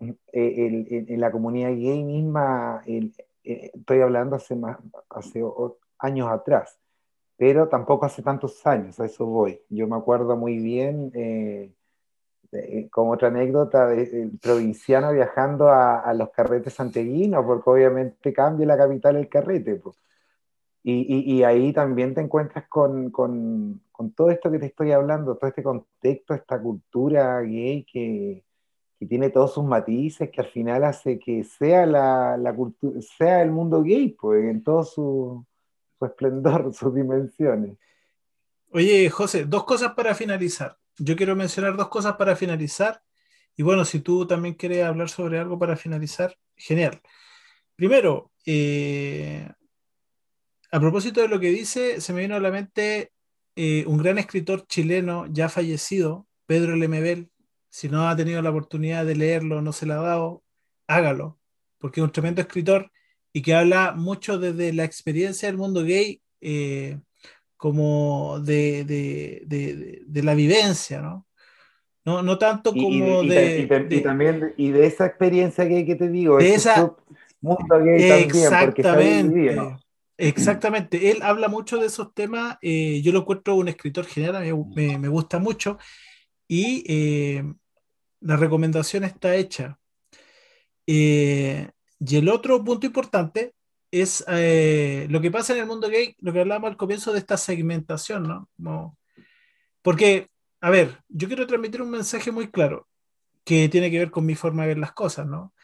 eh, 0.00 1.04
en 1.08 1.20
la 1.20 1.32
comunidad 1.32 1.70
gay 1.70 2.04
misma, 2.04 2.82
eh, 2.86 3.10
estoy 3.42 4.00
hablando 4.00 4.36
hace, 4.36 4.54
más, 4.54 4.78
hace 5.08 5.42
años 5.98 6.28
atrás, 6.28 6.78
pero 7.36 7.68
tampoco 7.68 8.04
hace 8.06 8.22
tantos 8.22 8.64
años, 8.66 9.00
a 9.00 9.06
eso 9.06 9.24
voy. 9.26 9.60
Yo 9.70 9.86
me 9.88 9.96
acuerdo 9.96 10.36
muy 10.36 10.58
bien, 10.58 11.10
eh, 11.14 11.72
como 12.90 13.12
otra 13.12 13.28
anécdota, 13.28 13.86
del 13.86 14.38
provinciano 14.40 15.12
viajando 15.12 15.68
a, 15.70 16.12
los 16.14 16.30
carretes 16.30 16.74
santeguinos, 16.74 17.44
porque 17.44 17.70
obviamente 17.70 18.32
cambia 18.32 18.66
la 18.66 18.76
capital 18.76 19.16
el 19.16 19.28
carrete. 19.28 19.80
Y, 20.82 21.34
y, 21.34 21.42
ahí 21.42 21.72
también 21.72 22.14
te 22.14 22.22
encuentras 22.22 22.66
con, 22.68 23.10
con, 23.10 23.82
con, 23.92 24.12
todo 24.12 24.30
esto 24.30 24.50
que 24.50 24.58
te 24.58 24.66
estoy 24.66 24.92
hablando, 24.92 25.36
todo 25.36 25.48
este 25.48 25.62
contexto, 25.62 26.32
esta 26.34 26.58
cultura 26.60 27.42
gay 27.42 27.84
que, 27.84 28.42
que 28.98 29.06
tiene 29.06 29.28
todos 29.28 29.52
sus 29.52 29.64
matices, 29.64 30.30
que 30.30 30.40
al 30.40 30.46
final 30.46 30.84
hace 30.84 31.18
que 31.18 31.44
sea 31.44 31.84
la, 31.84 32.38
la 32.38 32.54
cultura, 32.54 33.00
sea 33.02 33.42
el 33.42 33.50
mundo 33.50 33.82
gay, 33.82 34.16
pues, 34.18 34.44
en 34.44 34.62
todo 34.62 34.82
su, 34.82 35.44
su 35.98 36.04
esplendor, 36.06 36.72
sus 36.74 36.94
dimensiones. 36.94 37.76
Oye, 38.70 39.10
José, 39.10 39.44
dos 39.44 39.64
cosas 39.64 39.92
para 39.94 40.14
finalizar. 40.14 40.78
Yo 40.98 41.16
quiero 41.16 41.36
mencionar 41.36 41.76
dos 41.76 41.88
cosas 41.88 42.16
para 42.16 42.36
finalizar. 42.36 43.02
Y 43.56 43.62
bueno, 43.62 43.84
si 43.84 44.00
tú 44.00 44.26
también 44.26 44.54
quieres 44.54 44.84
hablar 44.84 45.08
sobre 45.08 45.38
algo 45.38 45.58
para 45.58 45.76
finalizar, 45.76 46.36
genial. 46.56 47.00
Primero, 47.76 48.32
eh, 48.46 49.48
a 50.70 50.80
propósito 50.80 51.20
de 51.20 51.28
lo 51.28 51.40
que 51.40 51.50
dice, 51.50 52.00
se 52.00 52.12
me 52.12 52.22
vino 52.22 52.36
a 52.36 52.40
la 52.40 52.50
mente 52.50 53.12
eh, 53.56 53.84
un 53.86 53.98
gran 53.98 54.18
escritor 54.18 54.66
chileno 54.66 55.26
ya 55.30 55.48
fallecido, 55.48 56.26
Pedro 56.46 56.76
Lemebel. 56.76 57.30
Si 57.70 57.88
no 57.88 58.08
ha 58.08 58.16
tenido 58.16 58.42
la 58.42 58.50
oportunidad 58.50 59.04
de 59.04 59.16
leerlo, 59.16 59.62
no 59.62 59.72
se 59.72 59.86
la 59.86 59.98
ha 59.98 60.02
dado, 60.02 60.42
hágalo, 60.86 61.38
porque 61.78 62.00
es 62.00 62.04
un 62.04 62.12
tremendo 62.12 62.40
escritor 62.40 62.90
y 63.32 63.42
que 63.42 63.54
habla 63.54 63.92
mucho 63.92 64.38
desde 64.38 64.72
la 64.72 64.84
experiencia 64.84 65.48
del 65.48 65.58
mundo 65.58 65.84
gay, 65.84 66.22
eh, 66.40 66.98
como 67.58 68.38
de, 68.40 68.84
de, 68.84 70.02
de, 70.06 70.22
la 70.22 70.34
vivencia, 70.34 71.02
¿no? 71.02 71.26
No, 72.04 72.22
no 72.22 72.38
tanto 72.38 72.72
como 72.72 73.22
de, 73.24 73.68
y, 73.90 74.00
también 74.00 74.54
y 74.56 74.70
de 74.70 74.86
esa 74.86 75.04
experiencia 75.04 75.64
gay 75.64 75.84
que 75.84 75.96
te 75.96 76.08
digo, 76.08 76.38
de 76.38 76.54
esa 76.54 76.96
mundo 77.40 77.78
gay 77.80 78.22
exactamente, 78.22 78.82
también, 78.82 79.78
Exactamente, 80.16 81.10
él 81.10 81.18
habla 81.22 81.48
mucho 81.48 81.78
de 81.78 81.86
esos 81.86 82.14
temas, 82.14 82.56
eh, 82.62 83.00
yo 83.02 83.12
lo 83.12 83.20
encuentro 83.20 83.54
un 83.54 83.68
escritor 83.68 84.06
general, 84.06 84.42
me, 84.74 84.98
me, 84.98 85.08
gusta 85.08 85.38
mucho, 85.38 85.78
y 86.48 86.82
eh, 86.88 87.44
la 88.20 88.36
recomendación 88.36 89.04
está 89.04 89.36
hecha. 89.36 89.78
Eh, 90.86 91.68
y 92.00 92.16
el 92.16 92.28
otro 92.28 92.64
punto 92.64 92.86
importante 92.86 93.54
es 93.90 94.24
eh, 94.28 95.06
lo 95.10 95.20
que 95.20 95.30
pasa 95.30 95.52
en 95.52 95.60
el 95.60 95.66
mundo 95.66 95.88
gay, 95.88 96.14
lo 96.20 96.32
que 96.32 96.40
hablábamos 96.40 96.70
al 96.70 96.76
comienzo 96.76 97.12
de 97.12 97.18
esta 97.18 97.36
segmentación, 97.36 98.48
¿no? 98.56 98.96
porque, 99.82 100.28
a 100.60 100.70
ver, 100.70 101.02
yo 101.08 101.28
quiero 101.28 101.46
transmitir 101.46 101.82
un 101.82 101.90
mensaje 101.90 102.30
muy 102.30 102.50
claro 102.50 102.88
que 103.44 103.68
tiene 103.68 103.90
que 103.90 103.98
ver 103.98 104.10
con 104.10 104.26
mi 104.26 104.34
forma 104.34 104.62
de 104.62 104.68
ver 104.68 104.78
las 104.78 104.92
cosas, 104.92 105.26
¿no? 105.26 105.54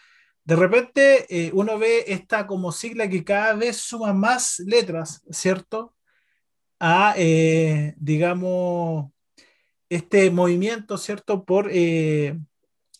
De 0.44 0.56
repente 0.56 1.26
eh, 1.28 1.50
uno 1.54 1.78
ve 1.78 2.04
esta 2.06 2.46
como 2.46 2.72
sigla 2.72 3.08
que 3.08 3.24
cada 3.24 3.54
vez 3.54 3.78
suma 3.78 4.12
más 4.12 4.60
letras, 4.60 5.22
¿cierto? 5.30 5.94
A, 6.78 7.14
eh, 7.16 7.94
digamos, 7.98 9.10
este 9.88 10.30
movimiento, 10.30 10.98
¿cierto? 10.98 11.44
Por 11.44 11.70
el 11.70 12.40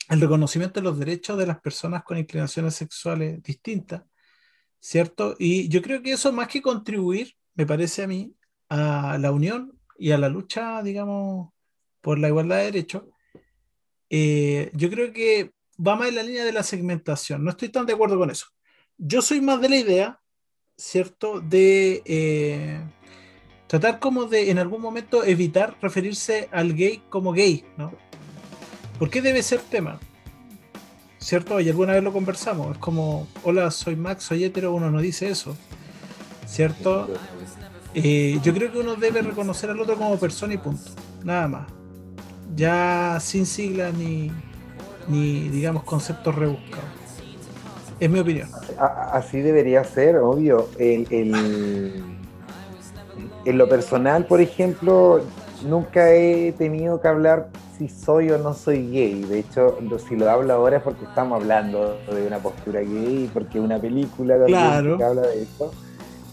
reconocimiento 0.09 0.81
de 0.81 0.85
los 0.85 0.99
derechos 0.99 1.39
de 1.39 1.47
las 1.47 1.61
personas 1.61 2.03
con 2.03 2.19
inclinaciones 2.19 2.75
sexuales 2.75 3.43
distintas, 3.43 4.03
¿cierto? 4.85 5.35
Y 5.39 5.69
yo 5.70 5.81
creo 5.81 6.02
que 6.02 6.12
eso 6.12 6.31
más 6.31 6.48
que 6.48 6.61
contribuir, 6.61 7.35
me 7.55 7.65
parece 7.65 8.02
a 8.02 8.06
mí, 8.06 8.35
a 8.69 9.16
la 9.19 9.32
unión 9.32 9.81
y 9.98 10.11
a 10.11 10.19
la 10.19 10.28
lucha, 10.28 10.82
digamos, 10.82 11.55
por 12.02 12.19
la 12.19 12.28
igualdad 12.28 12.59
de 12.59 12.65
derechos, 12.65 13.05
eh, 14.11 14.70
yo 14.74 14.90
creo 14.90 15.11
que 15.11 15.52
va 15.85 15.97
más 15.97 16.09
en 16.09 16.16
la 16.16 16.23
línea 16.23 16.44
de 16.44 16.52
la 16.52 16.62
segmentación. 16.62 17.43
No 17.43 17.51
estoy 17.52 17.70
tan 17.70 17.86
de 17.86 17.94
acuerdo 17.94 18.19
con 18.19 18.31
eso. 18.31 18.48
Yo 18.98 19.23
soy 19.23 19.40
más 19.40 19.59
de 19.62 19.70
la 19.70 19.77
idea, 19.77 20.20
¿cierto? 20.77 21.40
De 21.40 22.02
eh, 22.05 22.78
tratar 23.66 23.98
como 23.98 24.27
de 24.27 24.51
en 24.51 24.59
algún 24.59 24.82
momento 24.82 25.24
evitar 25.24 25.78
referirse 25.81 26.51
al 26.52 26.74
gay 26.74 27.02
como 27.09 27.32
gay, 27.32 27.65
¿no? 27.78 27.94
¿Por 28.98 29.09
qué 29.09 29.23
debe 29.23 29.43
ser 29.43 29.61
tema? 29.61 29.98
¿Cierto? 31.25 31.59
Y 31.59 31.71
alguna 31.71 31.95
vez 31.95 32.03
lo 32.03 32.13
conversamos. 32.13 32.73
Es 32.73 32.79
como, 32.79 33.27
hola, 33.45 33.71
soy 33.71 33.97
Max, 33.97 34.25
soy 34.25 34.45
hetero, 34.45 34.75
uno 34.75 34.91
no 34.91 35.01
dice 35.01 35.31
eso. 35.31 35.57
¿Cierto? 36.47 37.09
Eh, 37.95 38.39
yo 38.43 38.53
creo 38.53 38.71
que 38.71 38.79
uno 38.81 38.95
debe 38.95 39.23
reconocer 39.23 39.71
al 39.71 39.81
otro 39.81 39.97
como 39.97 40.19
persona 40.19 40.53
y 40.53 40.59
punto. 40.59 40.91
Nada 41.25 41.49
más. 41.49 41.67
Ya 42.55 43.17
sin 43.23 43.47
siglas 43.47 43.95
ni, 43.95 44.31
ni 45.09 45.49
digamos, 45.49 45.85
conceptos 45.85 46.35
rebuscados. 46.35 46.85
Es 47.99 48.11
mi 48.11 48.19
opinión. 48.19 48.51
Así 49.11 49.41
debería 49.41 49.83
ser, 49.83 50.19
obvio. 50.19 50.69
en 50.79 52.05
lo 53.47 53.67
personal, 53.67 54.27
por 54.27 54.43
ejemplo, 54.43 55.23
nunca 55.67 56.13
he 56.13 56.53
tenido 56.59 57.01
que 57.01 57.09
hablar 57.09 57.49
si 57.77 57.89
soy 57.89 58.31
o 58.31 58.39
no 58.39 58.55
soy 58.55 58.91
gay. 58.91 59.23
De 59.23 59.41
hecho, 59.41 59.79
si 60.09 60.17
lo 60.17 60.31
hablo 60.31 60.53
ahora 60.53 60.79
es 60.79 60.83
porque 60.83 61.05
estamos 61.05 61.41
hablando 61.41 61.99
de 62.11 62.27
una 62.27 62.39
postura 62.39 62.81
gay, 62.81 63.31
porque 63.33 63.61
una 63.61 63.79
película 63.79 64.37
claro. 64.47 64.97
que 64.97 65.05
habla 65.05 65.23
de 65.23 65.43
eso. 65.43 65.73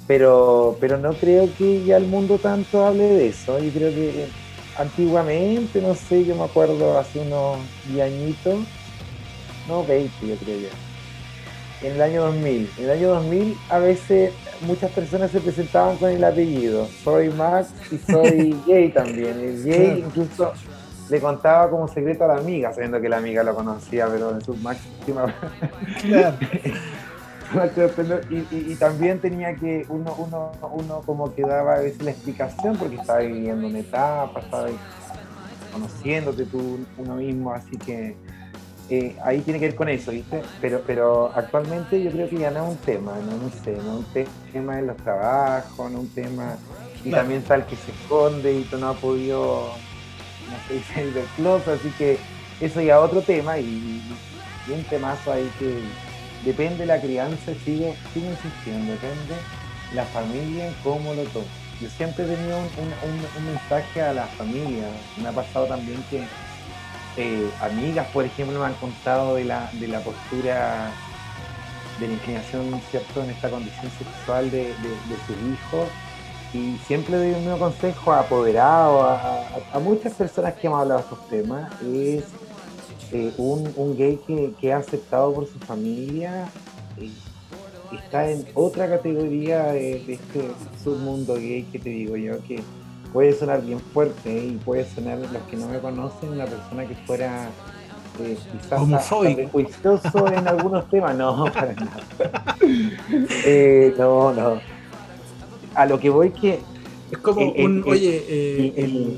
Pero, 0.08 0.78
pero 0.80 0.98
no 0.98 1.14
creo 1.14 1.50
que 1.58 1.84
ya 1.86 1.98
el 1.98 2.08
mundo 2.08 2.38
tanto 2.38 2.86
hable 2.86 3.04
de 3.04 3.28
eso. 3.30 3.60
Yo 3.60 3.72
creo 3.72 3.92
que 3.92 4.28
antiguamente, 4.78 5.82
no 5.82 5.96
sé, 5.96 6.26
yo 6.26 6.36
me 6.36 6.44
acuerdo 6.44 6.98
hace 6.98 7.20
unos 7.20 7.58
10 7.88 8.06
añitos, 8.06 8.60
no 9.68 9.86
20 9.86 10.28
yo 10.28 10.36
creo 10.36 10.60
ya, 10.60 11.88
en 11.88 11.94
el 11.96 12.02
año 12.02 12.24
2000. 12.24 12.70
En 12.78 12.84
el 12.84 12.92
año 12.92 13.10
2000 13.10 13.58
a 13.70 13.80
veces 13.80 14.34
muchas 14.62 14.92
personas 14.92 15.32
se 15.32 15.40
presentaban 15.40 15.98
con 15.98 16.10
el 16.10 16.24
apellido. 16.24 16.88
Soy 17.04 17.30
Max 17.30 17.70
y 17.92 17.98
soy 18.12 18.56
gay 18.68 18.90
también. 18.92 19.40
El 19.40 19.64
gay 19.64 20.04
incluso 20.06 20.52
le 21.12 21.20
contaba 21.20 21.70
como 21.70 21.90
secreto 21.90 22.24
a 22.24 22.28
la 22.28 22.38
amiga, 22.38 22.74
sabiendo 22.74 23.02
que 23.02 23.10
la 23.10 23.18
amiga 23.18 23.44
lo 23.44 23.54
conocía, 23.54 24.08
pero 24.08 24.32
en 24.32 24.42
su 24.42 24.56
máxima. 24.56 25.36
Claro. 26.02 26.38
y, 28.30 28.76
también 28.76 29.20
tenía 29.20 29.54
que, 29.56 29.86
uno, 29.90 30.16
uno, 30.18 30.54
uno 30.72 31.02
como 31.06 31.36
que 31.36 31.42
daba 31.42 31.76
a 31.76 31.80
veces 31.80 32.02
la 32.02 32.12
explicación 32.12 32.78
porque 32.78 32.96
estaba 32.96 33.20
viviendo 33.20 33.68
una 33.68 33.80
etapa, 33.80 34.40
estaba 34.40 34.68
conociéndote 35.74 36.46
tú 36.46 36.80
uno 36.98 37.16
mismo, 37.16 37.52
así 37.52 37.76
que 37.76 38.16
eh, 38.90 39.18
ahí 39.26 39.42
tiene 39.42 39.60
que 39.60 39.66
ver 39.68 39.76
con 39.76 39.90
eso, 39.90 40.12
¿viste? 40.12 40.42
Pero, 40.62 40.82
pero 40.88 41.30
actualmente 41.36 42.02
yo 42.02 42.10
creo 42.12 42.30
que 42.30 42.38
ya 42.38 42.52
no 42.52 42.64
es 42.64 42.70
un 42.70 42.78
tema, 42.78 43.12
no, 43.26 43.36
no 43.36 43.50
sé, 43.50 43.74
no 43.74 44.00
es 44.00 44.26
un 44.26 44.54
tema 44.54 44.80
en 44.80 44.88
los 44.88 44.96
trabajos, 44.96 45.92
no 45.92 45.98
es 45.98 46.04
un 46.06 46.14
tema, 46.14 46.56
y 47.04 47.12
también 47.12 47.42
tal 47.42 47.66
que 47.66 47.76
se 47.76 47.92
esconde 47.92 48.54
y 48.54 48.64
tú 48.64 48.78
no 48.78 48.92
has 48.92 48.98
podido 48.98 49.74
del 50.96 51.26
close, 51.36 51.72
así 51.72 51.90
que 51.98 52.18
eso 52.60 52.82
ya 52.82 53.00
otro 53.00 53.22
tema 53.22 53.58
y, 53.60 54.02
un 54.72 54.84
temazo 54.86 55.34
ahí 55.34 55.52
que 55.60 55.80
depende 56.46 56.78
de 56.80 56.86
la 56.86 57.02
crianza, 57.02 57.52
sigo, 57.66 57.94
sigo 58.14 58.30
insistiendo, 58.30 58.94
depende 58.94 59.36
la 59.94 60.06
familia 60.06 60.72
cómo 60.82 61.14
lo 61.14 61.24
toma. 61.24 61.46
Yo 61.82 61.90
siempre 61.90 62.24
he 62.24 62.28
tenido 62.28 62.58
un, 62.58 63.46
mensaje 63.46 64.02
a 64.02 64.14
la 64.14 64.28
familia, 64.28 64.88
me 65.22 65.28
ha 65.28 65.32
pasado 65.32 65.66
también 65.66 66.02
que 66.10 66.24
eh, 67.18 67.50
amigas, 67.60 68.08
por 68.14 68.24
ejemplo, 68.24 68.60
me 68.60 68.66
han 68.68 68.76
contado 68.76 69.36
de 69.36 69.44
la, 69.44 69.70
de 69.74 69.88
la 69.90 70.00
postura 70.00 70.92
de 72.00 72.08
la 72.08 72.14
inclinación, 72.14 72.82
¿cierto?, 72.92 73.24
en 73.24 73.32
esta 73.32 73.50
condición 73.50 73.92
sexual 73.98 74.50
de, 74.52 74.68
de 74.68 75.18
sus 75.28 75.36
hijos 75.52 75.90
y 76.54 76.78
siempre 76.86 77.16
doy 77.16 77.32
un 77.32 77.46
nuevo 77.46 77.60
consejo 77.60 78.12
apoderado 78.12 79.04
a, 79.04 79.80
muchas 79.80 80.14
personas 80.14 80.54
que 80.56 80.68
hemos 80.68 80.82
hablado 80.82 81.00
de 81.00 81.04
estos 81.06 81.30
temas, 81.30 81.72
es 81.82 82.24
eh, 83.14 83.34
un, 83.38 83.96
gay 83.98 84.20
que, 84.28 84.54
que 84.60 84.74
ha 84.74 84.78
aceptado 84.78 85.34
por 85.34 85.48
su 85.48 85.60
familia, 85.60 86.50
eh, 86.98 87.10
está 87.94 88.30
en 88.30 88.46
otra 88.54 88.90
categoría 88.90 89.68
de, 89.68 90.14
este 90.14 90.52
submundo 90.84 91.36
gay 91.36 91.64
que 91.72 91.80
te 91.80 91.90
digo 91.90 92.18
yo, 92.18 92.42
que 92.44 92.62
puede 93.14 93.34
sonar 93.34 93.62
bien 93.62 93.80
fuerte 93.80 94.46
y 94.46 94.52
puede 94.58 94.86
sonar, 94.86 95.20
los 95.20 95.44
que 95.44 95.56
no 95.56 95.68
me 95.68 95.80
conocen, 95.80 96.30
una 96.30 96.46
persona 96.46 96.86
que 96.86 96.96
fuera 96.96 97.50
eh, 98.20 98.38
quizás 98.52 99.10
juicioso 99.52 100.28
en 100.28 100.48
algunos 100.48 100.90
temas, 100.90 101.16
no, 101.16 101.46
para 101.46 101.74
nada. 101.74 102.58
Eh, 103.46 103.94
no, 103.98 104.32
no 104.32 104.71
a 105.76 105.86
lo 105.86 106.00
que 106.00 106.10
voy 106.10 106.32
que... 106.32 106.60
Es 107.12 107.18
como 107.18 107.42
un, 107.52 107.84
oye, 107.86 108.24
eh, 108.30 109.18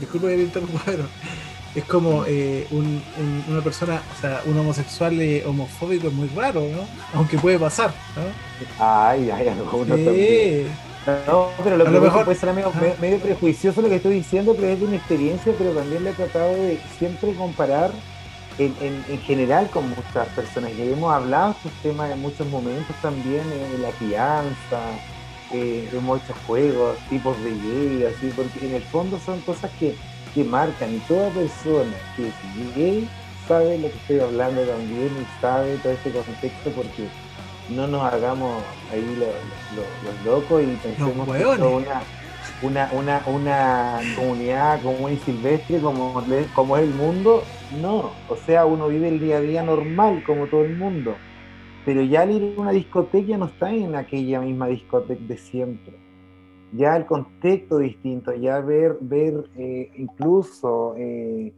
disculpe 0.00 0.48
pero 0.84 1.04
es 1.74 1.84
como 1.84 2.24
eh, 2.26 2.66
un, 2.70 3.02
una 3.48 3.62
persona, 3.62 4.02
o 4.16 4.20
sea, 4.20 4.42
un 4.44 4.58
homosexual 4.58 5.18
eh, 5.20 5.44
homofóbico 5.46 6.08
es 6.08 6.12
muy 6.12 6.28
raro, 6.28 6.60
¿no? 6.60 6.86
Aunque 7.14 7.38
puede 7.38 7.58
pasar, 7.58 7.94
¿no? 8.16 8.84
Ay, 8.84 9.30
ay, 9.30 9.48
algunos 9.48 9.98
sí. 9.98 10.66
No, 11.26 11.48
pero 11.64 11.76
lo, 11.76 11.84
que 11.84 11.90
mejor 11.90 12.24
puede 12.24 12.38
ser 12.38 12.52
medio, 12.52 12.72
medio, 13.00 13.18
prejuicioso 13.18 13.82
lo 13.82 13.88
que 13.88 13.96
estoy 13.96 14.14
diciendo, 14.14 14.54
pero 14.54 14.68
es 14.68 14.78
de 14.78 14.86
una 14.86 14.96
experiencia, 14.96 15.52
pero 15.58 15.70
también 15.70 16.04
le 16.04 16.10
he 16.10 16.12
tratado 16.12 16.52
de 16.52 16.78
siempre 16.98 17.34
comparar 17.34 17.90
en, 18.58 18.74
en, 18.80 19.18
general 19.22 19.68
con 19.70 19.88
muchas 19.88 20.28
personas. 20.28 20.70
que 20.72 20.92
hemos 20.92 21.12
hablado 21.12 21.46
de 21.48 21.52
estos 21.52 21.72
temas 21.82 22.10
en 22.12 22.20
muchos 22.20 22.46
momentos 22.48 22.94
también, 23.00 23.42
en 23.74 23.82
la 23.82 23.90
crianza, 23.92 24.80
eh, 25.52 25.88
hemos 25.92 26.22
hecho 26.22 26.34
juegos, 26.46 26.96
tipos 27.08 27.36
de 27.42 27.50
gay, 27.50 28.04
así, 28.04 28.32
porque 28.34 28.66
en 28.66 28.74
el 28.74 28.82
fondo 28.82 29.18
son 29.18 29.40
cosas 29.40 29.70
que, 29.78 29.94
que 30.34 30.44
marcan 30.44 30.94
y 30.94 30.98
toda 31.00 31.28
persona 31.30 31.96
que 32.16 32.28
es 32.28 32.76
gay 32.76 33.08
sabe 33.46 33.78
lo 33.78 33.88
que 33.88 33.96
estoy 33.96 34.20
hablando 34.20 34.62
también 34.62 35.08
y 35.08 35.40
sabe 35.40 35.76
todo 35.82 35.92
este 35.92 36.10
contexto 36.10 36.70
porque 36.70 37.08
no 37.68 37.86
nos 37.86 38.12
hagamos 38.12 38.62
ahí 38.92 39.16
los, 39.18 40.24
locos 40.24 40.62
y 40.62 40.66
pensemos 40.76 41.28
que 41.28 41.42
es 41.42 41.58
una, 42.62 42.90
una, 42.92 43.22
una, 43.26 44.00
comunidad 44.16 44.80
común 44.82 45.12
y 45.12 45.18
silvestre 45.18 45.80
como, 45.80 46.22
como 46.54 46.76
es 46.76 46.84
el 46.84 46.94
mundo. 46.94 47.42
No, 47.80 48.12
o 48.28 48.36
sea, 48.46 48.66
uno 48.66 48.88
vive 48.88 49.08
el 49.08 49.18
día 49.18 49.38
a 49.38 49.40
día 49.40 49.62
normal 49.62 50.22
como 50.24 50.46
todo 50.46 50.64
el 50.64 50.76
mundo 50.76 51.16
pero 51.84 52.02
ya 52.02 52.22
al 52.22 52.30
ir 52.30 52.54
a 52.56 52.60
una 52.60 52.70
discoteca 52.70 53.36
no 53.36 53.46
está 53.46 53.72
en 53.72 53.94
aquella 53.94 54.40
misma 54.40 54.68
discoteca 54.68 55.22
de 55.24 55.36
siempre. 55.36 55.94
Ya 56.72 56.96
el 56.96 57.06
contexto 57.06 57.78
distinto, 57.78 58.32
ya 58.34 58.60
ver, 58.60 58.96
ver 59.00 59.50
eh, 59.56 59.90
incluso 59.96 60.94
eh, 60.96 61.52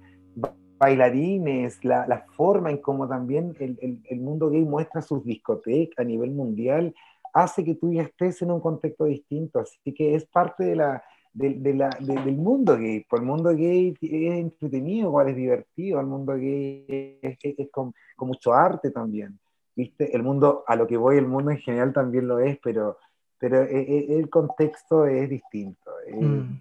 bailarines, 0.78 1.84
la, 1.84 2.26
forma 2.36 2.70
en 2.70 2.78
cómo 2.78 3.06
también 3.06 3.54
el, 3.60 4.00
el, 4.04 4.20
mundo 4.20 4.50
gay 4.50 4.64
muestra 4.64 5.02
sus 5.02 5.24
discotecas 5.24 5.98
a 5.98 6.04
nivel 6.04 6.32
mundial, 6.32 6.94
hace 7.32 7.64
que 7.64 7.74
tú 7.74 7.92
ya 7.92 8.02
estés 8.02 8.42
en 8.42 8.50
un 8.50 8.60
contexto 8.60 9.04
distinto. 9.04 9.60
Así 9.60 9.92
que 9.92 10.14
es 10.14 10.26
parte 10.26 10.64
de 10.64 10.76
la, 10.76 11.02
de, 11.32 11.74
la, 11.74 11.90
del 12.00 12.36
mundo 12.36 12.76
gay. 12.76 13.04
Pues 13.08 13.20
el 13.20 13.26
mundo 13.26 13.50
gay 13.50 13.94
es 14.00 14.32
entretenido, 14.38 15.08
igual 15.08 15.28
es 15.28 15.36
divertido, 15.36 16.00
el 16.00 16.06
mundo 16.06 16.34
gay 16.34 17.18
es, 17.22 17.38
con, 17.70 17.92
con, 18.16 18.28
mucho 18.28 18.52
arte 18.52 18.90
también. 18.90 19.38
¿Viste? 19.74 20.14
El 20.14 20.22
mundo, 20.22 20.64
a 20.66 20.76
lo 20.76 20.86
que 20.86 20.96
voy, 20.96 21.18
el 21.18 21.26
mundo 21.26 21.50
en 21.50 21.58
general 21.58 21.92
también 21.92 22.28
lo 22.28 22.38
es, 22.38 22.58
pero, 22.62 22.98
pero 23.38 23.62
e, 23.62 23.80
e, 23.80 24.18
el 24.18 24.30
contexto 24.30 25.06
es 25.06 25.28
distinto. 25.28 25.90
Mm. 26.12 26.60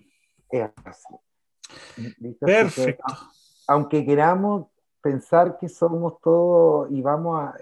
Es 0.49 0.69
así. 0.85 1.15
Perfecto. 2.40 3.03
aunque 3.68 4.06
queramos 4.06 4.68
pensar 5.02 5.57
que 5.57 5.69
somos 5.69 6.19
todos 6.22 6.91
y 6.91 7.02
vamos 7.02 7.40
a, 7.40 7.56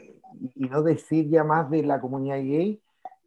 y 0.55 0.65
no 0.67 0.81
decir 0.83 1.29
ya 1.29 1.43
más 1.43 1.69
de 1.69 1.83
la 1.83 1.99
comunidad 1.99 2.37
gay, 2.37 2.81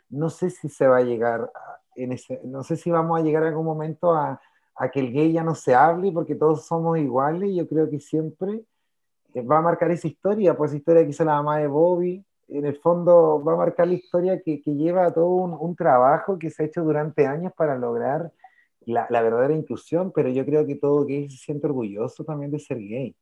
no 0.08 0.30
sé 0.30 0.50
si 0.50 0.68
se 0.68 0.86
va 0.86 0.98
a 0.98 1.02
llegar 1.02 1.50
en 1.96 2.12
ese, 2.12 2.40
no 2.44 2.62
sé 2.62 2.76
si 2.76 2.90
vamos 2.90 3.18
a 3.18 3.22
llegar 3.22 3.42
en 3.42 3.50
algún 3.50 3.66
momento 3.66 4.14
a, 4.14 4.40
a 4.76 4.88
que 4.90 5.00
el 5.00 5.12
gay 5.12 5.32
ya 5.32 5.42
no 5.42 5.54
se 5.54 5.74
hable 5.74 6.12
porque 6.12 6.34
todos 6.34 6.66
somos 6.66 6.98
iguales. 6.98 7.54
Yo 7.54 7.68
creo 7.68 7.88
que 7.88 8.00
siempre 8.00 8.64
va 9.42 9.58
a 9.58 9.62
marcar 9.62 9.90
esa 9.90 10.06
historia, 10.06 10.56
pues 10.56 10.74
historia 10.74 11.02
que 11.02 11.10
hizo 11.10 11.24
la 11.24 11.34
mamá 11.34 11.58
de 11.58 11.66
Bobby, 11.66 12.24
en 12.48 12.66
el 12.66 12.76
fondo 12.76 13.42
va 13.42 13.54
a 13.54 13.56
marcar 13.56 13.88
la 13.88 13.94
historia 13.94 14.40
que, 14.40 14.60
que 14.60 14.74
lleva 14.74 15.12
todo 15.12 15.26
un, 15.26 15.56
un, 15.58 15.74
trabajo 15.74 16.38
que 16.38 16.50
se 16.50 16.62
ha 16.62 16.66
hecho 16.66 16.82
durante 16.82 17.26
años 17.26 17.52
para 17.56 17.76
lograr 17.76 18.30
la, 18.86 19.06
la, 19.10 19.22
verdadera 19.22 19.54
inclusión, 19.54 20.12
pero 20.14 20.28
yo 20.28 20.44
creo 20.44 20.66
que 20.66 20.76
todo 20.76 21.04
gay 21.04 21.28
se 21.28 21.38
siente 21.38 21.66
orgulloso 21.66 22.24
también 22.24 22.50
de 22.50 22.58
ser 22.58 22.78
gay. 22.78 23.14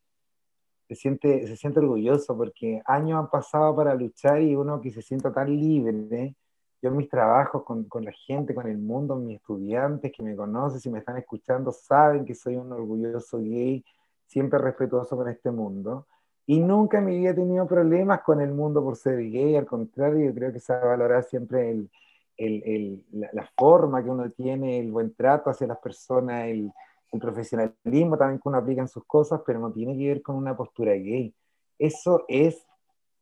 Se 0.89 0.97
siente, 0.97 1.47
se 1.47 1.57
siente 1.57 1.79
orgulloso 1.79 2.37
porque 2.37 2.83
años 2.85 3.19
han 3.19 3.31
pasado 3.31 3.75
para 3.75 3.95
luchar 3.95 4.43
y 4.43 4.55
uno 4.55 4.81
que 4.81 4.91
se 4.91 5.03
sienta 5.03 5.33
tan 5.33 5.49
libre. 5.49 6.35
Yo 6.83 6.91
en 6.91 6.97
mis 6.97 7.09
trabajos 7.09 7.63
con, 7.63 7.85
con 7.85 8.05
la 8.05 8.13
gente, 8.13 8.55
con 8.55 8.67
el 8.67 8.77
mundo, 8.77 9.15
mis 9.15 9.37
estudiantes 9.37 10.13
que 10.13 10.23
me 10.23 10.35
conocen, 10.35 10.81
si 10.81 10.91
me 10.91 10.99
están 10.99 11.17
escuchando, 11.17 11.71
saben 11.71 12.25
que 12.25 12.35
soy 12.35 12.57
un 12.57 12.73
orgulloso 12.73 13.39
gay 13.39 13.85
siempre 14.33 14.59
respetuoso 14.59 15.15
con 15.17 15.29
este 15.29 15.51
mundo. 15.51 16.07
Y 16.47 16.59
nunca 16.59 16.99
en 16.99 17.05
mi 17.05 17.19
vida 17.19 17.31
he 17.31 17.35
tenido 17.35 17.67
problemas 17.67 18.23
con 18.23 18.41
el 18.41 18.53
mundo 18.53 18.83
por 18.83 18.97
ser 18.97 19.19
gay, 19.19 19.57
al 19.57 19.67
contrario, 19.67 20.27
yo 20.27 20.35
creo 20.35 20.53
que 20.53 20.59
se 20.59 20.73
va 20.73 20.81
a 20.81 20.87
valorar 20.87 21.23
siempre 21.25 21.71
el, 21.71 21.91
el, 22.37 22.63
el, 22.65 23.05
la, 23.33 23.47
forma 23.57 24.03
que 24.03 24.11
uno 24.11 24.31
tiene, 24.31 24.81
el 24.81 24.91
buen 24.91 25.15
trato 25.15 25.51
hacia 25.51 25.67
las 25.67 25.79
personas, 25.79 26.47
el, 26.47 26.73
profesionalismo 27.21 28.17
también 28.17 28.41
que 28.41 28.49
uno 28.49 28.57
aplica 28.57 28.81
en 28.81 28.89
sus 28.89 29.05
cosas, 29.05 29.43
pero 29.45 29.61
no 29.61 29.71
tiene 29.71 29.95
que 29.99 30.09
ver 30.09 30.23
con 30.23 30.35
una 30.35 30.57
postura 30.57 30.93
gay. 30.93 31.35
Eso 31.79 32.25
es 32.27 32.67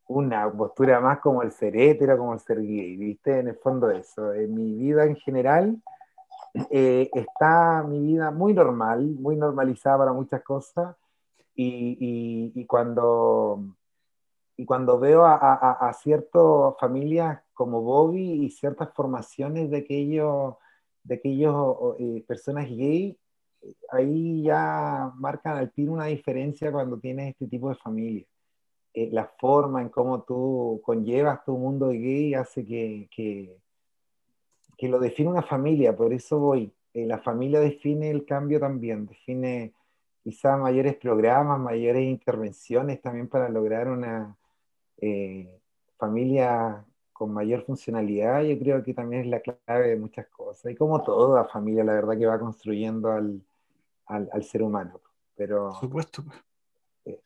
una 0.07 0.49
postura 0.53 1.01
más 1.01 1.19
como 1.19 1.43
el 1.43 1.51
ser 1.51 1.77
hétero, 1.77 2.17
como 2.17 2.33
el 2.35 2.39
ser 2.39 2.61
gay, 2.61 2.97
¿viste? 2.97 3.41
En 3.41 3.49
el 3.49 3.57
fondo 3.57 3.91
eso. 3.91 4.33
En 4.33 4.55
mi 4.55 4.75
vida 4.77 5.05
en 5.05 5.17
general 5.17 5.83
eh, 6.71 7.09
está 7.13 7.83
mi 7.83 8.01
vida 8.01 8.31
muy 8.31 8.55
normal, 8.55 9.05
muy 9.19 9.37
normalizada 9.37 9.99
para 9.99 10.13
muchas 10.13 10.43
cosas 10.43 10.97
y, 11.55 12.53
y, 12.55 12.67
cuando, 12.67 13.65
y 14.57 14.65
cuando 14.65 14.99
veo 14.99 15.25
a, 15.25 15.35
a, 15.35 15.89
a 15.89 15.93
ciertas 15.93 16.75
familias 16.79 17.41
como 17.53 17.83
Bobby 17.83 18.45
y 18.45 18.51
ciertas 18.51 18.93
formaciones 18.95 19.71
de 19.71 19.79
aquellos, 19.79 20.55
de 21.05 21.17
aquellos 21.17 21.77
eh, 21.99 22.25
personas 22.27 22.69
gay, 22.69 23.19
ahí 23.91 24.43
ya 24.43 25.13
marcan 25.17 25.59
al 25.59 25.71
tiro 25.73 25.93
una 25.93 26.07
diferencia 26.07 26.73
cuando 26.73 26.99
tienes 26.99 27.31
este 27.31 27.47
tipo 27.47 27.69
de 27.69 27.75
familia. 27.75 28.25
Eh, 28.93 29.11
la 29.13 29.27
forma 29.39 29.83
en 29.83 29.89
cómo 29.89 30.23
tú 30.23 30.81
conllevas 30.85 31.45
tu 31.45 31.57
mundo 31.57 31.89
gay 31.89 32.35
hace 32.35 32.65
que, 32.65 33.09
que, 33.15 33.57
que 34.81 34.89
lo 34.89 34.99
define 34.99 35.29
una 35.29 35.43
familia, 35.43 35.95
por 35.95 36.11
eso 36.15 36.39
voy. 36.39 36.73
Eh, 36.95 37.05
la 37.05 37.19
familia 37.19 37.61
define 37.61 38.11
el 38.11 38.25
cambio 38.25 38.59
también, 38.59 39.07
define 39.07 39.75
quizá 40.25 40.57
mayores 40.57 40.97
programas, 40.97 41.61
mayores 41.61 42.03
intervenciones 42.03 43.03
también 43.03 43.29
para 43.29 43.51
lograr 43.51 43.89
una 43.89 44.39
eh, 44.97 45.61
familia 45.99 46.83
con 47.13 47.31
mayor 47.31 47.63
funcionalidad, 47.67 48.43
yo 48.43 48.59
creo 48.59 48.83
que 48.83 48.95
también 48.95 49.25
es 49.25 49.29
la 49.29 49.41
clave 49.41 49.89
de 49.89 49.97
muchas 49.97 50.27
cosas. 50.29 50.73
Y 50.73 50.75
como 50.75 51.03
toda 51.03 51.45
familia, 51.45 51.85
la 51.85 51.93
verdad 51.93 52.17
que 52.17 52.25
va 52.25 52.41
construyendo 52.41 53.13
al, 53.13 53.43
al, 54.07 54.43
ser 54.45 54.63
humano. 54.63 54.99
Pero, 55.37 55.69
Por 55.69 55.81
supuesto. 55.81 56.25
Pues. 57.05 57.19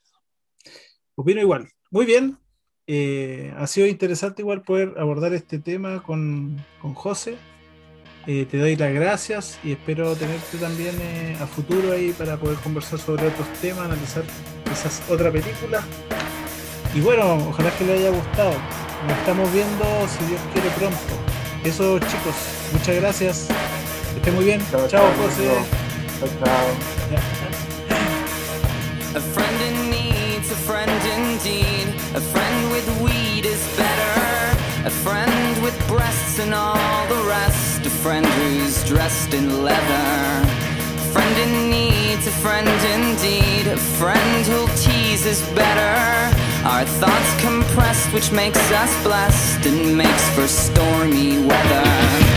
Opino 1.14 1.40
igual. 1.40 1.68
Muy 1.92 2.04
bien. 2.04 2.36
Eh, 2.86 3.54
ha 3.56 3.66
sido 3.66 3.86
interesante 3.86 4.42
igual 4.42 4.60
poder 4.60 4.94
abordar 4.98 5.32
este 5.32 5.58
tema 5.58 6.02
con, 6.02 6.62
con 6.80 6.94
José. 6.94 7.36
Eh, 8.26 8.46
te 8.50 8.58
doy 8.58 8.76
las 8.76 8.92
gracias 8.92 9.58
y 9.62 9.72
espero 9.72 10.14
tenerte 10.16 10.56
también 10.58 10.94
eh, 11.00 11.36
a 11.40 11.46
futuro 11.46 11.92
ahí 11.92 12.12
para 12.12 12.38
poder 12.38 12.56
conversar 12.58 12.98
sobre 12.98 13.26
otros 13.26 13.46
temas, 13.60 13.84
analizar 13.84 14.24
quizás 14.64 15.02
otra 15.10 15.30
película. 15.30 15.82
Y 16.94 17.00
bueno, 17.00 17.34
ojalá 17.48 17.70
que 17.76 17.84
le 17.84 17.94
haya 17.94 18.10
gustado. 18.10 18.52
Nos 19.06 19.18
estamos 19.18 19.52
viendo, 19.52 19.84
si 20.08 20.24
Dios 20.24 20.40
quiere, 20.52 20.70
pronto. 20.70 20.98
Eso, 21.64 21.98
chicos, 21.98 22.34
muchas 22.72 22.96
gracias. 22.96 23.48
Que 24.12 24.18
estén 24.18 24.34
muy 24.34 24.44
bien. 24.44 24.60
Chao, 24.70 24.86
chao 24.88 25.04
José. 25.20 25.48
Chao, 26.20 26.28
chao. 26.44 27.43
Weed 33.02 33.46
is 33.46 33.64
better. 33.76 34.56
A 34.86 34.90
friend 34.90 35.62
with 35.62 35.76
breasts 35.88 36.38
and 36.38 36.52
all 36.54 37.06
the 37.08 37.22
rest. 37.28 37.86
a 37.86 37.90
friend 37.90 38.26
who's 38.26 38.84
dressed 38.84 39.34
in 39.34 39.62
leather. 39.62 40.48
A 40.96 41.06
friend 41.12 41.36
in 41.38 41.70
need, 41.70 42.18
a 42.18 42.34
friend 42.44 42.68
indeed. 42.96 43.66
A 43.66 43.76
friend 43.76 44.46
who'll 44.46 44.76
tease 44.76 45.26
is 45.26 45.42
better. 45.50 46.36
Our 46.66 46.84
thoughts 46.84 47.40
compressed, 47.40 48.12
which 48.12 48.32
makes 48.32 48.70
us 48.72 48.92
blessed 49.02 49.66
and 49.66 49.96
makes 49.96 50.28
for 50.34 50.46
stormy 50.46 51.46
weather. 51.46 52.33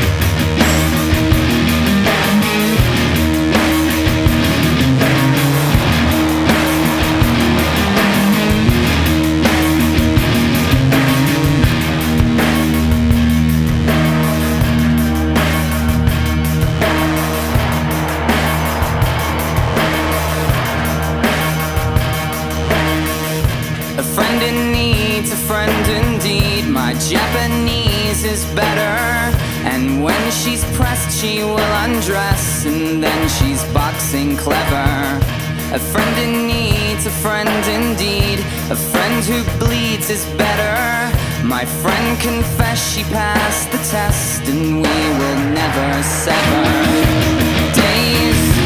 she 31.19 31.39
will 31.39 31.73
undress, 31.83 32.65
and 32.65 33.01
then 33.03 33.27
she's 33.27 33.63
boxing 33.73 34.37
clever. 34.37 35.19
A 35.73 35.79
friend 35.79 36.15
in 36.19 36.45
need's 36.45 37.07
a 37.07 37.09
friend 37.09 37.49
indeed. 37.65 38.39
A 38.69 38.75
friend 38.75 39.25
who 39.25 39.41
bleeds 39.57 40.11
is 40.11 40.25
better. 40.37 40.77
My 41.43 41.65
friend 41.65 42.19
confessed 42.21 42.95
she 42.95 43.03
passed 43.05 43.71
the 43.71 43.79
test, 43.89 44.43
and 44.47 44.75
we 44.83 44.97
will 45.19 45.39
never 45.59 46.03
sever. 46.03 46.63
Days. 47.73 48.56